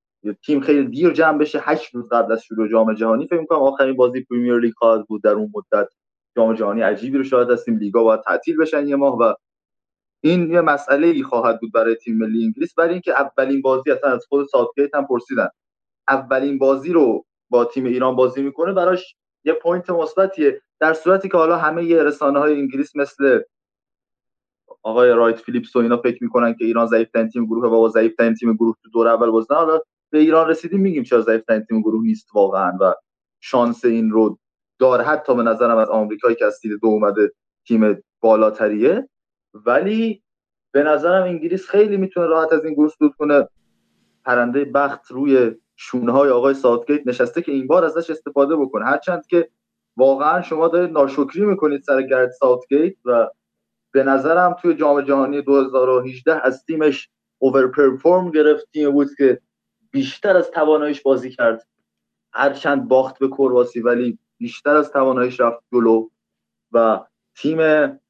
تیم 0.46 0.60
خیلی 0.60 0.88
دیر 0.88 1.12
جمع 1.12 1.38
بشه 1.38 1.60
هشت 1.60 1.96
روز 1.96 2.10
قبل 2.10 2.32
از 2.32 2.44
شروع 2.44 2.68
جام 2.68 2.94
جهانی. 2.94 3.28
فکر 3.28 3.40
می‌کنم 3.40 3.60
آخرین 3.60 3.96
بازی 3.96 4.22
پریمیر 4.24 4.60
لیگ 4.60 4.74
خواهد 4.78 5.06
بود. 5.08 5.24
در 5.24 5.32
اون 5.32 5.52
مدت 5.56 5.90
جام 6.36 6.54
جهانی 6.54 6.82
عجیبی 6.82 7.18
رو 7.18 7.24
شاهد 7.24 7.52
هستیم. 7.52 7.78
لیگا 7.78 8.04
باید 8.04 8.22
تعطیل 8.22 8.58
بشن 8.58 8.88
یه 8.88 8.96
ماه 8.96 9.18
و 9.18 9.34
این 10.22 10.52
یه 10.52 10.62
مسئله 10.62 11.08
ای 11.08 11.24
خواهد 11.24 11.60
بود 11.60 11.72
برای 11.72 11.96
تیم 11.96 12.18
ملی 12.18 12.44
انگلیس. 12.44 12.74
برای 12.74 12.92
اینکه 12.92 13.12
اولین 13.12 13.62
بازی 13.62 13.92
اصلا 13.92 14.10
از 14.10 14.26
خود 14.30 14.48
ساوتگیت 14.48 14.96
هم 14.96 15.06
پرسیدن. 15.08 15.50
اولین 16.08 16.58
بازی 16.58 16.94
رو 16.94 17.26
با 17.50 17.66
تیم 17.66 17.86
ایران 17.86 18.16
بازی 18.16 18.42
می‌کنه 18.42 18.74
براش 18.74 19.16
یه 19.44 19.54
point 19.54 19.90
مثبتیه. 19.90 20.62
در 20.80 20.94
صورتی 20.94 21.30
که 21.30 21.38
حالا 21.38 21.58
همه 21.58 21.86
یه 21.86 22.04
رسانه 22.04 22.40
های 22.40 22.54
انگلیس 22.54 22.96
مثل 22.96 23.42
آقای 24.84 25.10
رایت 25.10 25.40
فیلیپس 25.40 25.76
و 25.76 25.80
اینا 25.80 25.98
فکر 25.98 26.24
می‌کنن 26.24 26.54
که 26.54 26.66
ایران 26.66 26.88
ضعیف 26.88 27.10
تیم 27.34 27.46
گروه 27.46 27.66
و 27.66 27.70
با 27.70 27.90
ضعیف 27.90 28.16
تیم 28.40 28.54
گروه 28.54 28.76
تو 28.84 28.90
دور 28.90 29.08
اول 29.08 29.30
بازی. 29.30 29.54
حالا 29.54 29.80
به 30.10 30.20
ایران 30.20 30.48
رسیدیم 30.48 30.80
میگیم 30.80 31.04
چرا 31.04 31.22
ضعیف 31.22 31.44
تیم 31.46 31.82
گروه 31.82 32.04
نیست 32.04 32.28
واقعا 32.34 32.78
و 32.82 32.94
شانس 33.40 33.86
این 33.86 34.12
رو 34.12 34.38
داره. 34.80 35.04
حتی 35.04 35.36
به 35.36 35.44
نظرم 35.44 35.78
از 35.78 35.90
آمریکایی 35.90 36.36
که 36.36 36.46
از 36.46 36.60
دو 36.82 36.88
اومده 36.88 37.32
تیم 37.68 38.04
بالاتریه. 38.22 39.10
ولی 39.54 40.24
به 40.72 40.84
نظرم 40.84 41.24
انگلیس 41.24 41.68
خیلی 41.68 41.98
می‌تونه 41.98 42.28
راحت 42.28 42.54
از 42.54 42.66
این 42.66 42.74
گروه 42.74 42.90
صعود 43.00 43.16
کنه. 43.16 43.48
پرنده 44.26 44.66
بخت 44.66 45.12
روی 45.12 45.52
شونه 45.76 46.12
های 46.12 46.30
آقای 46.30 46.54
ساوتگیت 46.54 47.02
نشسته 47.08 47.42
که 47.42 47.52
این 47.52 47.68
بار 47.68 47.86
ازش 47.86 48.10
استفاده 48.10 48.56
بکنه 48.56 48.86
هرچند 48.86 49.28
که 49.28 49.50
واقعا 49.98 50.42
شما 50.42 50.68
دارید 50.68 50.92
ناشکری 50.92 51.46
می‌کنید 51.46 51.82
سر 51.82 52.02
گرد 52.02 52.32
ساوتگیت 52.32 52.96
و 53.06 53.28
به 53.92 54.04
نظرم 54.04 54.54
توی 54.54 54.74
جام 54.74 55.02
جهانی 55.02 55.42
2018 55.42 56.46
از 56.46 56.66
تیمش 56.66 57.10
اوور 57.38 57.68
پرفورم 57.68 58.32
گرفت 58.32 58.72
تیم 58.74 58.92
بود 58.92 59.08
که 59.18 59.42
بیشتر 59.92 60.38
از 60.38 60.52
تواناییش 60.52 61.02
بازی 61.02 61.30
کرد. 61.32 61.68
هرچند 62.34 62.88
باخت 62.88 63.20
به 63.20 63.28
کرواسی 63.28 63.80
ولی 63.80 64.20
بیشتر 64.38 64.76
از 64.76 64.92
تواناییش 64.92 65.40
رفت 65.40 65.64
جلو. 65.74 66.08
و 66.72 67.00
تیم 67.38 67.58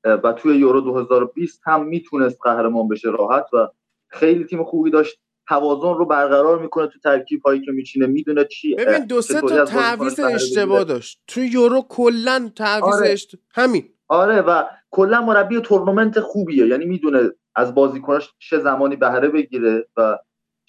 و 0.04 0.34
توی 0.38 0.58
یورو 0.58 0.82
2020 0.82 1.62
هم 1.66 1.86
می‌تونست 1.86 2.40
قهرمان 2.44 2.88
بشه 2.88 3.10
راحت 3.10 3.54
و 3.54 3.68
خیلی 4.08 4.46
تیم 4.46 4.64
خوبی 4.64 4.92
داشت. 4.92 5.20
توازن 5.48 5.98
رو 5.98 6.06
برقرار 6.06 6.60
می‌کنه 6.60 6.88
تو 6.88 7.00
ترکیب 7.00 7.42
هایی 7.46 7.62
که 7.62 7.72
میچینه. 7.72 8.06
می‌دونه 8.08 8.46
چی 8.46 8.76
ببین 8.76 9.06
دو 9.06 9.22
سه 9.22 9.42
تا 9.42 9.66
تعویض 9.66 10.20
اشتباه 10.20 10.84
داشت. 10.84 11.22
تو 11.28 11.42
یورو 11.42 11.82
کلا 11.90 12.52
تعویض 12.56 12.96
آره. 12.96 13.16
همین. 13.52 13.90
آره 14.08 14.42
و 14.42 14.64
کلا 14.92 15.22
مربی 15.22 15.62
تورنمنت 15.62 16.20
خوبیه. 16.20 16.68
یعنی 16.68 16.86
می‌دونه 16.86 17.32
از 17.56 17.76
بازیکناش 17.76 18.34
چه 18.40 18.60
زمانی 18.60 18.96
بهره 18.96 19.30
بگیره 19.30 19.88
و 19.98 20.18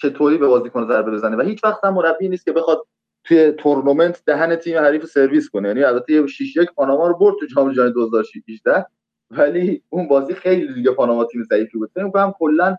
چطوری 0.00 0.38
به 0.38 0.46
بازیکن 0.46 0.86
ضربه 0.88 1.10
بزنه 1.10 1.36
و 1.36 1.40
هیچ 1.40 1.64
وقت 1.64 1.84
هم 1.84 1.94
مربی 1.94 2.28
نیست 2.28 2.44
که 2.44 2.52
بخواد 2.52 2.86
توی 3.24 3.52
تورنمنت 3.52 4.22
دهن 4.26 4.56
تیم 4.56 4.78
حریف 4.78 5.04
سرویس 5.04 5.50
کنه. 5.50 5.68
یعنی 5.68 5.84
البته 5.84 6.12
یه 6.12 6.26
6 6.26 6.56
1 6.56 6.72
پاناما 6.72 7.06
رو 7.06 7.18
برد 7.18 7.34
تو 7.40 7.46
جام 7.46 7.72
جهانی 7.72 7.92
2018 7.92 8.86
ولی 9.30 9.82
اون 9.88 10.08
بازی 10.08 10.34
خیلی 10.34 10.74
دیگه 10.74 10.90
پاناما 10.90 11.24
تیم 11.24 11.42
ضعیفی 11.42 11.78
بود. 11.78 11.90
فکر 11.94 12.10
کنم 12.10 12.34
کلا 12.38 12.76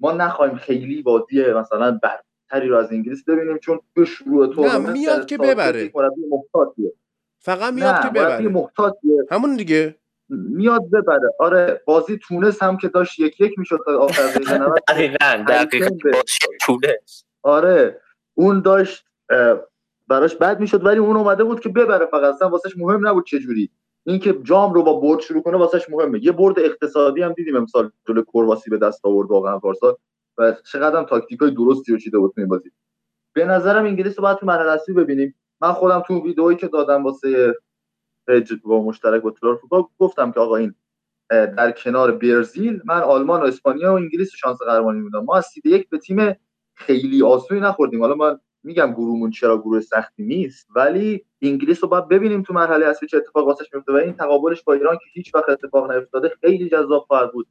ما 0.00 0.12
نخوایم 0.12 0.56
خیلی 0.56 1.02
بازی 1.02 1.44
مثلا 1.52 1.98
برتری 2.02 2.68
رو 2.68 2.76
از 2.76 2.92
انگلیس 2.92 3.24
ببینیم 3.24 3.58
چون 3.58 3.80
تو 3.94 4.04
شروع 4.04 4.54
تورنمنت 4.54 4.90
میاد 4.90 5.26
که 5.26 5.38
ببره. 5.38 5.92
فقط 7.38 7.72
میاد 7.72 8.02
که 8.02 8.08
ببره. 8.08 8.48
محتاطیه. 8.48 9.24
همون 9.30 9.56
دیگه. 9.56 9.99
میاد 10.30 10.90
ببره 10.90 11.34
آره 11.38 11.82
بازی 11.84 12.18
تونس 12.18 12.62
هم 12.62 12.76
که 12.76 12.88
داشت 12.88 13.18
یک 13.18 13.40
یک 13.40 13.58
می‌شد 13.58 13.78
تا 13.86 13.98
آخر 13.98 14.22
دقیقه 14.32 14.58
90 14.58 14.78
دقیقاً 14.88 15.18
دقیقاً. 15.48 15.88
بازی 16.12 16.38
تونس. 16.60 17.24
آره 17.42 18.00
اون 18.34 18.60
داشت 18.60 19.04
براش 20.08 20.36
بد 20.36 20.60
می‌شد 20.60 20.86
ولی 20.86 20.98
اون 20.98 21.16
اومده 21.16 21.44
بود 21.44 21.60
که 21.60 21.68
ببره 21.68 22.06
فقط. 22.06 22.34
اصلا 22.34 22.48
واسش 22.48 22.76
مهم 22.76 23.08
نبود 23.08 23.26
چه 23.26 23.38
جوری. 23.38 23.70
اینکه 24.06 24.32
جام 24.42 24.74
رو 24.74 24.82
با 24.82 25.00
برد 25.00 25.20
شروع 25.20 25.42
کنه 25.42 25.56
واسش 25.56 25.90
مهمه. 25.90 26.24
یه 26.24 26.32
برد 26.32 26.58
اقتصادی 26.58 27.22
هم 27.22 27.32
دیدیم 27.32 27.56
امسال 27.56 27.90
جلوی 28.08 28.24
کرواسی 28.34 28.70
به 28.70 28.78
دست 28.78 29.06
آورد 29.06 29.30
واقعا 29.30 29.58
پارسال 29.58 29.96
و 30.38 30.54
چقدر 30.72 30.96
هم 30.96 31.04
تاکتیکای 31.04 31.50
درستی 31.50 31.92
رو 31.92 31.98
چیده 31.98 32.18
بود 32.18 32.34
این 32.36 32.48
بازی. 32.48 32.70
به 33.32 33.44
نظرم 33.44 33.84
انگلیس 33.84 34.18
رو 34.18 34.22
باید 34.22 34.36
تو 34.38 34.46
مرحله 34.46 34.70
اصلی 34.70 34.94
ببینیم. 34.94 35.34
من 35.60 35.72
خودم 35.72 36.02
تو 36.06 36.22
ویدئویی 36.24 36.56
که 36.56 36.68
دادم 36.68 37.04
واسه 37.04 37.54
page 38.30 38.52
با 38.64 38.82
مشترک 38.82 39.22
با 39.22 39.30
تالار 39.30 39.56
فوتبال 39.56 39.84
گفتم 39.98 40.32
که 40.32 40.40
آقا 40.40 40.56
این 40.56 40.74
در 41.30 41.70
کنار 41.70 42.12
برزیل 42.12 42.80
من 42.84 43.00
آلمان 43.00 43.40
و 43.40 43.44
اسپانیا 43.44 43.92
و 43.92 43.96
انگلیس 43.96 44.30
شانس 44.36 44.58
قهرمانی 44.58 45.00
میدم 45.00 45.24
ما 45.24 45.36
از 45.36 45.46
seed 45.46 45.66
یک 45.66 45.88
به 45.88 45.98
تیم 45.98 46.36
خیلی 46.74 47.22
آسونی 47.22 47.60
نخوردیم. 47.60 48.00
حالا 48.00 48.14
من 48.14 48.40
میگم 48.62 48.92
گروهمون 48.92 49.30
چرا 49.30 49.58
گروه 49.58 49.80
سختی 49.80 50.22
نیست 50.22 50.68
ولی 50.76 51.24
انگلیس 51.42 51.82
رو 51.82 51.88
باید 51.88 52.08
ببینیم 52.08 52.42
تو 52.42 52.54
مرحله 52.54 52.86
اصلی 52.86 53.08
چه 53.08 53.16
اتفاق 53.16 53.46
واسش 53.46 53.66
میفته 53.74 53.92
و 53.92 53.96
این 53.96 54.12
تقابلش 54.12 54.62
با 54.62 54.72
ایران 54.72 54.96
که 54.96 55.04
هیچ 55.12 55.34
وقت 55.34 55.48
اتفاق 55.48 55.92
نیفتاده 55.92 56.32
خیلی 56.40 56.68
جذاب 56.68 57.04
خواهد 57.08 57.32
بود. 57.32 57.46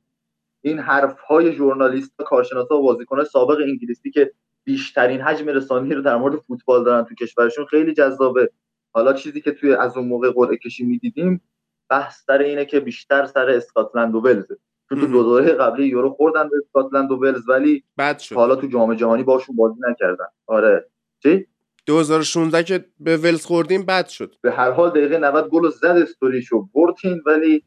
این 0.61 0.79
حرف 0.79 1.19
های 1.19 1.53
ژورنالیست 1.53 2.15
کارشناسا 2.17 2.75
و 2.79 2.83
بازیکنان 2.83 3.25
سابق 3.25 3.57
انگلیسی 3.61 4.11
که 4.11 4.31
بیشترین 4.63 5.21
حجم 5.21 5.49
رسانه‌ای 5.49 5.93
رو 5.95 6.01
در 6.01 6.17
مورد 6.17 6.35
فوتبال 6.35 6.83
دارن 6.83 7.05
تو 7.05 7.15
کشورشون 7.15 7.65
خیلی 7.65 7.93
جذابه. 7.93 8.51
حالا 8.91 9.13
چیزی 9.13 9.41
که 9.41 9.51
توی 9.51 9.73
از 9.73 9.97
اون 9.97 10.07
موقع 10.07 10.31
قرعه 10.31 10.57
کشی 10.57 10.85
می‌دیدیم 10.85 11.41
بحث 11.89 12.23
سر 12.25 12.37
اینه 12.37 12.65
که 12.65 12.79
بیشتر 12.79 13.25
سر 13.25 13.49
اسکاتلند 13.49 14.15
و 14.15 14.19
ولز. 14.19 14.45
تو 14.89 14.95
دو 14.95 15.07
دوره 15.07 15.53
قبلی 15.53 15.85
یورو 15.85 16.09
خوردن 16.09 16.49
به 16.49 16.55
اسکاتلند 16.65 17.11
و 17.11 17.15
ولز 17.15 17.49
ولی 17.49 17.83
بد 17.97 18.19
شد. 18.19 18.35
حالا 18.35 18.55
تو 18.55 18.67
جام 18.67 18.93
جهانی 18.93 19.23
باشون 19.23 19.55
بازی 19.55 19.79
نکردن. 19.89 20.25
آره. 20.47 20.89
چی؟ 21.23 21.47
2016 21.85 22.63
که 22.63 22.85
به 22.99 23.17
ولز 23.17 23.45
خوردیم 23.45 23.85
بد 23.85 24.07
شد. 24.07 24.35
به 24.41 24.51
هر 24.51 24.71
حال 24.71 24.89
دقیقه 24.89 25.17
90 25.17 25.49
گل 25.49 25.69
زد 25.69 25.85
استوریشو 25.85 26.69
بردیم 26.73 27.23
ولی 27.25 27.63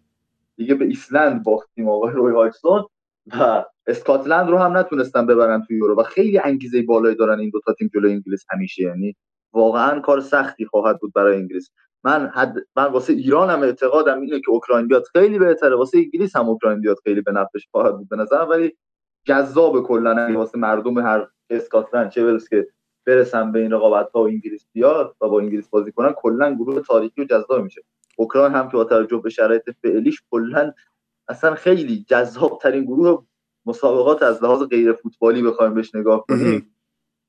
دیگه 0.56 0.74
به 0.74 0.84
ایسلند 0.84 1.44
باختیم 1.44 1.88
آقای 1.88 2.12
روی 2.12 2.34
هایسون 2.34 2.84
و 3.40 3.64
اسکاتلند 3.86 4.50
رو 4.50 4.58
هم 4.58 4.76
نتونستن 4.76 5.26
ببرن 5.26 5.62
تو 5.62 5.74
یورو. 5.74 6.00
و 6.00 6.02
خیلی 6.02 6.38
انگیزه 6.38 6.82
بالایی 6.82 7.16
دارن 7.16 7.40
این 7.40 7.50
دو 7.50 7.60
تا 7.60 7.72
تیم 7.72 7.90
جلوی 7.94 8.12
انگلیس 8.12 8.44
همیشه 8.50 8.82
یعنی 8.82 9.16
واقعا 9.52 10.00
کار 10.00 10.20
سختی 10.20 10.66
خواهد 10.66 11.00
بود 11.00 11.12
برای 11.12 11.36
انگلیس. 11.36 11.70
من 12.04 12.26
حد 12.26 12.54
من 12.76 12.84
واسه 12.84 13.12
ایران 13.12 13.50
هم 13.50 13.62
اعتقادم 13.62 14.20
اینه 14.20 14.40
که 14.40 14.50
اوکراین 14.50 14.88
بیاد 14.88 15.04
خیلی 15.12 15.38
بهتره. 15.38 15.76
واسه 15.76 15.98
انگلیس 15.98 16.36
هم 16.36 16.48
اوکراین 16.48 16.80
بیاد 16.80 16.96
خیلی 17.04 17.20
به 17.20 17.32
نفعش 17.32 17.68
خواهد 17.70 17.96
بود 17.96 18.08
به 18.08 18.16
نظرم. 18.16 18.48
ولی 18.48 18.76
جذاب 19.24 19.82
کلا 19.82 20.34
واسه 20.34 20.58
مردم 20.58 20.98
هر 20.98 21.28
اسکاتلند 21.50 22.10
چه 22.10 22.24
ولز 22.24 22.48
که 22.48 22.68
برسن 23.06 23.52
به 23.52 23.58
این 23.58 23.70
رقابت 23.70 24.10
ها 24.10 24.22
و 24.22 24.26
انگلیس 24.26 24.66
بیاد 24.72 25.16
و 25.20 25.28
با 25.28 25.40
انگلیس 25.40 25.68
بازی 25.68 25.92
کنن 25.92 26.12
کلا 26.12 26.54
گروه 26.54 26.80
تاریخی 26.80 27.22
و 27.22 27.24
جذاب 27.24 27.62
میشه. 27.62 27.82
اوکراین 28.16 28.52
هم 28.52 28.68
که 28.68 28.76
با 28.76 28.84
توجه 28.84 29.16
به 29.16 29.30
شرایط 29.30 29.70
فعلیش 29.82 30.22
کلا 30.30 30.72
اصلا 31.28 31.54
خیلی 31.54 32.04
جذاب 32.08 32.58
ترین 32.62 32.84
گروه 32.84 33.26
مسابقات 33.66 34.22
از 34.22 34.44
لحاظ 34.44 34.62
غیر 34.62 34.92
فوتبالی 34.92 35.42
بخوایم 35.42 35.74
بهش 35.74 35.94
نگاه 35.94 36.26
کنیم. 36.26 36.71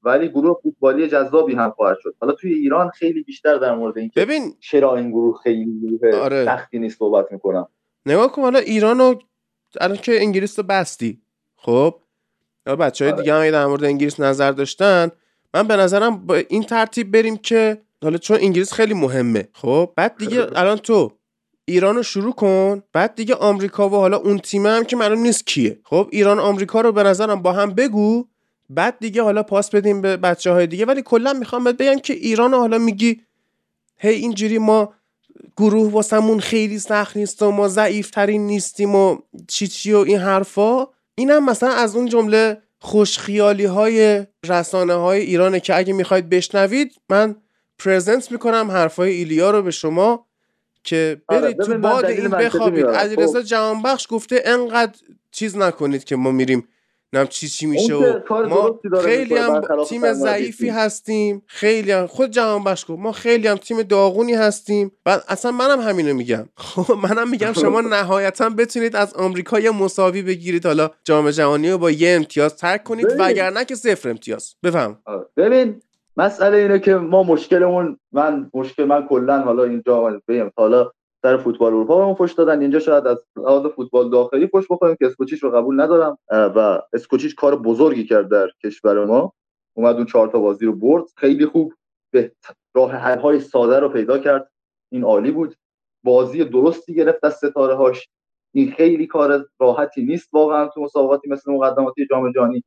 ولی 0.04 0.30
گروه 0.30 0.60
فوتبالی 0.64 1.08
جذابی 1.08 1.54
هم 1.54 1.72
خواهد 1.72 1.98
شد. 2.02 2.16
حالا 2.22 2.34
توی 2.34 2.54
ایران 2.54 2.90
خیلی 2.90 3.24
بیشتر 3.24 3.58
در 3.58 3.76
مورد 3.76 3.98
اینکه 3.98 4.22
ببین 4.22 4.54
چرا 4.60 4.96
این 4.96 5.10
گروه 5.10 5.40
خیلی 5.44 5.80
گروه 5.80 6.16
آره. 6.16 6.46
سختی 6.46 6.80
نیست 6.80 7.00
صحبت 7.00 7.32
می‌کنم. 7.32 7.68
نگاه 8.06 8.32
کن 8.32 8.42
حالا 8.42 8.60
ایران 8.60 9.00
رو 9.00 9.20
الان 9.82 9.98
که 9.98 10.22
انگلیس 10.22 10.60
رو 10.60 10.66
بستی 10.66 11.22
خب؟ 11.56 11.96
بچه 12.66 13.06
های 13.06 13.12
آره. 13.12 13.22
دیگه 13.22 13.34
هم 13.34 13.52
در 13.52 13.66
مورد 13.66 13.84
انگلیس 13.84 14.20
نظر 14.20 14.52
داشتن 14.52 15.12
من 15.54 15.68
به 15.68 15.76
نظرم 15.76 16.26
با 16.26 16.36
این 16.36 16.64
ترتیب 16.64 17.12
بریم 17.12 17.38
که 17.38 17.82
حالا 18.04 18.18
چون 18.18 18.38
انگلیس 18.42 18.74
خیلی 18.74 18.94
مهمه 18.94 19.48
خب؟ 19.54 19.94
بعد 19.96 20.18
دیگه 20.18 20.48
الان 20.56 20.78
تو 20.78 21.12
ایران 21.66 21.96
رو 21.96 22.04
شروع 22.04 22.34
کن 22.34 22.84
بعد 22.94 23.16
دیگه 23.16 23.36
آمریکا 23.36 23.90
و 23.90 23.92
حالا 23.92 24.18
اون 24.18 24.40
تیم 24.40 24.66
هم 24.66 24.84
که 24.84 24.96
معلوم 24.96 25.20
نیست 25.20 25.48
کیه. 25.48 25.80
خب؟ 25.84 26.08
ایران 26.12 26.40
آمریکا 26.40 26.82
رو 26.82 26.92
به 26.92 27.04
نظرم 27.04 27.42
با 27.42 27.52
هم 27.52 27.74
بگو 27.74 28.28
بعد 28.76 28.98
دیگه 29.00 29.24
حالا 29.24 29.44
پاس 29.44 29.70
بدیم 29.70 30.02
به 30.02 30.18
بچه 30.18 30.52
های 30.52 30.68
دیگه 30.68 30.86
ولی 30.86 31.02
کلا 31.02 31.34
می‌خوام 31.34 31.64
بهت 31.64 31.78
بگم 31.78 32.00
که 32.00 32.14
ایران 32.14 32.54
حالا 32.54 32.78
میگی 32.78 33.22
هی 33.98 34.14
اینجوری 34.14 34.58
ما 34.58 34.94
گروه 35.58 35.92
واسمون 35.92 36.40
خیلی 36.40 36.80
سخت 36.80 37.18
نیست 37.18 37.42
و 37.42 37.52
ما 37.52 37.68
ضعیف 37.68 38.10
ترین 38.10 38.48
نیستیم 38.48 38.96
و 38.96 39.18
چی 39.48 39.68
چی 39.68 39.94
و 39.94 39.98
این 39.98 40.18
حرفا 40.18 40.88
اینم 41.16 41.46
مثلا 41.46 41.70
از 41.70 41.96
اون 41.96 42.06
جمله 42.06 42.62
خوشخیالی 42.80 43.66
های 43.66 44.26
رسانه 44.46 44.94
های 44.94 45.22
ایرانه 45.22 45.60
که 45.60 45.76
اگه 45.78 45.94
می‌خواید 45.94 46.30
بشنوید 46.30 47.02
من 47.10 47.36
پرزنت 47.80 48.32
می‌کنم 48.32 48.72
حرفای 48.72 49.12
ایلیا 49.12 49.52
رو 49.52 49.62
به 49.62 49.72
شما 49.72 50.26
که 50.84 51.22
آره، 51.28 51.42
برید 51.42 51.58
تو 51.58 51.78
باد 51.78 52.06
این 52.06 52.30
بخوابید. 52.30 52.86
علیرضا 52.86 53.40
خب. 53.40 53.46
جهانبخش 53.46 54.08
گفته 54.10 54.42
انقدر 54.46 55.00
چیز 55.32 55.58
نکنید 55.58 56.04
که 56.04 56.16
ما 56.16 56.32
میریم 56.32 56.68
نم 57.14 57.28
چی 57.28 57.48
چی 57.48 57.66
میشه 57.66 57.96
و 57.96 58.20
ما 58.50 58.80
خیلی 59.04 59.38
هم 59.38 59.62
تیم 59.90 60.14
ضعیفی 60.14 60.66
تیم. 60.66 60.74
هستیم 60.74 61.44
خیلی 61.48 61.92
هم 61.92 62.08
خود 62.08 62.30
جهانبخش 62.30 62.86
گفت 62.88 63.00
ما 63.00 63.12
خیلی 63.12 63.48
هم 63.48 63.58
تیم 63.58 63.82
داغونی 63.82 64.34
هستیم 64.34 64.92
بعد 65.04 65.24
اصلا 65.28 65.52
منم 65.52 65.82
همینو 65.82 66.14
میگم 66.14 66.50
خب 66.58 66.94
منم 66.94 67.30
میگم 67.30 67.54
شما 67.62 67.82
نهایتا 67.82 68.50
بتونید 68.50 68.96
از 68.96 69.14
آمریکا 69.14 69.60
یه 69.60 69.72
مساوی 69.72 70.22
بگیرید 70.22 70.66
حالا 70.66 70.90
جام 71.04 71.32
جهانی 71.32 71.72
رو 71.72 71.78
با 71.78 71.92
یه 71.92 72.16
امتیاز 72.16 72.58
ترک 72.58 72.84
کنید. 72.84 73.08
وگرنه 73.20 73.66
که 73.66 73.76
صفر 73.76 74.10
امتیاز 74.10 74.56
بفهم. 74.64 74.98
ببین 75.38 75.82
مسئله 76.18 76.58
اینه 76.58 76.80
که 76.80 76.96
ما 76.96 77.24
مشکلمون 77.24 78.00
من 78.12 78.50
مشکل 78.54 78.84
من 78.86 79.08
کلا 79.08 79.42
حالا 79.42 79.64
اینجا 79.64 80.22
بگم 80.28 80.52
حالا 80.58 80.92
سر 81.24 81.38
فوتبال 81.38 81.74
اروپا 81.74 81.98
بهمون 81.98 82.16
فوش 82.16 82.34
دادن. 82.34 82.62
اینجا 82.62 82.80
شاید 82.80 83.08
از 83.08 83.26
لحاظ 83.36 83.66
فوتبال 83.66 84.10
داخلی 84.10 84.48
فوش 84.48 84.66
بخوریم 84.70 84.96
که 85.00 85.08
اسکوچیچ 85.08 85.44
رو 85.44 85.52
قبول 85.52 85.82
ندارم. 85.82 86.18
و 86.30 86.82
اسکوچیچ 86.94 87.36
کار 87.36 87.56
بزرگی 87.56 88.06
کرد 88.06 88.30
در 88.30 88.50
کشور 88.64 89.06
ما. 89.06 89.34
اومد 89.74 89.96
اون 89.96 90.06
چهار 90.06 90.28
تا 90.28 90.40
بازی 90.40 90.66
رو 90.66 90.76
برد. 90.76 91.04
خیلی 91.18 91.46
خوب 91.46 91.74
به 92.12 92.32
راه 92.76 92.92
حل 92.92 93.20
های 93.20 93.40
ساده 93.40 93.80
رو 93.80 93.90
پیدا 93.90 94.18
کرد. 94.18 94.52
این 94.92 95.04
عالی 95.04 95.32
بود. 95.32 95.56
بازی 96.04 96.46
درستی 96.46 96.96
گرفت 96.96 97.26
از 97.26 97.34
ستاره 97.34 97.76
هاش 97.76 98.10
این 98.54 98.72
خیلی 98.72 99.08
کار 99.08 99.46
راحتی 99.60 100.04
نیست 100.04 100.34
واقعا 100.34 100.68
تو 100.68 100.82
مسابقاتی 100.82 101.30
مثل 101.30 101.52
مقدماتی 101.52 102.08
جام 102.10 102.32
جهانی. 102.32 102.64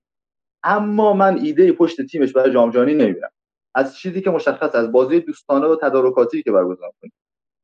اما 0.63 1.13
من 1.13 1.39
ایده 1.39 1.73
پشت 1.73 2.03
تیمش 2.07 2.33
برای 2.33 2.53
جام 2.53 2.71
جهانی 2.71 2.95
نمی‌بینم. 2.95 3.29
از 3.75 3.97
چیزی 3.97 4.21
که 4.21 4.31
مشخص 4.31 4.75
از 4.75 4.93
بازی 4.93 5.21
دوستانه 5.21 5.67
و 5.67 5.77
تدارکاتی 5.77 6.43
که 6.43 6.53
برگزار 6.53 6.91
کنیم 7.01 7.13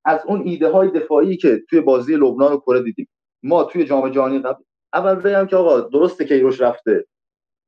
از 0.05 0.21
اون 0.27 0.43
ایده 0.45 0.69
های 0.69 0.91
دفاعی 0.91 1.37
که 1.37 1.63
توی 1.71 1.81
بازی 1.81 2.17
لبنان 2.17 2.53
و 2.53 2.57
کره 2.57 2.83
دیدیم. 2.83 3.09
ما 3.43 3.65
توی 3.65 3.85
جام 3.85 4.09
جهانی 4.09 4.39
قبل 4.39 4.63
اول 4.93 5.15
بگم 5.15 5.47
که 5.47 5.57
آقا 5.57 5.81
درسته 5.81 6.25
کیروش 6.25 6.61
رفته 6.61 7.07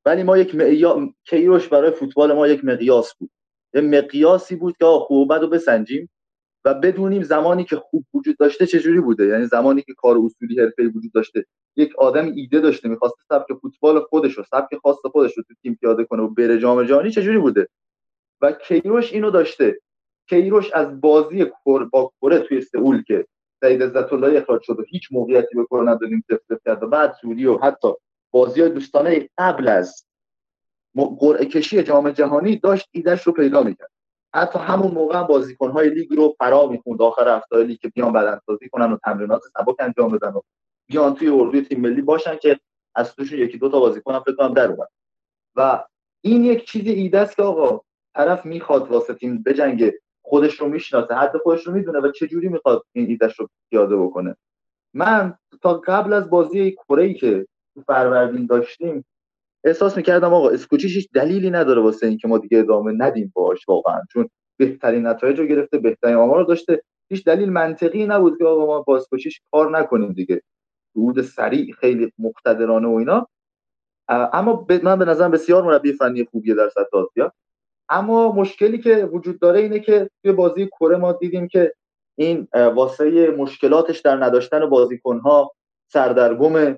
ولی 0.05 0.23
ما 0.23 0.39
یک 0.39 0.55
معیار 0.55 1.09
کیروش 1.25 1.69
برای 1.69 1.91
فوتبال 1.91 2.33
ما 2.33 2.49
یک 2.49 2.65
مقیاس 2.65 3.15
بود. 3.15 3.31
یه 3.75 3.81
مقیاسی 3.81 4.57
بود 4.57 4.77
که 4.77 4.85
آقا 4.85 5.05
خوب 5.05 5.35
بد 5.35 5.41
رو 5.41 5.49
بسنجیم 5.49 6.11
و 6.65 6.75
بدونیم 6.75 7.23
زمانی 7.23 7.65
که 7.65 7.77
خوب 7.77 8.05
وجود 8.15 8.37
داشته 8.39 8.67
چجوری 8.67 9.01
بوده. 9.01 9.27
یعنی 9.27 9.47
زمانی 9.47 9.83
که 9.83 9.95
کار 9.97 10.17
اصولی 10.25 10.61
حرفه‌ای 10.61 10.89
وجود 10.89 11.13
داشته. 11.13 11.45
یک 11.77 11.99
آدم 11.99 12.33
ایده 12.37 12.61
داشته 12.61 12.89
می‌خواسته 12.89 13.19
سبک 13.29 13.47
فوتبال 13.63 14.01
خودش 14.01 14.33
رو 14.33 14.45
سبک 14.45 14.77
خاص 14.83 14.97
خودش 15.13 15.37
رو 15.37 15.43
تو 15.43 15.55
تیم 15.63 15.79
پیاده 15.81 16.05
کنه 16.05 16.23
و 16.23 16.29
بره 16.29 16.59
جام 16.59 16.85
جهانی 16.85 17.11
چجوری 17.11 17.39
بوده؟ 17.39 17.69
و 18.41 18.53
کیروش 18.53 19.13
اینو 19.13 19.31
داشته. 19.31 19.81
کیروش 20.29 20.73
از 20.73 21.01
بازی 21.01 21.45
کر 21.65 21.85
با 21.85 22.13
کره 22.21 22.39
توی 22.39 22.61
سئول 22.61 23.03
که 23.03 23.27
سعید 23.61 23.83
عزت 23.83 24.13
الله 24.13 24.39
اخراج 24.39 24.63
شد 24.63 24.81
و 24.81 24.85
هیچ 24.89 25.09
موقعیتی 25.13 25.57
به 25.57 25.65
کره 25.65 25.83
ندادیم 25.83 26.25
سفت 26.31 26.65
کرد 26.65 26.83
و 26.83 26.87
بعد 26.87 27.15
سوری 27.21 27.47
و 27.47 27.59
حتی 27.59 27.89
بازی 28.31 28.61
های 28.61 28.71
دوستانه 28.71 29.29
قبل 29.39 29.69
از 29.69 30.05
قرعه 30.95 31.47
کشی 31.47 31.83
جام 31.83 32.11
جهانی 32.11 32.57
داشت 32.57 32.89
ایدهش 32.91 33.23
رو 33.23 33.33
پیدا 33.33 33.63
می‌کرد. 33.63 33.91
حتی 34.35 34.59
همون 34.59 34.93
موقع 34.93 35.19
هم 35.19 35.27
بازیکن‌های 35.27 35.91
لیگ 35.91 36.13
رو 36.17 36.35
فرا 36.39 36.67
می‌خوند. 36.67 37.03
آخر 37.03 37.37
هفته 37.37 37.63
لیگ 37.63 37.79
که 37.79 37.89
بیان 37.89 38.13
بدنسازی 38.13 38.69
کنن 38.69 38.93
و 38.93 38.99
تمرینات 39.05 39.43
سبک 39.59 39.77
انجام 39.79 40.09
بدن 40.09 40.29
و 40.29 40.41
بیان 40.87 41.15
توی 41.15 41.29
اردوی 41.29 41.63
تیم 41.63 41.81
ملی 41.81 42.03
باشن 42.03 42.37
که 42.37 42.61
از 42.95 43.15
توشون 43.15 43.39
یکی 43.39 43.59
دو 43.59 43.69
تا 43.69 43.81
بازیکن 43.81 44.19
فکر 44.19 44.35
کنم 44.35 44.55
در 44.55 44.71
اومد. 44.71 44.89
و 45.57 45.85
این 46.21 46.45
یک 46.45 46.67
چیز 46.67 46.87
ایده 46.87 47.19
است 47.19 47.37
که 47.37 47.43
آقا 47.43 47.81
طرف 48.15 48.47
می‌خواد 48.47 48.91
واسه 48.91 49.15
تیم 49.15 49.43
بجنگه. 49.43 50.01
خودش 50.25 50.61
رو 50.61 50.69
می‌شناسه 50.69 51.15
حد 51.15 51.37
خودش 51.37 51.67
رو 51.67 51.73
می‌دونه 51.73 52.01
و 52.01 52.11
چه 52.11 52.27
جوری 52.27 52.49
می‌خواد 52.49 52.83
این 52.93 53.07
ایدهش 53.09 53.41
رو 53.41 53.49
پیاده 53.71 53.97
بکنه. 53.97 54.37
من 54.95 55.35
تا 55.63 55.75
قبل 55.75 56.13
از 56.13 56.31
بازی 56.31 56.73
کره 56.73 57.15
که 57.15 57.47
تو 57.75 57.81
فروردین 57.81 58.47
داشتیم 58.47 59.05
احساس 59.65 59.97
می‌کردم 59.97 60.35
آقا 60.35 60.51
اسکوچیش 60.51 60.97
هیچ 60.97 61.09
دلیلی 61.15 61.51
نداره 61.51 61.83
واسه 61.83 62.07
اینکه 62.07 62.29
ما 62.29 62.39
دیگه 62.39 62.59
ادامه 62.59 62.93
ندیم 62.93 63.33
باش 63.35 63.69
واقعا. 63.69 64.01
چون 64.13 64.29
بهترین 64.57 65.07
نتایج 65.07 65.39
رو 65.39 65.47
گرفته 65.47 65.79
بهترین 65.79 66.17
آمار 66.17 66.39
رو 66.39 66.45
داشته. 66.45 66.83
هیچ 67.09 67.25
دلیل 67.25 67.51
منطقی 67.53 68.07
نبود 68.07 68.39
که 68.39 68.45
آقا 68.45 68.67
ما 68.67 68.83
بازکشیش 68.83 69.41
کار 69.51 69.79
نکنیم 69.79 70.13
دیگه. 70.13 70.43
صعود 70.95 71.23
سریع 71.23 71.73
خیلی 71.73 72.13
مقتدرانه 72.19 72.89
و 72.89 72.93
اینا. 72.93 73.29
اما 74.09 74.67
من 74.83 74.99
به 74.99 75.05
نظرم 75.05 75.31
بسیار 75.31 75.63
مربی 75.63 75.93
فنی 75.93 76.25
خوبیه 76.25 76.55
در 76.55 76.69
سطح 76.69 76.97
آسیا. 76.99 77.33
اما 77.89 78.33
مشکلی 78.33 78.79
که 78.79 79.09
وجود 79.13 79.41
داره 79.41 79.61
اینه 79.61 79.81
که 79.81 80.11
توی 80.23 80.33
بازی 80.33 80.67
کره 80.67 80.97
ما 80.97 81.13
دیدیم 81.13 81.49
که 81.49 81.75
این 82.19 82.49
واسه 82.53 83.31
مشکلاتش 83.39 84.01
در 84.01 84.25
نداشتن 84.25 84.71
بازیکنها 84.71 85.53
سردرگم 85.93 86.77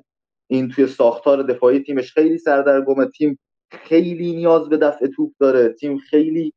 این 0.50 0.68
توی 0.68 0.86
ساختار 0.86 1.42
دفاعی 1.42 1.80
تیمش 1.80 2.12
خیلی 2.12 2.38
سردرگم 2.38 3.04
تیم 3.04 3.38
خیلی 3.70 4.36
نیاز 4.36 4.68
به 4.68 4.76
دفع 4.76 5.07
توپ 5.07 5.32
داره. 5.40 5.68
تیم 5.68 5.98
خیلی 5.98 6.52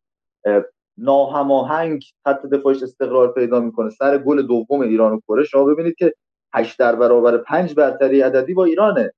ناهماهنگ 0.98 2.04
خط 2.24 2.46
دفاعش 2.46 2.84
استقرار 2.84 3.34
پیدا 3.34 3.60
می‌کنه. 3.60 3.90
سر 3.90 4.18
گل 4.18 4.42
دوم 4.42 4.82
ایران 4.82 5.14
و 5.14 5.20
کره. 5.28 5.44
شما 5.44 5.64
ببینید 5.64 5.96
که 5.96 6.14
8 6.54 6.80
در 6.80 6.96
برابر 6.96 7.38
5 7.38 7.74
برتری 7.74 8.22
عددی 8.22 8.54
با 8.54 8.66
ایرانه. 8.66 9.14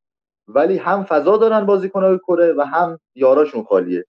ولی 0.47 0.77
هم 0.77 1.03
فضا 1.03 1.37
دارن 1.37 1.65
بازیکنهای 1.65 2.17
کره 2.17 2.53
و 2.53 2.61
هم 2.61 2.99
یاراشون 3.15 3.63
خالیه. 3.63 4.05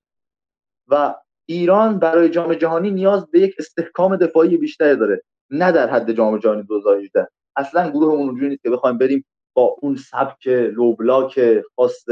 و 0.93 1.15
ایران 1.47 1.99
برای 1.99 2.29
جام 2.29 2.55
جهانی 2.55 2.91
نیاز 2.91 3.31
به 3.31 3.41
یک 3.41 3.55
استحکام 3.59 4.17
دفاعی 4.17 4.57
بیشتری 4.57 4.97
داره 4.97 5.23
نه 5.51 5.73
در 5.73 5.91
حد 5.91 6.13
جام 6.13 6.39
جهانی 6.39 6.63
2018 6.63 7.29
اصلا 7.57 7.91
گروهمون 7.91 8.29
اونجوری 8.29 8.49
نیست 8.49 8.63
که 8.63 8.71
بخوایم 8.71 8.99
بریم 8.99 9.25
با 9.55 9.77
اون 9.81 9.97
سبک 9.97 10.47
لو 10.49 10.97
بلاک 10.97 11.41
خاص 11.77 12.05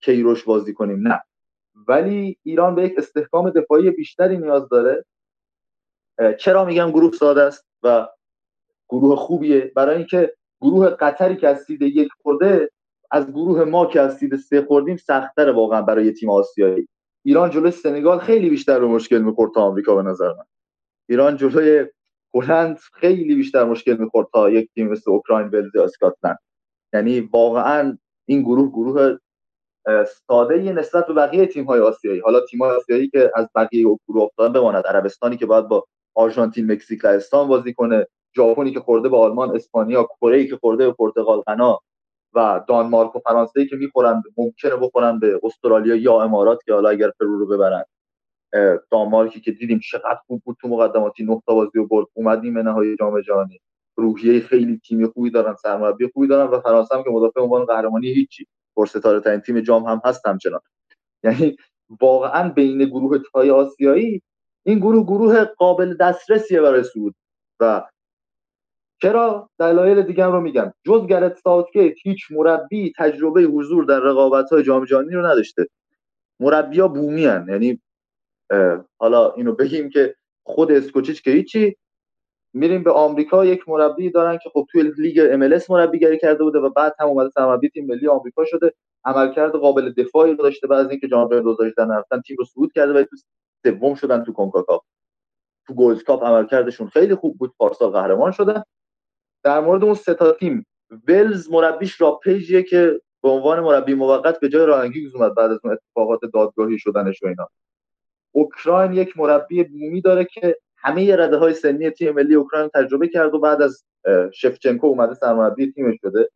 کیروش 0.00 0.44
بازی 0.44 0.74
کنیم 0.74 1.08
نه. 1.08 1.22
ولی 1.88 2.38
ایران 2.42 2.74
به 2.74 2.82
یک 2.82 2.94
استحکام 2.98 3.50
دفاعی 3.50 3.90
بیشتری 3.90 4.38
نیاز 4.38 4.68
داره. 4.68 5.04
چرا 6.38 6.64
میگم 6.64 6.90
گروه 6.90 7.12
ساده 7.12 7.42
است 7.42 7.66
و 7.82 8.08
گروه 8.88 9.16
خوبیه؟ 9.16 9.72
برای 9.76 9.96
اینکه 9.96 10.34
گروه 10.60 10.90
قطری 10.90 11.36
که 11.36 11.48
از 11.48 11.62
سید 11.62 11.82
یک 11.82 12.08
خورده 12.22 12.70
از 13.10 13.30
گروه 13.30 13.64
ما 13.64 13.86
که 13.86 14.00
از 14.00 14.16
سید 14.16 14.36
سه 14.36 14.62
خوردیم 14.62 14.96
سختتره 14.96 15.52
واقعا 15.52 15.82
برای 15.82 16.12
تیم 16.12 16.30
آسیایی. 16.30 16.88
ایران 17.26 17.50
جلوی 17.50 17.70
سنگال 17.70 18.18
خیلی 18.18 18.50
بیشتر 18.50 18.80
به 18.80 18.86
مشکل 18.86 19.18
می‌خورد 19.18 19.52
تا 19.54 19.60
آمریکا 19.60 19.94
به 19.94 20.02
نظر 20.02 20.28
من. 20.28 20.44
ایران 21.08 21.36
جلوی 21.36 21.86
هلند 22.34 22.78
خیلی 22.92 23.34
بیشتر 23.34 23.64
مشکل 23.64 23.96
می‌خورد 23.96 24.26
تا 24.32 24.50
یک 24.50 24.70
تیم 24.74 24.88
مثل 24.88 25.10
اوکراین 25.10 25.48
ولز 25.48 25.74
یا 25.74 25.84
اسکاتلند. 25.84 26.38
یعنی 26.92 27.20
واقعا 27.20 27.98
این 28.26 28.42
گروه 28.42 28.68
گروه 28.68 29.16
ساده 30.26 30.72
نسبت 30.72 31.06
به 31.06 31.12
بقیه 31.12 31.46
تیم 31.46 31.64
های 31.64 31.80
آسیایی. 31.80 32.20
حالا 32.20 32.40
تیم 32.40 32.62
های 32.62 32.76
آسیایی 32.76 33.08
که 33.08 33.32
از 33.34 33.48
بقیه 33.54 33.84
گروه 34.08 34.22
افتادن 34.22 34.52
بماند. 34.52 34.86
عربستانی 34.86 35.36
که 35.36 35.46
باید 35.46 35.68
با 35.68 35.84
آرژانتین 36.14 36.72
مکزیک 36.72 37.04
لهستان 37.04 37.48
بازی 37.48 37.74
کنه. 37.74 38.06
ژاپنی 38.36 38.72
که 38.72 38.80
خورده 38.80 39.08
به 39.08 39.16
آلمان 39.16 39.56
اسپانیا 39.56 40.08
کره 40.20 40.46
که 40.46 40.56
خورده 40.56 40.86
به 40.86 40.92
پرتغال 40.92 41.40
غنا. 41.40 41.80
و 42.34 42.64
دانمارک 42.68 43.16
و 43.16 43.18
فرانسه 43.18 43.66
که 43.66 43.76
می‌خورن 43.76 44.22
ممکنه 44.38 44.76
بخورن 44.76 45.18
به 45.18 45.40
استرالیا 45.44 45.96
یا 45.96 46.22
امارات 46.22 46.58
که 46.66 46.72
حالا 46.74 46.88
اگر 46.90 47.10
پرو 47.20 47.38
رو 47.38 47.46
ببرن. 47.46 47.84
دانمارکی 48.90 49.40
که 49.40 49.52
دیدیم 49.52 49.80
چقدر 49.80 50.18
خوب 50.26 50.42
بود 50.44 50.56
تو 50.60 50.68
مقدماتی 50.68 51.26
تا 51.46 51.54
بازی 51.54 51.78
و 51.78 51.86
برد 51.86 52.06
اومد 52.14 52.40
نیمه 52.40 52.62
نهایی 52.62 52.96
جام 52.96 53.20
جهانی. 53.20 53.60
روحیه 53.96 54.40
خیلی 54.40 54.80
تیمی 54.88 55.06
خوبی 55.06 55.30
دارن 55.30 55.54
سرمربی 55.54 56.08
خوبی 56.14 56.26
دارن 56.28 56.50
و 56.50 56.60
فرانسه 56.60 56.96
هم 56.96 57.02
که 57.04 57.10
مدافع 57.10 57.40
عنوان 57.40 57.64
قهرمانی 57.64 58.08
هیچی. 58.08 58.46
پرستاره 58.76 59.20
ترین 59.20 59.40
تیم 59.40 59.60
جام 59.60 59.84
هم 59.84 60.00
هست 60.04 60.26
همچنان. 60.26 60.60
یعنی 61.24 61.56
واقعا 62.02 62.48
بین 62.50 62.84
گروه 62.84 63.18
تای 63.32 63.50
آسیایی 63.50 64.22
این 64.66 64.78
گروه 64.78 65.04
گروه 65.04 65.44
قابل 65.44 65.96
دسترسیه 66.00 66.60
برای 66.60 66.84
سود 66.84 67.14
و 67.60 67.82
چرا؟ 69.04 69.50
دلایل 69.58 70.02
دیگه 70.02 70.24
رو 70.24 70.40
میگم. 70.40 70.72
جز 70.84 71.06
گرت 71.06 71.38
ساوتگیت 71.38 71.94
هیچ 72.02 72.26
مربی 72.30 72.92
تجربه 72.98 73.42
حضور 73.42 73.84
در 73.84 74.00
رقابت 74.00 74.52
های 74.52 74.62
جام 74.62 74.84
جهانی 74.84 75.14
رو 75.14 75.26
نداشته. 75.26 75.66
مربیا 76.40 76.88
بومی 76.88 77.24
هن. 77.24 77.46
یعنی 77.48 77.80
حالا 78.98 79.32
اینو 79.32 79.52
بگیم 79.52 79.90
که 79.90 80.14
خود 80.46 80.72
اسکوچیچ 80.72 81.22
که 81.22 81.30
هیچی. 81.30 81.76
میریم 82.52 82.82
به 82.82 82.92
آمریکا 82.92 83.44
یک 83.44 83.68
مربی 83.68 84.10
دارن 84.10 84.38
که 84.38 84.50
خب 84.50 84.66
توی 84.72 84.82
لیگ 84.98 85.36
MLS 85.36 85.70
مربیگری 85.70 86.18
کرده 86.18 86.44
بوده 86.44 86.58
و 86.58 86.70
بعد 86.70 86.94
هم 87.00 87.08
اومده 87.08 87.30
سرمربی 87.30 87.68
تیم 87.68 87.86
ملی 87.86 88.08
آمریکا 88.08 88.44
شده. 88.44 88.74
عملکرد 89.04 89.52
قابل 89.52 89.92
دفاعی 89.92 90.30
رو 90.30 90.42
داشته 90.42 90.66
بعد 90.66 90.84
از 90.84 90.90
اینکه 90.90 91.08
جام 91.08 91.28
جهانی 91.28 91.44
2018 91.44 91.84
نرفتن 91.84 92.20
تیم 92.20 92.36
رو 92.38 92.44
صعود 92.44 92.72
کرده 92.72 93.00
و 93.00 93.04
تو 93.04 93.16
سوم 93.64 93.94
شدن 93.94 94.24
تو 94.24 94.32
کنکاکاف 94.32 94.82
تو 95.66 95.74
Gold 95.74 96.02
Cup 96.02 96.24
عملکردشون 96.24 96.88
خیلی 96.88 97.14
خوب 97.14 97.38
بود. 97.38 97.54
پارسال 97.58 97.90
قهرمان 97.90 98.32
شدن. 98.32 98.62
در 99.44 99.60
مورد 99.60 99.84
اون 99.84 99.94
سه 99.94 100.14
تا 100.14 100.32
تیم 100.32 100.66
ولز 101.08 101.50
مربیش 101.50 102.00
راب 102.00 102.21
پیجه 102.21 102.62
که 102.62 103.00
به 103.22 103.28
عنوان 103.28 103.60
مربی 103.60 103.94
موقت 103.94 104.40
به 104.40 104.48
جای 104.48 104.66
رایان 104.66 104.87
گیگز 104.87 105.14
اومد 105.14 105.34
بعد 105.34 105.50
از 105.50 105.58
اون 105.64 105.72
اتفاقات 105.72 106.20
دادگاهی 106.34 106.78
شدنش 106.78 107.22
و 107.22 107.26
اینا. 107.26 107.48
اوکراین 108.32 108.92
یک 108.92 109.18
مربی 109.18 109.64
بومی 109.64 110.00
داره 110.00 110.24
که 110.24 110.56
همه 110.76 111.16
رده 111.16 111.36
های 111.36 111.54
سنی 111.54 111.90
تیم 111.90 112.14
ملی 112.14 112.34
اوکراین 112.34 112.70
تجربه 112.74 113.08
کرد 113.08 113.34
و 113.34 113.38
بعد 113.38 113.62
از 113.62 113.84
شفچنکو 114.32 114.86
اومده 114.86 115.14
سرمربی 115.14 115.72
تیمش 115.72 115.96
شده 116.00 116.30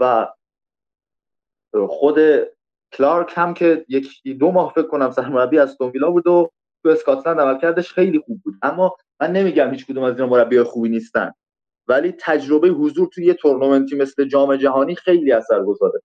و 0.00 0.28
خود 1.88 2.18
کلارک 2.92 3.32
هم 3.34 3.54
که 3.54 3.84
یک 3.88 4.22
دو 4.38 4.52
ماه 4.52 4.72
فکر 4.72 4.86
کنم 4.86 5.10
سرمربی 5.10 5.58
از 5.58 5.76
ویلا 5.80 6.10
بود 6.10 6.26
و 6.26 6.50
تو 6.82 6.88
اسکاتلند 6.88 7.40
عملکردش 7.40 7.92
خیلی 7.92 8.18
خوب 8.18 8.40
بود. 8.44 8.54
اما 8.62 8.96
من 9.20 9.32
نمیگم 9.32 9.70
هیچ 9.70 9.86
کدوم 9.86 10.04
از 10.04 10.14
اینا 10.14 10.26
مربی 10.26 10.62
خوبی 10.62 10.88
نیستن. 10.88 11.32
ولی 11.88 12.14
تجربه 12.20 12.68
حضور 12.68 13.08
توی 13.08 13.24
یه 13.24 13.34
تورنمنتی 13.34 13.96
مثل 13.96 14.24
جام 14.24 14.56
جهانی 14.56 14.94
خیلی 14.94 15.32
اثرگذاره. 15.32 16.00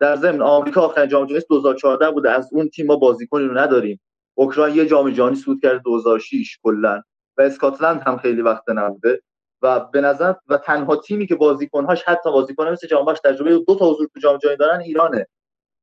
در 0.00 0.16
ضمن 0.16 0.42
آمریکا 0.42 0.80
آخرین 0.80 1.08
جام 1.08 1.26
جهانی 1.26 1.42
2014 1.48 2.10
بوده 2.10 2.30
از 2.30 2.48
اون 2.52 2.68
تیم 2.68 2.86
ما 2.86 2.96
بازیکنی 2.96 3.44
رو 3.44 3.58
نداریم. 3.58 4.00
اوکراین 4.34 4.76
یه 4.76 4.86
جام 4.86 5.10
جهانی 5.10 5.36
صعود 5.36 5.62
کرد 5.62 5.82
2006 5.82 6.58
کلا. 6.62 7.02
و 7.38 7.42
اسکاتلند 7.42 8.00
هم 8.06 8.16
خیلی 8.16 8.42
وقت 8.42 8.68
نبوده. 8.68 9.22
و 9.62 9.80
به 9.80 10.00
نظر 10.00 10.34
و 10.48 10.56
تنها 10.56 10.96
تیمی 10.96 11.26
که 11.26 11.34
بازیکنهاش 11.34 12.02
حتی 12.02 12.30
بازیکن 12.32 12.68
مثل 12.68 12.86
جام 12.86 13.14
تجربه 13.24 13.58
دو 13.58 13.74
تا 13.74 13.90
حضور 13.90 14.08
تو 14.14 14.20
جام 14.20 14.38
جهانی 14.38 14.56
دارن 14.56 14.80
ایرانه. 14.80 15.26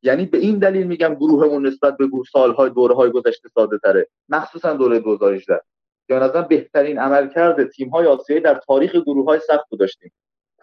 یعنی 0.03 0.25
به 0.25 0.37
این 0.37 0.59
دلیل 0.59 0.87
میگم 0.87 1.15
گروهمون 1.15 1.67
نسبت 1.67 1.97
به 1.97 2.09
سالهای 2.31 2.69
دوره 2.69 2.95
های 2.95 3.11
گذشته 3.11 3.49
ساده 3.49 3.77
تره 3.77 4.07
مخصوصا 4.29 4.73
دوره 4.73 4.99
2018 4.99 5.61
که 6.07 6.13
نظر 6.13 6.41
بهترین 6.41 6.99
عملکرد 6.99 7.69
تیم 7.69 7.89
های 7.89 8.07
آسیایی 8.07 8.41
در 8.41 8.55
تاریخ 8.67 8.95
گروه 8.95 9.25
های 9.25 9.39
سخت 9.39 9.67
داشتیم. 9.79 10.11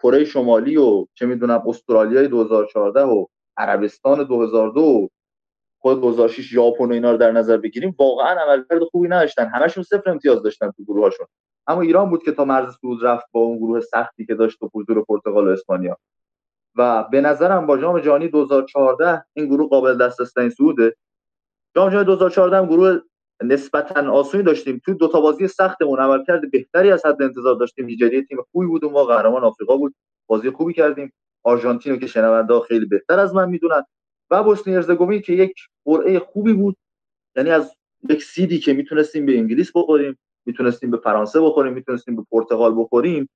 کره 0.03 0.25
شمالی 0.25 0.77
و 0.77 1.05
چه 1.13 1.25
می‌دونم 1.25 1.63
استرالیا 1.67 2.27
2014 2.27 3.01
و 3.01 3.25
عربستان 3.57 4.23
2002 4.23 5.09
خود 5.81 6.01
2006 6.01 6.53
ژاپن 6.53 6.85
و 6.85 6.91
اینا 6.91 7.11
رو 7.11 7.17
در 7.17 7.31
نظر 7.31 7.57
بگیریم 7.57 7.95
واقعا 7.99 8.41
عملکرد 8.41 8.83
خوبی 8.83 9.07
نداشتن. 9.07 9.47
همشون 9.47 9.83
صفر 9.83 10.09
امتیاز 10.11 10.43
داشتن 10.43 10.71
تو 10.71 10.83
گروهاشون 10.83 11.27
اما 11.67 11.81
ایران 11.81 12.09
بود 12.09 12.23
که 12.23 12.31
تا 12.31 12.45
مرز 12.45 12.75
صعود 12.81 13.05
رفت 13.05 13.25
با 13.31 13.39
اون 13.39 13.57
گروه 13.57 13.79
سختی 13.79 14.25
که 14.25 14.35
داشت 14.35 14.59
تو 14.59 14.69
حضور 14.73 15.03
پرتغال 15.03 15.47
و 15.47 15.51
اسپانیا. 15.51 15.97
و 16.75 17.03
به 17.03 17.21
نظرم 17.21 17.67
با 17.67 17.77
جام 17.77 17.99
جهانی 17.99 18.27
2014 18.27 19.25
این 19.33 19.45
گروه 19.45 19.69
قابل 19.69 19.97
دسترس 19.97 20.33
ترین 20.33 20.49
صعوده 20.49 20.95
جام 21.75 21.89
جهانی 21.89 22.05
2014 22.05 22.57
هم 22.57 22.65
گروه 22.65 22.99
نسبتا 23.43 24.11
آسونی 24.11 24.43
داشتیم. 24.43 24.81
تو 24.85 24.93
دو 24.93 25.07
تا 25.07 25.21
بازی 25.21 25.47
سختمون 25.47 25.99
عملکرد 25.99 26.51
بهتری 26.51 26.91
از 26.91 27.05
حد 27.05 27.21
انتظار 27.21 27.55
داشتیم. 27.55 27.85
نیجریه 27.85 28.21
تیم 28.21 28.37
خوبی 28.51 28.67
بود. 28.67 28.83
و 28.83 28.89
قهرمان 28.89 29.43
آفریقا 29.43 29.77
بود. 29.77 29.95
بازی 30.27 30.49
خوبی 30.49 30.73
کردیم. 30.73 31.13
آرژانتین 31.43 31.93
رو 31.93 31.99
که 31.99 32.07
شنونده 32.07 32.59
خیلی 32.59 32.85
بهتر 32.85 33.19
از 33.19 33.35
من 33.35 33.49
می‌دونن. 33.49 33.83
و 34.31 34.43
بوسنی 34.43 34.75
هرزگوین 34.75 35.21
که 35.21 35.33
یک 35.33 35.53
قرعه 35.85 36.19
خوبی 36.19 36.53
بود. 36.53 36.77
یعنی 37.35 37.49
از 37.49 37.75
یک 38.09 38.23
سیدی 38.23 38.59
که 38.59 38.73
می‌تونستیم 38.73 39.25
به 39.25 39.37
انگلیس 39.37 39.71
بخوریم 39.75 40.17
می‌تونستیم 40.45 40.91
به 40.91 40.97
فرانسه 40.97 41.41
بخوریم 41.41 41.73
می‌تونستیم 41.73 42.15
به 42.15 42.23
پرتغال 42.31 42.79
بخوریم 42.79 43.29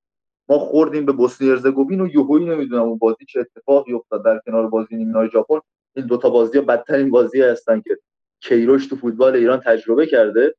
ما 0.49 0.59
خوردیم 0.59 1.05
به 1.05 1.11
بوسنی 1.11 1.49
هرزگوین 1.49 2.01
و 2.01 2.07
یوهویی 2.07 2.45
نمی‌دونم. 2.45 2.81
اون 2.81 2.97
بازی 2.97 3.25
چه 3.25 3.39
اتفاقی 3.39 3.93
افتاد 3.93 4.25
در 4.25 4.41
کنار 4.45 4.67
بازی 4.67 4.95
نیمه 4.95 5.27
ژاپن. 5.27 5.59
این 5.95 6.05
دو 6.05 6.17
تا 6.17 6.29
بازی 6.29 6.61
بدترین 6.61 7.09
بازی 7.09 7.41
هستن 7.41 7.81
که 7.81 7.97
کیروش 8.41 8.87
تو 8.87 8.95
فوتبال 8.95 9.35
ایران 9.35 9.59
تجربه 9.59 10.05
کرده 10.05 10.55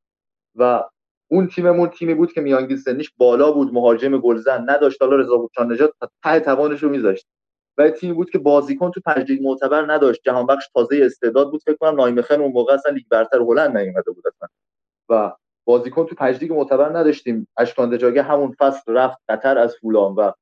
و 0.55 0.85
اون 1.31 1.49
تیممون 1.49 1.89
تیمی 1.89 2.15
بود 2.15 2.33
که 2.33 2.41
میانگین 2.41 2.77
سنیش 2.77 3.13
بالا 3.17 3.53
بود 3.53 3.73
مهاجم 3.73 4.19
گلزن 4.19 4.71
نداشت. 4.71 5.03
حالا 5.03 5.17
رضا 5.17 5.37
بوچان 5.37 5.73
نجات 5.73 5.93
ته 6.25 6.41
توانش 6.41 6.83
رو 6.83 6.89
میذاشت. 6.89 7.27
و 7.79 7.91
تیمی 7.91 8.13
بود 8.13 8.31
که 8.31 8.39
بازیکن 8.39 8.91
تو 8.91 9.01
پنج 9.07 9.33
معتبر 9.43 9.93
نداشت. 9.93 10.21
جهان 10.25 10.47
بخش 10.47 10.69
تازه 10.75 11.01
استعداد 11.05 11.51
بود 11.51 11.63
فکر 11.63 11.77
کنم 11.77 11.97
نایمخن 11.97 12.41
اون 12.41 12.53
موقع 12.53 12.75
اصلا 12.75 12.93
لیگ 12.93 13.05
برتر 13.11 13.39
هلند 13.39 13.77
نیومده 13.77 14.11
بود 14.11 14.25
اصلا. 14.27 14.49
و 15.09 15.33
بازیکن 15.65 16.07
تو 16.07 16.15
پنج 16.15 16.51
معتبر 16.51 16.99
نداشتیم. 16.99 17.49
اشکان 17.57 17.91
دجاگه 17.91 18.23
همون 18.23 18.55
فصل 18.59 18.93
رفت 18.93 19.19
قطر 19.29 19.59
از 19.59 19.77
فولان 19.77 20.15
و 20.15 20.33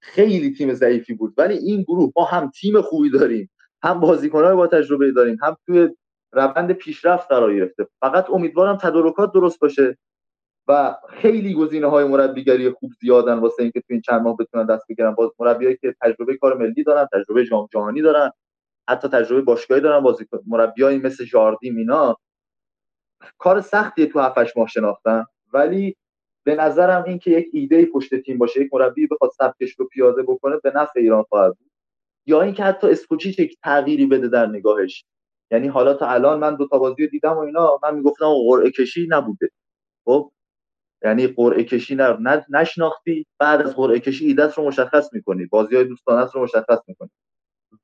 خیلی 0.00 0.52
تیم 0.54 0.74
ضعیفی 0.74 1.14
بود. 1.14 1.34
ولی 1.36 1.54
این 1.54 1.82
گروه 1.82 2.12
ما 2.16 2.24
هم 2.24 2.50
تیم 2.50 2.80
خوبی 2.80 3.10
داریم. 3.10 3.50
هم 3.82 4.00
بازیکن‌های 4.00 4.54
با 4.54 4.66
تجربه 4.66 5.12
داریم. 5.12 5.38
هم 5.42 5.56
توی 5.66 5.88
روند 6.36 6.72
پیشرفت 6.72 7.28
قرار 7.28 7.54
گرفته. 7.54 7.86
فقط 8.00 8.30
امیدوارم 8.30 8.76
تدارکات 8.76 9.32
درست 9.32 9.60
باشه 9.60 9.98
و 10.68 10.96
خیلی 11.08 11.54
گزینه 11.54 11.86
های 11.86 12.04
مربیگری 12.04 12.70
خوب 12.70 12.92
زیادن 13.00 13.38
واسه 13.38 13.62
اینکه 13.62 13.80
تو 13.80 13.86
این 13.90 14.00
چند 14.00 14.22
ماه 14.22 14.36
بتونن 14.36 14.66
دست 14.66 14.84
بگیرن. 14.88 15.14
باز 15.14 15.30
مربیایی 15.38 15.76
که 15.76 15.94
تجربه 16.00 16.36
کار 16.36 16.56
ملی 16.56 16.82
دارن 16.82 17.08
تجربه 17.12 17.44
جام 17.44 17.68
جهانی 17.72 18.02
دارن 18.02 18.30
حتی 18.88 19.08
تجربه 19.08 19.42
باشگاهی 19.42 19.80
دارن 19.80 20.00
بازیکن 20.00 20.40
مربیایی 20.46 20.98
مثل 20.98 21.24
جاردی 21.24 21.70
مینا. 21.70 22.16
کار 23.38 23.60
سختیه 23.60 24.06
تو 24.06 24.20
7 24.20 24.56
ماه 24.56 24.68
شناختن. 24.68 25.24
ولی 25.52 25.96
به 26.44 26.54
نظرم 26.54 27.04
این 27.04 27.18
که 27.18 27.30
یک 27.30 27.48
ایده 27.52 27.86
پشت 27.86 28.14
تیم 28.14 28.38
باشه 28.38 28.60
یک 28.60 28.74
مربی 28.74 29.06
بخواد 29.06 29.30
سبکش 29.38 29.72
رو 29.78 29.86
پیاده 29.86 30.22
بکنه 30.22 30.56
به 30.62 30.72
نفع 30.74 31.00
ایران 31.00 31.22
خواهد 31.22 31.54
بود. 31.58 31.70
یا 32.26 32.42
اینکه 32.42 32.62
حتی 32.64 32.90
اسکوچیچ 32.90 33.38
یک 33.38 33.58
تغییری 33.62 34.06
بده 34.06 34.28
در 34.28 34.46
نگاهش. 34.46 35.04
یعنی 35.50 35.68
حالا 35.68 35.94
تا 35.94 36.06
الان 36.08 36.38
من 36.38 36.56
دو 36.56 36.68
تا 36.68 36.78
بازی 36.78 37.08
دیدم 37.08 37.32
و 37.32 37.38
اینا 37.38 37.78
من 37.82 37.94
می‌گفتم 37.94 38.26
قرعه 38.48 38.70
کشی 38.70 39.06
نبوده. 39.10 39.50
خب؟ 40.04 40.32
یعنی 41.04 41.26
قرعه 41.26 41.64
کشی 41.64 41.94
نه 41.94 42.46
نشناختی 42.50 43.26
بعد 43.40 43.62
از 43.62 43.76
قرعه 43.76 44.00
کشی 44.00 44.26
ایدت 44.26 44.58
رو 44.58 44.64
مشخص 44.66 45.12
می‌کنی 45.12 45.46
بازی 45.46 45.76
های 45.76 45.88
رو 46.34 46.42
مشخص 46.42 46.78
می‌کنی. 46.88 47.10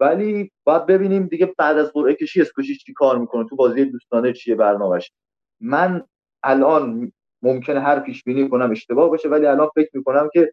ولی 0.01 0.51
باید 0.65 0.87
ببینیم 0.87 1.27
دیگه 1.27 1.55
بعد 1.59 1.79
از 1.79 1.93
قرعه 1.93 2.15
کشی 2.15 2.41
اسکوچیچ 2.41 2.87
چی 2.87 2.93
کار 2.93 3.19
می‌کنه 3.19 3.49
تو 3.49 3.57
بازی 3.57 3.85
دوستانه 3.85 4.33
چیه 4.33 4.55
برنامهش. 4.55 5.13
من 5.61 6.05
الان 6.43 7.13
ممکنه 7.43 7.81
هر 7.81 8.01
پیش 8.01 8.25
بینی 8.25 8.49
کنم 8.49 8.71
اشتباه 8.71 9.11
باشه 9.11 9.29
ولی 9.29 9.47
الان 9.47 9.69
فکر 9.75 9.91
می‌کنم 9.95 10.29
که 10.33 10.53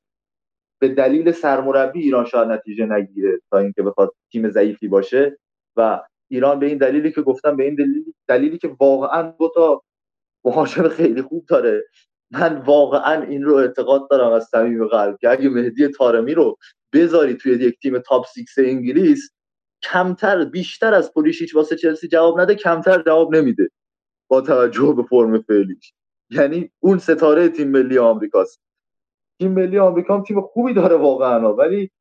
به 0.82 0.90
دلیل 0.90 1.32
سرمربی 1.32 2.02
ایران 2.02 2.26
شاید 2.26 2.48
نتیجه 2.48 2.86
نگیره 2.86 3.40
تا 3.52 3.58
اینکه 3.58 3.84
بخواد 3.84 4.14
تیم 4.32 4.50
ضعیفی 4.50 4.88
باشه 4.88 5.38
و 5.78 6.02
ایران 6.30 6.60
به 6.60 6.66
این 6.66 6.78
دلیلی 6.78 7.12
که 7.12 7.22
گفتم 7.22 7.58
به 7.58 7.64
این 7.64 7.76
دلیلی, 7.76 8.16
دلیلی 8.28 8.58
که 8.58 8.76
واقعا 8.80 9.22
دو 9.40 9.52
تا 9.56 9.84
مهاجم 10.46 10.88
خیلی 10.88 11.22
خوب 11.22 11.46
داره. 11.46 11.86
من 12.32 12.58
واقعا 12.58 13.24
این 13.24 13.44
رو 13.44 13.56
اعتقاد 13.56 14.10
دارم 14.10 14.32
از 14.32 14.46
صمیم 14.46 14.88
قلب 14.88 15.18
که 15.22 15.30
اگه 15.30 15.50
مهدی 15.50 15.88
تارمی 15.88 16.34
رو 16.34 16.58
بذاری 16.94 17.34
توی 17.34 17.52
یک 17.52 17.80
تیم 17.80 18.00
top 18.00 18.26
six 18.26 18.54
انگلیس 18.58 19.32
کمتر 19.84 20.46
بیشتر 20.46 20.94
از 20.94 21.14
پولیشیچ 21.14 21.56
واسه 21.56 21.76
چلسی 21.76 22.08
جواب 22.08 22.40
نده 22.40 22.56
کمتر 22.56 23.02
جواب 23.02 23.36
نمیده 23.36 23.70
با 24.30 24.42
توجه 24.42 24.94
به 24.98 25.04
فرم 25.04 25.42
فعلیش. 25.42 25.94
یعنی 26.30 26.72
اون 26.80 26.98
ستاره 26.98 27.50
تیم 27.50 27.72
ملی 27.72 27.98
آمریکاست. 27.98 28.62
تیم 29.40 29.52
ملی 29.52 29.80
آمریکا 29.80 30.16
هم 30.18 30.24
تیم 30.24 30.42
خوبی 30.42 30.74
داره 30.74 30.96
واقعا 30.96 31.54
ولی 31.54 31.92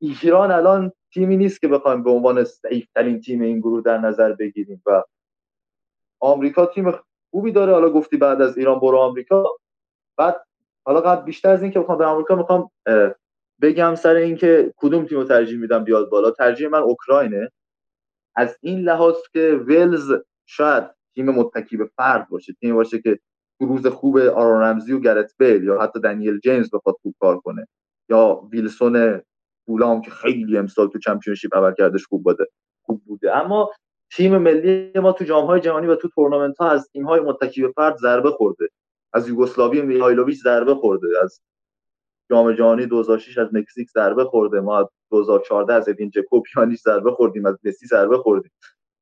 ایران 0.00 0.50
الان 0.50 0.92
تیمی 1.14 1.36
نیست 1.36 1.60
که 1.60 1.68
بخوایم 1.68 2.02
به 2.02 2.10
عنوان 2.10 2.46
ترین 2.94 3.20
تیم 3.20 3.42
این 3.42 3.58
گروه 3.58 3.82
در 3.82 3.98
نظر 3.98 4.32
بگیریم 4.32 4.82
و 4.86 5.02
آمریکا 6.20 6.66
تیم 6.66 6.92
خوبی 7.30 7.52
داره. 7.52 7.72
حالا 7.72 7.90
گفتی 7.90 8.16
بعد 8.16 8.42
از 8.42 8.58
ایران 8.58 8.80
برو 8.80 8.98
آمریکا. 8.98 9.44
بعد 10.18 10.44
حالا 10.86 11.00
قبل 11.00 11.24
بیشتر 11.24 11.50
از 11.50 11.62
این 11.62 11.72
که 11.72 11.80
بخوام 11.80 11.98
به 11.98 12.04
آمریکا 12.04 12.36
می‌خوام 12.36 12.70
بگم 13.62 13.94
سر 13.94 14.14
اینکه 14.14 14.74
کدوم 14.76 15.06
تیم 15.06 15.18
رو 15.18 15.24
ترجیح 15.24 15.58
میدم 15.58 15.84
بیاد 15.84 16.10
بالا. 16.10 16.30
ترجیح 16.30 16.68
من 16.68 16.82
اوکراینه. 16.82 17.50
از 18.36 18.58
این 18.60 18.80
لحاظ 18.80 19.14
که 19.32 19.64
ولز 19.68 20.12
شاید 20.46 20.84
تیم 21.14 21.30
متکی 21.30 21.76
به 21.76 21.90
فرد 21.96 22.28
باشه 22.28 22.52
تیم 22.60 22.74
باشه 22.74 23.00
که 23.02 23.18
روز 23.60 23.86
خوب 23.86 24.16
آرون 24.16 24.62
رمزی 24.62 24.92
و 24.92 25.00
گرت 25.00 25.34
بیل 25.38 25.64
یا 25.64 25.80
حتی 25.80 26.00
دنیل 26.00 26.38
جیمز 26.38 26.70
بخواد 26.72 26.94
خوب 27.02 27.14
کار 27.20 27.38
کنه 27.40 27.68
یا 28.08 28.48
ویلسون 28.52 29.22
فولام 29.66 30.02
که 30.02 30.10
خیلی 30.10 30.58
امسال 30.58 30.88
تو 30.88 30.98
Championship 30.98 31.56
اول 31.56 31.74
کردش 31.74 32.04
خوب 32.04 32.24
بوده 32.24 32.46
خوب 32.82 33.02
بوده. 33.06 33.36
اما 33.36 33.70
تیم 34.10 34.38
ملی 34.38 34.92
ما 34.94 35.12
تو 35.12 35.24
جام 35.24 35.46
های 35.46 35.60
جهانی 35.60 35.86
و 35.86 35.96
تو 35.96 36.08
تورنمنت 36.08 36.58
ها 36.58 36.70
از 36.70 36.88
تیم 36.92 37.06
های 37.06 37.20
متکی 37.20 37.62
به 37.62 37.72
فرد 37.76 37.96
ضربه 37.96 38.30
خورده. 38.30 38.68
از 39.12 39.28
یوگسلاوی 39.28 39.82
میهایلوویچ 39.82 40.42
ضربه 40.42 40.74
خورده. 40.74 41.06
از 41.22 41.40
جام 42.30 42.52
جهانی 42.52 42.86
2006 42.86 43.38
از 43.38 43.54
مکزیک 43.54 43.90
ضربه 43.90 44.24
خورده. 44.24 44.60
ما 44.60 44.90
2014 45.10 45.74
از 45.74 45.88
ادین 45.88 46.10
ژکو 46.10 46.36
و 46.36 46.42
پیانیچ 46.42 46.80
ضربه 46.80 47.10
خوردیم 47.10 47.46
از 47.46 47.58
مسی 47.64 47.86
ضربه 47.86 48.18
خوردیم. 48.18 48.50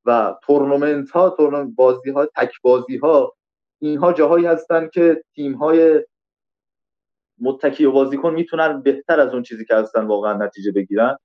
و 0.05 0.35
تورنمنت 0.43 1.11
ها 1.11 1.31
تورنمنت 1.31 1.75
بازی 1.77 2.11
ها 2.11 2.27
تک 2.37 2.53
بازی 2.63 2.97
ها 2.97 3.33
اینها 3.79 4.13
جاهایی 4.13 4.47
هستن 4.47 4.89
که 4.89 5.25
تیم 5.35 5.55
های 5.55 6.05
متکی 7.43 7.85
و 7.85 7.93
بازیکن 7.93 8.35
می‌تونن 8.35 8.83
بهتر 8.83 9.21
از 9.21 9.33
اون 9.35 9.43
چیزی 9.43 9.65
که 9.65 9.75
هستن 9.75 10.05
واقعا 10.05 10.33
نتیجه 10.33 10.73
بگیرن. 10.73 11.17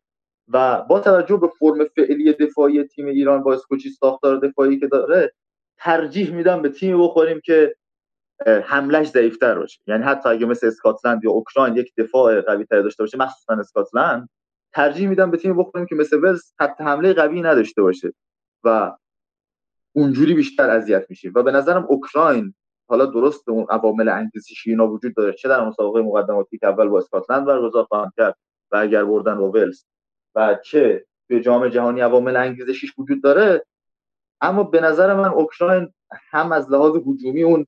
و 0.48 0.82
با 0.82 1.00
توجه 1.00 1.38
به 1.38 1.48
فرم 1.60 1.86
فعلی 1.96 2.34
دفاعی 2.34 2.84
تیم 2.84 3.06
ایران 3.06 3.44
با 3.44 3.54
اسکوچی 3.54 3.90
ساختار 3.90 4.38
دفاعی 4.38 4.80
که 4.80 4.88
داره 4.88 5.34
ترجیح 5.78 6.34
میدم 6.34 6.62
به 6.62 6.70
تیم 6.70 7.02
بخوریم 7.02 7.42
که 7.44 7.76
حملش 8.46 9.08
ضعیفتر 9.08 9.60
باشه. 9.60 9.80
یعنی 9.88 10.04
حتی 10.04 10.30
اگه 10.30 10.46
مثل 10.46 10.68
اسکاتلند 10.68 11.24
یا 11.24 11.32
اوکراین 11.32 11.76
یک 11.76 11.94
دفاع 11.98 12.42
قوی 12.42 12.66
تر 12.66 12.82
داشته 12.82 13.04
باشه 13.04 13.18
مخصوصا 13.18 13.54
اسکاتلند 13.54 14.30
ترجیح 14.74 15.10
میدم 15.10 15.32
به 15.32 15.38
تیم 15.38 15.58
بخوریم 15.58 15.88
که 15.88 15.96
مثل 15.96 16.24
ولز 16.24 16.54
خط 16.58 16.82
حمله 16.82 17.14
قوی 17.14 17.42
نداشته 17.42 17.82
باشه 17.82 18.14
و 18.64 18.98
اونجوری 19.96 20.34
بیشتر 20.34 20.70
اذیت 20.70 21.06
میشیم. 21.10 21.32
و 21.36 21.44
به 21.44 21.52
نظرم 21.52 21.86
اوکراین 21.90 22.54
حالا 22.88 23.06
درست 23.06 23.50
اون 23.50 23.66
عوامل 23.70 24.10
انگیزشی 24.10 24.70
اینا 24.70 24.88
وجود 24.88 25.16
داره. 25.16 25.34
چه 25.34 25.50
در 25.50 25.66
مسابقه 25.66 26.02
مقدماتی 26.02 26.58
که 26.58 26.68
اول 26.68 26.88
با 26.88 26.98
اسکاتلند 26.98 27.46
برگزار 27.46 27.84
خواهند 27.84 28.12
کرد 28.18 28.38
و 28.72 28.78
اگر 28.78 29.06
بردن 29.06 29.38
با 29.38 29.52
ولز 29.52 29.84
و 30.36 30.58
چه 30.66 31.06
توی 31.28 31.42
جام 31.42 31.68
جهانی 31.68 32.02
عوامل 32.02 32.36
انگیزشیش 32.36 32.94
وجود 32.98 33.24
داره. 33.24 33.66
اما 34.42 34.64
به 34.64 34.82
نظر 34.82 35.14
من 35.14 35.30
اوکراین 35.30 35.94
هم 36.30 36.52
از 36.52 36.72
لحاظ 36.72 36.96
هجومی 36.96 37.44
اون 37.44 37.66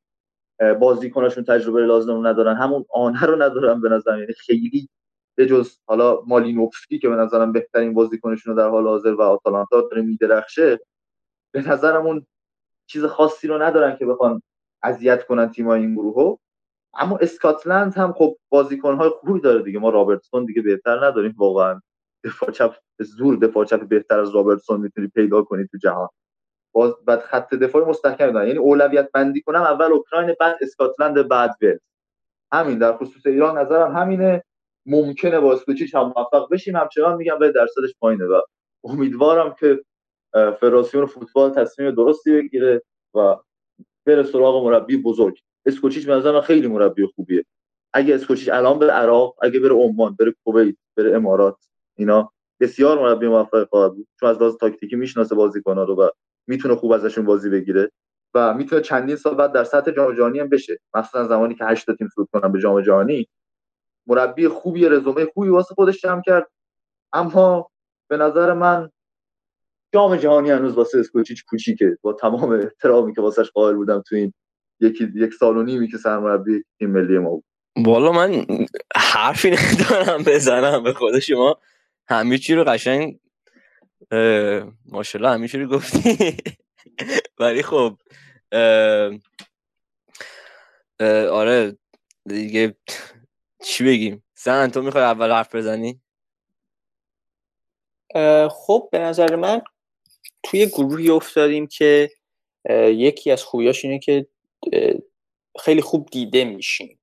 بازیکناشون 0.79 1.43
تجربه 1.43 1.81
لازم 1.81 2.13
رو 2.13 2.27
ندارن 2.27 2.55
همون 2.55 2.85
آنه 2.93 3.25
رو 3.25 3.41
ندارن 3.41 3.81
به 3.81 3.89
نظر 3.89 4.19
یعنی 4.19 4.33
خیلی 4.33 4.89
به 5.35 5.45
جز 5.45 5.77
حالا 5.85 6.21
مالینوفسکی 6.27 6.99
که 6.99 7.09
به 7.09 7.15
نظرم 7.15 7.51
بهترین 7.51 7.93
بازیکنشون 7.93 8.55
در 8.55 8.69
حال 8.69 8.87
حاضر 8.87 9.13
و 9.13 9.21
آتالانتا 9.21 9.81
داره 9.81 10.01
میدرخشه 10.01 10.79
به 11.51 11.69
نظرم 11.69 12.05
اون 12.05 12.25
چیز 12.87 13.05
خاصی 13.05 13.47
رو 13.47 13.61
ندارن 13.61 13.97
که 13.97 14.05
بخوان 14.05 14.41
اذیت 14.83 15.25
کنن 15.25 15.49
تیمای 15.49 15.81
این 15.81 15.95
گروهو. 15.95 16.37
اما 16.93 17.17
اسکاتلند 17.17 17.93
هم 17.93 18.13
خب 18.13 18.37
بازیکن‌های 18.49 19.09
خوبی 19.09 19.39
داره 19.39 19.63
دیگه. 19.63 19.79
ما 19.79 19.89
رابرتسون 19.89 20.45
دیگه 20.45 20.61
بهتر 20.61 21.05
نداریم 21.05 21.33
واقعا. 21.37 21.81
دفاع 22.23 22.51
چپ 22.51 22.75
زور 22.99 23.35
دفاع 23.35 23.65
چپ 23.65 23.87
بهتر 23.87 24.19
از 24.19 24.35
رابرتسون 24.35 24.81
می‌تونی 24.81 25.07
پیدا 25.07 25.41
کنی 25.41 25.67
تو 25.71 25.77
جهان. 25.77 26.09
باز 26.75 26.93
بعد 27.05 27.19
خط 27.19 27.53
دفاعی 27.53 27.85
مستحکم 27.85 28.31
دارن. 28.31 28.47
یعنی 28.47 28.59
اولویت 28.59 29.11
بندی 29.11 29.41
کنم 29.41 29.61
اول 29.61 29.91
اوکراین 29.91 30.35
بعد 30.39 30.57
اسکاتلند 30.61 31.27
بعد 31.27 31.55
ولز. 31.61 31.79
همین 32.51 32.77
در 32.77 32.97
خصوص 32.97 33.25
ایران 33.25 33.57
نظرم 33.57 33.95
همینه. 33.95 34.43
ممکنه 34.85 35.39
با 35.39 35.53
اسکوچیچ 35.53 35.95
هم 35.95 36.13
موفق 36.17 36.51
بشیم. 36.51 36.75
همچنان 36.75 37.15
میگم 37.15 37.39
به 37.39 37.51
درصدش 37.51 37.95
پایینه. 37.99 38.25
و 38.25 38.41
امیدوارم 38.83 39.55
که 39.59 39.83
فدراسیون 40.33 41.05
فوتبال 41.05 41.49
تصمیم 41.49 41.91
درستی 41.91 42.41
بگیره 42.41 42.81
و 43.15 43.35
بره 44.09 44.23
سراغ 44.23 44.65
مربی 44.65 44.97
بزرگ. 44.97 45.39
اسکوچیچ 45.65 46.05
به 46.07 46.13
نظر 46.13 46.41
خیلی 46.41 46.67
مربی 46.67 47.05
خوبیه. 47.15 47.45
اگه 47.93 48.15
اسکوچیچ 48.15 48.49
الان 48.49 48.79
به 48.79 48.91
عراق 48.91 49.35
اگه 49.41 49.59
بره 49.59 49.73
عمان 49.73 50.15
بره 50.19 50.33
کویت 50.45 50.75
بره 50.97 51.15
امارات 51.15 51.57
اینا 51.97 52.31
بسیار 52.59 52.99
مربی 52.99 53.27
موفق 53.27 53.69
خواهد 53.69 53.93
بود. 53.93 54.07
چون 54.19 54.29
از 54.29 54.37
لحاظ 54.37 54.55
تاکتیکی 54.57 54.95
می‌شناسه 54.95 55.35
بازیکن‌ها 55.35 55.83
رو 55.83 55.95
و 55.95 56.09
می‌تونه 56.47 56.75
خوب 56.75 56.91
ازشون 56.91 57.25
بازی 57.25 57.49
بگیره 57.49 57.91
و 58.33 58.53
می‌تونه 58.53 58.81
چندین 58.81 59.15
سال 59.15 59.35
بعد 59.35 59.51
در 59.51 59.63
سطح 59.63 59.91
جام 59.91 60.15
جهانی 60.15 60.39
هم 60.39 60.49
بشه. 60.49 60.79
مثلا 60.93 61.27
زمانی 61.27 61.55
که 61.55 61.65
8 61.65 61.95
تیم 61.97 62.07
صعود 62.15 62.27
کنن 62.33 62.51
به 62.51 62.59
جام 62.59 62.81
جهانی. 62.81 63.27
مربی 64.07 64.47
خوبی 64.47 64.89
رزومه 64.89 65.25
خوبی 65.25 65.49
واسه 65.49 65.75
خودش 65.75 66.01
جمع 66.01 66.21
کرد. 66.25 66.47
اما 67.13 67.69
به 68.09 68.17
نظر 68.17 68.53
من 68.53 68.89
جام 69.93 70.15
جهانی 70.15 70.51
هنوز 70.51 70.77
واسه 70.77 70.99
اسکوچیچ 70.99 71.45
کوچیکه. 71.45 71.97
با 72.01 72.13
تمام 72.13 72.51
احترامی 72.51 73.15
که 73.15 73.21
واسش 73.21 73.49
قائل 73.49 73.75
بودم 73.75 74.03
تو 74.07 74.15
این 74.15 74.33
یکی 74.79 75.07
یک 75.15 75.33
سال 75.33 75.57
و 75.57 75.63
نیمی 75.63 75.87
که 75.87 75.97
سرمربی 75.97 76.63
تیم 76.79 76.89
ملی 76.89 77.17
ما 77.17 77.29
بود. 77.29 77.43
والا 77.77 78.11
من 78.11 78.45
حرفی 78.95 79.51
ندارم 79.51 80.23
بزنم 80.23 80.83
به 80.83 80.93
خود 80.93 81.19
شما. 81.19 81.59
همه 82.07 82.37
چی 82.37 82.55
رو 82.55 82.63
قشنگ 82.63 83.19
ماشاءالله 84.85 85.33
همه 85.33 85.47
چی 85.47 85.57
رو 85.57 85.67
گفتی. 85.67 86.37
ولی 87.39 87.63
خب 87.63 87.97
آره 91.31 91.77
دیگه 92.25 92.75
چی 93.63 93.83
بگیم؟ 93.83 94.23
سن 94.33 94.67
تو 94.67 94.81
می‌خوای 94.81 95.03
اول 95.03 95.31
حرف 95.31 95.55
بزنی؟ 95.55 96.01
خب 98.51 98.89
به 98.91 98.99
نظر 98.99 99.35
من 99.35 99.61
توی 100.43 100.65
گروهی 100.65 101.09
افتادیم 101.09 101.67
که 101.67 102.09
یکی 102.85 103.31
از 103.31 103.43
خوبیاش 103.43 103.85
اینه 103.85 103.99
که 103.99 104.27
خیلی 105.59 105.81
خوب 105.81 106.09
دیده 106.11 106.45
میشیم. 106.45 106.99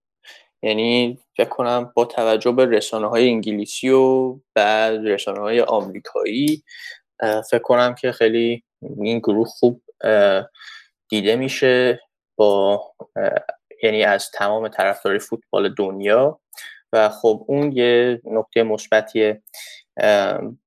یعنی 0.63 1.19
فکر 1.37 1.49
کنم 1.49 1.93
با 1.97 2.05
توجه 2.05 2.53
به 2.53 2.67
رسانه 2.67 3.09
های 3.09 3.29
انگلیسی 3.29 3.89
و 3.89 4.37
بعد 4.55 5.07
رسانه 5.07 5.41
های 5.41 5.61
آمریکایی 5.61 6.63
فکر 7.51 7.63
کنم 7.63 7.95
که 7.95 8.13
خیلی 8.13 8.65
این 9.01 9.19
گروه 9.19 9.47
خوب 9.47 9.83
دیده 11.09 11.37
میشه 11.37 12.01
با 12.37 12.83
یعنی 13.83 14.03
از 14.03 14.31
تمام 14.31 14.69
طرفداری 14.69 15.19
فوتبال 15.19 15.75
دنیا. 15.75 16.41
و 16.93 17.09
خب 17.09 17.45
اون 17.49 17.73
یه 17.73 18.21
نکته 18.25 18.63
مثبتیه. 18.63 19.43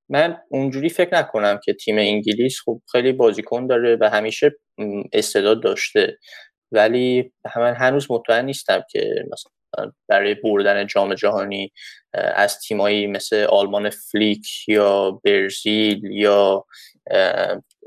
من 0.10 0.38
اونجوری 0.50 0.90
فکر 0.90 1.16
نکنم 1.16 1.60
که 1.64 1.74
تیم 1.74 1.98
انگلیس 1.98 2.60
خب 2.66 2.82
خیلی 2.92 3.12
بازیکن 3.12 3.68
داره 3.68 3.98
و 4.02 4.10
همیشه 4.10 4.52
استعداد 5.14 5.64
داشته. 5.64 6.18
ولی 6.72 7.34
من 7.56 7.74
هنوز 7.74 8.12
مطمئن 8.12 8.46
نیستم 8.46 8.84
که 8.92 9.16
مثلا 9.32 9.92
برای 10.08 10.34
بردن 10.34 10.88
جام 10.88 11.14
جهانی 11.14 11.72
از 12.14 12.60
تیمایی 12.60 13.08
مثل 13.08 13.44
آلمان 13.50 13.90
فلیک 13.90 14.48
یا 14.68 15.22
برزیل 15.24 16.02
یا 16.12 16.66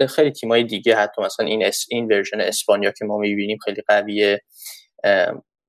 خیلی 0.09 0.31
تیمای 0.31 0.65
دیگه 0.65 0.97
حتی 0.97 1.23
مثلا 1.23 1.47
این 1.47 1.65
اس 1.65 1.87
این 1.91 2.07
ورژن 2.07 2.41
اسپانیا 2.41 2.91
که 2.91 3.05
ما 3.05 3.19
می‌بینیم 3.19 3.59
خیلی 3.65 3.83
قویه. 3.89 4.41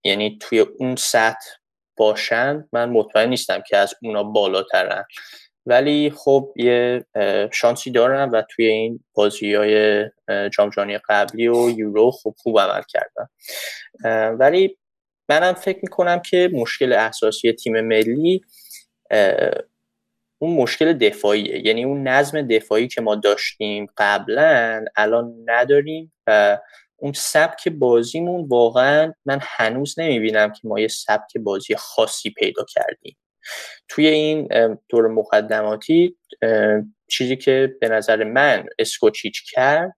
یعنی 0.03 0.37
توی 0.41 0.59
اون 0.59 0.95
سطح 0.95 1.49
باشن 1.97 2.63
من 2.73 2.89
مطمئن 2.89 3.29
نیستم 3.29 3.61
که 3.67 3.77
از 3.77 3.93
اونا 4.01 4.23
بالاترن. 4.23 5.03
ولی 5.65 6.13
خب 6.15 6.53
یه 6.55 7.05
شانسی 7.51 7.91
دارن 7.91 8.29
و 8.29 8.41
توی 8.49 8.65
این 8.65 9.03
بازی 9.13 9.53
های 9.53 10.05
جام 10.53 10.69
قبلی 11.09 11.47
و 11.47 11.69
یورو 11.69 12.11
خوب 12.11 12.35
خوب 12.37 12.59
عمل 12.59 12.81
کردن 12.89 13.27
ولی 14.35 14.77
منم 15.29 15.53
فکر 15.53 15.79
می‌کنم 15.81 16.19
که 16.19 16.49
مشکل 16.53 16.93
اساسی 16.93 17.51
تیم 17.51 17.81
ملی 17.81 18.41
اون 20.39 20.55
مشکل 20.55 20.93
دفاعیه. 20.93 21.67
یعنی 21.67 21.83
اون 21.83 22.07
نظم 22.07 22.41
دفاعی 22.41 22.87
که 22.87 23.01
ما 23.01 23.15
داشتیم 23.15 23.87
قبلا 23.97 24.85
الان 24.95 25.33
نداریم 25.45 26.13
و 26.27 26.59
اون 26.97 27.13
سبک 27.13 27.69
بازیمون 27.69 28.47
واقعا 28.47 29.13
من 29.25 29.39
هنوز 29.41 29.99
نمی‌بینم 29.99 30.51
که 30.53 30.67
ما 30.67 30.79
یه 30.79 30.87
سبک 30.87 31.37
بازی 31.37 31.75
خاصی 31.75 32.29
پیدا 32.29 32.65
کردیم. 32.69 33.17
توی 33.87 34.07
این 34.07 34.49
دور 34.89 35.07
مقدماتی 35.07 36.17
چیزی 37.09 37.35
که 37.35 37.75
به 37.81 37.89
نظر 37.89 38.23
من 38.23 38.65
اسکوچیچ 38.79 39.51
کرد 39.51 39.95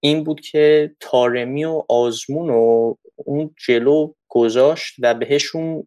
این 0.00 0.24
بود 0.24 0.40
که 0.40 0.94
تارمی 1.00 1.64
و 1.64 1.82
آزمون 1.88 2.50
و 2.50 2.94
اون 3.16 3.54
جلو 3.66 4.12
گذاشت 4.28 4.94
و 4.98 5.14
بهشون 5.14 5.86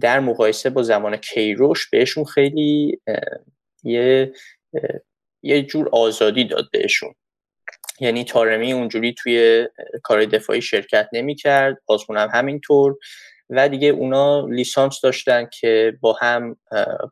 در 0.00 0.20
مقایسه 0.20 0.70
با 0.70 0.82
زمان 0.82 1.16
کیروش 1.16 1.90
بهشون 1.90 2.24
خیلی 2.24 3.00
یه 3.84 4.32
یه 5.42 5.62
جور 5.62 5.88
آزادی 5.92 6.44
داد 6.44 6.68
بهشون. 6.72 7.14
یعنی 8.00 8.24
تارمی 8.24 8.72
اونجوری 8.72 9.14
توی 9.18 9.68
کار 10.02 10.24
دفاعی 10.24 10.62
شرکت 10.62 11.08
نمی 11.12 11.34
کرد 11.34 11.76
آزمون 11.86 12.18
هم 12.18 12.28
همینطور. 12.32 12.96
و 13.50 13.68
دیگه 13.68 13.88
اونا 13.88 14.46
لیسانس 14.46 15.00
داشتن 15.00 15.48
که 15.60 15.98
با 16.00 16.12
هم 16.12 16.56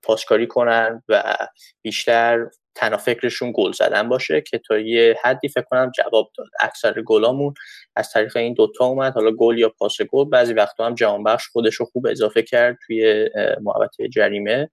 پاسکاری 0.03 0.47
کنن 0.47 1.03
و 1.09 1.37
بیشتر 1.83 2.47
تنافکرشون 2.75 3.53
گل 3.57 3.73
زدن 3.73 4.09
باشه 4.09 4.41
که 4.41 4.59
تا 4.59 4.79
یه 4.79 5.17
حدی 5.23 5.49
فکر 5.49 5.65
کنم 5.71 5.93
جواب 5.95 6.31
داد. 6.39 6.47
اکثر 6.61 7.03
گلامون 7.03 7.55
از 7.97 8.11
طریق 8.11 8.37
این 8.37 8.55
دوتا 8.55 8.85
اومد. 8.85 9.15
حالا 9.15 9.31
گل 9.31 9.59
یا 9.59 9.69
پاس 9.69 9.97
گل. 10.11 10.25
بعضی 10.25 10.53
وقتا 10.55 10.87
هم 10.87 10.95
جهانبخش 10.95 11.49
خودش 11.49 11.75
رو 11.75 11.87
خوب 11.87 12.07
اضافه 12.07 12.43
کرد 12.43 12.79
توی 12.87 13.31
محوطه 13.63 14.09
جریمه. 14.09 14.71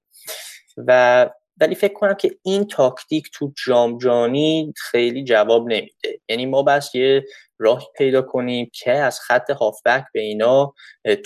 و 0.77 1.29
ولی 1.57 1.75
فکر 1.75 1.93
کنم 1.93 2.13
که 2.13 2.37
این 2.43 2.67
تاکتیک 2.67 3.29
تو 3.33 3.53
جامجانی 3.65 4.73
خیلی 4.77 5.23
جواب 5.23 5.67
نمیده. 5.67 6.19
یعنی 6.29 6.45
ما 6.45 6.63
بس 6.63 6.95
یه 6.95 7.25
راه 7.59 7.87
پیدا 7.97 8.21
کنیم 8.21 8.69
که 8.73 8.91
از 8.91 9.19
خط 9.19 9.49
هافبک 9.49 10.05
به 10.13 10.21
اینا 10.21 10.73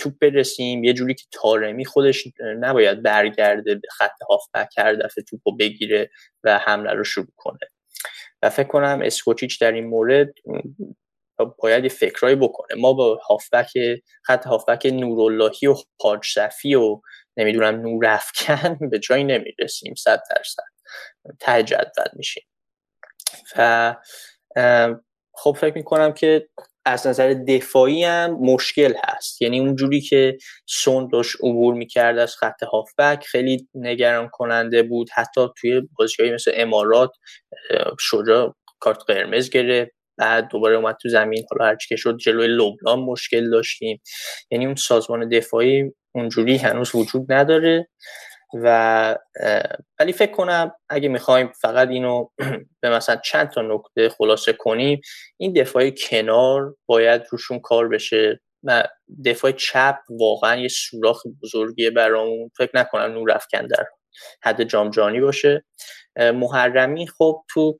توپ 0.00 0.12
برسیم. 0.20 0.84
یه 0.84 0.92
جوری 0.92 1.14
که 1.14 1.24
تارمی 1.32 1.84
خودش 1.84 2.24
نباید 2.60 3.02
برگرده 3.02 3.74
به 3.74 3.88
خط 3.90 4.22
هافبک 4.30 4.78
هر 4.78 4.94
دفعه 4.94 5.24
توپ 5.24 5.40
رو 5.44 5.56
بگیره 5.56 6.10
و 6.44 6.58
حمله 6.58 6.92
رو 6.92 7.04
شروع 7.04 7.32
کنه. 7.36 7.58
و 8.42 8.50
فکر 8.50 8.68
کنم 8.68 9.00
اسکوچیچ 9.04 9.60
در 9.60 9.72
این 9.72 9.86
مورد 9.86 10.32
باید 11.58 11.84
یه 11.84 11.90
فکرایی 11.90 12.36
بکنه. 12.36 12.80
ما 12.80 12.92
با 12.92 13.20
هافبک 13.28 13.72
خط 14.22 14.46
هافبک 14.46 14.86
نوراللهی 14.86 15.68
و 15.68 15.74
حاج 16.00 16.26
صفی 16.26 16.74
و 16.74 17.00
نمی‌دونم 17.36 17.80
نور 17.80 18.06
افکن 18.06 18.78
به 18.90 18.98
جایی 18.98 19.24
نمی‌رسیم 19.24 19.94
صد 19.94 20.22
درصد. 20.36 20.62
ته 21.40 21.62
جدول 21.62 22.06
میشیم. 22.14 22.44
و 23.58 23.96
خب 25.34 25.56
فکر 25.60 25.74
می‌کنم 25.74 26.12
که 26.12 26.48
از 26.86 27.06
نظر 27.06 27.34
دفاعی 27.48 28.04
هم 28.04 28.32
مشکل 28.40 28.94
هست. 29.04 29.42
یعنی 29.42 29.60
اونجوری 29.60 30.00
که 30.00 30.38
سون 30.66 31.08
داشت 31.12 31.36
عبور 31.40 31.74
می‌کرد 31.74 32.18
از 32.18 32.36
خط 32.36 32.62
هافبک 32.62 33.24
خیلی 33.26 33.68
نگران 33.74 34.28
کننده 34.32 34.82
بود. 34.82 35.10
حتی 35.14 35.40
توی 35.60 35.82
بازی 35.98 36.30
مثل 36.34 36.52
امارات 36.54 37.10
شجاع 38.00 38.54
کارت 38.80 38.98
قرمز 39.08 39.50
گرفت. 39.50 39.92
بعد 40.18 40.48
دوباره 40.48 40.76
اومد 40.76 40.96
تو 41.02 41.08
زمین. 41.08 41.44
حالا 41.50 41.64
هرچی 41.64 41.88
که 41.88 41.96
شد 41.96 42.16
جلوی 42.16 42.46
لبنان 42.46 42.98
مشکل 42.98 43.50
داشتیم. 43.50 44.00
یعنی 44.50 44.66
اون 44.66 44.74
سازمان 44.74 45.28
دفاعی 45.28 45.92
اونجوری 46.14 46.56
هنوز 46.56 46.94
وجود 46.94 47.32
نداره 47.32 47.88
و 48.54 49.16
ولی 50.00 50.12
فکر 50.12 50.32
کنم 50.32 50.72
اگه 50.88 51.08
می‌خوایم 51.08 51.52
فقط 51.60 51.88
اینو 51.88 52.28
به 52.80 52.90
مثلا 52.90 53.16
چند 53.16 53.50
تا 53.50 53.62
نکته 53.62 54.08
خلاصه 54.08 54.52
کنیم 54.52 55.00
این 55.36 55.52
دفاع 55.52 55.90
کنار 55.90 56.74
باید 56.86 57.22
روشون 57.30 57.60
کار 57.60 57.88
بشه 57.88 58.40
و 58.62 58.84
دفاع 59.24 59.52
چپ 59.52 59.98
واقعا 60.10 60.56
یه 60.56 60.68
سوراخ 60.68 61.22
بزرگیه 61.42 61.90
برامون. 61.90 62.50
فکر 62.56 62.70
نکنم 62.74 63.12
نور 63.12 63.32
افکن 63.32 63.66
در 63.66 63.84
حد 64.42 64.62
جام 64.62 64.90
جانی 64.90 65.20
باشه 65.20 65.64
محرمی 66.16 67.06
خب 67.06 67.42
تو 67.48 67.78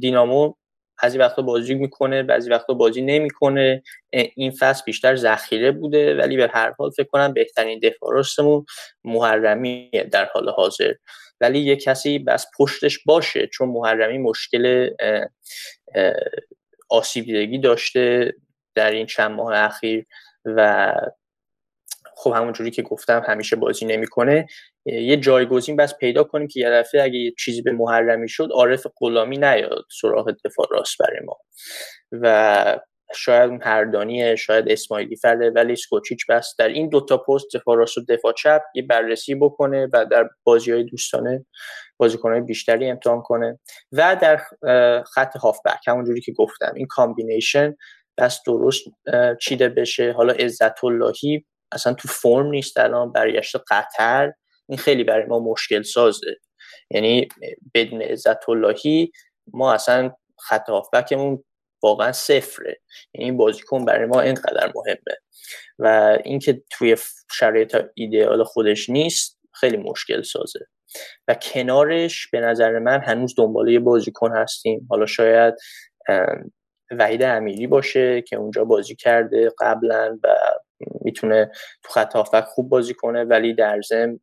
دینامو 0.00 0.54
بعضی 1.02 1.18
وقتا 1.18 1.42
بازی 1.42 1.74
می‌کنه 1.74 2.22
بعضی 2.22 2.50
وقتا 2.50 2.74
بازی 2.74 3.02
نمی‌کنه. 3.02 3.82
این 4.12 4.50
فصل 4.50 4.82
بیشتر 4.86 5.16
ذخیره 5.16 5.72
بوده 5.72 6.16
ولی 6.16 6.36
به 6.36 6.50
هر 6.54 6.74
حال 6.78 6.90
فکر 6.90 7.06
کنم 7.06 7.32
بهترین 7.32 7.80
دفاع 7.82 8.12
راستمون 8.14 8.64
محرمی 9.04 9.90
در 10.12 10.24
حال 10.24 10.48
حاضر. 10.48 10.92
ولی 11.40 11.58
یه 11.60 11.76
کسی 11.76 12.18
بس 12.18 12.46
پشتش 12.58 12.98
باشه 13.06 13.46
چون 13.46 13.68
محرمی 13.68 14.18
مشکل 14.18 14.90
آسیب 16.90 17.60
داشته 17.62 18.34
در 18.74 18.90
این 18.90 19.06
چند 19.06 19.30
ماه 19.30 19.54
اخیر 19.54 20.06
و 20.44 20.92
خب 22.18 22.32
همونجوری 22.36 22.70
که 22.70 22.82
گفتم 22.82 23.22
همیشه 23.26 23.56
بازی 23.56 23.86
نمی‌کنه. 23.86 24.46
یه 24.86 25.16
جایگزین 25.16 25.76
بس 25.76 25.94
پیدا 25.98 26.24
کنیم 26.24 26.48
که 26.48 26.60
یه 26.60 26.70
دفعه 26.70 27.02
اگه 27.02 27.18
یه 27.18 27.32
چیزی 27.38 27.62
به 27.62 27.72
محرمی 27.72 28.28
شد 28.28 28.48
عارف 28.52 28.86
غلامی 29.00 29.38
نیاد 29.38 29.84
سراغ 30.00 30.34
دفاع 30.44 30.66
راست 30.70 30.98
برای 30.98 31.20
ما. 31.24 31.36
و 32.12 32.78
شاید 33.14 33.50
هردانیه 33.62 34.36
شاید 34.36 34.68
اسماعیلی‌فره 34.68 35.50
ولی 35.50 35.76
سکوچیچ 35.76 36.26
بس 36.28 36.54
در 36.58 36.68
این 36.68 36.88
دوتا 36.88 37.16
پست 37.16 37.46
دفاع 37.54 37.76
راست 37.76 37.98
و 37.98 38.00
دفاع 38.08 38.32
چپ 38.32 38.62
یه 38.74 38.82
بررسی 38.82 39.34
بکنه 39.34 39.88
و 39.92 40.06
در 40.10 40.28
بازی 40.44 40.72
های 40.72 40.84
دوستانه 40.84 41.46
بازیکنهای 41.96 42.40
بیشتری 42.40 42.90
امتحان 42.90 43.22
کنه. 43.22 43.58
و 43.92 44.16
در 44.22 44.40
خط 45.14 45.36
هافبک 45.36 45.88
همونجوری 45.88 46.20
که 46.20 46.32
گفتم 46.32 46.72
این 46.76 46.86
combination 46.86 47.74
بس 48.18 48.40
درست 48.46 48.84
چیده 49.40 49.68
بشه. 49.68 50.12
حالا 50.12 50.32
عزت 50.32 50.84
اللهی 50.84 51.44
اصلا 51.72 51.94
تو 51.94 52.08
فرم 52.08 52.46
نیست 52.46 52.78
الان 52.78 53.12
برگشت 53.12 53.56
قطر. 53.70 54.32
این 54.68 54.78
خیلی 54.78 55.04
برای 55.04 55.26
ما 55.26 55.38
مشکل 55.38 55.82
سازه. 55.82 56.36
یعنی 56.90 57.28
بدون 57.74 58.02
عزت 58.02 58.48
اللهی 58.48 59.12
ما 59.52 59.72
اصلا 59.72 60.10
خط 60.38 60.68
هافبکمون 60.68 61.44
واقعا 61.82 62.12
صفره. 62.12 62.80
یعنی 63.14 63.32
بازیکن 63.32 63.84
برای 63.84 64.06
ما 64.06 64.20
اینقدر 64.20 64.72
مهمه. 64.74 65.18
و 65.78 66.18
اینکه 66.24 66.62
توی 66.70 66.96
شرایط 67.32 67.76
ایدئال 67.94 68.44
خودش 68.44 68.90
نیست 68.90 69.38
خیلی 69.54 69.76
مشکل 69.76 70.22
سازه. 70.22 70.60
و 71.28 71.34
کنارش 71.34 72.28
به 72.32 72.40
نظر 72.40 72.78
من 72.78 73.00
هنوز 73.00 73.34
دنباله 73.36 73.78
بازیکن 73.78 74.36
هستیم. 74.36 74.86
حالا 74.90 75.06
شاید 75.06 75.54
وحید 76.90 77.22
امیری 77.22 77.66
باشه 77.66 78.22
که 78.22 78.36
اونجا 78.36 78.64
بازی 78.64 78.94
کرده 78.94 79.52
قبلا 79.58 80.18
و 80.24 80.28
می‌تونه 81.00 81.50
تو 81.82 81.92
خط 81.92 82.12
هافبک 82.12 82.44
خوب 82.44 82.68
بازی 82.68 82.94
کنه 82.94 83.24
ولی 83.24 83.54
در 83.54 83.80
ضمن 83.80 84.18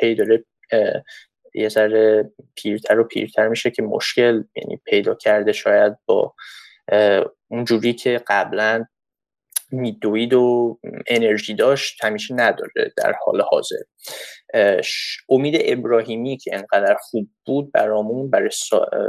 هی 0.00 0.14
داره 0.14 0.44
یه 1.54 1.68
ذره 1.68 2.30
پیرتر 2.54 2.98
و 2.98 3.04
پیرتر 3.04 3.48
میشه 3.48 3.70
که 3.70 3.82
مشکل 3.82 4.42
یعنی 4.56 4.80
پیدا 4.84 5.14
کرده 5.14 5.52
شاید 5.52 5.96
با 6.06 6.34
اونجوری 7.48 7.92
که 7.92 8.20
قبلا 8.26 8.84
میدوید 9.72 10.34
و 10.34 10.78
انرژی 11.06 11.54
داشت 11.54 12.04
همیشه 12.04 12.34
نداره 12.34 12.92
در 12.96 13.14
حال 13.24 13.40
حاضر. 13.40 13.82
امید 15.28 15.54
ابراهیمی 15.64 16.36
که 16.36 16.50
انقدر 16.54 16.96
خوب 17.00 17.28
بود 17.46 17.72
برامون 17.72 18.30
برای 18.30 18.50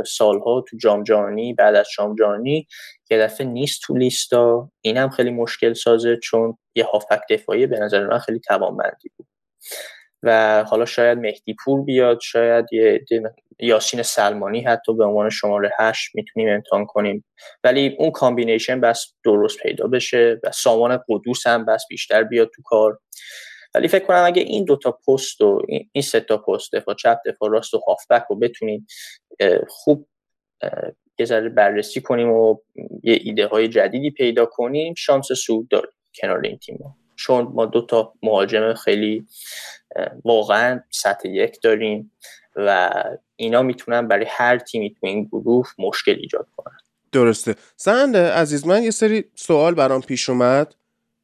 سالها 0.05 0.63
تو 0.67 0.77
جام 0.77 1.03
جهانی 1.03 1.53
بعد 1.53 1.75
از 1.75 1.87
جام 1.97 2.15
جهانی 2.15 2.67
یه 3.11 3.17
دفعه 3.17 3.47
نیست 3.47 3.81
تو 3.83 3.97
لیستا. 3.97 4.71
این 4.81 4.97
هم 4.97 5.09
خیلی 5.09 5.31
مشکل 5.31 5.73
سازه 5.73 6.17
چون 6.23 6.57
یه 6.75 6.85
هافبک 6.85 7.21
دفاعی 7.29 7.67
به 7.67 7.79
نظر 7.79 8.07
من 8.07 8.19
خیلی 8.19 8.39
توانمندی 8.39 9.09
بود. 9.17 9.27
و 10.23 10.63
حالا 10.63 10.85
شاید 10.85 11.17
مهدی 11.17 11.55
پور 11.65 11.83
بیاد 11.83 12.19
شاید 12.21 12.65
یه 12.71 13.05
یاسین 13.59 14.01
سلمانی 14.01 14.61
حتی 14.61 14.93
به 14.93 15.05
عنوان 15.05 15.29
شماره 15.29 15.71
هشت 15.79 16.15
می‌تونیم 16.15 16.49
امتحان 16.49 16.85
کنیم. 16.85 17.25
ولی 17.63 17.95
اون 17.99 18.11
combination 18.11 18.81
بس 18.81 19.13
درست 19.25 19.59
پیدا 19.59 19.87
بشه 19.87 20.39
و 20.43 20.51
سامان 20.51 20.99
قدوس 21.09 21.47
هم 21.47 21.65
بس 21.65 21.83
بیشتر 21.89 22.23
بیاد 22.23 22.49
تو 22.55 22.61
کار. 22.65 22.99
ولی 23.75 23.87
فکر 23.87 24.05
کنم 24.05 24.23
اگه 24.25 24.41
این 24.41 24.65
دوتا 24.65 24.91
پست 24.91 25.41
و 25.41 25.61
این 25.91 26.01
سه 26.03 26.19
تا 26.19 26.37
پست 26.37 26.75
دفاع 26.75 26.95
چپ 26.95 27.17
دفاع 27.25 27.49
راست 27.49 27.73
و 27.73 27.81
هافبک 27.87 28.23
رو 28.29 28.35
بتونیم 28.35 28.87
خوب 29.67 30.07
یه 31.19 31.25
ذره 31.25 31.49
بررسی 31.49 32.01
کنیم 32.01 32.29
و 32.29 32.57
یه 33.03 33.19
ایده 33.23 33.47
های 33.47 33.67
جدیدی 33.67 34.11
پیدا 34.11 34.45
کنیم 34.45 34.93
شانس 34.97 35.31
سود 35.31 35.67
داریم 35.67 35.91
کنار 36.21 36.41
این 36.43 36.57
تیم 36.57 36.95
چون 37.15 37.43
ما 37.53 37.65
دو 37.65 37.81
تا 37.81 38.13
مهاجم 38.23 38.73
خیلی 38.73 39.25
واقعا 40.25 40.83
سطح 40.89 41.29
یک 41.29 41.61
داریم 41.61 42.11
و 42.55 42.91
اینا 43.35 43.61
می‌تونن 43.61 44.07
برای 44.07 44.25
هر 44.29 44.57
تیمی 44.57 44.93
تو 44.93 45.07
این 45.07 45.23
گروه 45.23 45.67
مشکل 45.79 46.15
ایجاد 46.19 46.47
کنن. 46.57 46.77
درسته. 47.11 47.55
سند 47.75 48.17
عزیز 48.17 48.67
من 48.67 48.83
یه 48.83 48.91
سری 48.91 49.25
سوال 49.35 49.73
برام 49.73 50.01
پیش 50.01 50.29
اومد. 50.29 50.75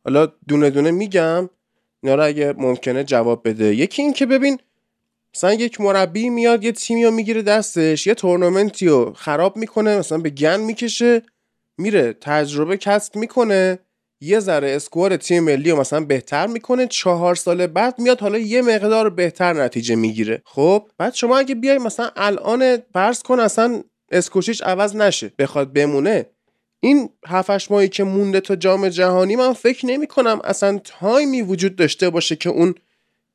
حالا 0.03 0.27
دونه 0.47 0.69
دونه 0.69 0.91
میگم. 0.91 1.49
اینا 2.03 2.15
رو 2.15 2.25
اگه 2.25 2.53
ممکنه 2.57 3.03
جواب 3.03 3.47
بده. 3.47 3.75
یکی 3.75 4.01
این 4.01 4.13
که 4.13 4.25
ببین 4.25 4.59
مثلا 5.35 5.53
یک 5.53 5.81
مربی 5.81 6.29
میاد 6.29 6.63
یه 6.63 6.71
تیمی 6.71 7.05
رو 7.05 7.11
می‌گیره 7.11 7.41
دستش 7.41 8.07
یه 8.07 8.13
تورنمنتی 8.13 8.87
رو 8.87 9.13
خراب 9.13 9.57
می‌کنه 9.57 9.97
مثلا 9.97 10.17
به 10.17 10.29
گن 10.29 10.59
می‌کشه 10.59 11.21
میره 11.77 12.13
تجربه 12.13 12.77
کسب 12.77 13.15
می‌کنه 13.15 13.79
یه 14.21 14.39
ذره 14.39 14.69
اسکوار 14.75 15.17
تیم 15.17 15.43
ملی 15.43 15.71
رو 15.71 15.79
مثلا 15.79 15.99
بهتر 16.05 16.47
می‌کنه 16.47 16.87
چهار 16.87 17.35
سال 17.35 17.67
بعد 17.67 17.99
میاد 17.99 18.21
حالا 18.21 18.37
یه 18.37 18.61
مقدار 18.61 19.09
بهتر 19.09 19.53
نتیجه 19.53 19.95
می‌گیره. 19.95 20.41
خب 20.45 20.89
بعد 20.97 21.13
شما 21.13 21.37
اگه 21.37 21.55
بیای 21.55 21.77
مثلا 21.77 22.09
الان 22.15 22.77
فرض 22.93 23.23
کن 23.23 23.39
اصلا 23.39 23.83
اسکوچیچ 24.11 24.63
عوض 24.63 24.95
نشه 24.95 25.31
بخواد 25.39 25.73
بمونه 25.73 26.25
این 26.79 27.09
هفتش 27.27 27.71
ماهی 27.71 27.89
که 27.89 28.03
مونده 28.03 28.39
تا 28.39 28.55
جام 28.55 28.89
جهانی 28.89 29.35
من 29.35 29.53
فکر 29.53 29.85
نمی 29.85 30.07
کنم 30.07 30.39
اصلا 30.43 30.79
تایمی 30.83 31.41
وجود 31.41 31.75
داشته 31.75 32.09
باشه 32.09 32.35
که 32.35 32.49
اون 32.49 32.75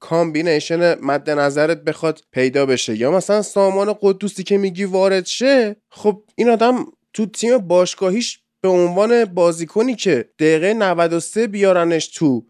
combination 0.01 1.01
مد 1.01 1.31
نظرت 1.31 1.85
بخواد 1.85 2.21
پیدا 2.33 2.67
بشه. 2.67 2.97
یا 2.97 3.11
مثلا 3.11 3.43
سامان 3.43 3.95
قدوسی 4.01 4.43
که 4.43 4.59
میگی 4.59 4.85
وارد 4.85 5.27
شه 5.27 5.77
خب 5.91 6.23
این 6.35 6.49
آدم 6.49 6.87
تو 7.13 7.27
تیم 7.27 7.59
باشگاهیش 7.59 8.41
به 8.61 8.69
عنوان 8.69 9.25
بازیکنی 9.25 9.95
که 9.95 10.29
دقیقه 10.39 10.75
93 10.75 11.47
بیارنش 11.47 12.09
تو 12.09 12.47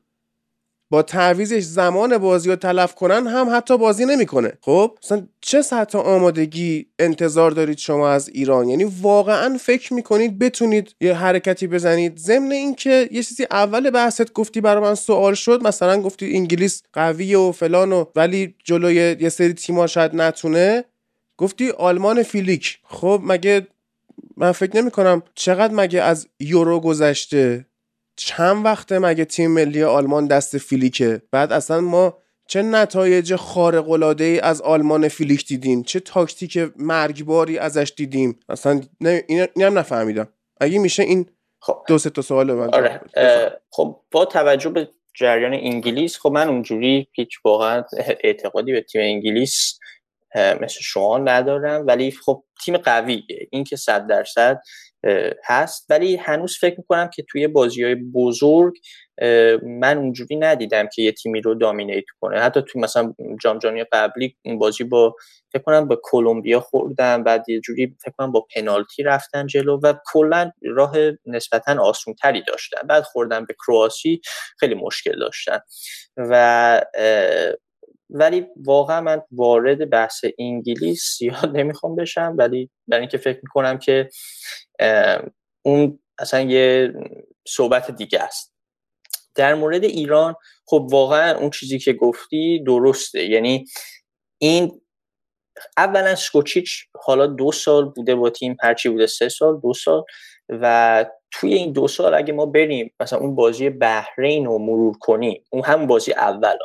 با 0.93 1.03
تعویضش 1.03 1.63
زمان 1.63 2.19
بازی 2.19 2.51
رو 2.51 2.57
تلف 2.57 2.95
کنن 2.95 3.27
هم 3.27 3.57
حتی 3.57 3.79
بازی 3.79 4.05
نمی‌کنه. 4.05 4.53
خب؟ 4.61 4.99
مثلا 5.05 5.27
چه 5.41 5.63
سطح 5.63 5.99
آمادگی 5.99 6.87
انتظار 6.99 7.51
دارید 7.51 7.79
شما 7.79 8.11
از 8.11 8.29
ایران؟ 8.29 8.69
یعنی 8.69 8.85
واقعا 9.03 9.59
فکر 9.59 9.95
می‌کنید 9.95 10.39
بتونید 10.39 10.95
یه 11.01 11.15
حرکتی 11.15 11.67
بزنید؟ 11.67 12.19
ضمن 12.19 12.53
اینکه 12.53 13.09
یه 13.13 13.23
چیزی 13.23 13.47
اول 13.51 13.91
بحثت 13.91 14.33
گفتی 14.33 14.61
برای 14.61 14.83
من 14.83 14.95
سوال 14.95 15.35
شد 15.35 15.63
مثلا 15.63 16.03
گفتی 16.03 16.37
انگلیس 16.37 16.83
قویه 16.93 17.39
و 17.39 17.53
فلان 17.53 17.93
و 17.93 18.05
ولی 18.17 18.55
جلوی 18.65 19.17
یه 19.21 19.29
سری 19.29 19.53
تیم‌ها 19.53 19.87
شاید 19.87 20.17
نتونه. 20.17 20.85
گفتی 21.37 21.71
آلمان 21.71 22.23
فلیک. 22.23 22.79
خب 22.85 23.21
مگه 23.25 23.67
من 24.37 24.53
فکر 24.53 24.77
نمی 24.77 24.91
کنم 24.91 25.23
چقدر 25.35 25.75
مگه 25.75 26.03
از 26.03 26.27
یورو 26.41 26.81
گذشته 26.81 27.67
چند 28.17 28.65
وقته 28.65 28.99
مگه 28.99 29.25
تیم 29.25 29.51
ملی 29.51 29.83
آلمان 29.83 30.27
دست 30.27 30.59
فلیکه؟ 30.59 31.23
بعد 31.31 31.53
اصلا 31.53 31.81
ما 31.81 32.19
چه 32.49 32.63
نتایج 32.63 33.37
خارق 33.37 33.91
العاده 33.91 34.25
ای 34.25 34.41
از 34.41 34.61
آلمان 34.61 35.09
فلیک 35.09 35.47
دیدیم؟ 35.47 35.83
چه 35.83 36.01
تاکتیک 36.01 36.59
مرگباری 36.77 37.59
ازش 37.59 37.93
دیدیم؟ 37.97 38.41
اصلا 38.49 38.81
نه 39.01 39.25
این 39.29 39.49
هم 39.57 39.79
نفهمیدم. 39.79 40.29
اگه 40.61 40.79
میشه 40.79 41.03
این 41.03 41.27
خب. 41.61 41.85
دو 41.89 41.99
سه 41.99 42.11
تا 42.11 42.23
سوال 42.23 42.53
من 42.53 42.69
آره. 42.75 43.01
خب 43.71 44.01
با 44.11 44.25
توجه 44.25 44.71
به 44.71 44.89
جریان 45.15 45.55
انگلیس 45.55 46.19
خب 46.19 46.31
من 46.31 46.49
اونجوری 46.49 47.09
هیچ 47.13 47.39
واقعا 47.45 47.85
اعتقادی 48.25 48.73
به 48.73 48.81
تیم 48.81 49.01
انگلیس 49.03 49.79
مثل 50.35 50.81
شما 50.81 51.19
ندارم. 51.19 51.87
ولی 51.87 52.11
خب 52.11 52.45
تیم 52.65 52.77
قویه. 52.77 53.49
این 53.51 53.65
که 53.65 53.77
صد 53.77 54.07
درصد 54.07 54.61
هست. 55.45 55.87
ولی 55.91 56.17
هنوز 56.17 56.59
فکر 56.61 56.75
می‌کنم 56.79 57.11
که 57.15 57.25
توی 57.29 57.49
بازی 57.49 57.85
های 57.85 57.95
بزرگ 57.95 58.75
من 59.63 59.99
اونجوری 59.99 60.37
ندیدم 60.37 60.89
که 60.95 61.03
یه 61.03 61.13
تیمی 61.13 61.41
رو 61.41 61.55
دامینیت 61.55 62.05
کنه. 62.21 62.41
حتی 62.41 62.63
توی 62.67 62.83
مثلا 62.83 63.15
جام 63.43 63.59
جهانی 63.59 63.85
قبلی 63.93 64.37
این 64.43 64.59
بازی 64.59 64.85
با 64.85 65.17
فکر 65.53 65.63
کنم 65.63 65.89
با 65.89 66.01
کلمبیا 66.03 66.61
خوردن 66.61 67.23
بعد 67.23 67.49
یه 67.49 67.61
جوری 67.61 67.97
فکر 68.05 68.13
کنم 68.19 68.33
با 68.33 68.47
پنالتی 68.57 69.03
رفتن 69.03 69.47
جلو 69.47 69.81
و 69.83 69.95
کلا 70.13 70.51
راه 70.63 70.95
نسبتا 71.27 71.83
آسون 71.83 72.15
تری 72.15 72.43
داشتن. 72.49 72.87
بعد 72.87 73.03
خوردن 73.03 73.45
به 73.45 73.55
کرواسی 73.67 74.21
خیلی 74.59 74.75
مشکل 74.75 75.19
داشتن. 75.19 75.59
و 76.17 76.83
ولی 78.15 78.47
واقعا 78.57 79.01
من 79.01 79.23
وارد 79.31 79.91
بحث 79.91 80.25
انگلیس 80.39 81.17
زیاد 81.19 81.57
نمی‌خوام 81.57 81.97
بشم 81.97 82.35
ولی 82.39 82.71
برای 82.89 83.01
اینکه 83.01 83.19
فکر 83.19 83.41
می‌کنم 83.43 83.79
که 83.79 84.09
اون 85.65 85.99
اصلا 86.19 86.41
یه 86.41 86.93
صحبت 87.49 87.91
دیگه 87.91 88.21
است. 88.21 88.53
در 89.35 89.55
مورد 89.55 89.85
ایران 89.85 90.35
خب 90.67 90.89
واقعا 90.91 91.39
اون 91.39 91.51
چیزی 91.51 91.79
که 91.79 91.93
گفتی 91.93 92.65
درسته. 92.67 93.25
یعنی 93.25 93.65
این 94.39 94.81
اولا 95.77 96.15
سکوچیچ 96.15 96.85
حالا 96.95 97.27
دو 97.27 97.53
سال 97.53 97.85
بوده 97.85 98.15
با 98.15 98.31
تیم 98.31 98.57
هرچی 98.63 98.89
بوده 98.89 99.07
سه 99.07 99.29
سال 99.29 99.61
دو 99.61 99.75
سال. 99.75 100.05
و 100.49 101.05
توی 101.31 101.55
این 101.55 101.73
دو 101.73 101.89
سال 101.89 102.15
اگه 102.15 102.33
ما 102.33 102.47
بریم 102.47 102.95
مثلا 103.01 103.19
اون 103.19 103.35
بازی 103.35 103.71
بحرین 103.71 104.47
رو 104.47 104.59
مرور 104.59 104.99
کنیم 105.01 105.45
اون 105.51 105.65
هم 105.65 105.87
بازی 105.87 106.13
اول 106.13 106.57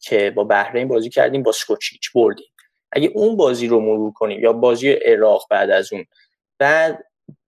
که 0.00 0.30
با 0.30 0.44
بحرین 0.44 0.88
بازی 0.88 1.10
کردیم 1.10 1.42
با 1.42 1.52
سکوچیچ 1.52 2.12
بردیم. 2.14 2.46
اگه 2.92 3.10
اون 3.14 3.36
بازی 3.36 3.66
رو 3.66 3.80
مرور 3.80 4.12
کنیم 4.12 4.40
یا 4.40 4.52
بازی 4.52 4.90
عراق 4.90 5.46
بعد 5.50 5.70
از 5.70 5.92
اون 5.92 6.04
بعد 6.58 7.04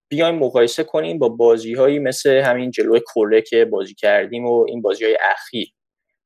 بیایم 0.09 0.35
مقایسه 0.35 0.83
کنیم 0.83 1.19
با 1.19 1.29
بازی 1.29 1.73
هایی 1.73 1.99
مثل 1.99 2.29
همین 2.29 2.71
جلوی 2.71 2.99
کره 2.99 3.41
که 3.41 3.65
بازی 3.65 3.95
کردیم 3.95 4.45
و 4.45 4.65
این 4.69 4.81
بازی 4.81 5.05
های 5.05 5.17
اخیر. 5.21 5.73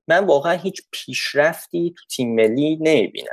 من 0.07 0.26
واقعا 0.26 0.53
هیچ 0.53 0.82
پیشرفتی 0.91 1.93
تو 1.97 2.05
تیم 2.15 2.36
ملی 2.36 2.78
نمی‌بینم. 2.82 3.28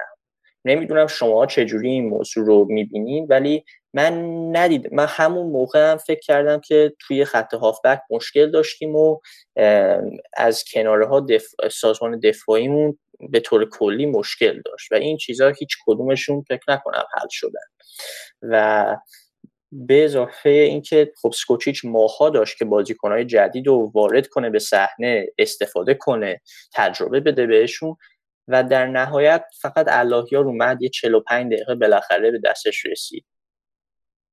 نمی‌دونم 0.64 1.06
شما 1.06 1.46
چجوری 1.46 1.90
این 1.90 2.08
موضوع 2.08 2.46
رو 2.46 2.66
می‌بینید 2.68 3.30
ولی 3.30 3.64
من 3.94 4.22
ندید 4.56 4.94
من 4.94 5.06
همون 5.08 5.46
موقع 5.46 5.90
هم 5.90 5.96
فکر 5.96 6.20
کردم 6.20 6.60
که 6.60 6.92
توی 6.98 7.24
خط 7.24 7.54
هافبک 7.54 8.00
مشکل 8.10 8.50
داشتیم 8.50 8.96
و 8.96 9.20
از 10.36 10.64
کناره 10.72 11.06
ها 11.06 11.20
دف... 11.20 11.46
سازمان 11.72 12.20
دفاعیمون 12.20 12.98
به 13.30 13.40
طور 13.40 13.68
کلی 13.68 14.06
مشکل 14.06 14.62
داشت 14.64 14.92
و 14.92 14.94
این 14.94 15.16
چیزها 15.16 15.48
هیچ 15.48 15.76
کدومشون 15.86 16.44
فکر 16.48 16.64
نکنم 16.68 17.04
حل 17.14 17.28
شدن. 17.30 17.60
و 18.42 18.96
به 19.72 20.04
اضافه 20.04 20.50
اینکه 20.50 21.12
خب 21.22 21.32
سکوچیچ 21.34 21.84
ماها 21.84 22.30
داشت 22.30 22.58
که 22.58 22.64
بازیکنهای 22.64 23.24
جدید 23.24 23.66
رو 23.66 23.92
وارد 23.94 24.26
کنه 24.26 24.50
به 24.50 24.58
صحنه 24.58 25.26
استفاده 25.38 25.94
کنه 25.94 26.40
تجربه 26.74 27.20
بده 27.20 27.46
بهشون 27.46 27.96
و 28.48 28.64
در 28.64 28.86
نهایت 28.86 29.44
فقط 29.60 29.86
اللهیار 29.88 30.44
اومد 30.44 30.82
یه 30.82 30.88
45 30.88 31.52
دقیقه 31.52 31.74
بالاخره 31.74 32.30
به 32.30 32.40
دستش 32.44 32.86
رسید. 32.86 33.24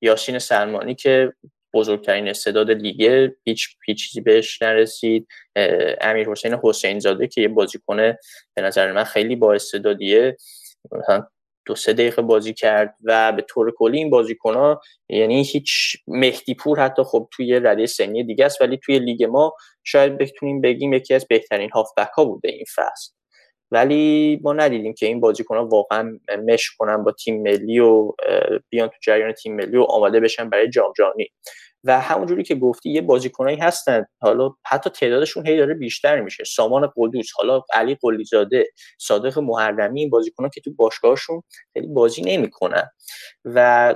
یاسین 0.01 0.39
سلمانی 0.39 0.95
که 0.95 1.33
بزرگترین 1.73 2.27
استعداد 2.27 2.71
لیگه 2.71 3.35
هیچ 3.45 3.77
چیزی 3.97 4.21
بهش 4.21 4.61
نرسید. 4.61 5.27
امیر 6.01 6.29
حسین 6.29 6.53
حسین 6.63 6.99
زاده 6.99 7.27
که 7.27 7.41
یه 7.41 7.47
بازیکن 7.47 7.97
به 8.55 8.61
نظر 8.61 8.91
من 8.91 9.03
خیلی 9.03 9.35
با 9.35 9.53
استعدادیه 9.53 10.37
دو 11.65 11.75
سه 11.75 11.93
دقیقه 11.93 12.21
بازی 12.21 12.53
کرد 12.53 12.95
و 13.03 13.31
به 13.31 13.41
طور 13.41 13.71
کلی 13.77 13.97
این 13.97 14.09
بازیکن 14.09 14.53
ها 14.53 14.81
یعنی 15.09 15.43
هیچ 15.43 15.97
مهدی 16.07 16.53
پور 16.55 16.79
حتی 16.79 17.03
خب 17.03 17.29
توی 17.31 17.59
رده 17.59 17.85
سنی 17.85 18.23
دیگه 18.23 18.45
است 18.45 18.61
ولی 18.61 18.77
توی 18.77 18.99
لیگ 18.99 19.23
ما 19.23 19.53
شاید 19.83 20.17
بتونیم 20.17 20.61
بگیم 20.61 20.93
یکی 20.93 21.13
از 21.13 21.27
بهترین 21.27 21.69
هافبک 21.71 22.09
ها 22.17 22.25
بوده 22.25 22.49
این 22.49 22.65
فصل. 22.75 23.18
ولی 23.71 24.39
ما 24.43 24.53
ندیدیم 24.53 24.93
که 24.93 25.05
این 25.05 25.19
بازیکن 25.19 25.57
ها 25.57 25.65
واقعا 25.65 26.19
مش 26.47 26.71
کنن 26.77 27.03
با 27.03 27.11
تیم 27.11 27.41
ملی 27.41 27.79
و 27.79 28.11
بیان 28.69 28.87
تو 28.87 28.95
جریان 29.03 29.33
تیم 29.33 29.55
ملی 29.55 29.77
و 29.77 29.83
آماده 29.83 30.19
بشن 30.19 30.49
برای 30.49 30.69
جام 30.69 30.93
جهانی. 30.97 31.27
و 31.83 31.99
همونجوری 31.99 32.43
که 32.43 32.55
گفتی 32.55 32.89
یه 32.89 33.01
بازیکنایی 33.01 33.57
هستن. 33.57 34.05
حالا 34.21 34.51
حتی 34.65 34.89
تعدادشون 34.89 35.47
هی 35.47 35.57
داره 35.57 35.73
بیشتر 35.73 36.21
میشه. 36.21 36.43
سامان 36.43 36.91
قدوس 36.97 37.27
حالا 37.35 37.61
علی 37.73 37.97
قلیزاده 38.01 38.65
صادق 38.99 39.39
محرمی 39.39 39.99
این 40.01 40.09
بازیکنان 40.09 40.49
که 40.53 40.61
تو 40.61 40.73
باشگاهشون 40.73 41.41
خیلی 41.73 41.87
بازی 41.87 42.21
نمی‌کنن. 42.21 42.89
و 43.45 43.95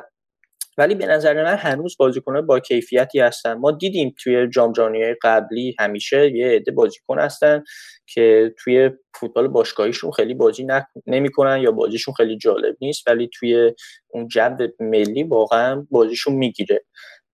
ولی 0.78 0.95
به 0.95 1.05
نظر 1.05 1.43
من 1.43 1.55
هنوز 1.55 1.95
بازیکنان 1.99 2.45
با 2.45 2.59
کیفیتی 2.59 3.19
هستن. 3.19 3.53
ما 3.53 3.71
دیدیم 3.71 4.15
توی 4.24 4.47
جام 4.49 4.71
جهانی 4.71 5.13
قبلی 5.21 5.76
همیشه 5.80 6.32
یه 6.36 6.47
عده 6.47 6.71
بازیکن 6.71 7.19
هستن 7.19 7.63
که 8.07 8.53
توی 8.59 8.89
فوتبال 9.15 9.47
باشگاهیشون 9.47 10.11
خیلی 10.11 10.34
بازی 10.34 10.67
نمی‌کنن 11.07 11.61
یا 11.61 11.71
بازیشون 11.71 12.13
خیلی 12.13 12.38
جالب 12.38 12.76
نیست 12.82 13.07
ولی 13.07 13.30
توی 13.34 13.74
اون 14.07 14.28
جو 14.28 14.49
ملی 14.80 15.24
واقعا 15.24 15.88
بازیشون 15.91 16.34
می‌گیره. 16.34 16.86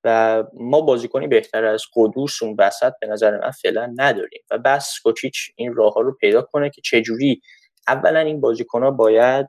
و 0.03 0.43
ما 0.53 0.81
بازیکنی 0.81 1.27
بهتر 1.27 1.65
از 1.65 1.83
قدوس 1.95 2.43
اون 2.43 2.55
وسط 2.59 2.93
به 3.01 3.07
نظر 3.07 3.37
من 3.37 3.51
فعلا 3.51 3.93
نداریم. 3.95 4.41
و 4.51 4.57
بس 4.57 4.99
کوچیچ 5.03 5.51
این 5.55 5.73
راه 5.73 5.93
ها 5.93 6.01
رو 6.01 6.15
پیدا 6.21 6.41
کنه 6.41 6.69
که 6.69 6.81
چجوری 6.81 7.41
اولا 7.87 8.19
این 8.19 8.41
بازیکن 8.41 8.83
ها 8.83 8.91
باید 8.91 9.47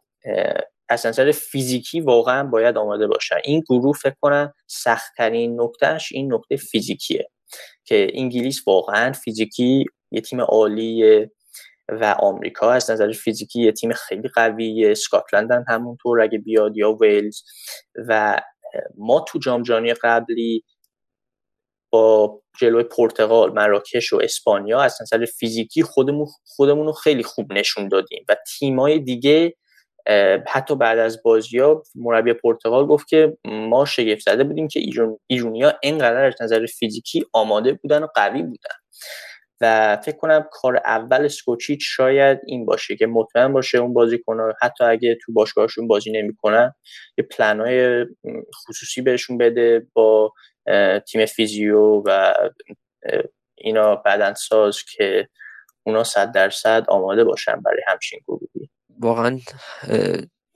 از 0.91 1.07
نظر 1.07 1.33
فیزیکی 1.33 2.01
واقعا 2.01 2.45
باید 2.45 2.77
آماده 2.79 3.07
باشن. 3.07 3.37
این 3.45 3.61
گروه 3.61 3.97
فکر 3.97 4.17
کنم 4.21 4.55
سختترین 4.67 5.61
نکتهش 5.61 6.13
این 6.13 6.35
نکته 6.35 6.57
فیزیکیه 6.57 7.31
که 7.85 8.11
انگلیس 8.15 8.63
واقعا 8.67 9.13
فیزیکی 9.13 9.85
یه 10.11 10.21
تیم 10.21 10.41
عالیه 10.41 11.31
و 11.89 12.05
آمریکا 12.05 12.71
از 12.71 12.91
نظر 12.91 13.13
فیزیکی 13.13 13.63
یه 13.63 13.73
تیم 13.73 13.93
خیلی 13.93 14.29
قویه. 14.29 14.91
اسکاتلند 14.91 15.51
هم 15.53 15.65
همونطور 15.69 16.21
اگه 16.21 16.39
بیاد 16.39 16.77
یا 16.77 16.93
ویلز 16.93 17.43
و 18.09 18.41
ما 18.99 19.25
تو 19.29 19.39
جام 19.39 19.63
جهانی 19.63 19.95
قبلی 19.95 20.65
با 21.93 22.41
جلوی 22.61 22.83
پرتغال 22.83 23.53
مراکش 23.53 24.13
و 24.13 24.21
اسپانیا 24.23 24.81
از 24.81 24.99
نظر 25.03 25.25
فیزیکی 25.25 25.83
خودمون 25.83 26.27
خودمون 26.45 26.87
رو 26.87 26.93
خیلی 26.93 27.23
خوب 27.23 27.53
نشون 27.53 27.89
دادیم 27.89 28.25
و 28.29 28.37
تیمای 28.59 28.99
دیگه 28.99 29.57
حتی 30.47 30.77
بعد 30.77 30.99
از 30.99 31.23
بازی 31.23 31.59
ها 31.59 31.83
مربی 31.95 32.33
پرتغال 32.33 32.87
گفت 32.87 33.09
که 33.09 33.37
ما 33.45 33.85
شگفت 33.85 34.21
زده 34.21 34.45
بودیم 34.45 34.69
که 34.69 34.81
ایرون 34.81 35.19
ایرونیا 35.27 35.73
اینقدر 35.83 36.25
از 36.25 36.35
نظر 36.43 36.67
فیزیکی 36.67 37.27
آماده 37.33 37.73
بودن 37.73 38.03
و 38.03 38.07
قوی 38.15 38.43
بودن. 38.43 38.75
و 39.61 39.97
فکر 40.05 40.17
کنم 40.17 40.49
کار 40.53 40.77
اول 40.77 41.25
اسکوچیچ 41.25 41.81
شاید 41.83 42.41
این 42.47 42.67
باشه 42.67 42.97
که 42.97 43.07
مطمئن 43.07 43.53
باشه 43.53 43.79
اون 43.79 43.95
بازیکن‌ها 43.95 44.55
حتی 44.63 44.85
اگه 44.85 45.19
تو 45.25 45.33
باشگاهشون 45.33 45.89
بازی 45.89 46.13
نمی‌کنن 46.13 46.75
یه 47.19 47.25
پلنای 47.25 48.07
خصوصی 48.69 49.03
بهشون 49.03 49.39
بده 49.39 49.87
با 49.93 50.33
تیم 51.09 51.27
فیزیو 51.27 52.03
و 52.07 52.35
اینا 53.59 53.97
بدنساز 53.97 54.79
که 54.97 55.29
اونا 55.87 56.05
صد 56.05 56.33
درصد 56.33 56.85
آماده 56.89 57.25
باشن 57.25 57.61
برای 57.61 57.83
همچین 57.87 58.21
گروهی. 58.29 58.71
واقعا 59.01 59.41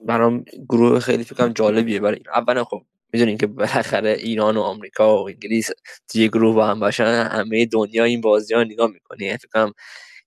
برام 0.07 0.45
گروه 0.68 1.01
خیلی 1.01 1.24
فکرم 1.24 1.53
جالبیه. 1.53 2.01
برای 2.01 2.20
اولا 2.34 2.64
خب 2.64 2.82
می‌دونین 3.12 3.38
که 3.38 3.47
بالاخره 3.47 4.11
ایران 4.11 4.57
و 4.57 4.61
آمریکا 4.61 5.24
و 5.24 5.28
انگلیس 5.28 5.70
توی 6.12 6.28
گروه 6.28 6.55
با 6.55 6.66
هم 6.66 6.80
باشن 6.80 7.05
همه 7.32 7.66
دنیا 7.66 8.05
این 8.05 8.20
بازی 8.20 8.55
ها 8.55 8.64
نگاه 8.64 8.90
می‌کنی 8.90 9.24
یعنی 9.24 9.38
فکرم 9.38 9.72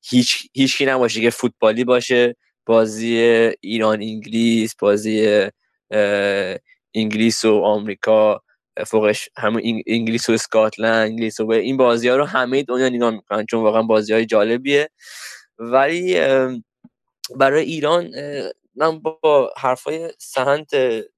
هیچ 0.10 0.48
هیچکی 0.56 0.86
نباشه 0.86 1.22
که 1.22 1.30
فوتبالی 1.30 1.84
باشه 1.84 2.36
بازی 2.66 3.18
ایران 3.62 4.02
انگلیس 4.02 4.76
بازی 4.80 5.48
انگلیس 6.96 7.46
و 7.46 7.62
آمریکا 7.64 8.42
فوقش 8.88 9.30
همون 9.38 9.62
انگلیس 9.88 10.30
و 10.30 10.32
اسکاتلند 10.34 11.08
انگلیس 11.10 11.40
و 11.40 11.52
این 11.52 11.78
بازی 11.78 12.08
ها 12.10 12.16
رو 12.16 12.26
همه 12.26 12.64
دنیا 12.64 12.90
نگاه 12.90 13.12
می‌کنن. 13.12 13.46
چون 13.46 13.64
واقعا 13.64 13.82
بازی 13.84 14.14
های 14.14 14.26
جالبیه. 14.26 14.90
ولی 15.60 16.20
برای 17.36 17.66
ایران 17.66 18.12
من 18.76 19.00
با 19.00 19.54
حرفای 19.58 20.12
سهند 20.18 20.68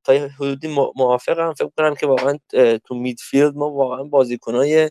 تا 0.03 0.13
حدودی 0.13 0.67
موافقم. 0.95 1.53
فکر 1.53 1.69
کنم 1.77 1.95
که 1.95 2.07
واقعا 2.07 2.37
تو 2.85 2.95
میدفیلد 2.95 3.55
ما 3.55 3.69
واقعا 3.71 4.03
بازیکنای 4.03 4.89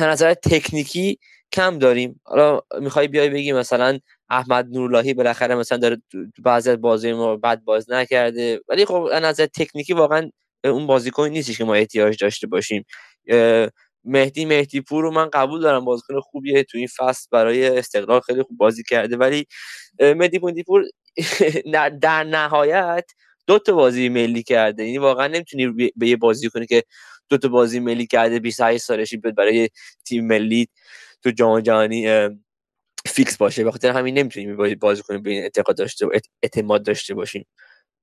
نظر 0.00 0.34
تکنیکی 0.34 1.18
کم 1.52 1.78
داریم. 1.78 2.20
حالا 2.24 2.60
می‌خوای 2.80 3.08
بیای 3.08 3.28
بگی 3.30 3.52
مثلا 3.52 3.98
احمد 4.30 4.66
نورلاهی 4.70 5.14
بالاخره 5.14 5.54
مثلا 5.54 5.78
داره 5.78 6.02
بعضی 6.38 6.70
از 6.70 6.80
بازی 6.80 7.12
ما 7.12 7.36
بد 7.36 7.60
باز 7.64 7.90
نکرده. 7.90 8.60
ولی 8.68 8.84
خب 8.84 9.08
از 9.12 9.22
نظر 9.22 9.46
تکنیکی 9.46 9.92
واقعا 9.92 10.30
اون 10.64 10.86
بازیکن 10.86 11.28
نیستش 11.28 11.58
که 11.58 11.64
ما 11.64 11.74
احتیاج 11.74 12.22
داشته 12.22 12.46
باشیم. 12.46 12.84
مهدی 14.06 14.44
مهدی 14.44 14.80
پور 14.80 15.04
رو 15.04 15.12
من 15.12 15.30
قبول 15.30 15.60
دارم 15.62 15.86
بازیکن 15.86 16.20
خوبیه. 16.20 16.64
تو 16.64 16.78
این 16.78 16.88
فصل 16.98 17.28
برای 17.32 17.78
استقلال 17.78 18.20
خیلی 18.20 18.42
خوب 18.42 18.58
بازی 18.58 18.82
کرده. 18.84 19.16
ولی 19.16 19.46
مهدی 20.00 20.38
پوندی 20.38 20.62
پور 20.64 20.84
در 22.02 22.24
نهایت 22.24 23.04
دو 23.46 23.58
تا 23.58 23.72
بازی 23.74 24.08
ملی 24.08 24.42
کرده. 24.42 24.84
یعنی 24.86 24.98
واقعا 24.98 25.26
نمی‌تونی 25.28 25.92
به 25.96 26.08
یه 26.08 26.16
بازی 26.16 26.50
کنی 26.50 26.66
که 26.66 26.84
دو 27.30 27.38
تا 27.38 27.48
بازی 27.48 27.80
ملی 27.80 28.06
کرده. 28.06 28.40
28 28.40 28.84
سالشی 28.84 29.16
برای 29.16 29.70
تیم 30.06 30.26
ملی 30.26 30.68
تو 31.24 31.30
جام 31.30 31.60
جهانی 31.60 32.28
فیکس 33.06 33.36
باشه. 33.38 33.64
بخاطر 33.64 33.90
همین 33.92 34.18
نمی‌تونیم 34.18 34.78
بازی 34.80 35.02
کنیم 35.02 35.22
به 35.22 35.30
این 35.30 35.42
اعتقاد 35.42 35.76
داشته 35.78 36.06
اعتماد 36.44 36.84
داشته 36.86 37.14
باشیم 37.14 37.46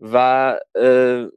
و 0.03 0.59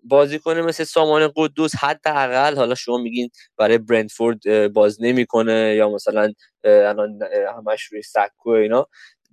بازیکن 0.05 0.61
مثل 0.61 0.85
سامان 0.85 1.33
قدوس 1.37 1.77
حداقل 1.77 2.57
حالا 2.57 2.75
شما 2.75 2.99
میگین 2.99 3.31
برای 3.59 3.79
برندفورد 3.79 4.73
باز 4.73 5.03
نمی‌کنه 5.03 5.75
یا 5.79 5.91
مثلا 5.91 6.33
الان 6.65 7.19
همش 7.59 7.83
روی 7.85 8.03
سکو 8.03 8.51
اینا. 8.51 8.87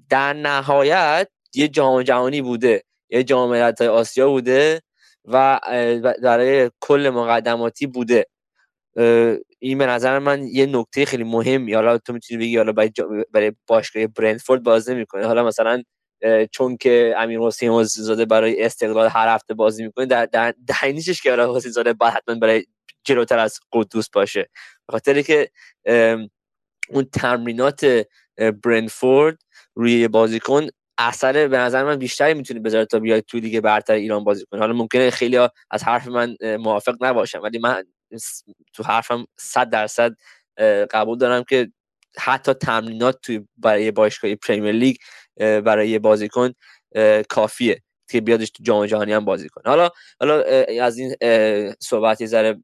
در 0.10 0.34
نهایت 0.34 1.28
یه 1.56 1.68
جام 1.68 2.04
جهانی 2.04 2.42
بوده 2.42 2.84
یه 3.10 3.24
جام 3.24 3.50
های 3.50 3.88
آسیا 3.88 4.30
بوده 4.30 4.82
و 5.26 5.60
برای 6.24 6.72
کل 6.82 7.10
مقدماتی 7.10 7.88
بوده. 7.88 8.26
این 9.60 9.78
به 9.78 9.86
نظر 9.88 10.20
من 10.20 10.48
یه 10.48 10.66
نکته 10.66 11.06
خیلی 11.06 11.24
مهم 11.24 11.76
حالا 11.76 11.98
تو 11.98 12.14
می‌تونی 12.14 12.42
بگی 12.46 12.58
حالا 12.58 12.74
برای 13.34 13.54
باشگاه 13.68 14.08
برندفورد 14.08 14.64
باز 14.64 14.90
نمی‌کنه. 14.90 15.26
حالا 15.28 15.44
مثلا 15.46 15.84
چون 16.52 16.78
که 16.78 17.16
امیر 17.18 17.40
حسین 17.40 17.84
زاده 17.84 18.26
برای 18.26 18.64
استقلال 18.64 19.10
هر 19.10 19.36
هفته 19.36 19.54
بازی 19.54 19.84
می‌کنه 19.84 20.06
در 20.06 20.54
نیستش 20.84 21.22
که 21.22 21.32
حسین 21.32 21.72
زاده 21.72 21.94
باید 21.94 22.14
حتما 22.14 22.36
برای 22.36 22.66
جلوتر 23.04 23.40
از 23.40 23.60
قدوس 23.72 24.10
باشه. 24.10 24.50
خاطر 24.92 25.22
که 25.22 25.50
اون 26.90 27.04
تمرینات 27.14 28.06
برندفورد 28.64 29.38
روی 29.76 30.08
بازیکن 30.08 30.68
اثر 30.98 31.48
به 31.48 31.58
نظر 31.58 31.84
من 31.84 31.96
بیشتری 31.96 32.34
می‌تونه 32.34 32.60
بذاره 32.60 32.86
تا 32.86 33.00
بیاد 33.00 33.20
تو 33.20 33.40
دیگه 33.40 33.62
برتر 33.62 33.94
ایران 33.94 34.24
بازی 34.24 34.46
کنه. 34.52 34.60
حالا 34.60 34.74
ممکنه 34.74 35.10
خیلی 35.10 35.38
از 35.72 35.84
حرف 35.84 36.08
من 36.08 36.36
موافق 36.60 36.96
نباشم 37.02 37.42
ولی 37.44 37.60
من 37.60 37.84
تو 38.74 38.84
حرفم 38.84 39.26
صد 39.40 39.70
درصد 39.70 40.16
قبول 40.92 41.18
دارم 41.18 41.44
که 41.44 41.72
حتی 42.18 42.54
تمرینات 42.54 43.20
توی 43.22 43.48
برای 43.58 43.92
باشگاه 43.92 44.36
پریمیر 44.36 44.72
لیگ 44.72 44.96
برای 45.38 46.00
بازیکن 46.00 46.54
کافیه 47.30 47.82
که 48.10 48.22
بیادش 48.22 48.50
تو 48.50 48.64
جام 48.64 48.86
جهانی 48.86 49.14
هم 49.14 49.26
بازی 49.26 49.50
کنه. 49.50 49.64
حالا 49.66 49.90
حالا 50.20 50.44
از 50.82 50.98
این 50.98 51.16
صحبت 51.80 52.22
یه 52.22 52.28
ذره 52.28 52.64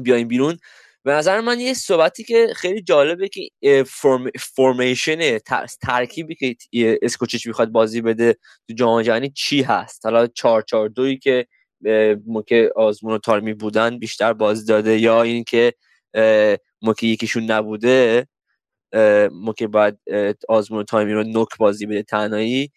بیایم 0.00 0.28
بیرون. 0.28 0.58
به 1.04 1.12
نظر 1.12 1.40
من 1.40 1.60
یه 1.60 1.74
صحبتی 1.74 2.24
که 2.24 2.48
خیلی 2.56 2.82
جالبه 2.82 3.28
که 3.28 3.84
فرم، 3.86 4.30
فرمیشن 4.40 5.38
ترکیبی 5.82 6.34
که 6.34 6.56
اسکوچیچ 7.02 7.46
می‌خواد 7.46 7.68
بازی 7.68 8.00
بده 8.00 8.32
تو 8.68 8.74
جام 8.74 9.02
جهانی 9.02 9.30
چی 9.30 9.62
هست؟ 9.62 10.06
حالا 10.06 10.26
4 10.26 10.62
4 10.62 10.88
2 10.88 11.14
که 11.14 11.46
موقع 12.26 12.68
آزمون 12.76 13.14
و 13.14 13.18
تارمی 13.18 13.54
بودن 13.54 13.98
بیشتر 13.98 14.32
بازی 14.32 14.66
داده 14.66 14.98
یا 14.98 15.22
اینکه 15.22 15.72
موقع 16.82 17.06
یکیشون 17.06 17.42
نبوده؟ 17.44 18.26
موقع 19.32 19.66
باید 19.66 19.98
آزمون 20.48 20.84
تایمی 20.84 21.12
رو 21.12 21.22
نوک 21.22 21.48
بازی 21.58 21.86
بده 21.86 22.02
تنهایی 22.02 22.72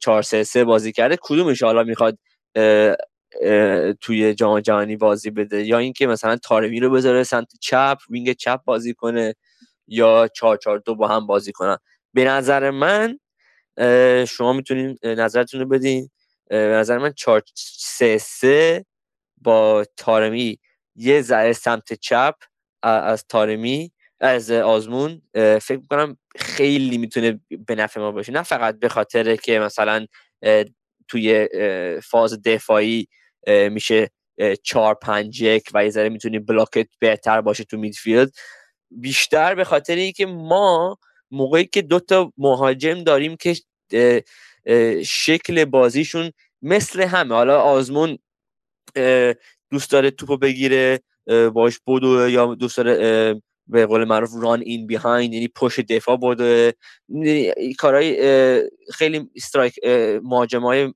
4 0.00 0.22
3 0.22 0.44
3 0.44 0.64
بازی 0.64 0.92
کرده. 0.92 1.16
کدومش 1.22 1.62
حالا 1.62 1.82
می‌خواد 1.82 2.18
توی 4.00 4.34
جام 4.34 4.60
جهانی 4.60 4.96
بازی 4.96 5.30
بده؟ 5.30 5.64
یا 5.66 5.78
اینکه 5.78 6.06
مثلا 6.06 6.36
تارمی 6.36 6.80
رو 6.80 6.90
بذاره 6.90 7.22
سمت 7.24 7.52
چپ 7.60 7.98
وینگ 8.10 8.32
چپ 8.32 8.60
بازی 8.64 8.94
کنه 8.94 9.34
یا 9.88 10.28
4 10.36 10.56
4 10.56 10.78
2 10.78 10.94
با 10.94 11.08
هم 11.08 11.26
بازی 11.26 11.52
کنن؟ 11.52 11.76
به 12.14 12.24
نظر 12.24 12.70
من 12.70 13.18
شما 14.26 14.52
می‌تونین 14.52 14.98
نظرتون 15.04 15.60
رو 15.60 15.66
بدین. 15.68 16.10
به 16.50 16.56
نظر 16.56 16.98
من 16.98 17.12
4 17.12 17.42
3 17.54 18.18
3 18.18 18.84
با 19.42 19.84
تارمی 19.96 20.58
یه 20.96 21.22
ذره 21.22 21.52
سمت 21.52 21.92
چپ 21.92 22.34
از 22.82 23.24
تارمی 23.28 23.92
از 24.20 24.50
آزمون 24.50 25.22
فکر 25.34 25.76
می‌کنم 25.76 26.16
خیلی 26.36 26.98
می‌تونه 26.98 27.40
به 27.66 27.74
نفع 27.74 28.00
ما 28.00 28.12
باشه. 28.12 28.32
نه 28.32 28.42
فقط 28.42 28.78
به 28.78 28.88
خاطر 28.88 29.36
که 29.36 29.58
مثلا 29.58 30.06
توی 31.08 31.48
فاز 32.04 32.42
دفاعی 32.42 33.08
میشه 33.46 34.10
چهار 34.62 34.94
پنج 34.94 35.42
یک 35.42 35.70
و 35.74 35.84
یه 35.84 35.90
ذره 35.90 36.08
می‌تونی 36.08 36.38
بلاکت 36.38 36.88
بهتر 36.98 37.40
باشه 37.40 37.64
تو 37.64 37.76
میدفیلد. 37.76 38.30
بیشتر 38.90 39.54
به 39.54 39.64
خاطر 39.64 39.96
اینکه 39.96 40.26
ما 40.26 40.98
موقعی 41.30 41.64
که 41.64 41.82
دو 41.82 42.00
تا 42.00 42.32
مهاجم 42.38 43.04
داریم 43.04 43.36
که 43.36 43.56
شکل 45.04 45.64
بازیشون 45.64 46.32
مثل 46.62 47.02
همه. 47.02 47.34
حالا 47.34 47.60
آزمون 47.60 48.18
دوست 49.70 49.90
داره 49.90 50.10
توپو 50.10 50.36
بگیره 50.36 51.00
باش 51.54 51.80
بدو 51.86 52.28
یا 52.28 52.54
دوست 52.54 52.76
داره 52.76 53.42
به 53.68 53.86
قول 53.86 54.04
معروف 54.04 54.30
ران 54.40 54.60
این 54.60 54.86
بیهایند 54.86 55.32
یعنی 55.34 55.48
پشت 55.48 55.80
دفاع 55.80 56.16
بوده 56.16 56.74
کارهای 57.78 58.70
خیلی 58.94 59.30
استرایک 59.36 59.78
مهاجمای 60.22 60.94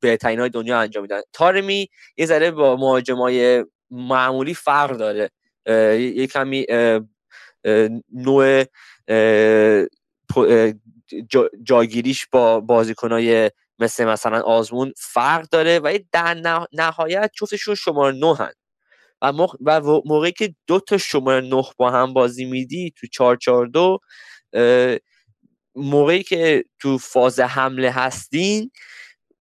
بهترین 0.00 0.40
های 0.40 0.48
دنیا 0.48 0.78
انجام 0.80 1.02
میدن. 1.02 1.20
تارمی 1.32 1.88
یه 2.16 2.26
ذره 2.26 2.50
با 2.50 2.76
مهاجمای 2.76 3.64
معمولی 3.90 4.54
فرق 4.54 4.96
داره. 4.96 5.30
یه 5.98 6.26
کمی 6.26 6.66
نوع 8.12 8.64
جاگیریش 11.62 12.26
با 12.26 12.60
بازیکنای 12.60 13.50
مثل 13.78 14.04
مثلا 14.04 14.40
آزمون 14.40 14.92
فرق 14.96 15.48
داره 15.48 15.78
و 15.78 15.98
در 16.12 16.66
نهایت 16.72 17.30
جفتشون 17.34 17.74
شماره 17.74 18.16
نو 18.16 18.34
هن. 18.34 18.52
و, 19.22 20.00
موقعی 20.04 20.32
که 20.32 20.54
دو 20.66 20.80
تا 20.80 20.98
شماره 20.98 21.40
نه 21.40 21.64
با 21.76 21.90
هم 21.90 22.12
بازی 22.12 22.44
میدی 22.44 22.92
تو 22.96 23.06
چار 23.06 23.36
چار 23.36 23.66
دو 23.66 23.98
موقعی 25.74 26.22
که 26.22 26.64
تو 26.80 26.98
فاز 26.98 27.40
حمله 27.40 27.90
هستین 27.90 28.70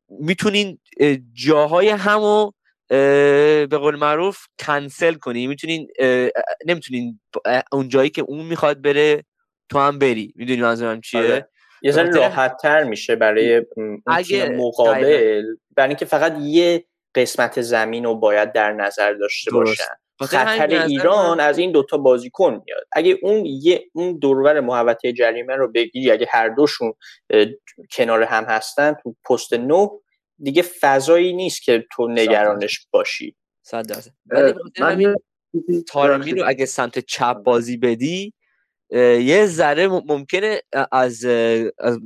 می‌تونین 0.09 0.79
جاهای 1.33 1.89
همو 1.89 2.51
به 2.89 3.77
قول 3.79 3.95
معروف 3.95 4.37
کنسل 4.59 5.13
کنی. 5.13 5.47
می‌تونین 5.47 5.87
نمی‌تونین 6.65 7.19
اون 7.71 7.89
جایی 7.89 8.09
که 8.09 8.21
اون 8.21 8.45
می‌خواد 8.45 8.81
بره 8.81 9.23
تو 9.69 9.79
هم 9.79 9.99
بری. 9.99 10.33
می‌دونی 10.35 10.61
منظورم 10.61 11.01
چیه؟ 11.01 11.21
آره. 11.21 11.49
یه 11.81 11.91
ذره 11.91 12.09
راحت 12.09 12.57
تر 12.61 12.83
میشه 12.83 13.15
برای 13.15 13.65
اگه 14.07 14.49
مقابل. 14.49 15.43
برای 15.75 15.89
اینکه 15.89 16.05
فقط 16.05 16.37
یه 16.41 16.85
قسمت 17.17 17.61
زمین 17.61 18.03
رو 18.03 18.15
باید 18.15 18.51
در 18.51 18.73
نظر 18.73 19.13
داشته 19.13 19.51
باشن. 19.51 19.83
خطر 20.21 20.67
ایران 20.85 21.39
از 21.39 21.57
این 21.57 21.71
دوتا 21.71 21.97
بازیکن 21.97 22.61
میاد. 22.65 22.87
اگه 22.91 23.17
اون 23.21 23.45
یه 23.45 23.85
اون 23.93 24.19
دورور 24.19 24.59
محوطه 24.59 25.13
جریمه 25.13 25.55
رو 25.55 25.71
بگیری 25.71 26.11
اگه 26.11 26.27
هر 26.29 26.49
دوشون 26.49 26.93
کنار 27.91 28.23
هم 28.23 28.43
هستن 28.43 28.95
تو 29.03 29.15
پست 29.29 29.53
نو 29.53 29.99
دیگه 30.39 30.61
فضایی 30.61 31.33
نیست 31.33 31.61
که 31.61 31.85
تو 31.91 32.07
نگرانش 32.07 32.87
باشی. 32.91 33.35
صد 33.61 33.87
درصد. 33.87 34.11
ولی 34.79 35.13
تارمی 35.87 36.31
رو 36.31 36.43
اگه 36.47 36.65
سمت 36.65 36.99
چپ 36.99 37.33
بازی 37.33 37.77
بدی 37.77 38.33
یه 39.21 39.45
ذره 39.45 39.87
ممکنه 39.87 40.61
از, 40.91 41.25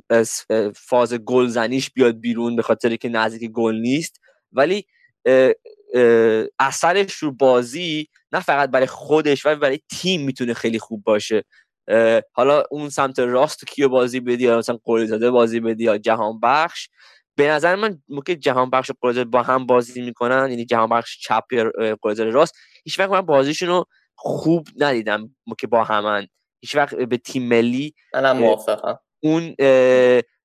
از 0.10 0.46
فاز 0.76 1.14
گلزنیش 1.14 1.90
بیاد 1.90 2.20
بیرون 2.20 2.56
به 2.56 2.62
خاطر 2.62 2.96
که 2.96 3.10
نزدیک 3.10 3.52
گل 3.52 3.76
نیست. 3.76 4.22
ولی 4.52 4.86
اثرش 6.60 7.14
رو 7.14 7.32
بازی 7.32 8.08
نه 8.32 8.40
فقط 8.40 8.72
برای 8.72 8.88
خودش 8.88 9.46
ولی 9.46 9.56
برای 9.56 9.80
تیم 9.90 10.22
می‌تونه 10.22 10.54
خیلی 10.54 10.80
خوب 10.80 11.04
باشه. 11.04 11.44
حالا 12.34 12.64
اون 12.72 12.90
سمت 12.90 13.20
راست 13.20 13.68
کیو 13.68 13.90
بازی 13.90 14.20
بدی؟ 14.20 14.44
یا 14.44 14.58
مثلا 14.58 14.78
زاده 15.06 15.32
بازی 15.32 15.60
بدی 15.60 15.84
یا 15.84 15.98
جهان 15.98 16.40
بخش 16.40 16.90
به 17.36 17.48
نظر 17.48 17.76
من 17.76 18.02
موقع 18.10 18.34
جهان 18.34 18.70
بخش 18.70 18.92
و 19.04 19.26
با 19.26 19.42
هم 19.42 19.66
بازی 19.66 20.02
می‌کنن 20.02 20.50
یعنی 20.50 20.66
جهان 20.66 20.90
بخش 20.90 21.20
چپ 21.20 21.44
یا 21.54 21.72
راست. 22.18 22.56
هیچ 22.86 23.00
وقت 23.00 23.10
من 23.10 23.22
بازیشون 23.22 23.70
رو 23.70 23.86
خوب 24.16 24.68
ندیدم 24.78 25.36
که 25.60 25.68
با 25.68 25.84
همن. 25.84 26.28
هیچ 26.62 26.76
وقت 26.76 26.96
به 26.96 27.18
تیم 27.18 27.48
ملی 27.48 27.94
منم 28.14 28.38
موافقم. 28.38 29.00
اون 29.24 29.56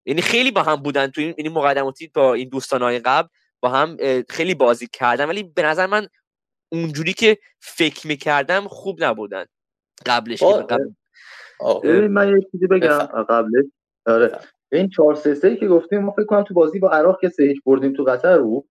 یعنی 0.07 0.23
خیلی 0.23 0.51
با 0.51 0.63
هم 0.63 0.77
بودن 0.77 1.07
تو 1.07 1.21
این 1.21 1.35
یعنی 1.39 1.49
مقدماتی 1.49 2.11
با 2.15 2.35
این 2.35 2.49
دوستانهای 2.49 2.99
قبل. 2.99 3.29
با 3.61 3.69
هم 3.69 3.97
خیلی 4.29 4.55
بازی 4.55 4.89
کردن 4.93 5.29
ولی 5.29 5.43
به 5.43 5.63
نظر 5.63 5.87
من 5.87 6.07
اونجوری 6.73 7.13
که 7.13 7.39
فکر 7.61 8.07
می‌کردم 8.07 8.69
خوب 8.69 9.05
نبودن 9.05 9.45
قبلش 10.07 10.43
قبل... 10.43 10.91
من 12.09 12.29
یه 12.29 12.47
چیزی 12.53 12.67
بگم. 12.67 12.99
قبلش. 13.29 13.65
آره. 14.07 14.39
این 14.73 14.89
4 14.89 15.15
3 15.15 15.35
3 15.35 15.57
که 15.57 15.69
گفتیم 15.69 15.99
ما 15.99 16.13
فکر 16.13 16.25
کنم 16.25 16.43
تو 16.43 16.55
بازی 16.55 16.79
با 16.79 16.91
عراق 16.91 17.21
که 17.21 17.29
سه 17.29 17.55
بردیم 17.67 17.93
تو 17.93 18.05
قطر 18.05 18.37
رو 18.37 18.67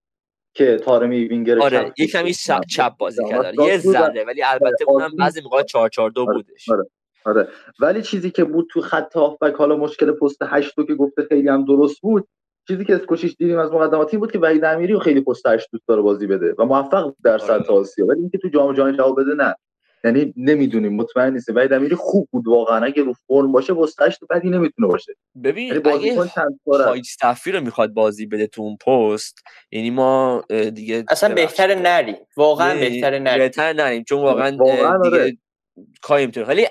که 0.53 0.77
تارمی 0.77 1.25
وینگر 1.25 1.59
آره 1.59 1.93
یه 1.97 2.07
کمی 2.07 2.33
چپ 2.69 2.97
بازی 2.97 3.21
کرد 3.29 3.59
یه 3.59 3.77
ذره 3.77 4.23
ولی 4.23 4.43
البته 4.43 4.85
اونم 4.87 5.15
بعضی 5.19 5.41
موقع 5.41 5.63
4 5.63 5.89
4 5.89 6.09
2 6.09 6.25
بودش. 6.25 6.69
آره. 6.69 6.83
آره. 7.25 7.47
ولی 7.79 8.01
چیزی 8.01 8.31
که 8.31 8.43
بود 8.43 8.67
تو 8.71 8.81
خط 8.81 9.15
هافبک 9.15 9.53
حالا 9.53 9.75
مشکل 9.75 10.11
پست 10.11 10.37
8 10.41 10.75
که 10.87 10.95
گفته 10.95 11.23
خیلی 11.29 11.49
هم 11.49 11.65
درست 11.65 12.01
بود 12.01 12.27
چیزی 12.67 12.85
که 12.85 12.95
اسکوشیش 12.95 13.35
دیدیم 13.35 13.59
از 13.59 13.71
مقدمات 13.71 14.13
این 14.13 14.19
بود 14.19 14.31
که 14.31 14.39
وحید 14.39 14.65
امیری 14.65 14.93
رو 14.93 14.99
خیلی 14.99 15.21
پست 15.21 15.47
8 15.47 15.67
دوست 15.71 15.87
داره 15.87 16.01
بازی 16.01 16.27
بده 16.27 16.55
و 16.59 16.65
موفق 16.65 17.13
در 17.23 17.37
سطح 17.37 17.53
آره. 17.53 17.67
آسیا. 17.67 18.05
ولی 18.05 18.19
اینکه 18.19 18.37
تو 18.37 18.49
جام 18.49 18.73
جهانی 18.73 18.97
جواب 18.97 19.21
بده 19.21 19.33
نه. 19.33 19.55
یعنی 20.03 20.33
نمی‌دونیم 20.37 20.95
مطمئن 20.95 21.33
نیست 21.33 21.49
وحید 21.49 21.73
امیری 21.73 21.95
خوب 21.95 22.29
بود 22.31 22.47
واقعا. 22.47 22.85
اگه 22.85 23.03
رو 23.03 23.13
فرم 23.27 23.51
باشه 23.51 23.73
پست 23.73 24.01
8 24.01 24.19
بدی 24.29 24.49
نمی‌تونه 24.49 24.87
باشه. 24.87 25.13
ببین 25.43 25.67
یعنی 25.67 25.89
اگه 25.89 26.29
فایستافی 26.85 27.51
رو 27.51 27.61
می‌خواد 27.61 27.93
بازی 27.93 28.25
بده 28.25 28.47
تو 28.47 28.61
اون 28.61 28.77
پست 28.77 29.39
یعنی 29.71 29.89
ما 29.89 30.43
دیگه 30.49 31.05
اصلا 31.09 31.35
بهتره 31.35 31.75
نریم 31.75 32.15
واقعا 32.37 32.79
بهتره 32.79 33.19
نریم 33.19 33.37
بهتره 33.37 33.73
نریم 33.73 34.03
چون 34.03 34.21
واقعا, 34.21 34.57
واقعا 34.57 35.01
دیگه 35.01 35.21
آره. 35.21 35.37
کاری 36.01 36.25
ولی 36.25 36.67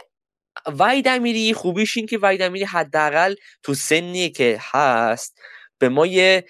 وحید 0.78 1.08
امیری 1.08 1.54
خوبیش 1.54 1.96
این 1.96 2.06
که 2.06 2.18
وحید 2.18 2.42
امیری 2.42 2.64
حداقل 2.64 3.34
تو 3.62 3.74
سنی 3.74 4.30
که 4.30 4.58
هست 4.60 5.40
به 5.78 5.88
ما 5.88 6.06
یه 6.06 6.44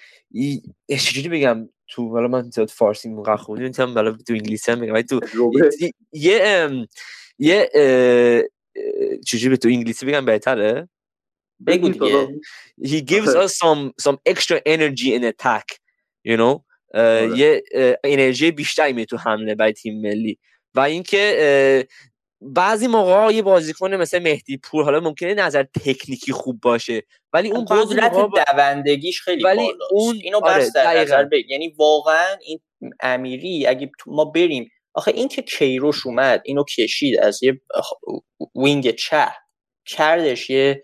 چجوری 0.89 1.29
بگم؟ 1.29 1.69
تو 1.87 2.09
حالا 2.09 2.27
من 2.27 2.49
زیاد 2.49 2.69
فارسی 2.69 3.09
موقع 3.09 3.35
خوندی 3.35 3.63
می‌تونم 3.63 3.93
حالا 3.93 4.11
تو 4.11 4.33
انگلیسی 4.33 4.71
هم 4.71 4.79
بگم 4.79 5.01
تو 5.01 5.19
یه 6.13 6.87
یه 7.39 7.69
چجوری 9.25 9.49
به 9.49 9.57
تو 9.57 9.67
انگلیسی 9.67 10.05
بگم 10.05 10.25
بهتره؟ 10.25 10.89
بگو 11.67 11.89
دیگه. 11.89 12.27
he 12.83 13.01
gives 13.01 13.35
us 13.35 13.51
some 13.57 13.91
some 14.01 14.17
extra 14.29 14.59
energy 14.67 15.09
in 15.17 15.23
attack 15.23 15.67
you 16.27 16.37
know 16.37 16.61
آره. 16.93 17.37
یه 17.37 17.63
انرژی 18.03 18.51
بیشتری 18.51 18.93
می 18.93 19.05
تو 19.05 19.17
حمله 19.17 19.55
برای 19.55 19.73
تیم 19.73 20.01
ملی. 20.01 20.39
و 20.75 20.79
اینکه 20.79 21.87
بعضی 22.41 22.87
موقع 22.87 23.33
یه 23.33 23.41
بازیکن 23.41 23.95
مثل 23.95 24.19
مهدی 24.19 24.57
پور 24.57 24.83
حالا 24.83 24.99
ممکنه 24.99 25.33
نظر 25.33 25.63
تکنیکی 25.63 26.31
خوب 26.31 26.59
باشه 26.61 27.03
ولی 27.33 27.51
اون 27.51 27.65
قدرت 27.65 28.11
دوندگیش 28.13 29.21
خیلی 29.21 29.43
ولی 29.43 29.71
اون 29.91 30.15
اینو 30.15 30.39
آره 30.43 30.69
در 30.75 31.01
نظر 31.01 31.27
یعنی 31.47 31.67
واقعا 31.67 32.37
این 32.41 32.59
امیری 32.99 33.67
اگه 33.67 33.91
ما 34.07 34.25
بریم 34.25 34.69
آخه 34.93 35.11
این 35.11 35.27
که 35.27 35.41
کیروش 35.41 36.05
اومد 36.05 36.41
اینو 36.45 36.63
کشید 36.63 37.19
از 37.19 37.43
یه 37.43 37.61
wing 38.55 38.91
چپ 38.91 39.27
کردش 39.85 40.49
یه 40.49 40.83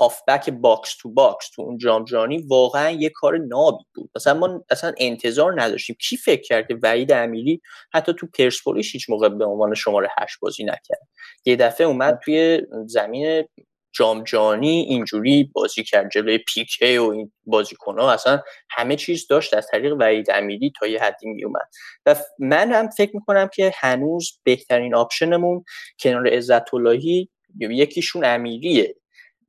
هافبک 0.00 0.50
box 0.50 0.96
to 0.96 1.10
box 1.12 1.50
تو 1.50 1.62
اون 1.62 1.78
جام 1.78 2.04
جهانی 2.04 2.38
واقعا 2.38 2.90
یه 2.90 3.10
کار 3.14 3.38
نابی 3.38 3.84
بود. 3.94 4.10
مثلا 4.16 4.34
ما 4.34 4.64
اصلا 4.70 4.92
انتظار 4.98 5.62
نداشتیم. 5.62 5.96
کی 6.00 6.16
فکر 6.16 6.42
کرد 6.42 6.68
که 6.68 6.78
وحید 6.82 7.12
امیری 7.12 7.60
حتی 7.94 8.12
تو 8.18 8.26
پرسپولیس 8.26 8.92
هیچ 8.92 9.10
موقع 9.10 9.28
به 9.28 9.44
عنوان 9.44 9.74
شماره 9.74 10.08
هشت 10.18 10.40
بازی 10.40 10.64
نکرد. 10.64 11.08
یه 11.44 11.56
دفعه 11.56 11.86
اومد 11.86 12.18
توی 12.24 12.62
زمین 12.86 13.44
جام 13.92 14.24
جهانی 14.24 14.80
اینجوری 14.80 15.44
بازی 15.44 15.84
کرد. 15.84 16.10
جلوی 16.10 16.38
پیکه 16.38 17.00
و 17.00 17.04
این 17.04 17.32
بازیکنها. 17.46 18.12
اصلا 18.12 18.42
همه 18.70 18.96
چیز 18.96 19.26
داشت 19.26 19.54
از 19.54 19.66
طریق 19.70 19.96
وحید 20.00 20.30
امیری 20.30 20.72
تا 20.80 20.86
یه 20.86 21.02
حدی 21.02 21.28
می 21.28 21.44
اومد 21.44 21.68
و 22.06 22.16
من 22.38 22.72
هم 22.72 22.88
فکر 22.90 23.10
می‌کنم 23.14 23.48
که 23.54 23.72
هنوز 23.74 24.40
بهترین 24.44 24.94
آپشنمون 24.94 25.64
کنار 26.00 26.28
عزت 26.28 26.74
اللهی 26.74 27.28
یکیشون 27.60 28.24
امیریه. 28.24 28.94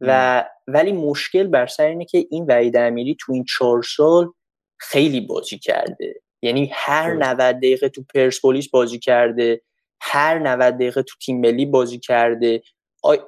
و 0.01 0.45
ولی 0.67 0.91
مشکل 0.91 1.47
بر 1.47 1.67
سر 1.67 1.85
اینه 1.85 2.05
که 2.05 2.25
این 2.31 2.45
وحید 2.49 2.77
امیری 2.77 3.17
تو 3.19 3.33
این 3.33 3.45
چهار 3.57 3.83
سال 3.83 4.33
خیلی 4.77 5.21
بازی 5.21 5.59
کرده. 5.59 6.21
یعنی 6.41 6.71
هر 6.73 7.13
90 7.13 7.37
دقیقه 7.37 7.89
تو 7.89 8.03
پرسپولیس 8.15 8.69
بازی 8.69 8.99
کرده 8.99 9.61
هر 10.01 10.39
90 10.39 10.75
دقیقه 10.75 11.03
تو 11.03 11.15
تیم 11.25 11.39
ملی 11.39 11.65
بازی 11.65 11.99
کرده. 11.99 12.61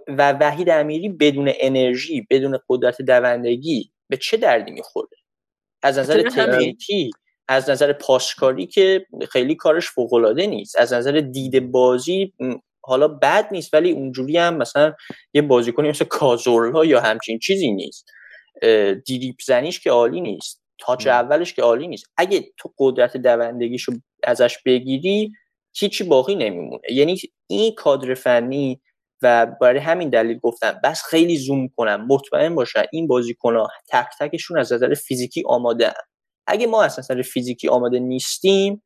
و 0.08 0.32
وحید 0.32 0.70
امیری 0.70 1.10
بدون 1.10 1.52
انرژی 1.60 2.28
بدون 2.30 2.60
قدرت 2.70 3.02
دوندگی 3.02 3.92
به 4.10 4.18
چه 4.18 4.38
دردی 4.38 4.72
می‌خوره 4.72 5.18
از 5.84 6.00
نظر 6.00 6.22
تکنیکی 6.30 7.12
از 7.48 7.70
نظر 7.70 7.94
پاسکاری 7.94 8.68
که 8.68 9.06
خیلی 9.30 9.56
کارش 9.56 9.90
فوقالعاده 9.90 10.48
نیست. 10.48 10.76
از 10.76 10.94
نظر 10.94 11.12
دید 11.12 11.72
بازی 11.72 12.34
حالا 12.84 13.08
بد 13.08 13.48
نیست 13.52 13.74
ولی 13.74 13.92
اونجوری 13.92 14.38
هم 14.38 14.58
مثلا 14.58 14.94
یه 15.34 15.42
بازیکنی 15.42 15.90
مثل 15.90 16.06
کازورلا 16.06 16.86
یا 16.86 17.02
همچین 17.02 17.40
چیزی 17.40 17.72
نیست. 17.72 18.06
دیریپ 19.06 19.36
زنیش 19.46 19.80
که 19.80 19.92
عالی 19.92 20.22
نیست. 20.22 20.62
تاچ 20.80 21.08
اولش 21.08 21.54
که 21.54 21.62
عالی 21.62 21.88
نیست. 21.88 22.06
اگه 22.18 22.52
تو 22.58 22.74
قدرت 22.80 23.18
دوندگیشو 23.18 23.92
ازش 24.24 24.58
بگیری 24.66 25.32
هیچی 25.74 26.04
باقی 26.04 26.36
نمیمونه. 26.36 26.82
یعنی 26.90 27.18
این 27.48 27.76
کادر 27.76 28.14
فنی 28.14 28.82
و 29.22 29.48
برای 29.62 29.80
همین 29.80 30.10
دلیل 30.10 30.40
گفتم 30.40 30.80
بس 30.84 31.04
خیلی 31.04 31.38
زوم 31.38 31.68
کنم 31.68 32.08
مطمئن 32.10 32.56
باشن 32.56 32.84
این 32.92 33.08
بازیکنها 33.08 33.68
تک 33.90 34.08
تکشون 34.20 34.60
از 34.60 34.74
نظر 34.74 34.94
فیزیکی 34.94 35.44
آماده 35.46 35.88
هم. 35.88 36.04
اگه 36.48 36.68
ما 36.68 36.84
از 36.84 37.00
نظر 37.00 37.22
فیزیکی 37.22 37.68
آماده 37.68 38.00
نیستیم 38.00 38.84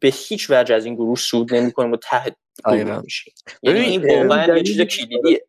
به 0.00 0.08
هیچ 0.28 0.50
وجه 0.50 0.74
از 0.74 0.84
این 0.84 0.94
گروه 0.94 1.16
سود 1.16 1.54
نمی‌کنیم 1.54 1.92
و 1.92 1.96
ته 1.96 2.36
گروه 2.64 3.02
میشیم 3.02 3.34
یعنی 3.62 3.78
این 3.80 4.22
واقعا 4.22 4.56
یه 4.56 4.62
چیز 4.62 4.80
کلیدیه 4.80 5.46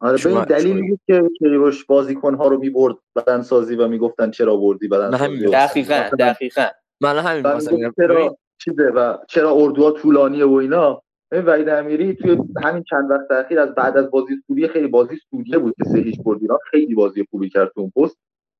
آره 0.00 0.24
به 0.24 0.30
این 0.30 0.44
دلیلی 0.44 0.98
که 1.06 1.22
کریوش 1.40 1.84
بازیکن 1.84 2.34
ها 2.34 2.48
رو 2.48 2.58
می‌برد 2.58 2.96
بدن 3.16 3.42
سازی 3.42 3.74
و 3.74 3.88
می‌گفتن 3.88 4.30
چرا 4.30 4.56
بردی 4.56 4.88
بدن 4.88 5.16
سازی 5.18 5.46
دقیقاً 5.46 6.10
دقیقاً. 6.18 6.66
من 7.00 7.18
همین 7.18 7.92
چرا 7.96 8.38
چیزه 8.64 8.82
و 8.82 9.16
چرا 9.28 9.52
اردوها 9.52 9.90
طولانیه 9.90 10.44
و 10.44 10.52
اینا. 10.52 11.02
این 11.32 11.44
وحید 11.44 11.68
امیری 11.68 12.14
توی 12.14 12.38
همین 12.62 12.84
چند 12.90 13.10
وقت 13.10 13.30
اخیر 13.30 13.60
از 13.60 13.74
بعد 13.74 13.96
از 13.96 14.10
بازی 14.10 14.34
سوریه 14.46 14.68
خیلی 14.68 14.88
بازی 14.88 15.16
سوریه 15.30 15.58
بود 15.58 15.74
که 15.78 15.84
سه 15.84 15.98
هیچ 15.98 16.20
برد 16.24 16.40
خیلی 16.70 16.94
بازی 16.94 17.26
خوبی 17.30 17.50
کرد 17.50 17.72
تو 17.74 17.80
اون 17.80 17.90
پست. 17.96 18.16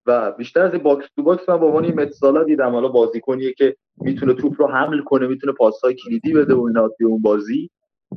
و 0.09 0.33
بیشتر 0.33 0.63
از 0.63 0.83
box 0.83 1.07
to 1.17 1.23
box 1.23 1.49
من 1.49 1.61
به 1.61 1.67
عنوان 1.67 1.87
mezzala 1.87 2.45
دیدم. 2.45 2.73
حالا 2.73 2.89
بازیکنیه 2.89 3.53
که 3.53 3.77
می‌تونه 3.97 4.35
توپ 4.35 4.55
رو 4.59 4.67
حمل 4.67 5.01
کنه 5.01 5.27
می‌تونه 5.27 5.53
پاسهای 5.53 5.95
کلیدی 5.95 6.33
بده 6.33 6.55
و 6.55 6.67
اینا 6.67 6.89
توی 6.89 7.07
اون 7.07 7.23
بازی 7.23 7.71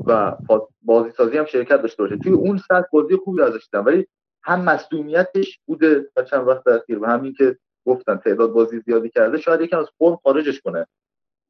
و 0.08 0.38
بازی 0.82 1.10
سازی 1.10 1.38
هم 1.38 1.46
شرکت 1.46 1.82
داشته 1.82 2.04
باشه. 2.04 2.18
توی 2.18 2.32
اون 2.32 2.58
سطح 2.58 2.88
بازی 2.92 3.16
خوبی 3.16 3.42
ازش 3.42 3.68
دیدم. 3.72 3.86
ولی 3.86 4.08
هم 4.44 4.62
مصدومیتش 4.62 5.60
بوده 5.66 6.10
در 6.16 6.24
چند 6.24 6.48
وقت 6.48 6.68
اخیر. 6.68 7.00
و 7.00 7.06
همین 7.06 7.34
که 7.34 7.58
گفتن 7.86 8.18
تعداد 8.18 8.52
بازی 8.52 8.80
زیادی 8.80 9.10
کرده. 9.10 9.38
شاید 9.38 9.62
یکم 9.62 9.80
از 9.80 9.88
فرم 9.98 10.20
خارجش 10.24 10.62
کنه. 10.62 10.88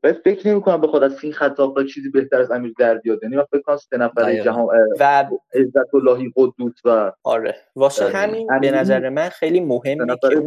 و 0.03 0.13
فکر 0.13 0.47
نمی 0.47 0.61
کنم 0.61 0.81
بخواد 0.81 1.03
از 1.03 1.15
این 1.15 1.33
خط 1.33 1.53
هافبک 1.53 1.85
چیزی 1.85 2.09
بهتر 2.09 2.41
از 2.41 2.51
امیر 2.51 2.73
در 2.79 2.97
بیاد. 2.97 3.23
یعنی 3.23 3.35
من 3.35 3.45
فکر 3.51 3.61
کنم 3.61 3.77
سه 3.77 3.97
نفر 3.97 4.43
جهان 4.43 4.67
و 4.99 5.29
عزت 5.53 5.93
اللهی 5.93 6.31
قدوس 6.35 6.73
و 6.85 7.11
آره. 7.23 7.55
واسه 7.75 8.09
همین 8.09 8.47
به 8.61 8.71
نظر 8.71 9.09
من 9.09 9.29
خیلی 9.29 9.59
مهمه 9.59 10.15
که 10.21 10.41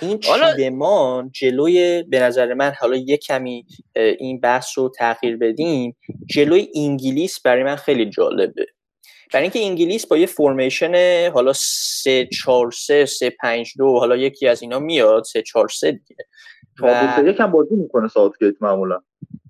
این 0.00 0.18
چیدمان 0.18 1.30
جلوی 1.32 2.02
به 2.02 2.20
نظر 2.20 2.54
من 2.54 2.72
حالا 2.80 2.96
یه 2.96 3.16
کمی 3.16 3.66
این 3.94 4.40
بحث 4.40 4.78
رو 4.78 4.88
تغییر 4.88 5.36
بدیم 5.36 5.96
جلوی 6.26 6.68
انگلیس 6.74 7.40
برای 7.40 7.62
من 7.62 7.76
خیلی 7.76 8.10
جالبه. 8.10 8.66
برای 9.32 9.42
اینکه 9.42 9.58
انگلیس 9.58 10.06
با 10.06 10.16
یه 10.16 10.26
فرمیشن 10.26 11.30
حالا 11.30 11.52
3 11.52 12.28
4 12.44 12.70
3 12.70 13.06
3 13.06 13.30
5 13.30 13.72
2 13.78 13.98
حالا 13.98 14.16
یکی 14.16 14.48
از 14.48 14.62
اینا 14.62 14.78
میاد 14.78 15.24
3 15.24 15.42
4 15.42 15.68
3 15.68 15.92
دیگه. 15.92 16.16
و 16.82 17.22
یکم 17.26 17.50
بازی 17.50 17.74
می‌کنه 17.74 18.08
ساوتگیت 18.08 18.54
معمولا. 18.60 19.00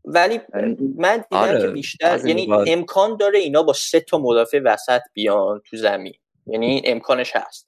ولی 0.04 0.40
یعنی 0.54 0.76
من 0.96 1.16
دیدم 1.16 1.42
آره. 1.42 1.60
که 1.60 1.68
بیشتر 1.68 2.26
یعنی 2.26 2.48
امکان 2.66 3.16
داره 3.16 3.38
اینا 3.38 3.62
با 3.62 3.72
سه 3.72 4.00
تا 4.00 4.18
مدافع 4.18 4.60
وسط 4.64 5.00
بیان 5.14 5.62
تو 5.70 5.76
زمین. 5.76 6.14
یعنی 6.46 6.82
امکانش 6.84 7.36
هست. 7.36 7.66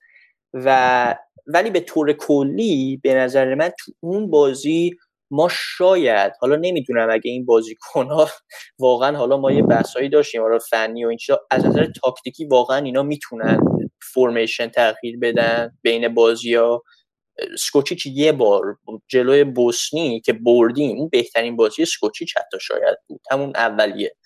و 0.54 1.14
ولی 1.46 1.70
به 1.70 1.80
طور 1.80 2.12
کلی 2.12 3.00
به 3.02 3.14
نظر 3.14 3.54
من 3.54 3.68
تو 3.68 3.92
اون 4.00 4.30
بازی 4.30 4.96
ما 5.30 5.48
شاید 5.52 6.32
حالا 6.40 6.56
نمی‌دونم 6.56 7.08
اگه 7.10 7.30
این 7.30 7.44
بازیکن 7.44 8.06
ها 8.06 8.28
واقعا 8.78 9.16
حالا 9.16 9.36
ما 9.36 9.52
یه 9.52 9.62
بحثایی 9.62 10.08
داشتیم 10.08 10.42
حالا 10.42 10.58
فنی 10.58 11.04
و 11.04 11.08
این 11.08 11.18
چیزا 11.18 11.40
از 11.50 11.66
نظر 11.66 11.86
تاکتیکی 12.02 12.44
واقعا 12.44 12.76
اینا 12.76 13.02
می‌تونن 13.02 13.58
فرمیشن 14.14 14.68
تغییر 14.68 15.18
بدن 15.18 15.78
بین 15.82 16.14
بازی 16.14 16.54
ها 16.54 16.82
سکوچیچ 17.58 18.06
یه 18.06 18.32
بار 18.32 18.76
جلوی 19.08 19.44
بوسنی 19.44 20.20
که 20.20 20.32
بردیم 20.32 20.98
اون 20.98 21.08
بهترین 21.08 21.56
بازی 21.56 21.84
سکوچیچ 21.84 22.36
حتی 22.36 22.58
شاید 22.60 22.98
بود. 23.06 23.20
همون 23.30 23.52
اولیه. 23.56 24.16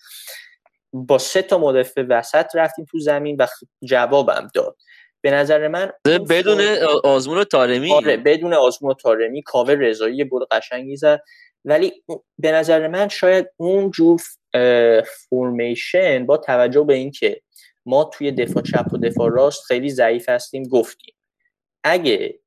با 0.93 1.17
سه 1.17 1.41
تا 1.41 1.57
مدافع 1.57 2.01
وسط 2.09 2.45
رفتیم 2.55 2.85
تو 2.91 2.99
زمین 2.99 3.35
و 3.39 3.47
جوابم 3.83 4.47
داد. 4.53 4.77
به 5.21 5.31
نظر 5.31 5.67
من 5.67 5.91
بدون 6.29 6.61
آزمون 7.03 7.37
و 7.37 7.43
تارمی. 7.43 7.93
آره 7.93 8.17
بدون 8.17 8.53
آزمون 8.53 8.91
و 8.91 8.95
تارمی 8.95 9.43
کاوه 9.43 9.73
رضایی 9.73 10.25
گل 10.25 10.45
قشنگی 10.51 10.95
زد. 10.95 11.21
ولی 11.65 12.03
به 12.39 12.51
نظر 12.51 12.87
من 12.87 13.07
شاید 13.07 13.47
اون 13.57 13.91
جور 13.91 14.21
فورمیشن 15.03 16.25
با 16.25 16.37
توجه 16.37 16.83
به 16.83 16.93
اینکه 16.93 17.41
ما 17.85 18.03
توی 18.03 18.31
دفاع 18.31 18.63
چپ 18.63 18.93
و 18.93 18.97
دفاع 18.97 19.29
راست 19.31 19.63
خیلی 19.63 19.89
ضعیف 19.89 20.29
هستیم 20.29 20.63
گفتیم. 20.63 21.15
اگه 21.83 22.39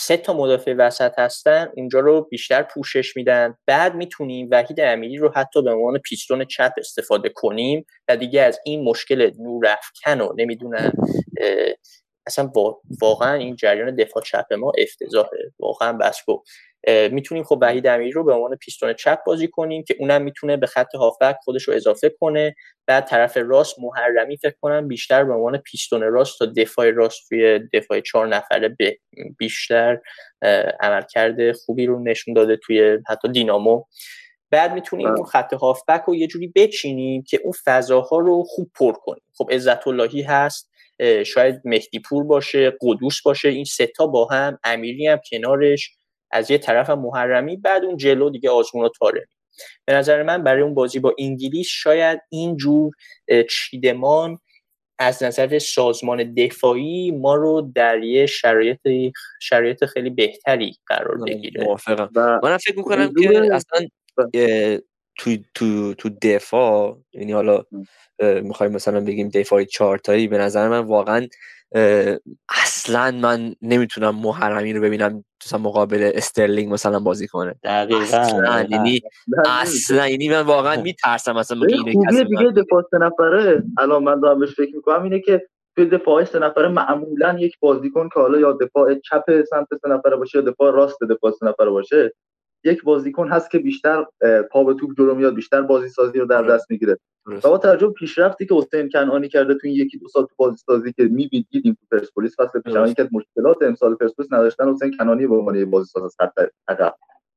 سه 0.00 0.16
تا 0.16 0.32
مدافع 0.32 0.74
وسط 0.78 1.18
هستن 1.18 1.68
اونجا 1.76 2.00
رو 2.00 2.28
بیشتر 2.30 2.62
پوشش 2.62 3.16
میدن. 3.16 3.54
بعد 3.66 3.94
می‌تونیم 3.94 4.48
وحید 4.50 4.80
امیری 4.80 5.16
رو 5.16 5.32
حتی 5.34 5.62
به 5.62 5.70
عنوان 5.70 5.98
پیستون 5.98 6.44
چپ 6.44 6.72
استفاده 6.78 7.28
کنیم 7.28 7.86
و 8.08 8.16
دیگه 8.16 8.42
از 8.42 8.60
این 8.64 8.84
مشکل 8.84 9.30
نور 9.38 9.66
افکن 9.66 10.20
و 10.20 10.32
نمی‌دونن 10.36 10.92
اصلا 12.28 12.50
واقعا 13.00 13.34
این 13.34 13.56
جریان 13.56 13.94
دفاع 13.94 14.22
چپ 14.22 14.52
ما 14.52 14.72
افتضاحه. 14.78 15.52
واقعا 15.58 15.92
بس 15.92 16.22
می‌تونیم 17.10 17.44
خب 17.44 17.58
وحید 17.62 17.86
امیری 17.86 18.10
رو 18.10 18.24
به 18.24 18.32
عنوان 18.32 18.56
پیستون 18.56 18.92
چپ 18.92 19.24
بازی 19.24 19.48
کنیم 19.48 19.84
که 19.84 19.96
اونم 19.98 20.22
می‌تونه 20.22 20.56
به 20.56 20.66
خط 20.66 20.94
هافبک 20.94 21.36
خودش 21.44 21.62
رو 21.62 21.74
اضافه 21.74 22.14
کنه. 22.20 22.54
بعد 22.86 23.06
طرف 23.06 23.36
راست 23.36 23.76
محرمی 23.78 24.36
فکر 24.36 24.54
کنم 24.60 24.88
بیشتر 24.88 25.24
به 25.24 25.32
عنوان 25.32 25.58
پیستون 25.58 26.02
راست 26.02 26.38
تا 26.38 26.46
دفاع 26.46 26.90
راست 26.90 27.28
توی 27.28 27.60
دفاع 27.72 28.00
چهار 28.00 28.28
نفره 28.28 28.76
بیشتر 29.38 29.98
عملکرد 30.80 31.52
خوبی 31.52 31.86
رو 31.86 32.02
نشون 32.04 32.34
داده 32.34 32.56
توی 32.56 32.98
حتی 33.08 33.28
دینامو. 33.28 33.84
بعد 34.50 34.72
می‌تونیم 34.72 35.08
اون 35.08 35.24
خط 35.24 35.54
هافبک 35.54 36.02
رو 36.06 36.16
یه 36.16 36.26
جوری 36.26 36.52
بچینیم 36.56 37.22
که 37.22 37.40
اون 37.44 37.52
فضاها 37.64 38.18
رو 38.18 38.44
خوب 38.44 38.70
پر 38.74 38.92
کنیم. 38.92 39.22
خب 39.34 39.48
عزت 39.52 39.88
اللهی 39.88 40.22
هست. 40.22 40.70
شاید 41.26 41.60
مهدی 41.64 41.98
پور 41.98 42.24
باشه 42.24 42.72
قدوس 42.80 43.22
باشه 43.22 43.48
این 43.48 43.64
ستا 43.64 44.06
با 44.06 44.26
هم 44.26 44.58
امیری 44.64 45.06
هم 45.06 45.20
کنارش 45.30 45.90
از 46.30 46.50
یه 46.50 46.58
طرف 46.58 46.90
هم 46.90 46.98
محرمی 47.00 47.56
بعد 47.56 47.84
اون 47.84 47.96
جلو 47.96 48.30
دیگه 48.30 48.50
آزمون 48.50 48.84
و 48.84 48.88
تارمی 48.98 49.20
به 49.84 49.92
نظر 49.92 50.22
من 50.22 50.42
برای 50.42 50.62
اون 50.62 50.74
بازی 50.74 50.98
با 50.98 51.14
انگلیس 51.18 51.68
شاید 51.70 52.20
اینجور 52.28 52.94
چیدمان 53.50 54.38
از 54.98 55.22
نظر 55.22 55.58
سازمان 55.58 56.34
دفاعی 56.34 57.10
ما 57.10 57.34
رو 57.34 57.72
در 57.74 58.02
یه 58.02 58.26
شرایط 58.26 58.80
شرایط 59.40 59.84
خیلی 59.84 60.10
بهتری 60.10 60.76
قرار 60.86 61.20
آره، 61.20 61.34
بگیره. 61.34 61.66
من 62.42 62.56
فکر 62.56 62.76
می‌کنم 62.76 63.14
که 63.14 63.54
اصلا 63.54 63.88
تو 65.18 65.36
تو 65.54 65.94
تو 65.94 66.08
دفاع 66.22 66.98
یعنی 67.12 67.32
حالا 67.32 67.62
می‌خوایم 68.42 68.72
مثلا 68.72 69.00
بگیم 69.00 69.28
دفاعی 69.28 69.66
چهارتایی 69.66 70.28
به 70.28 70.38
نظر 70.38 70.68
من 70.68 70.78
واقعا 70.78 71.26
اصلا 72.48 73.10
من 73.10 73.54
نمی‌تونم 73.62 74.14
محرمی 74.14 74.72
رو 74.72 74.80
ببینم 74.80 75.24
مثلا 75.46 75.58
مقابل 75.58 76.10
استرلینگ 76.14 76.72
مثلا 76.72 77.00
بازی 77.00 77.26
کنه. 77.26 77.54
دقیقاً 77.64 78.16
اصلا 78.16 78.66
یعنی 78.70 79.00
اصلا 79.46 80.08
یعنی 80.08 80.28
من 80.28 80.40
واقعا 80.40 80.82
میترسم 80.82 81.32
مثلا 81.32 81.58
خوبی 81.92 82.24
دیگه 82.24 82.50
دفاع 82.56 82.82
سه 82.90 82.98
نفره. 82.98 83.62
الان 83.78 84.04
من 84.04 84.20
دارم 84.20 84.40
بهش 84.40 84.54
فکر 84.54 84.76
می‌کنم 84.76 85.02
اینه 85.02 85.20
که 85.20 85.46
توی 85.76 85.86
دفاع 85.86 86.24
سه 86.24 86.38
نفره 86.38 86.68
معمولا 86.68 87.38
یک 87.38 87.58
بازیکن 87.60 88.08
که 88.14 88.20
حالا 88.20 88.38
یا 88.38 88.52
دفاع 88.52 88.94
چپ 88.94 89.44
سمت 89.50 89.66
سه 89.82 89.88
نفره 89.88 90.16
باشه 90.16 90.38
یا 90.38 90.44
دفاع 90.50 90.72
راست 90.72 90.98
دفاع 91.10 91.32
سه 91.32 91.46
نفره 91.46 91.70
باشه 91.70 92.12
یک 92.64 92.82
بازیکن 92.82 93.28
هست 93.28 93.50
که 93.50 93.58
بیشتر 93.58 94.04
پا 94.50 94.64
به 94.64 94.74
توپ 94.74 94.90
جلو 94.98 95.14
میاد 95.14 95.34
بیشتر 95.34 95.62
بازی 95.62 95.88
سازی 95.88 96.18
رو 96.18 96.26
در. 96.26 96.42
دست 96.42 96.70
می‌گیره. 96.70 96.98
با 97.42 97.58
توجه 97.58 97.88
پیشرفتی 97.90 98.46
که 98.46 98.54
حسین 98.54 98.88
کنعانی 98.88 99.28
کرده 99.28 99.54
تو 99.54 99.60
این 99.62 99.76
یکی 99.76 99.98
دو 99.98 100.08
سال 100.08 100.22
تو 100.22 100.34
بازی 100.36 100.56
سازی 100.56 100.92
که 100.92 101.02
می‌بینید 101.02 101.46
دیدیم 101.50 101.76
تو 101.80 101.96
پرسپولیس 101.96 102.40
فصل 102.40 102.60
پیش 102.60 102.74
یکی 102.74 103.02
از 103.02 103.08
مشکلات 103.12 103.62
امسال 103.62 103.94
پرسپولیس 103.94 104.32
نداشتن 104.32 104.68
حسین 104.68 104.96
کنعانی 104.98 105.26
به 105.26 105.34
عنوان 105.34 105.70
بازی 105.70 105.86
ساز 105.86 106.02
از 106.02 106.16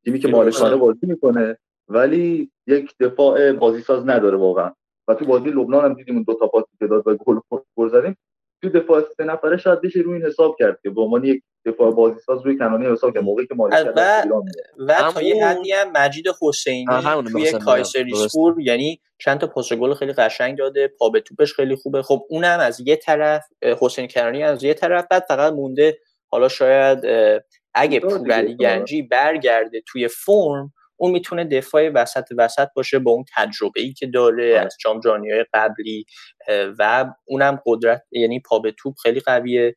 تیمی 0.06 0.19
که 0.19 0.27
مالکانه 0.27 0.76
بازی 0.76 1.06
می‌کنه 1.07 1.57
ولی 1.88 2.52
یک 2.68 2.98
دفاع 2.99 3.52
بازی 3.52 3.81
ساز 3.81 4.10
نداره 4.10 4.38
واقعا. 4.38 4.72
و 5.07 5.14
تو 5.14 5.26
بازی 5.26 5.49
لبنان 5.49 5.85
هم 5.85 5.93
دیدیم 5.93 6.23
دو 6.23 6.34
تا 6.34 6.48
پاس 6.48 6.64
که 6.80 6.88
داد 6.88 7.07
و 7.07 7.18
گل 7.76 7.89
زدیم. 7.89 8.18
تو 8.61 8.69
دفاع 8.69 9.03
سه 9.17 9.23
نفره 9.23 9.57
شاید 9.57 9.81
بشه 9.81 9.99
روی 9.99 10.13
این 10.17 10.25
حساب 10.25 10.55
کرد 10.59 10.79
که 10.83 10.89
به 10.89 11.01
عنوان 11.01 11.23
یک 11.23 11.43
دفاع 11.65 11.91
بازی 11.91 12.19
ساز 12.19 12.45
روی 12.45 12.57
کنانی 12.57 12.85
حساب 12.85 13.13
که 13.13 13.19
موقعی 13.19 13.47
که 13.47 13.55
مالک 13.55 13.93
و, 13.95 14.23
و 14.88 15.11
تا 15.11 15.21
یه 15.21 15.45
حدی 15.45 15.71
هم 15.71 15.91
مجید 15.95 16.25
حسینی 16.41 16.85
توی 17.31 17.51
کایسریسپور 17.51 18.61
یعنی 18.61 19.01
چند 19.17 19.39
تا 19.39 19.47
پاس 19.47 19.73
گل 19.73 19.93
خیلی 19.93 20.13
قشنگ 20.13 20.57
داده 20.57 20.88
پا 20.88 21.09
به 21.09 21.19
توپش 21.19 21.53
خیلی 21.53 21.75
خوبه. 21.75 22.01
خب 22.01 22.25
اونم 22.29 22.59
از 22.59 22.79
یه 22.85 22.95
طرف 22.95 23.45
حسین 23.81 24.07
کنانی 24.07 24.43
از 24.43 24.63
یه 24.63 24.73
طرف 24.73 25.05
بعد 25.11 25.23
فقط 25.27 25.53
مونده 25.53 25.97
حالا 26.27 26.47
شاید 26.47 26.99
اگه 27.73 27.99
پورعلی 27.99 28.55
گنجی 28.55 29.01
برگرده 29.01 29.81
توی 29.88 30.07
فرم 30.07 30.73
اون 31.01 31.11
می‌تونه 31.11 31.43
دفاع 31.43 31.89
وسط 31.89 32.25
وسط 32.37 32.67
باشه 32.75 32.99
با 32.99 33.11
اون 33.11 33.25
تجربه 33.35 33.81
ای 33.81 33.93
که 33.93 34.07
داره 34.07 34.59
از 34.59 34.77
جام 34.79 34.99
جهانی 34.99 35.31
های 35.31 35.45
قبلی 35.53 36.05
و 36.79 37.05
اونم 37.27 37.59
قدرت 37.65 38.03
یعنی 38.11 38.39
پا 38.39 38.59
به 38.59 38.71
توپ 38.71 38.95
خیلی 39.03 39.19
قویه. 39.19 39.75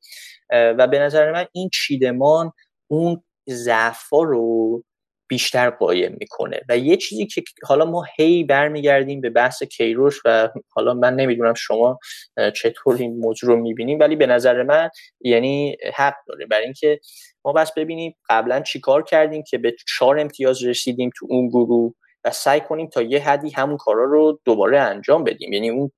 و 0.50 0.86
به 0.86 0.98
نظر 0.98 1.32
من 1.32 1.46
این 1.52 1.70
چیدمان 1.72 2.52
اون 2.90 3.22
ضعفا 3.50 4.22
رو 4.22 4.82
بیشتر 5.28 5.70
قایم 5.70 6.16
می‌کنه. 6.20 6.60
و 6.68 6.78
یه 6.78 6.96
چیزی 6.96 7.26
که 7.26 7.42
حالا 7.62 7.84
ما 7.84 8.04
هی 8.16 8.44
برمیگردیم 8.44 9.20
به 9.20 9.30
بحث 9.30 9.62
کیروش 9.62 10.20
و 10.24 10.48
حالا 10.68 10.94
من 10.94 11.14
نمی‌دونم 11.14 11.54
شما 11.54 11.98
چطور 12.54 12.96
این 12.96 13.18
موضوع 13.18 13.50
رو 13.50 13.56
می‌بینیم 13.56 14.00
ولی 14.00 14.16
به 14.16 14.26
نظر 14.26 14.62
من 14.62 14.90
یعنی 15.20 15.76
حق 15.94 16.14
داره. 16.26 16.46
برای 16.46 16.64
اینکه 16.64 17.00
ما 17.44 17.52
بس 17.52 17.72
ببینیم 17.72 18.16
قبلا 18.28 18.60
چیکار 18.60 19.02
کردیم 19.02 19.42
که 19.42 19.58
به 19.58 19.76
چهار 19.98 20.18
امتیاز 20.18 20.64
رسیدیم 20.64 21.10
تو 21.16 21.26
اون 21.30 21.48
گروه 21.48 21.94
و 22.24 22.30
سعی 22.30 22.60
کنیم 22.60 22.88
تا 22.88 23.02
یه 23.02 23.28
حدی 23.28 23.50
همون 23.50 23.76
کارا 23.76 24.04
رو 24.04 24.40
دوباره 24.44 24.80
انجام 24.80 25.24
بدیم. 25.24 25.52
یعنی 25.52 25.70
اون 25.70 25.90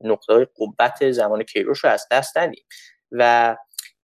نقطه 0.00 0.48
قوت 0.54 1.10
زمان 1.10 1.42
کیروش 1.42 1.84
رو 1.84 1.90
از 1.90 2.06
دست 2.10 2.38
ندیم. 2.38 2.64
و 3.12 3.56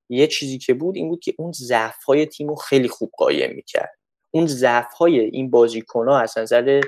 یه 0.09 0.27
چیزی 0.27 0.59
که 0.59 0.75
بود 0.75 0.97
این 0.97 1.09
بود 1.09 1.21
که 1.21 1.35
اون 1.39 1.53
ضعف 1.53 2.05
های 2.05 2.27
تیم 2.27 2.49
رو 2.49 2.55
خیلی 2.55 2.89
خوب 2.89 3.11
قایم 3.19 3.55
می‌کرد. 3.55 4.00
اون 4.31 4.47
ضعف 4.47 4.93
های 4.93 5.21
این 5.21 5.51
بازیکن 5.51 6.09
ها 6.09 6.21
از 6.21 6.39
نظر 6.39 6.81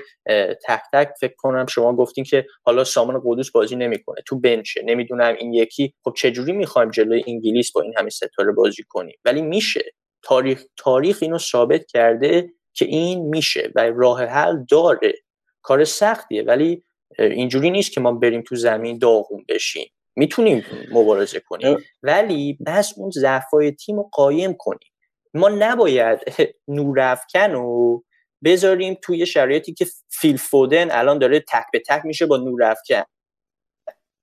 تک 0.67 0.81
تک 0.93 1.09
فکر 1.19 1.35
کنم 1.37 1.65
شما 1.65 1.95
گفتین 1.95 2.23
که 2.23 2.45
حالا 2.63 2.83
سامان 2.83 3.21
قدوس 3.25 3.51
بازی 3.51 3.75
نمی‌کنه 3.75 4.21
تو 4.25 4.39
بنچه 4.39 4.81
نمی‌دونم 4.85 5.35
این 5.39 5.53
یکی. 5.53 5.93
خب 6.03 6.13
چجوری 6.17 6.51
می‌خوایم 6.51 6.91
جلوی 6.91 7.23
انگلیس 7.27 7.71
با 7.71 7.81
این 7.81 7.93
همه 7.97 8.09
ستاره 8.09 8.51
بازی 8.51 8.83
کنیم؟ 8.89 9.15
ولی 9.25 9.41
میشه. 9.41 9.83
تاریخ 10.23 10.63
تاریخ 10.77 11.17
اینو 11.21 11.37
ثابت 11.37 11.85
کرده 11.85 12.49
که 12.73 12.85
این 12.85 13.25
میشه 13.25 13.71
و 13.75 13.91
راه 13.95 14.23
حل 14.25 14.65
داره. 14.69 15.13
کار 15.61 15.83
سختیه 15.83 16.43
ولی 16.43 16.83
اینجوری 17.19 17.71
نیست 17.71 17.91
که 17.91 18.01
ما 18.01 18.11
بریم 18.11 18.41
تو 18.41 18.55
زمین 18.55 18.97
داغون 18.97 19.45
بشیم. 19.49 19.87
می‌تونیم 20.15 20.65
مبارزه 20.91 21.39
کنیم. 21.39 21.77
ولی 22.03 22.57
بس 22.65 22.93
اون 22.97 23.11
ضعفای 23.11 23.71
تیم 23.71 23.95
رو 23.95 24.09
قایم 24.11 24.55
کنیم. 24.59 24.92
ما 25.33 25.49
نباید 25.49 26.19
نورافکن 26.67 27.51
رو 27.51 28.03
بذاریم 28.43 28.97
توی 29.01 29.25
شرایطی 29.25 29.73
که 29.73 29.85
فیل 30.09 30.37
فودن 30.37 30.91
الان 30.91 31.19
داره 31.19 31.39
تک 31.39 31.65
به 31.73 31.79
تک 31.79 32.05
میشه 32.05 32.25
با 32.25 32.37
نورافکن 32.37 33.03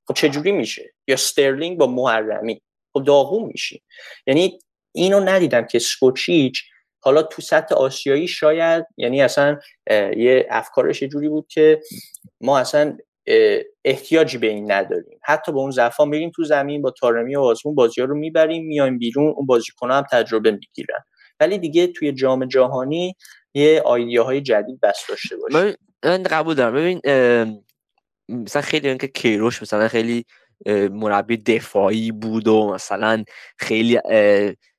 خب 0.09 0.15
چجوری 0.15 0.53
میشه؟ 0.53 0.95
یا 1.09 1.17
سترلینگ 1.17 1.79
با 1.79 1.87
محرمی. 1.87 2.63
خب 2.93 3.05
داغون 3.05 3.45
میشی. 3.45 3.83
یعنی 4.27 4.59
اینو 4.93 5.21
ندیدم 5.21 5.67
که 5.67 5.79
سکوچیچ 5.79 6.63
حالا 7.03 7.23
تو 7.23 7.43
سطح 7.43 7.75
آسیایی 7.75 8.29
شاید 8.29 8.87
یعنی 8.97 9.23
اصلا 9.23 9.59
یه 10.17 10.47
افکارش 10.51 11.03
یه 11.03 11.09
جوری 11.09 11.29
بود 11.29 11.47
که 11.49 11.81
ما 12.41 12.59
اصلا 12.59 12.99
احتیاجی 13.85 14.39
به 14.39 14.47
این 14.47 14.73
نداریم. 14.73 15.19
حتی 15.23 15.53
با 15.53 15.61
اون 15.61 15.71
ضعفا 15.71 16.05
میریم 16.05 16.31
تو 16.37 16.45
زمین 16.45 16.83
با 16.83 16.91
تارمی 16.91 17.37
و 17.37 17.41
آزمون 17.41 17.75
بازی 17.75 18.01
ها 18.01 18.07
رو 18.07 18.15
می‌بریم 18.15 18.67
میایم 18.67 18.99
بیرون 18.99 19.35
اون 19.37 19.47
بازیکن 19.47 19.91
هم 19.91 20.05
تجربه 20.13 20.51
می‌گیرن. 20.51 21.01
ولی 21.41 21.59
دیگه 21.59 21.87
توی 21.87 22.13
جام 22.13 22.45
جهانی 22.45 23.15
یه 23.55 23.83
های 24.23 24.41
جدید 24.41 24.81
بس 24.81 25.07
داشته 25.09 25.37
باشه 25.37 25.77
من 26.05 26.23
قبول 26.23 26.55
دارم. 26.55 26.75
ببین 26.75 27.01
مثلا 28.29 28.63
خیلی 28.63 28.99
که 28.99 29.07
کیروش 29.07 29.63
مثلا 29.63 29.89
خیلی 29.89 30.25
مربی 30.91 31.37
دفاعی 31.37 32.13
بود 32.13 32.49
و 32.49 32.73
مثلا 32.75 33.25
خیلی 33.59 34.01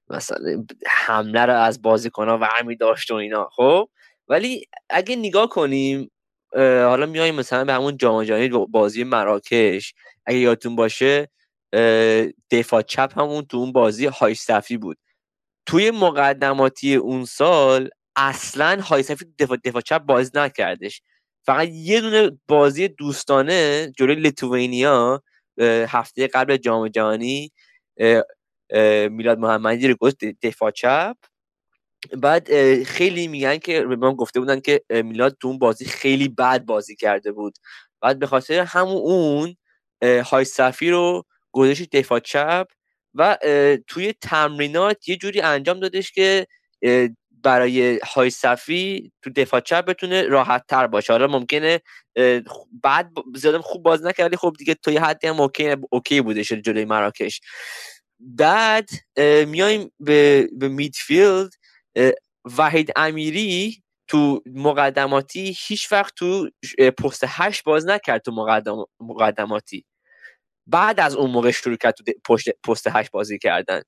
مثلا 0.10 0.66
حمله 0.88 1.46
رو 1.46 1.54
از 1.54 1.82
بازیکن 1.82 2.30
ها 2.30 2.38
ورمی 2.38 2.78
داشت 2.78 3.12
و 3.12 3.16
اینا 3.16 3.50
خب؟ 3.52 3.90
ولی 4.28 4.66
اگه 4.90 5.16
نگاه 5.16 5.50
کنیم 5.50 6.12
حالا 6.56 7.06
میایم 7.06 7.36
مثلا 7.36 7.66
به 7.66 7.74
همون 7.74 7.98
جام 7.98 8.24
جهانی 8.24 8.50
بازی 8.50 9.04
مراکش. 9.04 9.94
اگه 10.26 10.38
یادتون 10.38 10.76
باشه 10.76 11.30
دفاع 12.52 12.82
چپ 12.82 13.20
همون 13.20 13.46
تو 13.46 13.58
اون 13.58 13.72
بازی 13.72 14.06
های 14.06 14.36
صفی 14.36 14.78
بود. 14.78 14.98
توی 15.66 15.92
مقدماتی 15.92 16.96
اون 16.96 17.26
سال 17.26 17.90
اصلا 18.16 18.82
های 18.82 19.04
صفی 19.04 19.26
دفاع, 19.40 19.58
دفاع 19.66 19.82
چپ 19.82 19.98
بازی 19.98 20.32
نکردش. 20.34 21.02
فقط 21.46 21.68
یه 21.72 22.02
دونه 22.02 22.32
بازی 22.48 22.88
دوستانه 22.88 23.92
جلوی 23.98 24.16
لیتوینیا 24.16 25.24
هفته 25.88 26.28
قبل 26.28 26.58
جام 26.58 26.88
جهانی 26.88 27.52
میلاد 29.10 29.40
محمدی 29.40 29.88
رو 29.88 29.96
گفت 29.96 30.26
دفاع 30.26 30.72
چپ. 30.72 31.18
بعد 32.18 32.84
خیلی 32.84 33.28
میگن 33.28 33.58
که 33.58 33.82
به 33.82 33.96
من 33.96 34.14
گفته 34.14 34.40
بودن 34.40 34.60
که 34.60 34.84
میلاد 34.90 35.38
تو 35.42 35.48
اون 35.48 35.60
بازی 35.60 35.86
خیلی 35.86 36.28
بد 36.28 36.66
بازی 36.66 36.96
کرده 36.96 37.32
بود. 37.32 37.58
بعد 38.02 38.20
به 38.20 38.28
خاطر 38.28 38.60
همون 38.60 38.98
اون 38.98 39.56
حاج 40.04 40.46
صفی 40.46 40.90
رو 40.90 41.24
گذاشت 41.52 41.90
دفاع 41.90 42.20
چپ 42.20 42.68
و 43.16 43.38
توی 43.88 44.14
تمرینات 44.22 45.10
یه 45.10 45.16
جوری 45.16 45.42
انجام 45.42 45.80
دادش 45.80 46.12
که 46.12 46.48
برای 47.44 48.00
حاج 48.16 48.30
صفی 48.30 49.12
تو 49.22 49.30
دفاع 49.30 49.60
چپ 49.60 49.86
بتونه 49.86 50.24
راحت 50.24 50.64
تر 50.68 50.88
باشه. 50.88 51.14
حالا 51.14 51.28
ممکنه 51.28 51.82
بعد 52.84 53.12
زیادم 53.36 53.62
خوب 53.62 53.84
بازی 53.84 54.04
نکرد 54.04 54.36
خب 54.38 54.54
دیگه 54.58 54.74
توی 54.74 54.98
حدی 54.98 55.28
هم 55.28 55.40
okay, 55.40 55.76
okay 55.90 56.22
بودش 56.22 56.52
جلوی 56.52 56.86
مراکش. 56.86 57.42
بعد 58.20 58.90
میایم 59.48 59.92
به, 60.00 60.50
به 60.60 60.68
midfield. 60.68 61.50
وحید 62.58 62.92
امیری 62.96 63.84
تو 64.08 64.42
مقدماتی 64.46 65.56
هیچ 65.68 65.92
وقت 65.92 66.16
تو 66.16 66.50
پست 66.98 67.24
هشت 67.28 67.64
بازی 67.64 67.86
نکرد 67.86 68.22
تو 68.22 68.32
مقدم... 68.32 68.86
مقدماتی. 69.00 69.86
بعد 70.68 71.00
از 71.00 71.16
اون 71.16 71.32
موقع 71.32 71.52
شروع 71.52 71.76
کرد 71.76 71.94
تو 71.94 72.04
پشت 72.26 72.50
پست 72.68 72.88
هشت 72.88 73.12
بازی 73.12 73.40
کردن. 73.40 73.82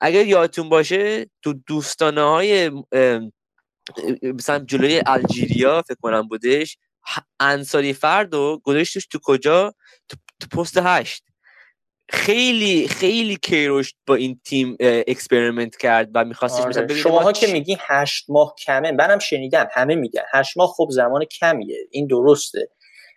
اگر 0.00 0.26
یادتون 0.26 0.68
باشه 0.68 1.30
تو 1.42 1.52
دوستانه 1.66 2.22
های 2.22 2.70
مثلا 4.22 4.58
جلوی 4.58 5.02
Algeria 5.06 5.82
فکر 5.82 5.98
کنم 6.02 6.28
بودش 6.28 6.78
انصاری 7.40 7.92
فرد 7.92 8.34
و 8.34 8.60
گذاشتش 8.64 9.06
تو 9.06 9.18
کجا؟ 9.22 9.74
تو 10.40 10.46
پست 10.58 10.76
هشت. 10.76 11.24
خیلی 12.08 12.88
خیلی 12.88 13.36
کیروش 13.36 13.94
با 14.06 14.14
این 14.14 14.40
تیم 14.44 14.76
experiment 14.80 15.76
کرد 15.76 16.10
و 16.14 16.24
میخواستش 16.24 16.60
آره. 16.60 16.68
مثلا 16.68 16.96
شماها 16.96 17.32
که 17.32 17.46
میگی 17.46 17.76
هشت 17.80 18.24
ماه 18.28 18.54
کمه 18.66 18.92
منم 18.92 19.18
شنیدم 19.18 19.68
همه 19.72 19.94
میگن 19.94 20.22
هشت 20.32 20.56
ماه 20.56 20.68
خب 20.76 20.88
زمان 20.90 21.24
کمیه 21.24 21.78
این 21.90 22.06
درسته. 22.06 22.68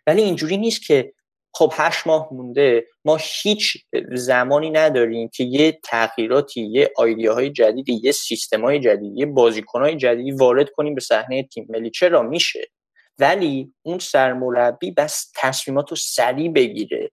ولی 0.08 0.22
اینجوری 0.22 0.58
نیست 0.58 0.88
که 0.88 1.14
خب 1.54 1.74
هشت 1.76 2.08
ماه 2.08 2.30
مونده 2.32 2.86
ما 3.06 3.18
هیچ 3.22 3.78
زمانی 4.14 4.70
نداریم 4.70 5.30
که 5.34 5.44
یه 5.44 5.80
تغییراتی 5.84 6.62
یه 6.62 6.92
های 7.34 7.50
جدیدی 7.50 8.00
یه 8.04 8.12
سیستم 8.12 8.62
های 8.62 8.80
جدیدی 8.80 9.20
یه 9.20 9.26
بازیکن 9.26 9.82
های 9.82 9.96
جدیدی 9.96 10.32
وارد 10.32 10.70
کنیم 10.70 10.96
به 10.96 11.02
صحنه 11.02 11.44
تیم 11.44 11.66
ملی. 11.70 11.90
چرا؟ 11.90 12.22
میشه. 12.22 12.72
ولی 13.20 13.74
اون 13.82 14.00
سرمربی 14.00 14.92
بس 14.92 15.32
تصمیمات 15.36 15.90
رو 15.90 15.96
سریع 15.96 16.52
بگیره. 16.52 17.12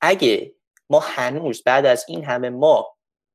اگه 0.00 0.52
ما 0.92 1.00
هنوز 1.00 1.62
بعد 1.62 1.86
از 1.86 2.04
این 2.08 2.24
همه 2.24 2.50
ما 2.50 2.86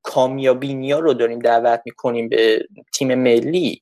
کامیابینیا 0.03 0.99
رو 0.99 1.13
داریم 1.13 1.39
دعوت 1.39 1.81
می‌کنیم 1.85 2.29
به 2.29 2.67
تیم 2.93 3.15
ملی. 3.15 3.81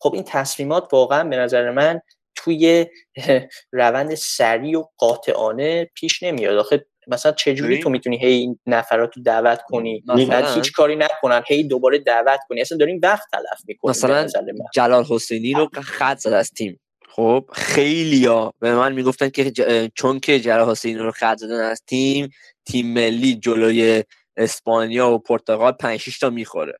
خب 0.00 0.14
این 0.14 0.24
تصمیمات 0.26 0.88
واقعا 0.92 1.24
به 1.24 1.36
نظر 1.36 1.70
من 1.70 2.00
توی 2.34 2.86
روند 3.72 4.14
سریع 4.14 4.78
و 4.78 4.84
قاطعانه 4.96 5.90
پیش 5.94 6.22
نمیاد. 6.22 6.56
آخه 6.56 6.86
مثلا 7.06 7.32
چجوری 7.32 7.78
تو 7.78 7.90
می‌تونی 7.90 8.18
هی 8.18 8.32
این 8.32 8.58
نفرات 8.66 9.16
رو 9.16 9.22
دعوت 9.22 9.62
کنی؟ 9.62 10.04
بعد 10.06 10.56
هیچ 10.56 10.72
کاری 10.72 10.96
نکنن 10.96 11.42
هی 11.46 11.68
دوباره 11.68 11.98
دعوت 11.98 12.40
کنی. 12.48 12.60
اصلا 12.60 12.78
داریم 12.78 13.00
وقت 13.02 13.28
تلف 13.32 13.60
می‌کنیم 13.66 13.90
مثلا 13.90 14.26
جلال 14.74 15.04
حسینی 15.04 15.54
رو 15.54 15.68
خط 15.82 16.18
زد 16.18 16.32
از 16.32 16.50
تیم. 16.50 16.80
خب 17.08 17.44
خیلی 17.52 18.24
ها 18.26 18.52
به 18.60 18.74
من 18.74 18.92
می‌گفتن 18.92 19.28
که 19.28 19.52
چون 19.94 20.20
که 20.20 20.40
جلال 20.40 20.70
حسینی 20.70 20.98
رو 20.98 21.10
خط 21.10 21.36
زدن 21.36 21.60
از 21.60 21.82
تیم 21.86 22.30
تیم 22.68 22.92
ملی 22.94 23.34
جلوی 23.34 24.04
اسپانیا 24.36 25.10
و 25.10 25.18
پرتغال 25.18 25.72
5 25.72 26.18
تا 26.20 26.30
می‌خوره. 26.30 26.78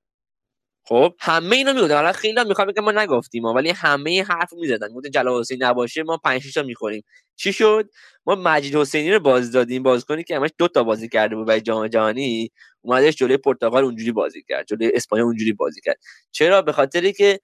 خب 0.87 1.15
همه 1.21 1.57
اینا 1.57 1.73
می‌گفتن. 1.73 1.95
حالا 1.95 2.13
خیلی 2.13 2.45
می‌خوام 2.49 2.69
بگم 2.69 2.85
ما 2.85 2.93
نگفتیم 2.93 3.45
ولی 3.45 3.71
همه 3.71 4.25
حرف 4.25 4.53
می‌زدن. 4.53 4.89
گفتن 4.95 5.11
جلال 5.11 5.41
حسینی 5.41 5.61
نباشه 5.65 6.03
ما 6.03 6.17
5 6.19 6.55
تا 6.55 6.63
می‌خوریم. 6.63 7.03
چی 7.37 7.53
شد؟ 7.53 7.91
ما 8.27 8.35
مجید 8.35 8.77
حسینی 8.77 9.13
رو 9.13 9.21
باز 9.21 9.53
دادیم 9.53 9.83
بازیکنی 9.83 10.25
که 10.25 10.37
همش 10.37 10.51
دو 10.59 10.69
تا 10.69 10.85
بازی 10.85 11.09
کرده 11.09 11.37
بود 11.37 11.47
برای 11.49 11.61
جام 11.61 11.89
جهانی. 11.89 12.51
اومدش 12.83 13.17
جلوی 13.17 13.37
پرتغال 13.37 13.85
اونجوری 13.85 14.13
بازی 14.13 14.45
کرد. 14.49 14.67
جلوی 14.67 14.93
اسپانیا 14.95 15.25
اونجوری 15.27 15.53
بازی 15.53 15.81
کرد. 15.81 15.99
چرا؟ 16.33 16.63
به 16.63 16.73
خاطری 16.73 17.13
که 17.13 17.41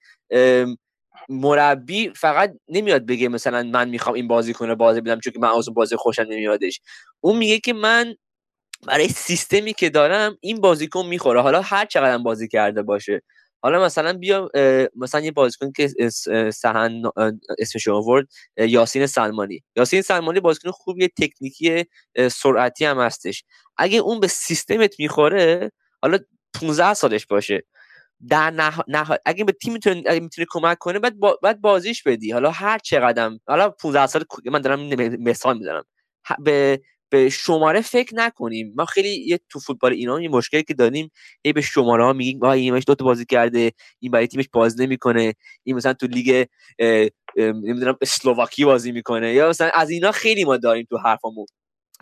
مربی 1.29 2.11
فقط 2.15 2.53
نمیاد 2.69 3.05
بگه 3.05 3.29
مثلا 3.29 3.63
من 3.63 3.89
می‌خوام 3.89 4.15
این 4.15 4.27
بازی 4.27 4.53
کنه 4.53 4.75
بازی 4.75 5.01
بدم 5.01 5.19
چون 5.19 5.33
که 5.33 5.39
من 5.39 5.49
از 5.49 5.69
بازی 5.75 5.95
خوشم 5.95 6.23
نمیادش. 6.29 6.81
اون 7.21 7.37
میگه 7.37 7.59
که 7.59 7.73
من 7.73 8.15
برای 8.83 9.07
سیستمی 9.07 9.73
که 9.73 9.89
دارم 9.89 10.37
این 10.41 10.61
بازیکن 10.61 11.05
می‌خوره. 11.05 11.41
حالا 11.41 11.61
هر 11.61 11.85
چقدر 11.85 12.17
بازی 12.17 12.47
کرده 12.47 12.81
باشه. 12.81 13.21
حالا 13.61 13.85
مثلا 13.85 14.13
بیا 14.13 14.49
مثلا 14.95 15.21
یه 15.21 15.31
بازیکن 15.31 15.71
که 15.71 16.09
سهن 16.51 17.03
اسمش 17.59 17.87
آورد 17.87 18.27
یاسین 18.57 19.05
سلمانی. 19.05 19.63
یاسین 19.75 20.01
سلمانی 20.01 20.39
بازیکن 20.39 20.71
خوبیه 20.71 21.07
تکنیکی 21.07 21.85
سرعتی 22.31 22.85
هم 22.85 22.99
هستش. 22.99 23.43
اگه 23.77 23.97
اون 23.97 24.19
به 24.19 24.27
سیستمت 24.27 24.99
می‌خوره 24.99 25.71
حالا 26.01 26.17
15 26.61 26.93
سالش 26.93 27.25
باشه. 27.25 27.63
در 28.29 28.51
نه... 28.51 28.73
نه... 28.87 29.05
اگه 29.25 29.43
به 29.43 29.51
تیم 29.51 29.73
می‌تونه 29.73 30.19
می‌تونه 30.19 30.47
کمک 30.49 30.77
کنه 30.77 30.99
بعد 30.99 31.19
با... 31.19 31.39
بعد 31.43 31.61
بازیش 31.61 32.03
بدی. 32.03 32.31
حالا 32.31 32.51
هر 32.51 32.79
چقدر 32.79 33.31
حالا 33.47 33.69
15 33.69 34.07
سال 34.07 34.23
من 34.45 34.61
دارم 34.61 34.79
مثال 35.19 35.57
می‌زنم. 35.57 35.83
به 36.39 36.81
به 37.15 37.29
شماره 37.29 37.81
فکر 37.81 38.15
نکنیم. 38.15 38.73
ما 38.77 38.85
خیلی 38.85 39.09
یه 39.09 39.39
تو 39.49 39.59
فوتبال 39.59 39.91
ایران 39.93 40.21
یه 40.21 40.29
مشکلی 40.29 40.63
که 40.63 40.73
داریم 40.73 41.11
ای 41.41 41.53
به 41.53 41.61
شماره 41.61 42.03
ها 42.03 42.13
میگیم 42.13 42.39
وای 42.39 42.61
این 42.61 42.79
دو 42.87 42.95
تا 42.95 43.05
بازی 43.05 43.25
کرده 43.25 43.71
این 43.99 44.11
برای 44.11 44.27
تیمش 44.27 44.45
باز 44.53 44.81
نمی‌کنه. 44.81 45.33
این 45.63 45.75
مثلا 45.75 45.93
تو 45.93 46.07
لیگ 46.07 46.45
نمی‌دونم 47.37 47.97
اسلوواکی 48.01 48.65
بازی 48.65 48.91
می‌کنه 48.91 49.33
یا 49.33 49.49
مثلا 49.49 49.71
از 49.73 49.89
اینا 49.89 50.11
خیلی 50.11 50.43
ما 50.43 50.57
داریم 50.57 50.87
تو 50.89 50.97
حرفمون 50.97 51.45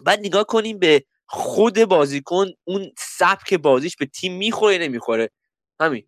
بعد 0.03 0.19
نگاه 0.19 0.43
کنیم 0.43 0.79
به 0.79 1.03
خود 1.25 1.85
بازیکن 1.85 2.47
اون 2.63 2.91
سبک 2.97 3.53
بازیش 3.53 3.95
به 3.95 4.05
تیم 4.05 4.37
می‌خوره 4.37 4.77
نمی‌خوره؟ 4.77 5.29
همین. 5.79 6.03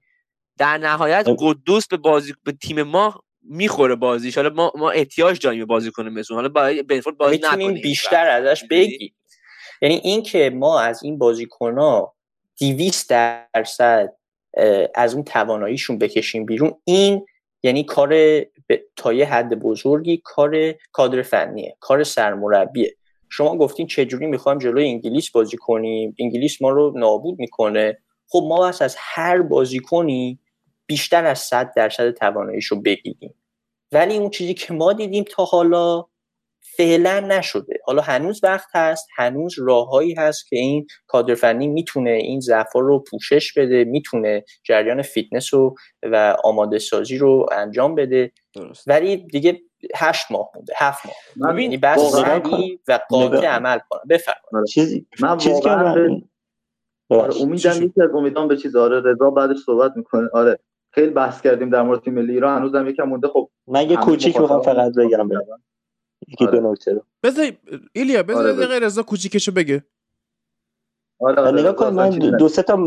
در 0.58 0.78
نهایت 0.78 1.28
قدوس 1.40 1.88
به 1.88 1.98
بازی 1.98 2.34
به 2.44 2.52
تیم 2.52 2.84
ما 2.84 3.24
می‌خوره 3.50 3.96
بازیش. 3.96 4.36
حالا 4.36 4.50
ما 4.50 4.72
ما 4.76 4.92
احتیاج 4.92 5.40
داریم 5.40 5.66
بازی 5.66 5.92
کنه 5.92 6.10
مثلا 6.10 6.36
حالا 6.36 6.50
با 6.50 6.74
بنفورد 6.90 7.18
بازی 7.18 7.40
نکنیم. 7.44 7.74
بیشتر 7.74 8.28
ازش 8.30 8.64
بگی. 8.70 9.14
یعنی 9.82 10.02
این 10.04 10.24
که 10.24 10.50
ما 10.50 10.80
از 10.80 11.04
این 11.04 11.18
بازیکن‌ها 11.18 12.16
200 12.60 13.10
درصد 13.10 14.14
از 14.96 15.14
اون 15.14 15.24
تواناییشون 15.24 15.98
بکشیم 15.98 16.46
بیرون 16.46 16.74
این 16.84 17.26
یعنی 17.64 17.84
کار 17.84 18.16
تا 18.96 19.14
یه 19.14 19.26
حد 19.26 19.60
بزرگی 19.60 20.22
کار 20.24 20.74
کادر 20.92 21.22
فنیه 21.22 21.78
کار 21.80 22.04
سرمربیه. 22.04 22.96
شما 23.30 23.58
گفتین 23.58 23.88
چجوری 23.88 24.28
می‌خوایم 24.28 24.60
جلوی 24.60 24.86
انگلیس 24.86 25.32
بازی 25.32 25.58
کنیم؟ 25.58 26.16
انگلیس 26.20 26.62
ما 26.62 26.70
رو 26.70 26.94
نابود 26.96 27.40
می‌کنه. 27.40 27.98
خب 28.28 28.46
ما 28.50 28.68
بس 28.68 28.82
از 28.82 28.96
هر 29.00 29.42
بازیکنی 29.42 30.40
بیشتر 30.88 31.26
از 31.26 31.40
100 31.40 31.74
درصد 31.76 32.12
تواناییش 32.12 32.66
رو 32.66 32.82
بگیریم 32.82 33.36
ولی 33.92 34.18
اون 34.18 34.30
چیزی 34.30 34.54
که 34.54 34.74
ما 34.74 34.94
دیدیم 34.94 35.24
تا 35.24 35.46
حالا 35.46 36.06
فعلا 36.78 37.20
نشده. 37.20 37.80
حالا 37.86 38.02
هنوز 38.02 38.40
وقت 38.44 38.68
هست 38.74 39.08
هنوز 39.18 39.56
راههایی 39.58 40.14
هست 40.14 40.48
که 40.50 40.56
این 40.56 40.88
کادر 41.08 41.36
فنی 41.36 41.68
می‌تونه 41.68 42.10
این 42.10 42.40
ضعفا 42.40 42.80
رو 42.80 43.04
پوشش 43.12 43.54
بده 43.58 43.84
می‌تونه 43.84 44.44
جریان 44.64 45.02
فیتنس 45.02 45.54
رو 45.54 45.76
و 46.04 46.38
آماده 46.44 46.80
سازی 46.80 47.18
رو 47.18 47.46
انجام 47.52 47.96
بده. 47.96 48.32
درست. 48.54 48.88
ولی 48.88 49.18
دیگه 49.18 49.62
هشت 49.96 50.32
ماه 50.32 50.52
مونده 50.56 50.74
هفت 50.78 51.06
ماه. 51.36 51.54
ببین 51.54 51.64
یعنی 51.64 51.78
بس 51.78 52.16
و 52.88 53.00
قاطع 53.10 53.48
عمل 53.48 53.80
کنم 53.90 54.02
بفرمایید. 54.10 54.56
آره. 54.56 54.66
چیزی 54.66 55.08
من 55.20 55.38
چیزی 55.38 55.62
که 55.62 55.70
آره 55.70 57.42
امیدم 57.42 57.84
یکی 57.84 58.02
از 58.02 58.10
امیدان 58.14 58.48
به 58.48 58.58
چیز 58.58 58.76
آره 58.76 59.02
رضا 59.02 59.30
بعدش 59.30 59.58
صحبت 59.66 59.92
می‌کنه. 59.96 60.30
آره. 60.34 60.60
خیلی 60.96 61.10
بحث 61.10 61.42
کردیم 61.42 61.70
در 61.70 61.82
مورد 61.82 62.02
تیم 62.02 62.14
ملی. 62.14 62.34
ایران 62.34 62.58
هنوزم 62.58 62.88
یکم 62.88 63.04
مونده. 63.04 63.28
خب 63.28 63.50
من 63.68 63.90
یه 63.90 63.98
کوچیک 63.98 64.40
می‌خوام 64.40 64.62
فقط 64.62 64.92
بگم 64.98 65.30
یکی 66.28 66.46
دو 66.46 66.72
نکته 66.72 66.94
رو. 66.94 67.02
بذار 67.24 67.46
ایلیا 67.94 68.24
بذار 68.24 68.64
آره 68.64 68.80
رضا 68.80 69.04
کوچیکشو 69.04 69.52
بگه. 69.52 69.84
آره 71.20 71.42
آره 71.42 71.62
نگاه 71.62 71.76
کن 71.76 71.94
من 71.94 72.10
دو 72.10 72.48
سه 72.48 72.62
تا 72.62 72.78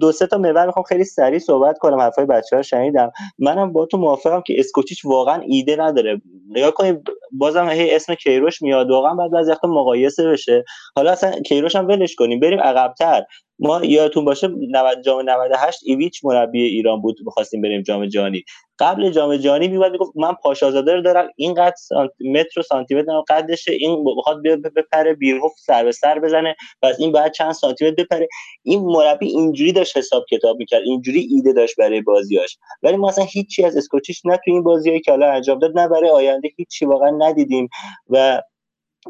دو 0.00 0.12
سه 0.12 0.26
تا 0.26 0.38
محور 0.38 0.66
می‌خوام 0.66 0.82
خیلی 0.82 1.04
سریع 1.04 1.38
صحبت 1.38 1.78
کنم 1.78 2.00
حرفای 2.00 2.26
بچه‌ها 2.26 2.62
شنیدم. 2.62 3.12
منم 3.38 3.72
با 3.72 3.86
تو 3.86 3.98
موافقم 3.98 4.42
که 4.46 4.54
اسکوچیچ 4.58 5.04
واقعا 5.04 5.40
ایده 5.40 5.76
نداره. 5.76 6.22
نگاه 6.48 6.70
کنید 6.70 7.08
بازم 7.32 7.68
هی 7.68 7.94
اسم 7.94 8.14
کیروش 8.14 8.62
میاد. 8.62 8.90
واقعا 8.90 9.14
بعد 9.14 9.34
از 9.34 9.48
وقت 9.48 9.64
مقایسه 9.64 10.28
بشه. 10.28 10.64
حالا 10.96 11.12
اصلا 11.12 11.30
کیروش 11.30 11.76
هم 11.76 11.88
ولش 11.88 12.14
کنیم. 12.14 12.40
بریم 12.40 12.60
عقب‌تر. 12.60 13.22
ما 13.58 13.84
یادتون 13.84 14.24
باشه 14.24 14.48
90 14.70 15.02
جام 15.04 15.30
98 15.30 15.80
ایویچ 15.86 16.20
مربی 16.24 16.62
ایران 16.62 17.00
بود. 17.00 17.16
می‌خواستیم 17.24 17.62
بریم 17.62 17.82
جام 17.82 18.06
جهانی. 18.06 18.44
قبل 18.78 19.10
جام 19.10 19.36
جهانی 19.36 19.68
میومد 19.68 19.92
می‌گفت 19.92 20.12
من 20.16 20.32
پاشازاده 20.42 20.94
رو 20.94 21.02
دارم. 21.02 21.28
اینقدر 21.36 21.76
متر 22.20 22.60
و 22.60 22.62
سانتی 22.62 22.94
متر 22.94 23.20
قدشه. 23.28 23.72
این 23.72 24.04
بخواد 24.18 24.42
بپره 24.76 25.14
بیرون 25.14 25.50
سر 25.66 25.84
به 25.84 25.92
سر 25.92 26.18
بزنه. 26.18 26.56
پس 26.82 26.96
این 27.00 27.12
باید 27.12 27.32
چند 27.32 27.52
سانتی 27.52 27.84
متر 27.90 28.04
بپره. 28.04 28.28
این 28.62 28.80
مربی 28.80 29.26
اینجوری 29.26 29.72
داشت 29.72 29.96
حساب 29.96 30.24
کتاب 30.30 30.56
می‌کرد. 30.58 30.82
اینجوری 30.86 31.28
ایده 31.30 31.52
داشت 31.52 31.76
برای 31.78 32.00
بازیاش 32.00 32.58
ولی 32.82 32.96
ما 32.96 33.08
اصلا 33.08 33.24
هیچی 33.24 33.64
از 33.64 33.76
اسکوچیش 33.76 34.26
نه 34.26 34.36
تو 34.36 34.50
این 34.50 34.62
بازیایی 34.62 35.00
که 35.00 35.10
حالا 35.10 35.32
انجام 35.32 35.58
داد 35.58 35.78
نه 35.78 35.88
برای 35.88 36.10
آینده 36.10 36.48
هیچی 36.56 36.84
واقعا 36.86 37.10
ندیدیم. 37.18 37.68
و 38.08 38.42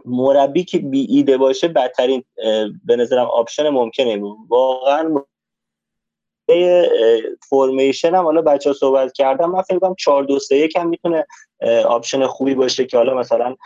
مربی 0.04 0.64
که 0.64 0.78
بی 0.78 1.06
ایده 1.10 1.36
باشه 1.36 1.68
بدترین 1.68 2.24
به 2.84 2.96
نظرم 2.96 3.26
option 3.26 3.68
ممکنه. 3.68 4.22
واقعا 4.48 5.14
formation 7.48 8.14
هم 8.14 8.24
حالا 8.24 8.42
بچه 8.42 8.70
ها 8.70 8.74
صحبت 8.74 9.12
کردم 9.12 9.50
من 9.50 9.62
فکر 9.62 9.78
کنم 9.78 9.94
4 9.98 10.24
2 10.24 10.38
3 10.38 10.56
1 10.56 10.76
هم 10.76 10.88
می‌تونه 10.88 11.26
option 11.86 12.26
خوبی 12.26 12.54
باشه 12.54 12.86
که 12.86 12.96
حالا 12.96 13.14
مثلا 13.14 13.56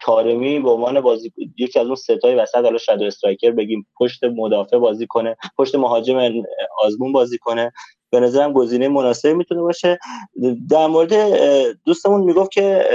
تارمی 0.00 0.60
به 0.60 0.70
عنوان 0.70 1.00
بازی 1.00 1.32
یکی 1.58 1.78
از 1.78 1.86
اون 1.86 1.96
ستای 1.96 2.34
وسط 2.34 2.54
حالا 2.54 2.78
shadow 2.78 3.04
striker 3.04 3.50
بگیم 3.50 3.86
پشت 3.98 4.24
مدافع 4.24 4.78
بازی 4.78 5.06
کنه 5.06 5.36
پشت 5.58 5.74
مهاجم 5.74 6.32
آزمون 6.78 7.12
بازی 7.12 7.38
کنه. 7.38 7.72
به 8.10 8.20
نظرم 8.20 8.52
گزینه 8.52 8.88
مناسبی 8.88 9.34
می‌تونه 9.34 9.60
باشه. 9.60 9.98
در 10.70 10.86
مورد 10.86 11.12
دوستمون 11.84 12.20
می‌گفت 12.20 12.50
که 12.50 12.88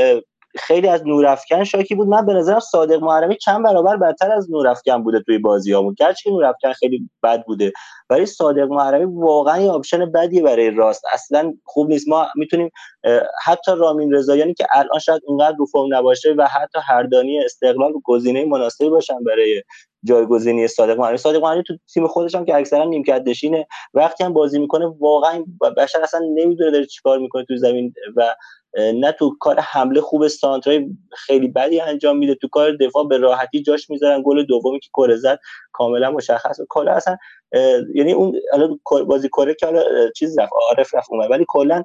خیلی 0.59 0.87
از 0.87 1.07
نورافکن 1.07 1.63
شاکی 1.63 1.95
بود. 1.95 2.07
من 2.07 2.25
به 2.25 2.33
نظرم 2.33 2.59
صادق 2.59 3.03
محرمی 3.03 3.37
چند 3.37 3.63
برابر 3.63 3.97
بدتر 3.97 4.31
از 4.31 4.51
نورافکن 4.51 5.03
بوده 5.03 5.19
توی 5.19 5.37
بازی 5.37 5.73
هامون 5.73 5.95
گرچه 5.99 6.31
نورافکن 6.31 6.73
خیلی 6.73 7.09
بد 7.23 7.43
بوده. 7.45 7.73
ولی 8.09 8.25
صادق 8.25 8.71
محرمی 8.71 9.05
واقعا 9.05 9.61
یه 9.61 9.71
آپشن 9.71 10.11
بدی 10.11 10.41
برای 10.41 10.71
راست. 10.71 11.03
اصلا 11.13 11.53
خوب 11.65 11.89
نیست. 11.89 12.07
ما 12.09 12.27
می‌تونیم 12.35 12.69
حتی 13.45 13.71
رامین 13.77 14.13
رضاییانی 14.13 14.53
که 14.53 14.67
الان 14.71 14.99
شاید 14.99 15.21
اونقدر 15.25 15.55
رو 15.57 15.65
فرم 15.65 15.95
نباشه 15.95 16.33
و 16.37 16.47
حتی 16.47 16.79
هردانی 16.83 17.39
استقلال 17.39 17.91
گزینه 18.03 18.45
مناسبی 18.45 18.89
باشن 18.89 19.23
برای 19.23 19.63
جایگزینی 20.03 20.67
صادق 20.67 20.99
محرمی 20.99 21.17
صادق 21.17 21.41
محرمی 21.41 21.63
تو 21.67 21.77
تیم 21.93 22.07
خودش 22.07 22.35
هم 22.35 22.45
که 22.45 22.55
اکثرا 22.55 22.83
نیمکت 22.83 23.23
نشینه. 23.25 23.67
وقتی 23.93 24.23
هم 24.23 24.33
بازی 24.33 24.59
می‌کنه 24.59 24.85
واقعا 24.99 25.43
بشر 25.77 26.01
اصلا 26.01 26.19
نمی‌دونه 26.35 26.71
داره 26.71 26.85
چیکار 26.85 27.19
می‌کنه 27.19 27.45
تو 27.45 27.55
زمین 27.55 27.93
و 28.15 28.35
نه 28.77 29.11
تو 29.11 29.35
کار 29.39 29.59
حمله 29.59 30.01
خوب 30.01 30.27
سانترای 30.27 30.85
خیلی 31.11 31.47
بدی 31.47 31.79
انجام 31.79 32.17
میده. 32.17 32.35
تو 32.35 32.47
کار 32.47 32.75
دفاع 32.75 33.07
به 33.07 33.17
راحتی 33.17 33.61
جاش 33.61 33.89
می‌ذارن. 33.89 34.21
گل 34.25 34.43
دومی 34.43 34.79
که 34.79 34.89
کره 34.93 35.15
زد 35.15 35.39
کاملا 35.71 36.11
مشخص 36.11 36.57
کلا 36.69 36.91
اصلا 36.91 37.17
یعنی 37.95 38.13
اون 38.13 38.39
بازی 39.07 39.27
کره 39.27 39.53
که 39.53 39.65
حالا 39.65 39.83
چیز 40.15 40.39
رفت 40.39 40.51
عارف 40.69 40.95
رفت 40.95 41.07
اومد. 41.11 41.31
ولی 41.31 41.45
کلا 41.47 41.83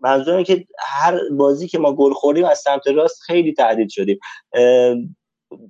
منظورم 0.00 0.42
که 0.42 0.66
هر 0.78 1.20
بازی 1.32 1.68
که 1.68 1.78
ما 1.78 1.92
گل 1.92 2.12
خوردیم 2.12 2.44
از 2.44 2.58
سمت 2.58 2.86
راست 2.86 3.20
خیلی 3.22 3.52
تهدید 3.52 3.88
شدیم. 3.88 4.18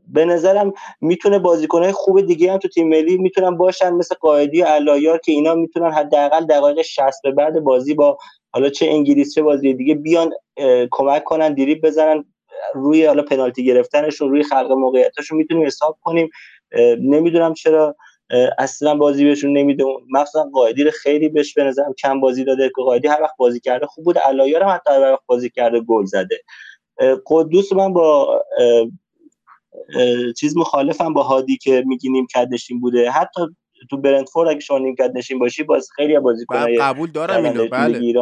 به 0.09 0.24
نظرم 0.24 0.73
می‌تونه 1.01 1.39
بازیکنهای 1.39 1.93
خوب 1.93 2.20
دیگه 2.20 2.52
هم 2.52 2.59
تو 2.59 2.69
تیم 2.69 2.89
ملی 2.89 3.16
می‌تونن 3.19 3.56
باشن 3.56 3.90
مثل 3.90 4.15
قائدی 4.20 4.62
و 4.62 4.65
علایار 4.65 5.19
که 5.19 5.32
اینا 5.32 5.55
می‌تونن 5.55 5.93
حداقل 5.93 6.47
دقایق 6.47 6.82
60 6.82 7.23
به 7.23 7.31
بعد 7.31 7.61
بازی 7.61 7.94
با 7.94 8.19
حالا 8.52 8.69
چه 8.69 8.86
انگلیس 8.86 9.35
چه 9.35 9.43
بازی 9.43 9.74
دیگه 9.74 9.94
بیان 9.94 10.31
کمک 10.90 11.24
کنن 11.24 11.55
دیریب 11.55 11.86
بزنن 11.86 12.24
روی 12.74 13.05
حالا 13.05 13.23
پنالتی 13.23 13.65
گرفتنشون 13.65 14.31
روی 14.31 14.43
خلق 14.43 14.73
موقعیتاشون 14.73 15.39
می‌تونیم 15.39 15.66
حساب 15.66 15.98
کنیم. 16.02 16.31
نمی‌دونم 17.01 17.55
چرا. 17.55 17.97
اصلا 18.59 18.94
بازی 18.94 19.24
بهشون 19.24 19.59
نمیده. 19.59 19.85
مثلا 20.11 20.51
قائدی 20.55 20.85
رو 20.85 20.90
خیلی 20.90 21.28
بهش 21.28 21.55
به 21.55 21.65
نظرم 21.65 21.94
کم 22.02 22.20
بازی 22.20 22.44
داده 22.44 22.69
که 22.69 22.82
قائدی 22.82 23.09
هر 23.09 23.23
وقت 23.23 23.36
بازی 23.36 23.61
کرده 23.61 23.86
خوب 23.86 24.05
بود. 24.05 24.19
علایار 24.19 24.62
هم 24.62 24.69
حتی 24.69 24.90
هر 24.90 25.12
وقت 25.12 25.23
بازی 25.27 25.51
کرده 25.51 25.81
گل 25.81 26.05
زده. 26.05 26.40
قدوس 27.27 27.73
من 27.73 27.93
با 27.93 28.43
چیز 30.36 30.56
مخالفم 30.56 31.12
با 31.12 31.23
هادی 31.23 31.56
که 31.56 31.85
میگی 31.86 32.09
کدشین 32.35 32.81
بوده. 32.81 33.11
حتی 33.11 33.40
تو 33.90 33.97
برنتفورد 33.97 34.48
اگه 34.48 34.61
شما 34.61 34.78
نیمکت 34.78 35.11
نشین 35.15 35.39
باشی 35.39 35.62
باز 35.62 35.89
خیلی 35.97 36.19
بازیکنای 36.19 36.78
قبول 36.78 37.11
دارم 37.11 37.44
اینو 37.44 37.69
بله. 37.69 38.15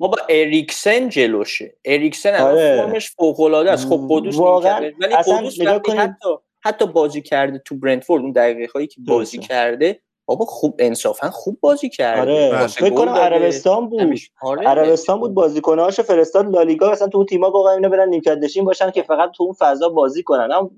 ما 0.00 0.08
با 0.08 0.16
اریکسن 0.28 1.08
جلوشه. 1.08 1.76
اریکسن 1.84 2.34
آره. 2.34 2.76
فرمش 2.76 3.10
فوق 3.10 3.40
العاده 3.40 3.70
است. 3.70 3.88
خب 3.88 4.06
قدوس 4.10 4.36
واقعا 4.36 4.92
ولی 5.00 5.16
قدوس 5.26 5.60
حتی 5.96 6.28
حتی 6.60 6.86
بازی 6.86 7.22
کرده 7.22 7.58
تو 7.58 7.76
برنتفورد 7.76 8.22
اون 8.22 8.32
دقیقه 8.32 8.72
هایی 8.74 8.86
که 8.86 9.00
بازی 9.06 9.38
کرده 9.38 10.00
بابا 10.28 10.44
خوب 10.44 10.76
انصافا 10.78 11.30
خوب 11.30 11.58
بازی 11.60 11.88
کرده. 11.88 12.20
آره. 12.20 12.66
فکر 12.66 12.94
کنم 12.94 13.12
عربستان 13.12 13.88
بود. 13.88 14.18
آره 14.42 14.68
عربستان 14.68 15.20
بود 15.20 15.34
بازیکناشو 15.34 16.02
فرستاد 16.02 16.46
لالیگا. 16.46 16.90
مثلا 16.90 17.08
تو 17.08 17.24
تیم‌ها 17.24 17.50
واقعا 17.50 17.74
اینا 17.74 17.88
برن 17.88 18.08
نیمکت 18.08 18.38
نشین 18.42 18.64
باشن 18.64 18.90
که 18.90 19.02
فقط 19.02 19.30
تو 19.30 19.44
اون 19.44 19.52
فضا 19.58 19.88
بازی 19.88 20.22
کنن. 20.22 20.48
هم 20.52 20.70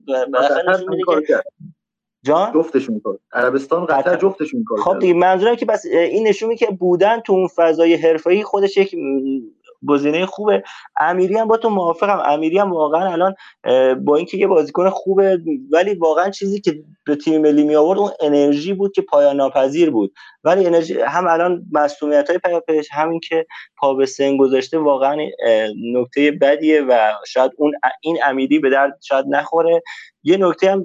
جان؟ 2.23 2.53
جفتشون 2.55 3.01
کار 3.01 3.19
عربستان 3.33 3.87
قطر 3.87 4.17
جفتشون 4.17 4.65
کار 4.65 4.79
خب 4.79 4.99
دیگه 4.99 5.15
منظورم 5.15 5.57
که 5.57 5.67
بس 5.67 5.87
این 5.87 6.29
نشون 6.29 6.57
که 6.57 6.67
بودن 6.67 7.21
تو 7.21 7.33
اون 7.33 7.49
فضای 7.57 7.95
حرفه‌ای 7.95 8.43
خودش 8.43 8.77
یک 8.77 8.97
گزینه 9.89 10.27
خوبه. 10.27 10.63
امیری 11.01 11.39
هم 11.39 11.49
با 11.49 11.57
تو 11.57 11.71
موافقم. 11.71 12.23
امیری 12.25 12.59
هم 12.59 12.73
واقعا 12.73 13.13
الان 13.13 13.35
با 14.05 14.17
اینکه 14.17 14.37
یه 14.37 14.47
بازیکن 14.47 14.91
خوبه 14.91 15.39
ولی 15.73 15.95
واقعا 15.95 16.31
چیزی 16.31 16.61
که 16.61 16.83
به 17.07 17.17
تیم 17.17 17.41
ملی 17.41 17.65
می 17.65 17.77
آورد 17.77 17.99
اون 17.99 18.11
انرژی 18.21 18.75
بود 18.75 18.93
که 18.93 19.03
پایان 19.03 19.37
ناپذیر 19.37 19.91
بود. 19.91 20.13
ولی 20.45 20.67
انرژی 20.67 21.01
هم 21.01 21.27
الان 21.29 21.63
مسئولیت 21.73 22.29
های 22.31 22.39
پیاپیش 22.39 22.89
همین 22.93 23.21
که 23.29 23.47
پا 23.79 23.95
به 23.95 24.07
سن 24.07 24.37
گذاشته 24.37 24.79
واقعا 24.79 25.17
نکته 25.95 26.31
بدیه 26.31 26.83
و 26.83 27.13
شاید 27.27 27.53
اون 27.57 27.73
این 28.03 28.19
امیری 28.25 28.59
به 28.59 28.71
درد 28.71 28.99
شاید 29.03 29.25
نخوره. 29.29 29.83
یه 30.23 30.37
نکته 30.37 30.71
هم 30.71 30.85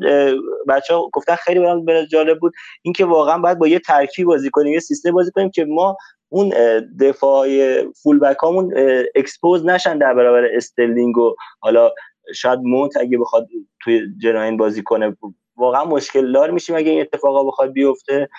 بچه 0.68 0.94
ها 0.94 1.10
گفتن 1.14 1.36
خیلی 1.36 1.60
برام 1.60 2.06
جالب 2.12 2.40
بود. 2.40 2.54
اینکه 2.82 3.06
واقعا 3.06 3.38
باید 3.38 3.60
با 3.60 3.68
یه 3.68 3.80
ترکیب 3.80 4.28
بازی 4.28 4.50
کنیم 4.50 4.74
یه 4.74 4.80
سیستم 4.80 5.12
بازی 5.12 5.32
کنیم 5.32 5.50
که 5.50 5.66
ما 5.66 5.98
اون 6.36 6.54
دفاع 7.00 7.48
full 7.92 8.20
back 8.20 8.38
هامون 8.38 8.74
expose 9.16 9.66
نشن 9.66 9.98
در 9.98 10.14
برابر 10.14 10.48
استرلینگ 10.56 11.18
و 11.18 11.36
حالا 11.60 11.92
شاید 12.36 12.60
مونت 12.60 12.98
اگه 12.98 13.18
بخواد 13.18 13.48
توی 13.80 14.02
جناحین 14.22 14.58
بازی 14.58 14.84
کنه 14.84 15.18
واقعا 15.56 15.86
مشکل 15.86 16.32
دار 16.32 16.52
میشیم 16.52 16.76
اگه 16.76 16.92
این 16.92 17.02
اتفاقا 17.02 17.44
بخواد 17.44 17.72
بیفته. 17.72 18.30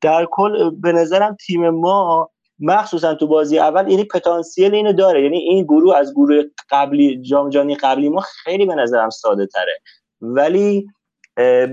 در 0.00 0.26
کل 0.30 0.70
به 0.70 0.92
نظرم 0.92 1.36
تیم 1.46 1.68
ما 1.70 2.30
مخصوصا 2.58 3.14
تو 3.14 3.26
بازی 3.26 3.58
اول 3.58 3.90
یعنی 3.90 4.04
پتانسیل 4.04 4.74
اینو 4.74 4.92
داره. 4.92 5.22
یعنی 5.22 5.38
این 5.38 5.64
گروه 5.64 5.96
از 5.96 6.14
گروه 6.14 6.42
قبلی 6.70 7.22
جام 7.22 7.50
جهانی 7.50 7.74
قبلی 7.74 8.08
ما 8.08 8.20
خیلی 8.20 8.66
به 8.66 8.74
نظرم 8.74 9.10
ساده 9.10 9.46
تره 9.46 9.78
ولی 10.20 10.86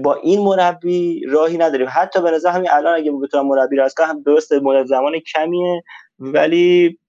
با 0.04 0.16
این 0.24 0.42
مربی 0.42 1.26
راهی 1.30 1.58
نداریم. 1.58 1.88
حتی 1.92 2.22
به 2.22 2.32
نظر 2.32 2.50
همین 2.50 2.70
الان 2.72 2.96
اگه 2.96 3.12
بتونم 3.12 3.48
مربی 3.48 3.76
رو 3.76 3.88
هم 4.00 4.22
درست 4.22 4.54
مدت 4.54 4.86
زمان 4.86 5.14
کمیه 5.34 5.84
ولی 6.20 7.00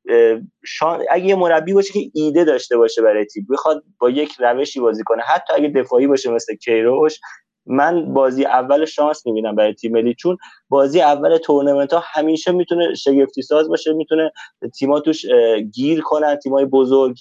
شان... 0.65 1.03
اگه 1.11 1.27
یه 1.27 1.35
مربی 1.35 1.73
باشه 1.73 1.93
که 1.93 2.01
ایده 2.15 2.45
داشته 2.45 2.77
باشه 2.77 3.03
برای 3.03 3.24
تیم 3.24 3.47
بخواد 3.51 3.83
با 3.99 4.11
یک 4.11 4.33
روشی 4.39 4.81
بازی 4.81 5.03
کنه. 5.03 5.23
حتی 5.23 5.55
اگه 5.55 5.69
دفاعی 5.69 6.07
باشه 6.07 6.31
مثل 6.31 6.55
کیروش 6.55 7.20
من 7.66 8.15
بازی 8.15 8.45
اول 8.45 8.85
شانس 8.85 9.27
می‌بینم 9.27 9.55
برای 9.55 9.74
تیم 9.74 9.93
ملی 9.93 10.15
چون 10.15 10.37
بازی 10.69 11.01
اول 11.01 11.37
تورنمنت 11.37 11.93
ها 11.93 12.03
همیشه 12.12 12.53
می‌تونه 12.53 12.95
شگفتی 12.95 13.43
ساز 13.43 13.69
باشه 13.69 13.93
می‌تونه 13.93 14.33
تیما 14.79 15.01
توش 15.01 15.27
گیر 15.74 16.01
کنن 16.01 16.37
تیمای 16.37 16.65
بزرگ 16.65 17.16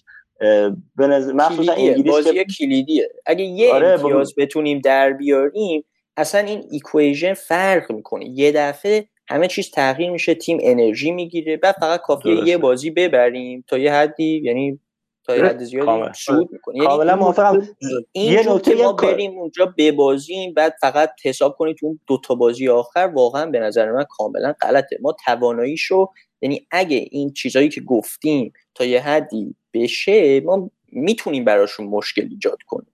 مخصوصا 1.33 1.73
انگلیس 1.73 2.05
بازی 2.05 2.33
که... 2.33 2.45
کلیدیه. 2.59 3.09
اگه 3.25 3.43
یه 3.43 3.73
آره 3.73 3.87
امتیاز 3.87 4.33
بتونیم 4.37 4.79
در 4.79 5.13
بیاریم 5.13 5.85
اصلا 6.17 6.41
این 6.41 6.63
equation 6.71 7.33
فرق 7.33 7.91
می‌کنه. 7.91 8.29
یه 8.29 8.51
دفعه 8.51 9.07
همه 9.27 9.47
چیز 9.47 9.71
تغییر 9.71 10.11
میشه 10.11 10.35
تیم 10.35 10.57
انرژی 10.61 11.11
می‌گیره 11.11 11.57
بعد 11.57 11.75
فقط 11.79 12.01
کافیه 12.01 12.47
یه 12.47 12.57
بازی 12.57 12.89
ببریم. 12.89 13.63
تا 13.67 13.77
یه 13.77 13.93
حدی 13.93 14.41
یعنی 14.43 14.79
تا 15.23 15.35
یه 15.35 15.43
حد 15.43 15.63
زیادی 15.63 16.13
سود 16.15 16.49
می‌کنه 16.51 16.75
یعنی 16.75 16.87
کاملا 16.87 17.15
موافقم. 17.15 17.67
یه 18.13 18.53
نکته 18.53 18.75
ما 18.75 18.93
بریم 18.93 19.31
اونجا 19.31 19.73
ببازیم 19.77 20.53
بعد 20.53 20.75
فقط 20.81 21.09
حساب 21.23 21.55
کنید 21.57 21.77
اون 21.81 21.99
دو 22.07 22.17
تا 22.25 22.35
بازی 22.35 22.69
آخر 22.69 23.11
واقعا 23.13 23.45
به 23.45 23.59
نظر 23.59 23.91
من 23.91 24.05
کاملا 24.09 24.53
غلطه. 24.61 24.97
ما 25.01 25.15
تواناییشو 25.25 26.07
یعنی 26.41 26.67
اگه 26.71 27.07
این 27.11 27.33
چیزایی 27.33 27.69
که 27.69 27.81
گفتیم 27.81 28.53
تا 28.75 28.85
یه 28.85 29.01
حدی 29.01 29.55
بشه 29.73 30.41
ما 30.41 30.69
می‌تونیم 30.91 31.45
براشون 31.45 31.87
مشکل 31.87 32.27
ایجاد 32.29 32.57
کنیم. 32.67 32.93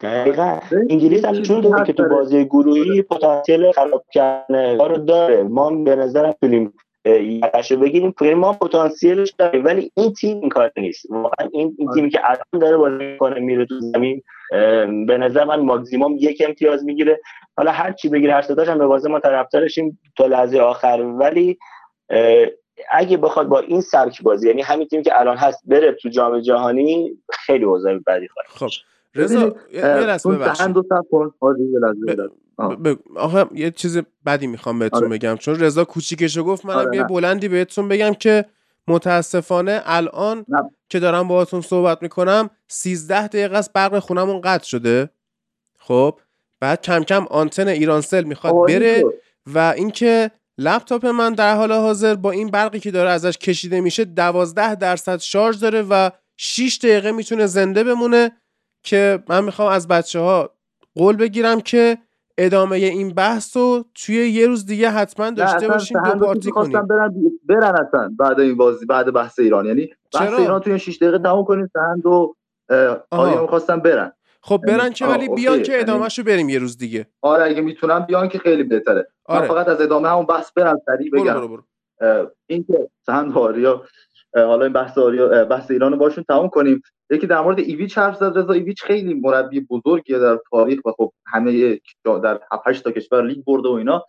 دقیقا. 0.00 0.58
انگلیس 0.90 1.24
هم 1.24 1.42
چون 1.42 1.60
داره 1.60 1.84
که 1.86 1.92
تو 1.92 2.08
بازی 2.08 2.44
گروهی 2.44 3.02
پتانسیل 3.02 3.72
خراب 3.72 4.04
کردن 4.12 4.78
رو 4.78 4.96
داره. 4.96 5.42
ما 5.42 5.70
به 5.70 5.96
نظر 5.96 6.26
می‌تونیم 6.26 6.74
یقش 7.04 7.72
بگیریم. 7.72 8.14
یعنی 8.20 8.34
ما 8.34 8.52
پتانسیلش 8.52 9.30
داریم 9.30 9.64
ولی 9.64 9.92
این 9.96 10.12
تیم 10.12 10.40
این 10.40 10.48
کار 10.48 10.72
نیست. 10.76 11.10
واقعا 11.10 11.48
این, 11.52 11.76
این 11.78 11.90
تیمی 11.94 12.10
که 12.10 12.20
الان 12.24 12.60
داره 12.60 12.76
بازی 12.76 13.16
کنه 13.18 13.40
میره 13.40 13.66
تو 13.66 13.80
زمین 13.80 14.22
به 15.06 15.18
نظر 15.18 15.44
من 15.44 15.60
ماکسیموم 15.60 16.16
یک 16.20 16.42
امتیاز 16.46 16.84
می‌گیره. 16.84 17.20
حالا 17.56 17.70
هر 17.70 17.92
چی 17.92 18.08
بگیره 18.08 18.32
هر 18.32 18.42
ستاش 18.42 18.68
هم 18.68 18.78
به 18.78 18.86
بازی 18.86 19.08
ما 19.08 19.20
طرفدارشیم 19.20 20.00
تا 20.16 20.26
لحظه 20.26 20.58
آخر. 20.58 21.00
ولی 21.00 21.58
اگه 22.92 23.16
بخواد 23.16 23.48
با 23.48 23.58
این 23.58 23.80
سبک 23.80 24.22
بازی 24.22 24.48
یعنی 24.48 24.62
همین 24.62 24.88
تیمی 24.88 25.02
که 25.02 25.20
الان 25.20 25.36
هست 25.36 25.62
بره 25.66 25.92
تو 25.92 26.08
جام 26.08 26.40
جهانی 26.40 27.18
خیلی 27.32 27.64
اوضاع 27.64 27.98
بدی 28.06 28.28
خواهد 28.28 28.48
خب 28.48 28.68
رضا 29.14 29.54
یه 29.72 29.84
لحظه 29.84 30.28
آخه 33.16 33.46
یه 33.54 33.70
چیز 33.70 33.98
بدی 34.26 34.46
می‌خوام 34.46 34.78
بهتون 34.78 34.98
آره. 34.98 35.08
بگم. 35.08 35.36
چون 35.36 35.60
رضا 35.60 35.84
کوچیکشو 35.84 36.44
گفت 36.44 36.64
منم 36.64 36.78
آره 36.78 36.96
یه 36.96 37.04
بلندی 37.04 37.48
بهتون 37.48 37.88
بگم 37.88 38.14
که 38.14 38.44
متاسفانه 38.88 39.82
الان 39.84 40.46
که 40.88 40.98
دارم 40.98 41.28
باهاتون 41.28 41.60
صحبت 41.60 42.02
می‌کنم 42.02 42.50
13 42.68 43.28
دقیقه 43.28 43.58
است 43.58 43.72
برق 43.72 43.98
خونمون 43.98 44.40
قطع 44.40 44.64
شده. 44.64 45.10
خب؟ 45.78 46.20
بعد 46.60 46.82
کم 46.82 47.02
کم 47.02 47.26
آنتن 47.30 47.68
ایرانسل 47.68 48.24
می‌خواد 48.24 48.68
بره 48.68 49.04
و 49.46 49.74
اینکه 49.76 50.30
لپتاپ 50.62 51.06
من 51.06 51.32
در 51.32 51.56
حال 51.56 51.72
حاضر 51.72 52.14
با 52.14 52.30
این 52.30 52.50
برقی 52.50 52.80
که 52.80 52.90
داره 52.90 53.10
ازش 53.10 53.38
کشیده 53.38 53.80
میشه 53.80 54.04
12 54.04 54.74
درصد 54.74 55.18
شارژ 55.18 55.60
داره 55.60 55.82
و 55.82 56.10
6 56.36 56.78
دقیقه 56.82 57.12
می‌تونه 57.12 57.46
زنده 57.46 57.84
بمونه 57.84 58.32
که 58.84 59.22
من 59.28 59.44
می‌خوام 59.44 59.72
از 59.72 59.88
بچه 59.88 60.20
ها 60.20 60.50
قول 60.94 61.16
بگیرم 61.16 61.60
که 61.60 61.98
ادامه 62.38 62.76
این 62.76 63.14
بحث 63.14 63.56
رو 63.56 63.84
توی 63.94 64.14
یه 64.14 64.46
روز 64.46 64.66
دیگه 64.66 64.90
حتما 64.90 65.30
داشته 65.30 65.68
باشیم 65.68 66.02
دو 66.02 66.18
پارتی 66.26 66.50
کنیم 66.50 66.86
برن, 66.86 67.14
برن 67.44 67.86
اصلا 67.86 68.14
بعد 68.18 68.40
این 68.40 68.56
بازی 68.56 68.86
بعد 68.86 69.12
بحث 69.12 69.38
ایران. 69.38 69.66
یعنی 69.66 69.86
بحث 70.14 70.28
چرا؟ 70.28 70.38
ایران 70.38 70.60
توی 70.60 70.78
6 70.78 70.96
دقیقه 70.96 71.18
تموم 71.18 71.44
کنیم 71.44 71.70
سهند 71.72 72.06
و 72.06 72.34
آیا 73.10 73.42
می‌خواستم 73.42 73.80
برن. 73.80 74.12
خب 74.42 74.60
یعنی 74.66 74.78
برن 74.78 74.92
که 74.92 75.06
ولی 75.06 75.28
بیان 75.28 75.62
که 75.62 75.72
یعنی 75.72 75.82
ادامهشو 75.82 76.22
بریم 76.22 76.48
یه 76.48 76.58
روز 76.58 76.78
دیگه. 76.78 77.06
آره 77.22 77.44
اگه 77.44 77.60
می‌تونم 77.60 78.00
بیان 78.00 78.28
که 78.28 78.38
خیلی 78.38 78.62
بهتره. 78.62 79.08
آره. 79.24 79.40
من 79.40 79.48
فقط 79.48 79.68
از 79.68 79.80
ادامه 79.80 80.08
همون 80.08 80.26
بحث 80.26 80.52
برم 80.52 80.80
سریع 80.86 81.10
بگم. 81.10 81.24
برو 81.24 81.48
برو. 81.48 81.64
برو. 82.00 82.30
این 82.46 82.64
که 82.64 82.88
سهند 83.06 83.38
آریا 83.38 83.84
حالا 84.34 84.64
این 84.64 84.72
بحث 84.72 84.98
آریا 84.98 85.44
بحث 85.44 85.70
ایران 85.70 85.92
رو 85.92 85.98
باشون 85.98 86.24
تموم 86.28 86.48
کنیم. 86.48 86.82
یکی 87.10 87.26
در 87.26 87.40
مورد 87.40 87.58
ایویچ 87.58 87.98
حرف 87.98 88.16
زد 88.16 88.38
رضا 88.38 88.52
ایویچ 88.52 88.82
خیلی 88.82 89.14
مربی 89.14 89.60
بزرگیه 89.60 90.18
در 90.18 90.38
تاریخ 90.50 90.80
و 90.84 90.92
خب 90.92 91.12
همه 91.26 91.80
در 92.04 92.40
8 92.66 92.84
تا 92.84 92.90
کشور 92.90 93.26
لیگ 93.26 93.44
برده 93.44 93.68
و 93.68 93.72
اینا. 93.72 94.04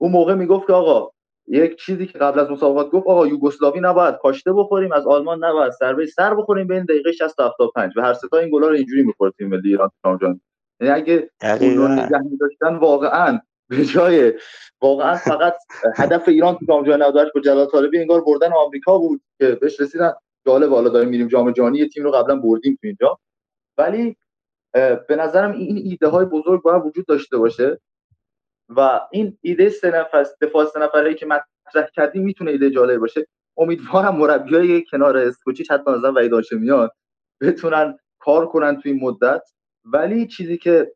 اون 0.00 0.12
موقع 0.12 0.34
می‌گفت 0.34 0.66
که 0.66 0.72
آقا 0.72 1.10
یک 1.48 1.76
چیزی 1.76 2.06
که 2.06 2.18
قبل 2.18 2.40
از 2.40 2.50
مسابقات 2.50 2.90
گفت 2.90 3.06
آقا 3.06 3.26
یوگسلاوی 3.26 3.80
نباید 3.80 4.16
کاشته 4.22 4.52
بخوریم 4.52 4.92
از 4.92 5.06
آلمان 5.06 5.44
نباید 5.44 5.72
سر 5.72 6.06
سر 6.06 6.34
بخوریم 6.34 6.66
بین 6.66 6.84
دقیقه 6.84 7.12
60 7.12 7.36
تا 7.36 7.48
75 7.48 7.92
و 7.96 8.02
هر 8.02 8.14
سه 8.14 8.28
تا 8.28 8.38
این 8.38 8.50
گلا 8.50 8.68
رو 8.68 8.74
اینجوری 8.74 9.02
می‌خورد 9.02 9.34
تیم 9.38 9.48
ملی 9.48 9.68
ایران 9.68 9.90
جان 10.04 10.40
یعنی 10.80 10.94
اگه 10.94 11.30
اون 11.42 12.08
داشتن 12.40 12.76
واقعا 12.76 13.40
به 13.68 13.84
جای 13.84 14.34
واقعا 14.80 15.14
فقط 15.14 15.54
هدف 15.96 16.28
ایران 16.28 16.54
تو 16.54 16.66
جام 16.68 16.84
جهانی 16.84 17.04
98 17.04 17.32
با 17.34 17.40
جلال 17.40 17.66
طالبی 17.66 17.98
انگار 17.98 18.24
بردن 18.24 18.52
آمریکا 18.52 18.98
بود 18.98 19.20
که 19.38 19.46
بهش 19.46 19.80
رسیدن. 19.80 20.12
جالب 20.46 20.70
حالا 20.70 20.88
داریم 20.88 21.08
میریم 21.08 21.28
جام 21.28 21.50
جهانی 21.50 21.88
تیم 21.88 22.04
رو 22.04 22.10
قبلا 22.10 22.36
بردیم 22.36 22.78
تو 22.80 22.86
اینجا. 22.86 23.18
ولی 23.78 24.16
به 25.08 25.16
نظرم 25.18 25.52
این 25.52 25.76
ایده 25.76 26.08
های 26.08 26.24
بزرگ 26.24 26.62
باید 26.62 26.82
وجود 26.86 27.06
داشته 27.06 27.38
باشه. 27.38 27.80
و 28.68 29.00
این 29.12 29.38
ایده 29.40 29.68
سه 29.68 29.90
نفر 29.90 30.26
دفاع 30.40 30.64
سه 30.64 30.80
نفره 30.80 31.14
که 31.14 31.26
مطرح 31.26 31.88
کردیم 31.94 32.22
می‌تونه 32.22 32.50
ایده 32.50 32.70
جالب 32.70 33.00
باشه. 33.00 33.26
امیدوارم 33.58 34.16
مربیای 34.16 34.84
کنار 34.84 35.16
اسکوچیچ 35.16 35.70
حتی 35.70 35.90
مثلا 35.90 36.12
وحید 36.12 36.32
هاشمیان 36.32 36.88
بتونن 37.40 37.98
کار 38.18 38.46
کنن 38.46 38.80
تو 38.80 38.88
این 38.88 39.00
مدت. 39.02 39.42
ولی 39.84 40.26
چیزی 40.26 40.58
که 40.58 40.92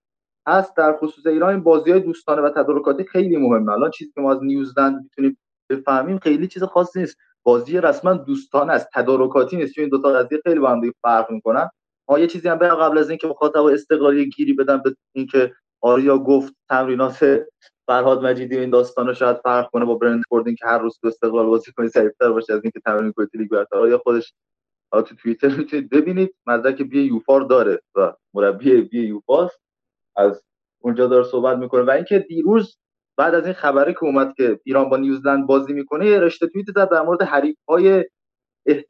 هست 0.48 0.76
در 0.76 0.96
خصوص 0.96 1.26
ایران 1.26 1.50
این 1.50 1.62
بازی 1.62 1.90
های 1.90 2.00
دوستانه 2.00 2.42
و 2.42 2.50
تدارکاتی 2.50 3.04
خیلی 3.04 3.36
مهمه. 3.36 3.72
الان 3.72 3.90
چیزی 3.90 4.12
که 4.14 4.20
ما 4.20 4.32
از 4.32 4.42
نیوزلند 4.42 5.02
می‌تونیم 5.02 5.38
بفهمیم 5.70 6.18
خیلی 6.18 6.48
چیز 6.48 6.62
خاصی 6.62 7.00
نیست. 7.00 7.16
بازی 7.42 7.80
رسما 7.80 8.14
دوستانه 8.14 8.72
است. 8.72 8.88
تدارکاتی 8.94 9.56
نیست. 9.56 9.78
این 9.78 9.88
دو 9.88 10.02
تا 10.02 10.12
قضیه 10.12 10.40
خیلی 10.44 10.60
با 10.60 10.70
هم 10.70 10.80
فرق 11.02 11.30
می‌کنن. 11.30 11.70
ما 12.08 12.18
یه 12.18 12.26
چیزی 12.26 12.48
هم 12.48 12.56
قبل 12.56 12.98
از 12.98 13.10
اینکه 13.10 13.26
مخاطب 13.26 13.64
استقلالی 13.64 14.28
گیری 14.28 14.52
بدم 14.52 14.82
به 14.84 14.94
اینکه 15.12 15.52
آریا 15.80 16.18
گفت 16.18 16.54
تمرینات 16.68 17.46
فرهاد 17.86 18.24
مجیدی 18.24 18.56
و 18.56 18.60
این 18.60 18.70
داستانا 18.70 19.12
شاید 19.14 19.36
فرق 19.36 19.70
کنه 19.70 19.84
با 19.84 19.94
برند 19.94 20.22
فوردین 20.28 20.54
که 20.54 20.66
هر 20.66 20.78
روز 20.78 20.98
تو 21.00 21.08
استقلال 21.08 21.46
بازی 21.46 21.72
کنی 21.72 21.88
سریعتر 21.88 22.32
باشه 22.32 22.52
از 22.52 22.60
اینکه 22.62 22.80
تمرین 22.80 23.12
کنی 23.12 23.26
لیگ 23.34 23.50
برتر. 23.50 23.76
آریا 23.76 23.98
خودش 23.98 24.34
تو 24.92 25.02
توییتر 25.02 25.48
می‌تونید 25.48 25.90
ببینید 25.90 26.34
مدرک 26.46 26.82
بی 26.82 27.02
یوفار 27.02 27.40
داره 27.40 27.80
و 27.94 28.12
مربی 28.34 28.80
بی 28.80 29.02
یوفاست 29.02 29.60
از 30.16 30.42
اونجا 30.80 31.06
داره 31.06 31.24
صحبت 31.24 31.58
می‌کنه. 31.58 31.82
و 31.82 31.90
اینکه 31.90 32.18
دیروز 32.18 32.78
بعد 33.16 33.34
از 33.34 33.44
این 33.44 33.54
خبری 33.54 33.92
که 33.92 34.04
اومد 34.04 34.34
که 34.34 34.60
ایران 34.64 34.88
با 34.88 34.96
نیوزلند 34.96 35.46
بازی 35.46 35.72
می‌کنه 35.72 36.06
یه 36.06 36.20
رشته 36.20 36.46
توییت 36.46 36.66
زد 36.70 36.90
در 36.90 37.02
مورد 37.02 37.22
حریف 37.22 37.56
های 37.68 38.04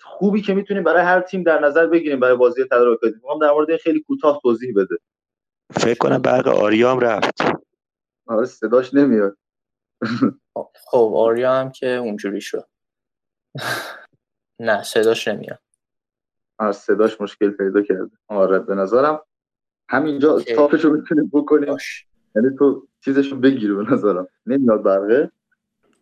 خوبی 0.00 0.42
که 0.42 0.54
می‌تونیم 0.54 0.82
برای 0.82 1.02
هر 1.02 1.20
تیم 1.20 1.42
در 1.42 1.60
نظر 1.60 1.86
بگیریم 1.86 2.20
برای 2.20 2.36
بازی 2.36 2.64
تدارکاتی. 2.64 3.14
می‌خوام 3.14 3.38
در 3.38 3.50
مورد 3.52 3.70
این 3.70 3.78
خیلی 3.78 4.00
کوتاه 4.00 4.40
توضیح 4.42 4.74
بده. 4.76 4.96
فکر 5.70 5.98
کنم 5.98 6.18
برق 6.18 6.48
آریام 6.48 7.00
رفت. 7.00 7.34
آره 8.26 8.46
صداش 8.46 8.94
نمیاد. 8.94 9.36
خب 10.84 11.12
آریا 11.14 11.54
هم 11.54 11.70
که 11.70 11.86
اونجوری 11.88 12.40
شد. 12.40 12.68
نه 14.60 14.82
صداش 14.82 15.28
نمیاد. 15.28 15.58
از 16.58 16.76
صداش 16.76 17.20
مشکل 17.20 17.50
پیدا 17.50 17.82
کرده. 17.82 18.10
آره 18.28 18.58
به 18.58 18.74
نظرم 18.74 19.20
همینجا. 19.88 20.40
تاپشو 20.40 20.90
می‌تونیم 20.90 21.30
بکنیم. 21.32 21.76
یعنی 22.36 22.48
تو 22.58 22.88
چیزشو 23.04 23.36
بگیر 23.36 23.74
به 23.74 23.82
نظرم. 23.92 24.28
نمیاد 24.46 24.82
برقه؟ 24.82 25.30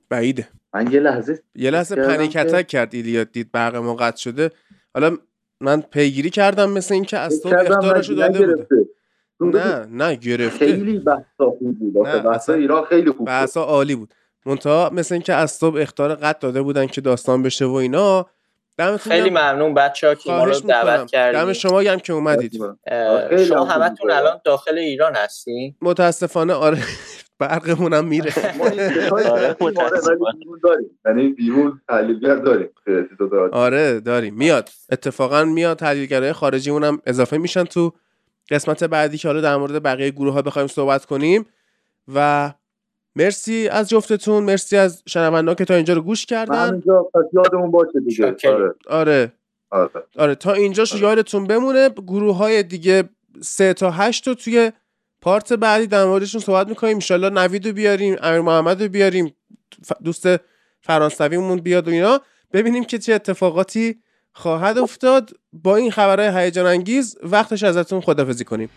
بعیده. 0.08 0.48
من 0.74 0.92
یه 0.92 1.00
لحظه 1.00 1.42
یه 1.54 1.70
لحظه 1.70 1.96
کردم 1.96 2.16
پنیک 2.16 2.30
که- 2.30 2.40
اتک 2.40 2.66
کرد 2.66 2.94
ایلیا 2.94 3.24
دید 3.24 3.52
برق 3.52 3.76
ما 3.76 3.94
قطع 3.94 4.16
شده. 4.16 4.50
حالا 4.94 5.16
من 5.60 5.80
پیگیری 5.80 6.30
کردم 6.30 6.70
مثل 6.70 6.94
اینکه 6.94 7.18
از 7.18 7.42
تو 7.42 7.48
اختارشو 7.48 8.14
داده 8.14 8.46
بوده. 8.46 8.87
نه 9.40 9.86
نه 9.90 10.14
گرفته. 10.14 10.66
خیلی 10.66 10.98
بحثا 10.98 11.50
خوب 11.58 11.78
بود 11.78 12.04
بحثا 12.04 12.52
ایران 12.52 12.84
خیلی 12.84 13.10
خوب 13.10 13.18
بود. 13.18 13.26
بحثا 13.26 13.62
عالی 13.62 13.94
بود. 13.94 14.14
منتها 14.46 14.90
مثل 14.92 15.14
اینکه 15.14 15.34
از 15.34 15.50
صبح 15.50 15.76
اختار 15.80 16.14
قطع 16.14 16.38
داده 16.38 16.62
بودن 16.62 16.86
که 16.86 17.00
داستان 17.00 17.42
بشه 17.42 17.64
و 17.64 17.72
اینا 17.72 18.26
دمتون 18.78 19.12
خیلی. 19.12 19.30
ممنون 19.30 19.74
بچه 19.74 20.08
ها 20.08 20.14
که 20.14 20.32
ما 20.32 20.44
رو 20.44 20.60
دعوت 20.60 21.10
کردید 21.10 21.40
دم 21.40 21.52
شما 21.52 21.80
هم 21.80 21.98
که 21.98 22.12
اومدید. 22.12 22.52
شما 23.48 23.64
هم 23.64 23.82
همتون. 23.82 24.10
الان 24.10 24.40
داخل 24.44 24.78
ایران 24.78 25.14
هستین؟ 25.16 25.74
متاسفانه 25.82 26.52
آره 26.52 26.78
برقمونم 27.38 28.04
میره. 28.04 28.32
ما 28.58 28.66
این 28.66 28.90
ستای 28.90 29.24
آره، 29.24 29.56
یعنی 31.06 31.28
بیرون 31.28 31.80
تحلیلگر 31.88 32.36
داریم. 32.36 32.68
آره 33.52 34.00
داریم. 34.00 34.34
میاد. 34.34 34.68
اتفاقا 34.92 35.44
میاد 35.44 35.78
تحلیلگرای 35.78 36.32
خارجیمون 36.32 36.84
هم 36.84 37.02
اضافه 37.06 37.38
میشن 37.38 37.64
تو 37.64 37.92
قسمت 38.50 38.84
بعدی 38.84 39.18
که 39.18 39.28
حالا 39.28 39.40
در 39.40 39.56
مورد 39.56 39.82
بقیه 39.82 40.10
گروه 40.10 40.34
ها 40.34 40.42
بخوایم 40.42 40.68
صحبت 40.68 41.04
کنیم. 41.04 41.46
و 42.14 42.52
مرسی 43.16 43.68
از 43.68 43.88
جفتتون 43.88 44.44
مرسی 44.44 44.76
از 44.76 45.02
شنونده 45.06 45.54
که 45.54 45.64
تا 45.64 45.74
اینجا 45.74 45.94
رو 45.94 46.02
گوش 46.02 46.26
کردن. 46.26 46.68
همینجا 46.68 47.02
پس 47.14 47.24
یادمون 47.32 47.70
باشه 47.70 48.00
دیگه. 48.06 48.36
آره. 48.44 48.74
آره. 48.88 49.32
آره. 49.70 49.90
آره 50.16 50.34
تا 50.34 50.52
اینجاش 50.52 50.92
آره. 50.92 51.02
یادتون 51.02 51.46
بمونه 51.46 51.88
گروه 51.88 52.36
های 52.36 52.62
دیگه 52.62 53.08
سه 53.40 53.74
تا 53.74 53.90
هشت 53.90 54.28
رو 54.28 54.34
توی 54.34 54.72
پارت 55.20 55.52
بعدی 55.52 55.86
در 55.86 56.04
موردشون 56.04 56.40
صحبت 56.40 56.68
می‌کنیم. 56.68 56.94
انشالله 56.94 57.30
نوید 57.30 57.66
رو 57.66 57.72
بیاریم 57.72 58.16
امیر 58.22 58.40
محمد 58.40 58.82
رو 58.82 58.88
بیاریم 58.88 59.34
دوست 60.04 60.26
فرانسویمون 60.80 61.60
بیاد 61.60 61.88
و 61.88 61.90
اینا. 61.90 62.20
ببینیم 62.52 62.84
که 62.84 62.98
چه 62.98 63.14
اتفاقاتی 63.14 64.02
خواهد 64.32 64.78
افتاد. 64.78 65.30
با 65.52 65.76
این 65.76 65.90
خبرهای 65.90 66.44
هیجان 66.44 66.66
انگیز 66.66 67.16
وقتش 67.22 67.62
ازتون 67.62 68.00
خدافزی 68.00 68.44
کنیم. 68.44 68.70